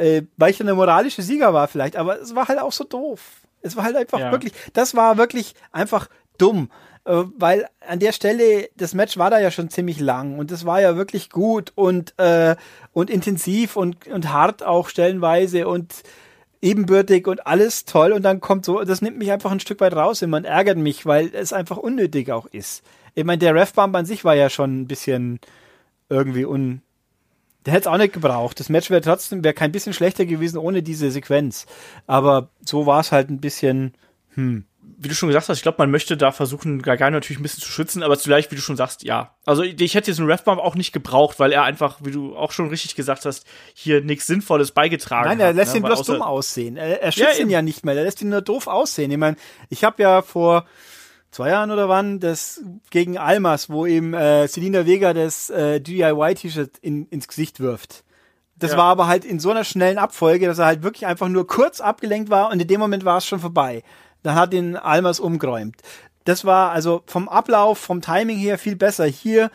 äh, 0.00 0.22
weil 0.38 0.50
ich 0.50 0.58
dann 0.58 0.66
der 0.66 0.76
moralische 0.76 1.20
Sieger 1.20 1.52
war 1.52 1.68
vielleicht, 1.68 1.96
aber 1.96 2.20
es 2.20 2.34
war 2.34 2.48
halt 2.48 2.58
auch 2.58 2.72
so 2.72 2.84
doof. 2.84 3.20
Es 3.60 3.76
war 3.76 3.84
halt 3.84 3.96
einfach 3.96 4.18
ja. 4.18 4.32
wirklich, 4.32 4.54
das 4.72 4.96
war 4.96 5.18
wirklich 5.18 5.54
einfach 5.72 6.08
dumm, 6.38 6.70
äh, 7.04 7.24
weil 7.36 7.68
an 7.86 7.98
der 7.98 8.12
Stelle, 8.12 8.70
das 8.76 8.94
Match 8.94 9.18
war 9.18 9.28
da 9.28 9.38
ja 9.38 9.50
schon 9.50 9.68
ziemlich 9.68 10.00
lang 10.00 10.38
und 10.38 10.50
es 10.52 10.64
war 10.64 10.80
ja 10.80 10.96
wirklich 10.96 11.28
gut 11.28 11.72
und, 11.74 12.18
äh, 12.18 12.56
und 12.94 13.10
intensiv 13.10 13.76
und, 13.76 14.06
und 14.06 14.32
hart 14.32 14.62
auch 14.62 14.88
stellenweise 14.88 15.68
und 15.68 16.02
ebenbürtig 16.62 17.26
und 17.26 17.46
alles 17.46 17.84
toll 17.84 18.12
und 18.12 18.22
dann 18.22 18.40
kommt 18.40 18.64
so, 18.64 18.82
das 18.82 19.02
nimmt 19.02 19.18
mich 19.18 19.30
einfach 19.30 19.50
ein 19.50 19.60
Stück 19.60 19.82
weit 19.82 19.94
raus 19.94 20.22
und 20.22 20.30
man 20.30 20.46
ärgert 20.46 20.78
mich, 20.78 21.04
weil 21.04 21.30
es 21.34 21.52
einfach 21.52 21.76
unnötig 21.76 22.32
auch 22.32 22.46
ist. 22.46 22.82
Ich 23.14 23.24
meine, 23.24 23.38
der 23.38 23.54
Refbump 23.54 23.94
an 23.94 24.06
sich 24.06 24.24
war 24.24 24.34
ja 24.34 24.48
schon 24.48 24.80
ein 24.80 24.86
bisschen 24.86 25.40
irgendwie 26.08 26.46
un, 26.46 26.80
der 27.66 27.74
hätte 27.74 27.88
es 27.88 27.92
auch 27.92 27.98
nicht 27.98 28.14
gebraucht. 28.14 28.58
Das 28.58 28.68
Match 28.68 28.90
wäre 28.90 29.00
trotzdem, 29.00 29.44
wäre 29.44 29.54
kein 29.54 29.72
bisschen 29.72 29.92
schlechter 29.92 30.24
gewesen 30.24 30.58
ohne 30.58 30.82
diese 30.82 31.10
Sequenz. 31.10 31.66
Aber 32.06 32.50
so 32.64 32.86
war 32.86 33.00
es 33.00 33.12
halt 33.12 33.30
ein 33.30 33.40
bisschen, 33.40 33.94
hm. 34.34 34.64
Wie 35.02 35.08
du 35.08 35.14
schon 35.14 35.28
gesagt 35.28 35.48
hast, 35.48 35.56
ich 35.56 35.62
glaube, 35.62 35.78
man 35.78 35.90
möchte 35.90 36.16
da 36.16 36.30
versuchen, 36.30 36.82
Gargano 36.82 37.16
natürlich 37.16 37.38
ein 37.38 37.42
bisschen 37.42 37.62
zu 37.62 37.70
schützen, 37.70 38.02
aber 38.02 38.18
zugleich, 38.18 38.50
wie 38.50 38.54
du 38.54 38.60
schon 38.60 38.76
sagst, 38.76 39.02
ja. 39.02 39.34
Also 39.46 39.62
ich 39.62 39.94
hätte 39.94 40.10
diesen 40.10 40.26
Refbump 40.26 40.60
auch 40.60 40.74
nicht 40.74 40.92
gebraucht, 40.92 41.38
weil 41.38 41.52
er 41.52 41.62
einfach, 41.62 42.00
wie 42.02 42.10
du 42.10 42.36
auch 42.36 42.52
schon 42.52 42.68
richtig 42.68 42.96
gesagt 42.96 43.24
hast, 43.24 43.46
hier 43.72 44.02
nichts 44.02 44.26
Sinnvolles 44.26 44.72
beigetragen 44.72 45.24
Nein, 45.24 45.32
hat. 45.32 45.38
Nein, 45.38 45.46
er 45.46 45.52
lässt 45.54 45.72
ne? 45.72 45.80
ihn 45.80 45.84
bloß 45.84 46.02
dumm 46.02 46.20
aussehen. 46.20 46.76
Er, 46.76 47.02
er 47.02 47.12
schützt 47.12 47.38
ja, 47.38 47.42
ihn 47.42 47.50
ja 47.50 47.62
nicht 47.62 47.84
mehr, 47.84 47.94
er 47.94 48.04
lässt 48.04 48.20
ihn 48.20 48.28
nur 48.28 48.42
doof 48.42 48.66
aussehen. 48.66 49.10
Ich 49.10 49.16
meine, 49.16 49.36
ich 49.70 49.84
habe 49.84 50.02
ja 50.02 50.20
vor 50.20 50.66
zwei 51.30 51.50
Jahren 51.50 51.70
oder 51.70 51.88
wann, 51.88 52.20
das 52.20 52.62
gegen 52.90 53.18
Almas, 53.18 53.70
wo 53.70 53.86
ihm 53.86 54.14
äh, 54.14 54.46
Selina 54.48 54.86
Vega 54.86 55.12
das 55.12 55.50
äh, 55.50 55.80
DIY-T-Shirt 55.80 56.78
in, 56.80 57.06
ins 57.06 57.28
Gesicht 57.28 57.60
wirft. 57.60 58.04
Das 58.56 58.72
ja. 58.72 58.76
war 58.76 58.86
aber 58.86 59.06
halt 59.06 59.24
in 59.24 59.40
so 59.40 59.50
einer 59.50 59.64
schnellen 59.64 59.98
Abfolge, 59.98 60.46
dass 60.46 60.58
er 60.58 60.66
halt 60.66 60.82
wirklich 60.82 61.06
einfach 61.06 61.28
nur 61.28 61.46
kurz 61.46 61.80
abgelenkt 61.80 62.30
war 62.30 62.50
und 62.50 62.60
in 62.60 62.68
dem 62.68 62.80
Moment 62.80 63.04
war 63.04 63.18
es 63.18 63.26
schon 63.26 63.40
vorbei. 63.40 63.82
Dann 64.22 64.34
hat 64.34 64.52
ihn 64.52 64.76
Almas 64.76 65.18
umgeräumt. 65.18 65.76
Das 66.24 66.44
war 66.44 66.70
also 66.70 67.02
vom 67.06 67.28
Ablauf, 67.28 67.78
vom 67.78 68.02
Timing 68.02 68.36
her 68.36 68.58
viel 68.58 68.76
besser. 68.76 69.06
Hier 69.06 69.50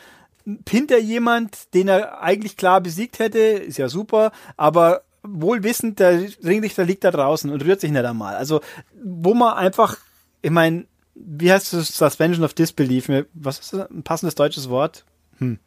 pinnt 0.63 0.91
er 0.91 0.99
jemand, 0.99 1.73
den 1.76 1.88
er 1.88 2.21
eigentlich 2.21 2.57
klar 2.57 2.82
besiegt 2.82 3.19
hätte, 3.19 3.39
ist 3.39 3.78
ja 3.78 3.89
super, 3.89 4.32
aber 4.57 5.03
wohl 5.21 5.63
wissend, 5.63 5.99
der 5.99 6.28
Ringrichter 6.43 6.86
liegt 6.86 7.03
da 7.03 7.11
draußen 7.11 7.51
und 7.51 7.63
rührt 7.63 7.82
sich 7.82 7.91
nicht 7.91 8.05
einmal. 8.05 8.36
Also, 8.36 8.61
wo 9.03 9.34
man 9.34 9.55
einfach 9.55 9.97
ich 10.45 10.51
meine, 10.51 10.86
wie 11.16 11.51
heißt 11.51 11.74
das 11.74 11.88
Suspension 11.88 12.43
of 12.43 12.53
Disbelief? 12.53 13.09
Was 13.34 13.59
ist 13.59 13.74
das? 13.74 13.89
Ein 13.89 14.03
passendes 14.03 14.36
deutsches 14.36 14.70
Wort? 14.70 15.05
Hm, 15.38 15.59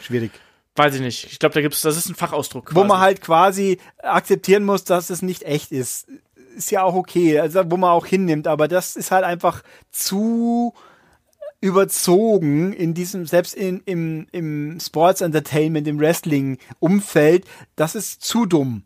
schwierig. 0.00 0.32
Weiß 0.76 0.94
ich 0.94 1.00
nicht. 1.00 1.24
Ich 1.32 1.38
glaube, 1.38 1.54
da 1.54 1.60
gibt's, 1.60 1.82
das 1.82 1.96
ist 1.96 2.08
ein 2.08 2.14
Fachausdruck. 2.14 2.66
Quasi. 2.66 2.76
Wo 2.76 2.84
man 2.84 3.00
halt 3.00 3.20
quasi 3.20 3.78
akzeptieren 3.98 4.64
muss, 4.64 4.84
dass 4.84 5.10
es 5.10 5.22
nicht 5.22 5.42
echt 5.42 5.72
ist. 5.72 6.06
Ist 6.56 6.70
ja 6.70 6.82
auch 6.82 6.94
okay, 6.94 7.38
also 7.38 7.62
wo 7.70 7.76
man 7.76 7.90
auch 7.90 8.06
hinnimmt, 8.06 8.46
aber 8.46 8.68
das 8.68 8.96
ist 8.96 9.10
halt 9.10 9.24
einfach 9.24 9.62
zu 9.90 10.74
überzogen 11.60 12.72
in 12.72 12.94
diesem, 12.94 13.26
selbst 13.26 13.54
in, 13.54 13.82
im, 13.84 14.26
im 14.30 14.78
Sports 14.80 15.20
Entertainment, 15.20 15.88
im 15.88 15.98
Wrestling-Umfeld, 15.98 17.44
das 17.74 17.94
ist 17.94 18.22
zu 18.22 18.46
dumm. 18.46 18.84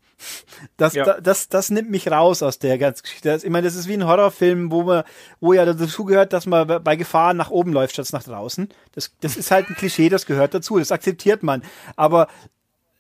Das, 0.76 0.94
ja. 0.94 1.20
das, 1.20 1.48
das 1.48 1.70
nimmt 1.70 1.90
mich 1.90 2.10
raus 2.10 2.42
aus 2.42 2.58
der 2.58 2.78
ganzen 2.78 3.02
Geschichte. 3.02 3.28
Das, 3.28 3.44
ich 3.44 3.50
meine, 3.50 3.66
das 3.66 3.74
ist 3.74 3.88
wie 3.88 3.94
ein 3.94 4.06
Horrorfilm, 4.06 4.70
wo 4.70 4.82
man, 4.82 5.04
wo 5.40 5.52
ja 5.52 5.64
dazu 5.64 6.04
gehört, 6.04 6.32
dass 6.32 6.46
man 6.46 6.82
bei 6.82 6.96
Gefahr 6.96 7.34
nach 7.34 7.50
oben 7.50 7.72
läuft 7.72 7.94
statt 7.94 8.08
nach 8.12 8.24
draußen. 8.24 8.68
Das, 8.92 9.12
das 9.20 9.36
ist 9.36 9.50
halt 9.50 9.68
ein 9.68 9.76
Klischee, 9.76 10.08
das 10.08 10.26
gehört 10.26 10.54
dazu. 10.54 10.78
Das 10.78 10.92
akzeptiert 10.92 11.42
man. 11.42 11.62
Aber 11.96 12.28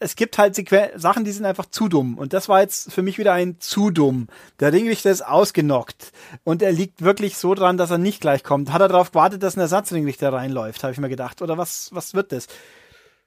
es 0.02 0.16
gibt 0.16 0.36
halt 0.36 0.54
Sequen 0.54 0.88
Sachen, 0.96 1.24
die 1.24 1.32
sind 1.32 1.44
einfach 1.44 1.66
zu 1.66 1.88
dumm. 1.88 2.18
Und 2.18 2.32
das 2.32 2.48
war 2.48 2.60
jetzt 2.60 2.92
für 2.92 3.02
mich 3.02 3.18
wieder 3.18 3.32
ein 3.32 3.60
zu 3.60 3.90
dumm. 3.90 4.26
Der 4.60 4.72
Ringrichter 4.72 5.10
ist 5.10 5.22
ausgenockt. 5.22 6.12
Und 6.44 6.62
er 6.62 6.72
liegt 6.72 7.02
wirklich 7.02 7.36
so 7.36 7.54
dran, 7.54 7.76
dass 7.76 7.90
er 7.90 7.98
nicht 7.98 8.20
gleich 8.20 8.42
kommt. 8.42 8.72
Hat 8.72 8.80
er 8.80 8.88
darauf 8.88 9.12
gewartet, 9.12 9.42
dass 9.42 9.56
ein 9.56 9.60
Ersatzringrichter 9.60 10.32
reinläuft, 10.32 10.82
habe 10.82 10.92
ich 10.92 10.98
mir 10.98 11.08
gedacht. 11.08 11.40
Oder 11.40 11.56
was, 11.56 11.90
was 11.92 12.14
wird 12.14 12.32
das? 12.32 12.48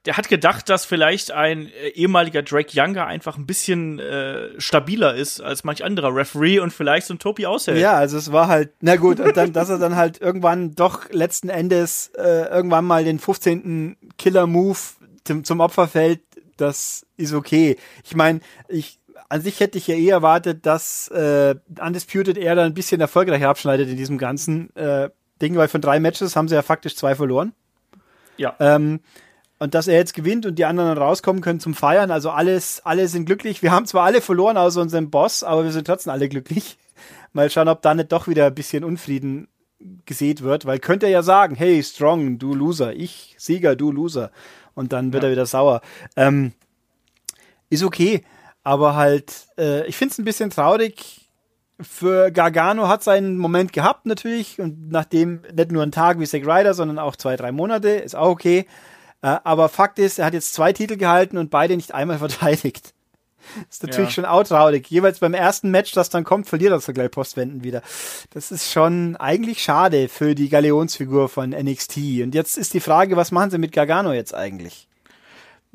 Der 0.06 0.16
hat 0.16 0.28
gedacht, 0.28 0.68
dass 0.68 0.84
vielleicht 0.84 1.32
ein 1.32 1.66
äh, 1.66 1.88
ehemaliger 1.88 2.42
Drake 2.42 2.70
Younger 2.72 3.06
einfach 3.06 3.36
ein 3.36 3.46
bisschen 3.46 3.98
äh, 3.98 4.58
stabiler 4.58 5.14
ist 5.14 5.40
als 5.40 5.64
manch 5.64 5.84
anderer 5.84 6.14
Referee 6.14 6.60
und 6.60 6.72
vielleicht 6.72 7.06
so 7.06 7.14
ein 7.14 7.18
Topi 7.18 7.46
aushält. 7.46 7.78
Ja, 7.78 7.94
also 7.94 8.16
es 8.16 8.32
war 8.32 8.48
halt, 8.48 8.70
na 8.80 8.96
gut, 8.96 9.20
und 9.20 9.36
dann, 9.36 9.52
dass 9.52 9.68
er 9.68 9.78
dann 9.78 9.96
halt 9.96 10.20
irgendwann 10.20 10.74
doch 10.74 11.10
letzten 11.10 11.48
Endes 11.48 12.12
äh, 12.16 12.48
irgendwann 12.48 12.84
mal 12.84 13.04
den 13.04 13.18
15. 13.18 13.96
Killer-Move 14.16 14.78
zum, 15.24 15.44
zum 15.44 15.60
Opfer 15.60 15.88
fällt, 15.88 16.20
das 16.56 17.04
ist 17.16 17.34
okay. 17.34 17.76
Ich 18.04 18.14
meine, 18.14 18.40
ich 18.68 18.98
an 19.28 19.40
sich 19.40 19.60
hätte 19.60 19.78
ich 19.78 19.86
ja 19.88 19.96
eh 19.96 20.08
erwartet, 20.08 20.66
dass 20.66 21.08
äh, 21.08 21.56
Undisputed 21.80 22.38
eher 22.38 22.54
dann 22.54 22.66
ein 22.66 22.74
bisschen 22.74 23.00
erfolgreicher 23.00 23.48
abschneidet 23.48 23.88
in 23.88 23.96
diesem 23.96 24.18
ganzen 24.18 24.74
äh, 24.76 25.10
Ding, 25.42 25.56
weil 25.56 25.68
von 25.68 25.80
drei 25.80 26.00
Matches 26.00 26.36
haben 26.36 26.48
sie 26.48 26.54
ja 26.54 26.62
faktisch 26.62 26.96
zwei 26.96 27.14
verloren. 27.14 27.52
Ja. 28.36 28.54
Ähm, 28.60 29.00
und 29.58 29.74
dass 29.74 29.88
er 29.88 29.96
jetzt 29.96 30.14
gewinnt 30.14 30.44
und 30.46 30.58
die 30.58 30.64
anderen 30.64 30.96
rauskommen 30.98 31.42
können 31.42 31.60
zum 31.60 31.74
Feiern. 31.74 32.10
Also 32.10 32.30
alles, 32.30 32.82
alle 32.84 33.08
sind 33.08 33.24
glücklich. 33.24 33.62
Wir 33.62 33.72
haben 33.72 33.86
zwar 33.86 34.04
alle 34.04 34.20
verloren 34.20 34.56
außer 34.56 34.80
unserem 34.80 35.10
Boss, 35.10 35.42
aber 35.42 35.64
wir 35.64 35.72
sind 35.72 35.86
trotzdem 35.86 36.12
alle 36.12 36.28
glücklich. 36.28 36.78
Mal 37.32 37.50
schauen, 37.50 37.68
ob 37.68 37.82
da 37.82 37.94
nicht 37.94 38.12
doch 38.12 38.28
wieder 38.28 38.46
ein 38.46 38.54
bisschen 38.54 38.84
Unfrieden 38.84 39.48
gesät 40.04 40.42
wird, 40.42 40.64
weil 40.64 40.78
könnte 40.78 41.06
er 41.06 41.12
ja 41.12 41.22
sagen, 41.22 41.54
hey, 41.54 41.82
Strong, 41.82 42.38
du 42.38 42.54
Loser, 42.54 42.94
ich 42.94 43.34
Sieger, 43.38 43.76
du 43.76 43.92
Loser 43.92 44.30
und 44.74 44.92
dann 44.92 45.12
wird 45.12 45.22
ja. 45.22 45.28
er 45.28 45.32
wieder 45.32 45.46
sauer. 45.46 45.80
Ähm, 46.16 46.52
ist 47.68 47.82
okay, 47.82 48.22
aber 48.62 48.96
halt, 48.96 49.46
äh, 49.58 49.86
ich 49.86 49.96
finde 49.96 50.12
es 50.12 50.18
ein 50.18 50.24
bisschen 50.24 50.50
traurig. 50.50 51.28
Für 51.78 52.30
Gargano 52.30 52.88
hat 52.88 53.02
seinen 53.02 53.36
Moment 53.36 53.74
gehabt 53.74 54.06
natürlich 54.06 54.60
und 54.60 54.90
nachdem 54.90 55.42
nicht 55.54 55.72
nur 55.72 55.82
ein 55.82 55.92
Tag 55.92 56.18
wie 56.18 56.26
Zack 56.26 56.46
Ryder, 56.46 56.72
sondern 56.72 56.98
auch 56.98 57.16
zwei, 57.16 57.36
drei 57.36 57.52
Monate, 57.52 57.90
ist 57.90 58.16
auch 58.16 58.30
okay. 58.30 58.66
Äh, 59.26 59.40
aber 59.42 59.68
Fakt 59.68 59.98
ist, 59.98 60.20
er 60.20 60.26
hat 60.26 60.34
jetzt 60.34 60.54
zwei 60.54 60.72
Titel 60.72 60.96
gehalten 60.96 61.36
und 61.36 61.50
beide 61.50 61.76
nicht 61.76 61.92
einmal 61.92 62.18
verteidigt. 62.20 62.94
Das 63.68 63.76
ist 63.76 63.82
natürlich 63.82 64.10
ja. 64.10 64.14
schon 64.14 64.24
auch 64.24 64.42
traurig. 64.42 64.88
Jeweils 64.88 65.20
beim 65.20 65.34
ersten 65.34 65.70
Match, 65.70 65.92
das 65.92 66.10
dann 66.10 66.24
kommt, 66.24 66.48
verliert 66.48 66.72
er 66.72 66.94
gleich 66.94 67.10
Postwenden 67.10 67.62
wieder. 67.62 67.82
Das 68.30 68.50
ist 68.50 68.72
schon 68.72 69.16
eigentlich 69.16 69.62
schade 69.62 70.08
für 70.08 70.34
die 70.34 70.48
Galeonsfigur 70.48 71.28
von 71.28 71.50
NXT. 71.50 71.96
Und 72.22 72.34
jetzt 72.34 72.56
ist 72.56 72.74
die 72.74 72.80
Frage, 72.80 73.16
was 73.16 73.30
machen 73.30 73.50
sie 73.50 73.58
mit 73.58 73.72
Gargano 73.72 74.12
jetzt 74.12 74.34
eigentlich? 74.34 74.88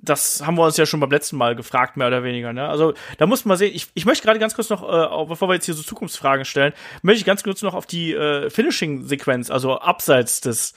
Das 0.01 0.45
haben 0.45 0.57
wir 0.57 0.65
uns 0.65 0.77
ja 0.77 0.85
schon 0.85 0.99
beim 0.99 1.11
letzten 1.11 1.37
Mal 1.37 1.55
gefragt, 1.55 1.95
mehr 1.95 2.07
oder 2.07 2.23
weniger. 2.23 2.53
Ne? 2.53 2.67
Also 2.67 2.93
da 3.17 3.27
muss 3.27 3.45
man 3.45 3.57
sehen, 3.57 3.71
ich, 3.73 3.87
ich 3.93 4.05
möchte 4.05 4.25
gerade 4.25 4.39
ganz 4.39 4.55
kurz 4.55 4.69
noch, 4.69 4.81
äh, 4.83 5.25
bevor 5.25 5.47
wir 5.47 5.53
jetzt 5.53 5.65
hier 5.65 5.75
so 5.75 5.83
Zukunftsfragen 5.83 6.45
stellen, 6.45 6.73
möchte 7.03 7.19
ich 7.19 7.25
ganz 7.25 7.43
kurz 7.43 7.61
noch 7.61 7.73
auf 7.73 7.85
die 7.85 8.13
äh, 8.13 8.49
Finishing-Sequenz, 8.49 9.51
also 9.51 9.79
abseits 9.79 10.41
des 10.41 10.73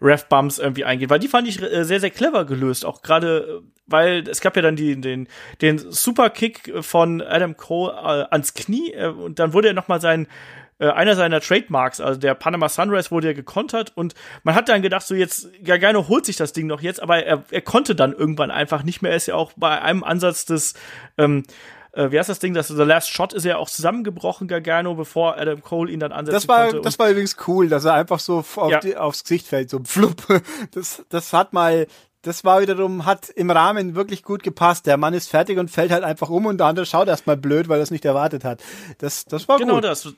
Ref-Bumps 0.00 0.58
irgendwie 0.58 0.84
eingehen, 0.84 1.10
weil 1.10 1.18
die 1.18 1.28
fand 1.28 1.48
ich 1.48 1.60
äh, 1.60 1.84
sehr, 1.84 2.00
sehr 2.00 2.10
clever 2.10 2.44
gelöst, 2.44 2.84
auch 2.84 3.02
gerade, 3.02 3.62
äh, 3.62 3.68
weil 3.86 4.28
es 4.28 4.40
gab 4.40 4.54
ja 4.54 4.62
dann 4.62 4.76
die, 4.76 5.00
den, 5.00 5.28
den 5.60 5.78
Superkick 5.78 6.72
von 6.80 7.20
Adam 7.20 7.56
Cole 7.56 7.92
äh, 7.92 8.26
ans 8.30 8.54
Knie 8.54 8.92
äh, 8.92 9.08
und 9.08 9.40
dann 9.40 9.52
wurde 9.52 9.68
er 9.68 9.74
nochmal 9.74 10.00
sein 10.00 10.28
äh, 10.78 10.88
einer 10.88 11.16
seiner 11.16 11.40
Trademarks, 11.40 12.00
also 12.00 12.18
der 12.18 12.34
Panama 12.34 12.68
Sunrise, 12.68 13.10
wurde 13.10 13.28
ja 13.28 13.32
gekontert 13.32 13.92
und 13.94 14.14
man 14.42 14.54
hat 14.54 14.68
dann 14.68 14.82
gedacht, 14.82 15.06
so 15.06 15.14
jetzt, 15.14 15.48
Gargano 15.64 16.08
holt 16.08 16.26
sich 16.26 16.36
das 16.36 16.52
Ding 16.52 16.66
noch 16.66 16.80
jetzt, 16.80 17.02
aber 17.02 17.24
er, 17.24 17.42
er 17.50 17.62
konnte 17.62 17.94
dann 17.94 18.12
irgendwann 18.12 18.50
einfach 18.50 18.82
nicht 18.82 19.02
mehr. 19.02 19.10
Er 19.10 19.16
ist 19.16 19.26
ja 19.26 19.34
auch 19.34 19.52
bei 19.56 19.80
einem 19.80 20.04
Ansatz 20.04 20.44
des, 20.44 20.74
ähm, 21.16 21.44
äh, 21.92 22.12
wie 22.12 22.18
heißt 22.18 22.28
das 22.28 22.38
Ding, 22.38 22.54
das 22.54 22.68
The 22.68 22.82
Last 22.82 23.10
Shot 23.10 23.32
ist 23.32 23.44
ja 23.44 23.56
auch 23.56 23.68
zusammengebrochen, 23.68 24.46
Gargano, 24.46 24.94
bevor 24.94 25.36
Adam 25.36 25.62
Cole 25.62 25.90
ihn 25.90 26.00
dann 26.00 26.12
ansetzen 26.12 26.34
das 26.34 26.48
war, 26.48 26.66
konnte. 26.66 26.82
Das 26.82 26.98
war 26.98 27.10
übrigens 27.10 27.36
cool, 27.46 27.68
dass 27.68 27.84
er 27.84 27.94
einfach 27.94 28.20
so 28.20 28.38
auf 28.38 28.70
ja. 28.70 28.78
die, 28.78 28.96
aufs 28.96 29.24
Gesicht 29.24 29.46
fällt, 29.46 29.70
so 29.70 29.80
flupp. 29.84 30.22
Das, 30.72 31.04
das 31.08 31.32
hat 31.32 31.52
mal, 31.52 31.86
das 32.22 32.44
war 32.44 32.60
wiederum, 32.60 33.04
hat 33.04 33.28
im 33.30 33.50
Rahmen 33.50 33.94
wirklich 33.94 34.22
gut 34.22 34.42
gepasst. 34.42 34.86
Der 34.86 34.96
Mann 34.96 35.14
ist 35.14 35.28
fertig 35.28 35.58
und 35.58 35.70
fällt 35.70 35.90
halt 35.90 36.04
einfach 36.04 36.28
um 36.28 36.46
und 36.46 36.58
der 36.58 36.66
andere 36.66 36.86
schaut 36.86 37.08
erstmal 37.08 37.36
blöd, 37.36 37.68
weil 37.68 37.80
er 37.80 37.82
es 37.82 37.90
nicht 37.90 38.04
erwartet 38.04 38.44
hat. 38.44 38.62
Das, 38.98 39.24
das 39.24 39.48
war 39.48 39.58
genau 39.58 39.74
gut. 39.74 39.82
Genau 39.82 39.88
das. 39.88 40.14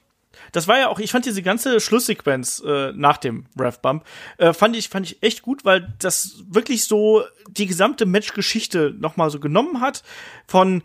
Das 0.53 0.69
war 0.69 0.79
ja 0.79 0.89
auch, 0.89 0.99
ich 0.99 1.11
fand 1.11 1.27
diese 1.27 1.43
ganze 1.43 1.81
Schlusssequenz 1.81 2.63
äh, 2.67 2.93
nach 2.93 3.17
dem 3.19 3.47
Rev 3.59 3.79
Bump, 3.81 4.05
äh, 4.39 4.53
fand 4.53 4.77
ich, 4.77 4.89
fand 4.89 5.07
ich 5.07 5.23
echt 5.23 5.43
gut, 5.43 5.65
weil 5.65 5.93
das 5.99 6.45
wirklich 6.49 6.85
so 6.85 7.23
die 7.49 7.67
gesamte 7.67 8.07
Matchgeschichte 8.07 8.95
nochmal 8.99 9.31
so 9.31 9.41
genommen 9.41 9.81
hat 9.81 10.03
von 10.47 10.83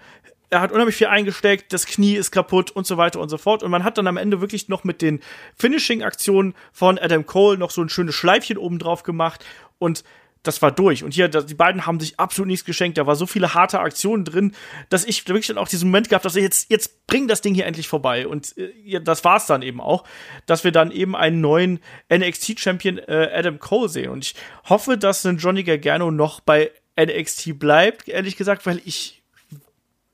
er 0.50 0.62
hat 0.62 0.72
unheimlich 0.72 0.96
viel 0.96 1.08
eingesteckt, 1.08 1.74
das 1.74 1.86
Knie 1.86 2.16
ist 2.16 2.32
kaputt 2.32 2.72
und 2.72 2.86
so 2.86 2.98
weiter 2.98 3.20
und 3.20 3.30
so 3.30 3.38
fort. 3.38 3.64
Und 3.64 3.72
man 3.72 3.84
hat 3.84 3.98
dann 3.98 4.08
am 4.08 4.16
Ende 4.16 4.42
wirklich 4.42 4.70
noch 4.70 4.84
mit 4.84 5.02
den 5.02 5.20
Finishing-Aktionen 5.58 6.54
von 6.72 7.00
Adam 7.00 7.26
Cole 7.26 7.58
noch 7.58 7.72
so 7.72 7.82
ein 7.82 7.90
schönes 7.90 8.16
Schleifchen 8.16 8.58
oben 8.58 8.80
drauf 8.80 9.04
gemacht. 9.04 9.44
Und 9.80 10.04
das 10.48 10.62
war 10.62 10.72
durch. 10.72 11.04
Und 11.04 11.14
hier, 11.14 11.28
die 11.28 11.54
beiden 11.54 11.86
haben 11.86 12.00
sich 12.00 12.20
absolut 12.20 12.48
nichts 12.48 12.66
geschenkt. 12.66 12.98
Da 12.98 13.08
war 13.08 13.16
so 13.16 13.26
viele 13.26 13.54
harte 13.54 13.80
Aktionen 13.80 14.26
drin, 14.26 14.54
dass 14.90 15.06
ich 15.06 15.28
wirklich 15.28 15.48
dann 15.48 15.58
auch 15.58 15.68
diesen 15.68 15.90
Moment 15.90 16.10
gehabt, 16.10 16.26
dass 16.26 16.36
ich 16.36 16.44
jetzt, 16.44 16.70
jetzt 16.70 17.08
bring 17.08 17.28
das 17.28 17.42
Ding 17.42 17.54
hier 17.54 17.66
endlich 17.66 17.88
vorbei. 17.88 18.28
Und 18.28 18.58
äh, 18.58 19.02
das 19.02 19.24
war's 19.24 19.48
dann 19.48 19.62
eben 19.62 19.82
auch, 19.82 20.06
dass 20.46 20.64
wir 20.64 20.72
dann 20.72 20.92
eben 20.92 21.16
einen 21.16 21.42
neuen 21.42 21.80
NXT-Champion 22.14 23.00
äh, 23.00 23.30
Adam 23.34 23.60
Cole 23.60 23.90
sehen. 23.90 24.10
Und 24.10 24.26
ich 24.26 24.36
hoffe, 24.70 24.98
dass 24.98 25.26
ein 25.26 25.38
Johnny 25.38 25.64
Gargano 25.64 26.12
noch 26.12 26.40
bei 26.40 26.72
NXT 27.00 27.60
bleibt, 27.60 28.08
ehrlich 28.08 28.38
gesagt, 28.38 28.66
weil 28.66 28.82
ich 28.86 29.22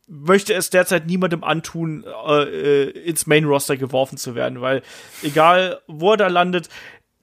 möchte 0.07 0.53
es 0.53 0.69
derzeit 0.69 1.07
niemandem 1.07 1.43
antun, 1.43 2.03
äh, 2.27 2.43
äh 2.43 2.89
ins 2.89 3.27
Main-Roster 3.27 3.77
geworfen 3.77 4.17
zu 4.17 4.35
werden, 4.35 4.59
weil 4.59 4.81
egal, 5.23 5.81
wo 5.87 6.11
er 6.11 6.17
da 6.17 6.27
landet, 6.27 6.69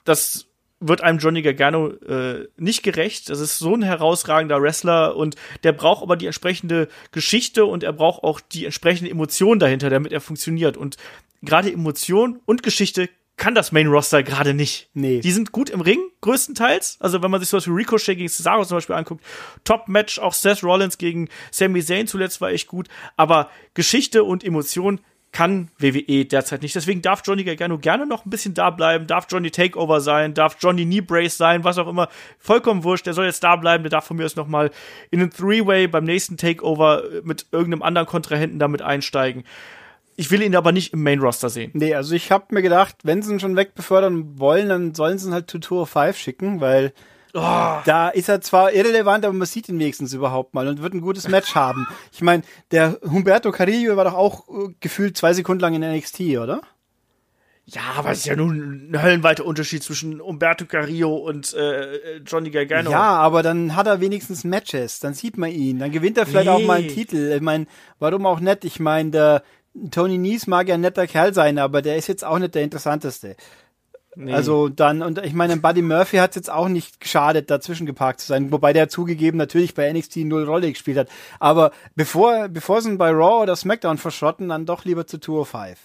das 0.05 0.48
wird 0.81 1.01
einem 1.01 1.19
Johnny 1.19 1.43
Gargano 1.43 1.89
äh, 1.89 2.49
nicht 2.57 2.83
gerecht. 2.83 3.31
Das 3.31 3.41
ist 3.41 3.59
so 3.59 3.75
ein 3.75 3.83
herausragender 3.83 4.63
Wrestler 4.63 5.17
und 5.17 5.37
der 5.65 5.73
braucht 5.73 6.03
aber 6.03 6.17
die 6.17 6.27
entsprechende 6.27 6.89
Geschichte 7.11 7.65
und 7.65 7.83
er 7.83 7.93
braucht 7.93 8.23
auch 8.23 8.41
die 8.41 8.65
entsprechende 8.65 9.11
Emotion 9.11 9.59
dahinter, 9.59 9.91
damit 9.91 10.13
er 10.13 10.21
funktioniert. 10.21 10.77
Und 10.77 10.97
gerade 11.43 11.73
Emotion 11.73 12.41
und 12.47 12.63
Geschichte 12.63 13.09
kann 13.37 13.55
das 13.55 13.73
Main 13.73 13.87
Roster 13.87 14.23
gerade 14.23 14.53
nicht. 14.53 14.91
Nee. 14.95 15.21
Die 15.21 15.31
sind 15.31 15.53
gut 15.53 15.71
im 15.71 15.81
Ring, 15.81 16.01
größtenteils. 16.21 16.99
Also 17.01 17.23
wenn 17.23 17.31
man 17.31 17.41
sich 17.41 17.49
sowas 17.49 17.67
wie 17.67 17.73
Ricochet 17.73 18.17
gegen 18.17 18.29
Cesaro 18.29 18.65
zum 18.65 18.77
Beispiel 18.77 18.97
anguckt, 18.97 19.25
Top-Match, 19.65 20.19
auch 20.19 20.35
Seth 20.35 20.63
Rollins 20.63 20.99
gegen 20.99 21.29
Sami 21.51 21.83
Zayn 21.83 22.09
zuletzt 22.09 22.41
war 22.41 22.51
echt 22.51 22.67
gut. 22.67 22.89
Aber 23.17 23.49
Geschichte 23.75 24.25
und 24.25 24.45
Emotion 24.45 25.01
kann 25.33 25.69
WWE 25.79 26.25
derzeit 26.25 26.63
nicht. 26.63 26.75
Deswegen 26.75 27.03
darf 27.03 27.23
Johnny 27.25 27.45
Gargano 27.45 27.79
gerne 27.79 28.07
noch 28.07 28.25
ein 28.25 28.31
bisschen 28.31 28.55
da 28.55 28.71
bleiben, 28.71 29.07
darf 29.07 29.27
Johnny 29.31 29.51
Takeover 29.51 30.01
sein, 30.01 30.35
darf 30.35 30.57
Johnny 30.61 30.85
Knee 30.85 31.01
Brace 31.01 31.37
sein, 31.37 31.65
was 31.65 31.79
auch 31.79 31.89
immer. 31.89 32.09
Vollkommen 32.39 32.83
wurscht, 32.85 33.07
der 33.07 33.15
soll 33.15 33.27
jetzt 33.27 33.45
da 33.45 33.57
bleiben, 33.57 33.85
der 33.85 33.91
darf 33.91 34.07
von 34.07 34.17
mir 34.17 34.25
aus 34.25 34.37
noch 34.37 34.49
mal 34.49 34.71
in 35.11 35.21
einen 35.21 35.31
Three-Way 35.31 35.89
beim 35.89 36.05
nächsten 36.05 36.37
Takeover 36.37 37.03
mit 37.25 37.47
irgendeinem 37.53 37.83
anderen 37.83 38.09
Kontrahenten 38.09 38.59
damit 38.59 38.83
einsteigen. 38.83 39.45
Ich 40.17 40.31
will 40.31 40.43
ihn 40.43 40.57
aber 40.57 40.73
nicht 40.73 40.93
im 40.93 41.03
Main 41.03 41.21
Roster 41.21 41.49
sehen. 41.49 41.71
Nee, 41.75 41.95
also 41.95 42.15
ich 42.15 42.33
habe 42.33 42.47
mir 42.51 42.63
gedacht, 42.63 42.97
wenn 43.05 43.23
sie 43.23 43.33
ihn 43.33 43.41
schon 43.41 43.55
wegbefördern 43.55 44.41
wollen, 44.41 44.69
dann 44.69 44.95
sollen 44.95 45.19
sie 45.19 45.29
ihn 45.29 45.35
halt 45.35 45.47
to 45.47 45.59
Tour 45.59 45.87
5 45.87 46.17
schicken, 46.17 46.61
weil 46.61 46.93
Oh. 47.35 47.79
Da 47.85 48.09
ist 48.09 48.29
er 48.29 48.41
zwar 48.41 48.73
irrelevant, 48.73 49.25
aber 49.25 49.35
man 49.35 49.47
sieht 49.47 49.69
ihn 49.69 49.79
wenigstens 49.79 50.13
überhaupt 50.13 50.55
mal 50.55 50.67
und 50.67 50.83
wird 50.83 50.95
ein 50.95 51.01
gutes 51.01 51.29
Match 51.29 51.55
haben. 51.55 51.87
Ich 52.13 52.23
meine, 52.23 52.43
der 52.73 52.99
Humberto 53.03 53.53
Carrillo 53.53 53.97
war 53.97 54.05
doch 54.05 54.15
auch 54.15 54.49
äh, 54.49 54.73
gefühlt 54.81 55.17
zwei 55.17 55.33
Sekunden 55.33 55.61
lang 55.61 55.75
in 55.75 55.83
NXT, 55.83 56.21
oder? 56.39 56.63
Ja, 57.71 57.83
aber 57.97 58.13
es 58.13 58.21
ist 58.21 58.27
ja 58.27 58.35
nun 58.35 58.91
ein 58.91 59.03
höllenweiter 59.03 59.45
Unterschied 59.45 59.83
zwischen 59.83 60.23
Umberto 60.23 60.65
Carrillo 60.65 61.15
und 61.17 61.53
äh, 61.53 62.17
Johnny 62.27 62.51
Gargano. 62.51 62.91
Ja, 62.91 63.17
aber 63.19 63.43
dann 63.43 63.77
hat 63.77 63.87
er 63.87 64.01
wenigstens 64.01 64.43
Matches, 64.45 65.01
dann 65.01 65.13
sieht 65.13 65.37
man 65.37 65.51
ihn, 65.51 65.79
dann 65.79 65.93
gewinnt 65.93 66.17
er 66.17 66.25
vielleicht 66.25 66.47
nee. 66.47 66.53
auch 66.53 66.67
mal 66.67 66.79
einen 66.79 66.89
Titel. 66.89 67.31
Ich 67.37 67.43
meine, 67.43 67.67
warum 67.99 68.25
auch 68.25 68.41
nicht? 68.41 68.65
Ich 68.65 68.81
meine, 68.81 69.11
der 69.11 69.43
Tony 69.91 70.17
Nies 70.17 70.47
mag 70.47 70.69
ja 70.69 70.75
ein 70.75 70.81
netter 70.81 71.07
Kerl 71.07 71.35
sein, 71.35 71.59
aber 71.59 71.83
der 71.83 71.97
ist 71.97 72.07
jetzt 72.07 72.25
auch 72.25 72.39
nicht 72.39 72.55
der 72.55 72.63
interessanteste. 72.63 73.37
Nee. 74.21 74.33
Also 74.33 74.69
dann, 74.69 75.01
und 75.01 75.25
ich 75.25 75.33
meine, 75.33 75.57
Buddy 75.59 75.81
Murphy 75.81 76.17
hat 76.17 76.31
es 76.31 76.37
jetzt 76.37 76.51
auch 76.51 76.67
nicht 76.67 76.99
geschadet, 76.99 77.53
dazwischen 77.53 77.87
geparkt 77.87 78.19
zu 78.21 78.27
sein, 78.27 78.51
wobei 78.51 78.73
der 78.73 78.89
zugegeben 78.89 79.39
natürlich 79.39 79.75
bei 79.75 79.93
NXT 79.93 80.17
null 80.17 80.43
Rolle 80.43 80.73
gespielt 80.73 80.99
hat. 80.99 81.09
Aber 81.39 81.71
bevor, 81.95 82.49
bevor 82.49 82.83
sie 82.83 82.91
ihn 82.91 82.99
bei 82.99 83.11
Raw 83.11 83.45
oder 83.45 83.55
SmackDown 83.55 83.97
verschrotten, 83.97 84.49
dann 84.49 84.67
doch 84.67 84.85
lieber 84.85 85.07
zu 85.07 85.21
Tour 85.21 85.47
5. 85.47 85.79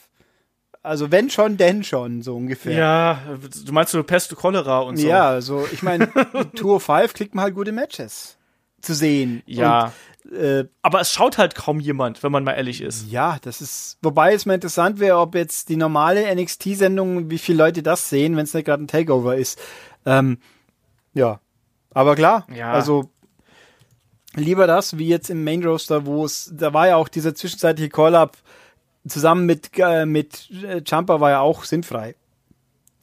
Also 0.82 1.12
wenn 1.12 1.30
schon, 1.30 1.58
denn 1.58 1.84
schon, 1.84 2.24
so 2.24 2.36
ungefähr. 2.36 2.74
Ja, 2.74 3.20
du 3.66 3.72
meinst 3.72 3.92
so 3.92 4.02
Pest, 4.02 4.36
Cholera 4.36 4.80
und 4.80 4.98
so. 4.98 5.08
Ja, 5.08 5.40
so, 5.40 5.68
ich 5.72 5.84
meine, 5.84 6.10
Tour 6.56 6.80
5 6.80 7.14
kriegt 7.14 7.36
man 7.36 7.44
halt 7.44 7.54
gute 7.54 7.72
Matches 7.72 8.38
zu 8.82 8.96
sehen. 8.96 9.44
Ja. 9.46 9.86
Und 9.86 9.92
äh, 10.32 10.66
aber 10.82 11.02
es 11.02 11.12
schaut 11.12 11.38
halt 11.38 11.56
kaum 11.56 11.80
jemand, 11.80 12.24
wenn 12.24 12.32
man 12.32 12.44
mal 12.44 12.54
ehrlich 12.54 12.82
ist. 12.82 13.12
Ja, 13.12 13.38
das 13.42 13.62
ist, 13.62 13.98
wobei 14.02 14.34
es 14.34 14.46
mal 14.46 14.56
interessant 14.56 15.00
wäre, 15.00 15.18
ob 15.18 15.36
jetzt 15.36 15.70
die 15.70 15.76
normale 15.76 16.34
NXT-Sendung, 16.34 17.30
wie 17.30 17.38
viele 17.38 17.58
Leute 17.58 17.84
das 17.84 18.10
sehen, 18.10 18.36
wenn 18.38 18.46
es 18.46 18.54
nicht 18.54 18.66
gerade 18.66 18.84
ein 18.84 18.88
Takeover 18.88 19.36
ist. 19.36 19.60
Ähm, 20.06 20.38
ja, 21.14 21.40
aber 21.94 22.16
klar, 22.16 22.48
ja. 22.54 22.72
also 22.72 23.10
lieber 24.36 24.68
das, 24.68 24.98
wie 24.98 25.08
jetzt 25.08 25.30
im 25.30 25.44
Main 25.44 25.64
Roaster, 25.64 26.06
wo 26.06 26.26
es, 26.26 26.52
da 26.54 26.74
war 26.74 26.88
ja 26.88 26.96
auch 26.96 27.08
dieser 27.08 27.36
zwischenzeitliche 27.36 27.90
Call-Up 27.90 28.38
zusammen 29.08 29.46
mit, 29.46 29.72
äh, 29.78 30.06
mit 30.06 30.50
äh, 30.64 30.82
Jumper 30.86 31.20
war 31.20 31.32
ja 31.32 31.40
auch 31.42 31.64
sinnfrei. 31.64 32.16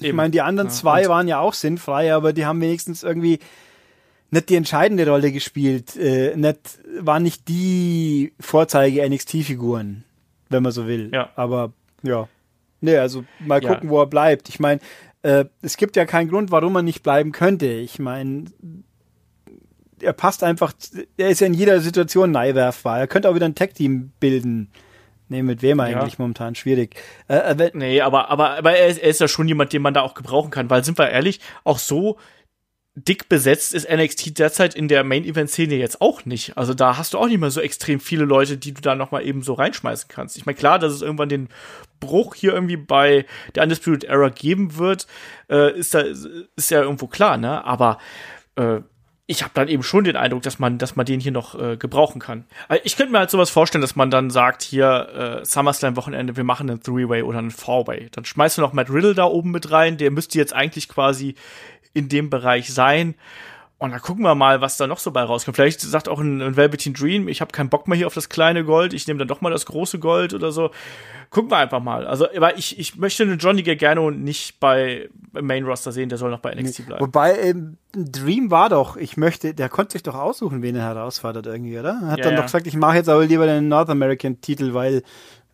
Ich 0.02 0.14
meine, 0.14 0.30
die 0.30 0.40
anderen 0.40 0.68
ja, 0.68 0.74
zwei 0.74 1.08
waren 1.08 1.28
ja 1.28 1.40
auch 1.40 1.52
sinnfrei, 1.52 2.14
aber 2.14 2.32
die 2.32 2.46
haben 2.46 2.60
wenigstens 2.62 3.02
irgendwie 3.02 3.38
nicht 4.30 4.48
die 4.48 4.56
entscheidende 4.56 5.08
Rolle 5.08 5.32
gespielt, 5.32 5.96
äh, 5.96 6.36
nicht, 6.36 6.78
waren 7.00 7.22
nicht 7.22 7.48
die 7.48 8.32
Vorzeige 8.38 9.08
NXT-Figuren, 9.08 10.04
wenn 10.48 10.62
man 10.62 10.72
so 10.72 10.86
will. 10.86 11.10
Ja. 11.12 11.30
Aber 11.36 11.72
ja. 12.02 12.28
Nee, 12.80 12.96
also 12.96 13.24
mal 13.40 13.60
gucken, 13.60 13.84
ja. 13.84 13.90
wo 13.90 14.00
er 14.00 14.06
bleibt. 14.06 14.48
Ich 14.48 14.58
meine, 14.58 14.80
äh, 15.22 15.44
es 15.60 15.76
gibt 15.76 15.96
ja 15.96 16.06
keinen 16.06 16.30
Grund, 16.30 16.50
warum 16.50 16.76
er 16.76 16.82
nicht 16.82 17.02
bleiben 17.02 17.32
könnte. 17.32 17.66
Ich 17.66 17.98
meine, 17.98 18.46
er 20.00 20.12
passt 20.12 20.42
einfach, 20.42 20.72
er 21.16 21.28
ist 21.28 21.40
ja 21.40 21.46
in 21.46 21.54
jeder 21.54 21.80
Situation 21.80 22.30
neiwerfbar. 22.30 22.98
Er 22.98 23.06
könnte 23.06 23.28
auch 23.28 23.34
wieder 23.34 23.46
ein 23.46 23.54
Tag-Team 23.54 24.12
bilden. 24.18 24.70
Nee, 25.28 25.42
mit 25.42 25.62
wem 25.62 25.78
eigentlich 25.78 26.14
ja. 26.14 26.18
momentan? 26.18 26.56
Schwierig. 26.56 26.96
Äh, 27.28 27.36
äh, 27.36 27.70
nee, 27.74 28.00
aber, 28.00 28.30
aber, 28.30 28.58
aber 28.58 28.72
er 28.72 28.88
ist, 28.88 28.98
er 28.98 29.10
ist 29.10 29.20
ja 29.20 29.28
schon 29.28 29.46
jemand, 29.46 29.72
den 29.72 29.82
man 29.82 29.94
da 29.94 30.00
auch 30.00 30.14
gebrauchen 30.14 30.50
kann, 30.50 30.68
weil 30.70 30.82
sind 30.82 30.98
wir 30.98 31.08
ehrlich, 31.08 31.38
auch 31.62 31.78
so 31.78 32.16
dick 33.04 33.28
besetzt 33.28 33.74
ist 33.74 33.88
NXT 33.90 34.38
derzeit 34.38 34.74
in 34.74 34.88
der 34.88 35.04
Main-Event-Szene 35.04 35.74
jetzt 35.74 36.00
auch 36.00 36.24
nicht. 36.24 36.56
Also 36.56 36.74
da 36.74 36.96
hast 36.96 37.14
du 37.14 37.18
auch 37.18 37.26
nicht 37.26 37.38
mehr 37.38 37.50
so 37.50 37.60
extrem 37.60 38.00
viele 38.00 38.24
Leute, 38.24 38.56
die 38.56 38.72
du 38.72 38.80
da 38.80 38.94
noch 38.94 39.10
mal 39.10 39.24
eben 39.24 39.42
so 39.42 39.54
reinschmeißen 39.54 40.08
kannst. 40.08 40.36
Ich 40.36 40.46
meine, 40.46 40.56
klar, 40.56 40.78
dass 40.78 40.92
es 40.92 41.02
irgendwann 41.02 41.28
den 41.28 41.48
Bruch 42.00 42.34
hier 42.34 42.52
irgendwie 42.52 42.76
bei 42.76 43.26
der 43.54 43.62
Undisputed 43.64 44.04
Era 44.04 44.28
geben 44.28 44.76
wird, 44.76 45.06
äh, 45.48 45.78
ist 45.78 45.94
da 45.94 46.00
ist 46.00 46.70
ja 46.70 46.82
irgendwo 46.82 47.06
klar, 47.06 47.36
ne? 47.36 47.64
Aber 47.64 47.98
äh, 48.56 48.80
ich 49.30 49.44
habe 49.44 49.52
dann 49.54 49.68
eben 49.68 49.84
schon 49.84 50.02
den 50.02 50.16
Eindruck, 50.16 50.42
dass 50.42 50.58
man, 50.58 50.78
dass 50.78 50.96
man 50.96 51.06
den 51.06 51.20
hier 51.20 51.30
noch 51.30 51.56
äh, 51.56 51.76
gebrauchen 51.76 52.20
kann. 52.20 52.46
Also 52.66 52.82
ich 52.84 52.96
könnte 52.96 53.12
mir 53.12 53.20
halt 53.20 53.30
sowas 53.30 53.48
vorstellen, 53.48 53.80
dass 53.80 53.94
man 53.94 54.10
dann 54.10 54.28
sagt, 54.28 54.62
hier 54.62 55.40
äh, 55.40 55.44
SummerSlam-Wochenende, 55.44 56.36
wir 56.36 56.42
machen 56.42 56.68
einen 56.68 56.82
Three-Way 56.82 57.22
oder 57.22 57.38
einen 57.38 57.52
Four-Way. 57.52 58.08
Dann 58.10 58.24
schmeißt 58.24 58.58
du 58.58 58.62
noch 58.62 58.72
Matt 58.72 58.90
Riddle 58.90 59.14
da 59.14 59.26
oben 59.26 59.52
mit 59.52 59.70
rein, 59.70 59.98
der 59.98 60.10
müsste 60.10 60.36
jetzt 60.36 60.52
eigentlich 60.52 60.88
quasi 60.88 61.36
in 61.92 62.08
dem 62.08 62.30
Bereich 62.30 62.72
sein. 62.72 63.14
Und 63.80 63.92
dann 63.92 64.02
gucken 64.02 64.24
wir 64.24 64.34
mal, 64.34 64.60
was 64.60 64.76
da 64.76 64.86
noch 64.86 64.98
so 64.98 65.10
bei 65.10 65.22
rauskommt. 65.22 65.56
Vielleicht 65.56 65.80
sagt 65.80 66.06
auch 66.06 66.20
ein, 66.20 66.42
ein 66.42 66.54
Velveteen 66.54 66.92
Dream, 66.92 67.28
ich 67.28 67.40
habe 67.40 67.50
keinen 67.50 67.70
Bock 67.70 67.88
mehr 67.88 67.96
hier 67.96 68.06
auf 68.06 68.12
das 68.12 68.28
kleine 68.28 68.62
Gold, 68.62 68.92
ich 68.92 69.06
nehme 69.06 69.18
dann 69.18 69.28
doch 69.28 69.40
mal 69.40 69.48
das 69.48 69.64
große 69.64 69.98
Gold 69.98 70.34
oder 70.34 70.52
so. 70.52 70.70
Gucken 71.30 71.50
wir 71.50 71.56
einfach 71.56 71.80
mal. 71.80 72.06
Also, 72.06 72.26
aber 72.36 72.58
ich, 72.58 72.78
ich 72.78 72.96
möchte 72.96 73.22
einen 73.22 73.38
Johnny 73.38 73.62
Gargano 73.62 74.10
nicht 74.10 74.60
bei 74.60 75.08
Main 75.32 75.64
Roster 75.64 75.92
sehen, 75.92 76.10
der 76.10 76.18
soll 76.18 76.30
noch 76.30 76.40
bei 76.40 76.54
NXT 76.54 76.86
bleiben. 76.88 77.00
Wobei, 77.00 77.38
ähm, 77.38 77.78
Dream 77.94 78.50
war 78.50 78.68
doch, 78.68 78.98
ich 78.98 79.16
möchte, 79.16 79.54
der 79.54 79.70
konnte 79.70 79.92
sich 79.92 80.02
doch 80.02 80.14
aussuchen, 80.14 80.60
wen 80.60 80.76
er 80.76 80.82
herausfordert 80.82 81.46
irgendwie, 81.46 81.78
oder? 81.78 82.00
Er 82.02 82.08
hat 82.08 82.18
ja, 82.18 82.24
dann 82.24 82.34
ja. 82.34 82.40
doch 82.40 82.46
gesagt, 82.46 82.66
ich 82.66 82.76
mache 82.76 82.96
jetzt 82.96 83.08
aber 83.08 83.24
lieber 83.24 83.46
den 83.46 83.68
North 83.68 83.88
American 83.88 84.42
Titel, 84.42 84.74
weil 84.74 85.02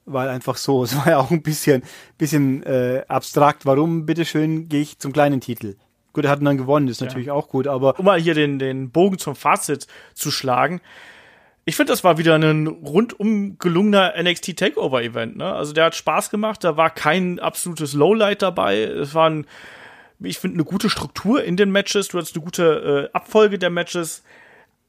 weil 0.07 0.29
einfach 0.29 0.57
so. 0.57 0.83
Es 0.85 0.97
war 0.97 1.09
ja 1.09 1.19
auch 1.19 1.31
ein 1.31 1.43
bisschen, 1.43 1.83
bisschen 2.19 2.63
äh, 2.65 3.05
abstrakt. 3.07 3.67
Warum, 3.67 4.07
bitteschön, 4.07 4.69
gehe 4.69 4.81
ich 4.81 4.99
zum 4.99 5.13
kleinen 5.13 5.41
Titel? 5.41 5.77
Gut, 6.17 6.25
er 6.25 6.31
hat 6.31 6.41
dann 6.43 6.57
gewonnen, 6.57 6.89
ist 6.89 7.03
natürlich 7.03 7.27
ja. 7.27 7.35
auch 7.35 7.51
gut, 7.51 7.67
aber. 7.67 7.99
Um 7.99 8.07
mal 8.07 8.19
hier 8.19 8.33
den, 8.33 8.59
den 8.59 8.89
Bogen 8.89 9.19
zum 9.19 9.37
Fazit 9.37 9.87
zu 10.15 10.31
schlagen. 10.31 10.81
Ich 11.67 11.77
finde, 11.77 11.93
das 11.93 12.05
war 12.05 12.17
wieder 12.17 12.37
ein 12.37 12.67
rundum 12.67 13.59
gelungener 13.59 14.15
NXT 14.19 14.57
Takeover 14.57 15.03
Event. 15.03 15.37
Ne? 15.37 15.53
Also 15.53 15.75
der 15.75 15.85
hat 15.85 15.95
Spaß 15.95 16.31
gemacht, 16.31 16.65
da 16.65 16.79
war 16.79 16.89
kein 16.89 17.39
absolutes 17.39 17.93
Lowlight 17.93 18.41
dabei. 18.41 18.81
Es 18.85 19.15
war 19.15 19.29
ein, 19.29 19.47
ich 20.19 20.39
finde, 20.39 20.55
eine 20.55 20.65
gute 20.65 20.89
Struktur 20.89 21.45
in 21.45 21.59
den 21.59 21.71
Matches. 21.71 22.09
Du 22.09 22.17
hattest 22.17 22.35
eine 22.35 22.45
gute 22.47 23.11
äh, 23.13 23.15
Abfolge 23.15 23.59
der 23.59 23.69
Matches. 23.69 24.23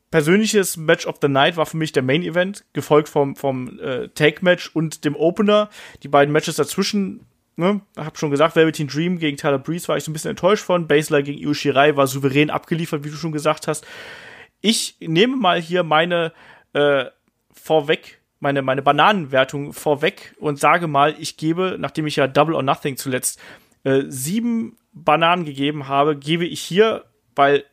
Persönliches 0.09 0.77
Match 0.77 1.07
of 1.07 1.17
the 1.21 1.27
Night 1.27 1.57
war 1.57 1.65
für 1.65 1.75
mich 1.75 1.91
der 1.91 2.03
Main 2.03 2.23
Event, 2.23 2.63
gefolgt 2.71 3.09
vom, 3.09 3.35
vom 3.35 3.81
äh, 3.81 4.07
Take 4.15 4.45
Match 4.45 4.73
und 4.73 5.03
dem 5.03 5.17
Opener. 5.17 5.69
Die 6.03 6.07
beiden 6.07 6.31
Matches 6.31 6.55
dazwischen 6.55 7.25
ne, 7.57 7.81
hab 7.97 8.17
schon 8.17 8.31
gesagt, 8.31 8.55
Velveteen 8.55 8.87
Dream 8.87 9.19
gegen 9.19 9.35
Tyler 9.35 9.59
Breeze 9.59 9.87
war 9.87 9.97
ich 9.97 10.03
so 10.03 10.11
ein 10.11 10.13
bisschen 10.13 10.31
enttäuscht 10.31 10.63
von. 10.63 10.87
Basler 10.87 11.23
gegen 11.23 11.39
Io 11.39 11.53
Shirai 11.53 11.95
war 11.95 12.07
souverän 12.07 12.49
abgeliefert, 12.49 13.03
wie 13.03 13.09
du 13.09 13.15
schon 13.15 13.31
gesagt 13.31 13.67
hast. 13.67 13.85
Ich 14.61 14.95
nehme 14.99 15.35
mal 15.35 15.61
hier 15.61 15.83
meine 15.83 16.31
äh, 16.73 17.05
vorweg, 17.51 18.21
meine, 18.39 18.61
meine 18.61 18.81
Bananenwertung 18.81 19.73
vorweg 19.73 20.35
und 20.39 20.59
sage 20.59 20.87
mal, 20.87 21.15
ich 21.19 21.37
gebe, 21.37 21.77
nachdem 21.79 22.07
ich 22.07 22.15
ja 22.15 22.27
Double 22.27 22.55
or 22.55 22.63
Nothing 22.63 22.95
zuletzt 22.95 23.39
äh, 23.83 24.03
sieben 24.07 24.77
Bananen 24.93 25.45
gegeben 25.45 25.87
habe, 25.87 26.15
gebe 26.15 26.45
ich 26.45 26.61
hier, 26.61 27.05
weil 27.35 27.65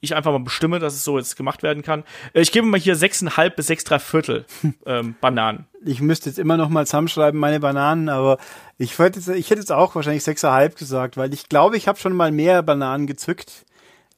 ich 0.00 0.14
einfach 0.14 0.32
mal 0.32 0.40
bestimme, 0.40 0.78
dass 0.78 0.94
es 0.94 1.04
so 1.04 1.18
jetzt 1.18 1.36
gemacht 1.36 1.62
werden 1.62 1.82
kann. 1.82 2.04
Äh, 2.32 2.40
ich 2.40 2.52
gebe 2.52 2.66
mal 2.66 2.80
hier 2.80 2.96
sechseinhalb 2.96 3.56
bis 3.56 3.66
sechs 3.66 3.84
drei 3.84 3.98
Viertel 3.98 4.46
ähm, 4.86 5.14
Bananen. 5.20 5.66
Ich 5.84 6.00
müsste 6.00 6.28
jetzt 6.28 6.38
immer 6.38 6.56
noch 6.56 6.68
mal 6.68 6.86
zusammenschreiben, 6.86 7.38
meine 7.38 7.60
Bananen, 7.60 8.08
aber 8.08 8.38
ich, 8.78 8.98
jetzt, 8.98 9.28
ich 9.28 9.50
hätte 9.50 9.60
jetzt 9.60 9.72
auch 9.72 9.94
wahrscheinlich 9.94 10.24
sechseinhalb 10.24 10.76
gesagt, 10.76 11.16
weil 11.16 11.32
ich 11.32 11.48
glaube, 11.48 11.76
ich 11.76 11.88
habe 11.88 11.98
schon 11.98 12.14
mal 12.14 12.32
mehr 12.32 12.62
Bananen 12.62 13.06
gezückt, 13.06 13.64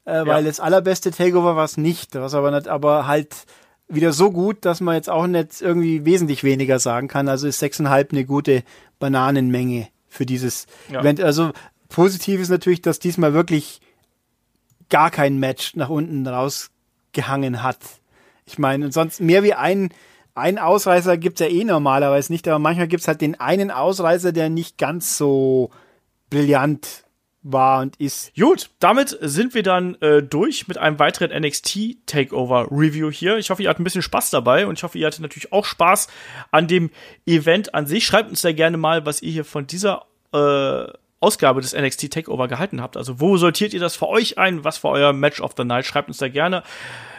äh, 0.05 0.27
weil 0.27 0.43
ja. 0.43 0.49
das 0.49 0.61
allerbeste 0.61 1.11
Takeover 1.11 1.57
war 1.57 1.65
es 1.65 1.77
nicht, 1.77 2.15
was 2.15 2.35
aber 2.35 2.51
nicht, 2.51 2.69
aber 2.69 3.07
halt 3.07 3.47
wieder 3.89 4.13
so 4.13 4.31
gut, 4.31 4.65
dass 4.65 4.81
man 4.81 4.95
jetzt 4.95 5.11
auch 5.11 5.27
nicht 5.27 5.61
irgendwie 5.61 6.05
wesentlich 6.05 6.45
weniger 6.45 6.79
sagen 6.79 7.09
kann. 7.09 7.29
Also 7.29 7.47
ist 7.47 7.59
sechseinhalb 7.59 8.13
eine 8.13 8.25
gute 8.25 8.63
Bananenmenge 8.99 9.89
für 10.09 10.27
dieses 10.27 10.67
ja. 10.91 11.01
Event. 11.01 11.21
Also 11.21 11.53
positiv 11.89 12.41
ist 12.41 12.49
natürlich, 12.49 12.83
dass 12.83 12.99
diesmal 12.99 13.35
wirklich 13.35 13.81
gar 14.93 15.11
kein 15.11 15.39
Match 15.39 15.75
nach 15.75 15.89
unten 15.89 16.27
rausgehangen 16.27 17.63
hat. 17.63 17.79
Ich 18.45 18.59
meine, 18.59 18.93
sonst 18.93 19.23
mehr 19.23 19.43
wie 19.43 19.55
ein, 19.55 19.89
ein 20.35 20.59
Ausreißer 20.59 21.17
gibt's 21.17 21.41
ja 21.41 21.47
eh 21.47 21.65
normalerweise 21.65 22.31
nicht, 22.31 22.47
aber 22.47 22.59
manchmal 22.59 22.89
gibt's 22.89 23.09
halt 23.09 23.23
den 23.23 23.41
einen 23.41 23.71
Ausreißer, 23.71 24.33
der 24.33 24.51
nicht 24.51 24.77
ganz 24.77 25.17
so 25.17 25.71
brillant 26.29 27.05
war 27.43 27.81
und 27.81 27.97
ist. 27.97 28.35
Gut, 28.37 28.69
damit 28.81 29.17
sind 29.21 29.55
wir 29.55 29.63
dann 29.63 29.95
äh, 30.03 30.23
durch 30.23 30.69
mit 30.69 30.77
einem 30.77 30.99
weiteren 30.99 31.31
NXT 31.43 32.07
Takeover 32.07 32.69
Review 32.71 33.11
hier. 33.11 33.39
Ich 33.39 33.49
hoffe, 33.49 33.63
ihr 33.63 33.71
hattet 33.71 33.81
ein 33.81 33.85
bisschen 33.85 34.03
Spaß 34.03 34.29
dabei 34.29 34.67
und 34.67 34.79
ich 34.79 34.85
hoffe, 34.85 34.99
ihr 34.99 35.07
hattet 35.07 35.21
natürlich 35.21 35.53
auch 35.53 35.65
Spaß 35.65 36.09
an 36.51 36.69
dem 36.69 36.91
Event 37.27 37.75
an 37.75 37.87
sich. 37.87 38.05
Schreibt 38.05 38.29
uns 38.29 38.43
da 38.43 38.53
gerne 38.53 38.77
mal, 38.77 39.07
was 39.07 39.23
ihr 39.23 39.33
hier 39.33 39.45
von 39.47 39.67
dieser 39.67 40.05
äh, 40.35 40.93
Ausgabe 41.23 41.61
des 41.61 41.75
NXT 41.75 42.13
Takeover 42.13 42.49
gehalten 42.49 42.83
habt. 42.83 42.97
Also 42.97 43.21
wo 43.21 43.37
sortiert 43.37 43.75
ihr 43.75 43.81
das 43.81 43.97
für 43.97 44.09
euch 44.09 44.39
ein? 44.39 44.65
Was 44.65 44.79
für 44.79 44.89
euer 44.89 45.13
Match 45.13 45.41
of 45.41 45.53
the 45.57 45.65
Night? 45.65 45.87
Schreibt 45.87 46.09
uns 46.09 46.19
da 46.19 46.29
gerne. 46.29 46.63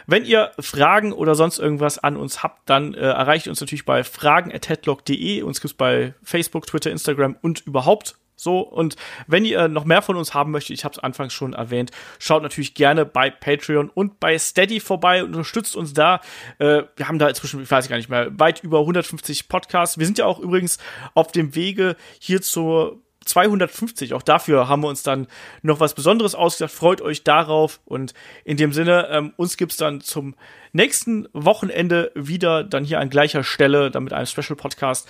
Wenn 0.06 0.24
ihr 0.24 0.52
Fragen 0.60 1.12
oder 1.12 1.34
sonst 1.34 1.58
irgendwas 1.58 1.98
an 1.98 2.16
uns 2.16 2.42
habt, 2.42 2.68
dann 2.68 2.92
äh, 2.94 3.00
erreicht 3.00 3.48
uns 3.48 3.60
natürlich 3.60 3.86
bei 3.86 4.04
fragen.headlock.de. 4.04 5.42
Uns 5.42 5.60
gibt's 5.60 5.74
bei 5.74 6.14
Facebook, 6.22 6.66
Twitter, 6.66 6.90
Instagram 6.90 7.36
und 7.40 7.66
überhaupt 7.66 8.16
so, 8.36 8.60
und 8.60 8.96
wenn 9.26 9.44
ihr 9.44 9.68
noch 9.68 9.84
mehr 9.84 10.02
von 10.02 10.16
uns 10.16 10.34
haben 10.34 10.50
möchtet, 10.50 10.76
ich 10.76 10.84
habe 10.84 10.92
es 10.92 10.98
anfangs 10.98 11.32
schon 11.32 11.52
erwähnt, 11.52 11.92
schaut 12.18 12.42
natürlich 12.42 12.74
gerne 12.74 13.06
bei 13.06 13.30
Patreon 13.30 13.88
und 13.88 14.18
bei 14.18 14.36
Steady 14.38 14.80
vorbei 14.80 15.22
und 15.22 15.30
unterstützt 15.30 15.76
uns 15.76 15.94
da. 15.94 16.20
Äh, 16.58 16.82
wir 16.96 17.08
haben 17.08 17.18
da 17.18 17.28
inzwischen, 17.28 17.62
ich 17.62 17.70
weiß 17.70 17.88
gar 17.88 17.96
nicht 17.96 18.08
mehr, 18.08 18.36
weit 18.38 18.62
über 18.64 18.80
150 18.80 19.48
Podcasts. 19.48 19.98
Wir 19.98 20.06
sind 20.06 20.18
ja 20.18 20.26
auch 20.26 20.40
übrigens 20.40 20.78
auf 21.14 21.30
dem 21.30 21.54
Wege 21.54 21.96
hier 22.18 22.42
zur 22.42 23.03
250. 23.24 24.14
Auch 24.14 24.22
dafür 24.22 24.68
haben 24.68 24.82
wir 24.82 24.88
uns 24.88 25.02
dann 25.02 25.26
noch 25.62 25.80
was 25.80 25.94
Besonderes 25.94 26.34
ausgedacht. 26.34 26.74
Freut 26.74 27.00
euch 27.00 27.24
darauf. 27.24 27.80
Und 27.84 28.14
in 28.44 28.56
dem 28.56 28.72
Sinne, 28.72 29.08
ähm, 29.10 29.32
uns 29.36 29.56
gibt's 29.56 29.76
dann 29.76 30.00
zum 30.00 30.34
nächsten 30.72 31.28
Wochenende 31.32 32.10
wieder 32.14 32.64
dann 32.64 32.84
hier 32.84 33.00
an 33.00 33.10
gleicher 33.10 33.44
Stelle, 33.44 33.90
dann 33.90 34.04
mit 34.04 34.12
einem 34.12 34.26
Special 34.26 34.56
Podcast. 34.56 35.08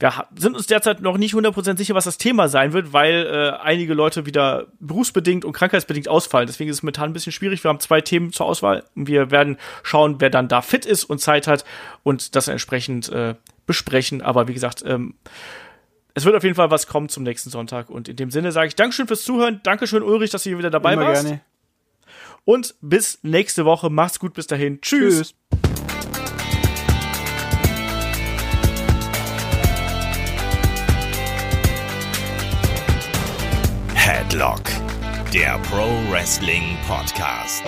Wir 0.00 0.26
sind 0.34 0.56
uns 0.56 0.66
derzeit 0.66 1.02
noch 1.02 1.18
nicht 1.18 1.34
100% 1.34 1.76
sicher, 1.76 1.94
was 1.94 2.06
das 2.06 2.16
Thema 2.16 2.48
sein 2.48 2.72
wird, 2.72 2.94
weil 2.94 3.26
äh, 3.26 3.62
einige 3.62 3.92
Leute 3.92 4.24
wieder 4.24 4.68
berufsbedingt 4.80 5.44
und 5.44 5.52
krankheitsbedingt 5.52 6.08
ausfallen. 6.08 6.46
Deswegen 6.46 6.70
ist 6.70 6.76
es 6.76 6.82
momentan 6.82 7.10
ein 7.10 7.12
bisschen 7.12 7.32
schwierig. 7.32 7.62
Wir 7.62 7.68
haben 7.68 7.80
zwei 7.80 8.00
Themen 8.00 8.32
zur 8.32 8.46
Auswahl. 8.46 8.84
Wir 8.94 9.30
werden 9.30 9.58
schauen, 9.82 10.16
wer 10.18 10.30
dann 10.30 10.48
da 10.48 10.62
fit 10.62 10.86
ist 10.86 11.04
und 11.04 11.18
Zeit 11.18 11.46
hat 11.46 11.66
und 12.02 12.34
das 12.34 12.48
entsprechend 12.48 13.10
äh, 13.10 13.34
besprechen. 13.66 14.22
Aber 14.22 14.48
wie 14.48 14.54
gesagt, 14.54 14.82
ähm, 14.86 15.16
es 16.14 16.24
wird 16.24 16.36
auf 16.36 16.42
jeden 16.42 16.54
Fall 16.54 16.70
was 16.70 16.86
kommen 16.86 17.08
zum 17.08 17.22
nächsten 17.22 17.50
Sonntag. 17.50 17.90
Und 17.90 18.08
in 18.08 18.16
dem 18.16 18.30
Sinne 18.30 18.52
sage 18.52 18.68
ich 18.68 18.74
Dankeschön 18.74 19.06
fürs 19.06 19.22
Zuhören. 19.22 19.60
Dankeschön, 19.62 20.02
Ulrich, 20.02 20.30
dass 20.30 20.42
du 20.42 20.50
hier 20.50 20.58
wieder 20.58 20.70
dabei 20.70 20.94
Immer 20.94 21.06
warst. 21.06 21.24
gerne. 21.24 21.40
Und 22.44 22.74
bis 22.80 23.18
nächste 23.22 23.64
Woche. 23.64 23.90
Macht's 23.90 24.18
gut, 24.18 24.34
bis 24.34 24.46
dahin. 24.46 24.80
Tschüss. 24.80 25.34
Tschüss. 25.50 25.60
Headlock, 33.94 34.62
der 35.32 35.58
Pro 35.70 35.86
Wrestling 36.10 36.76
Podcast. 36.86 37.64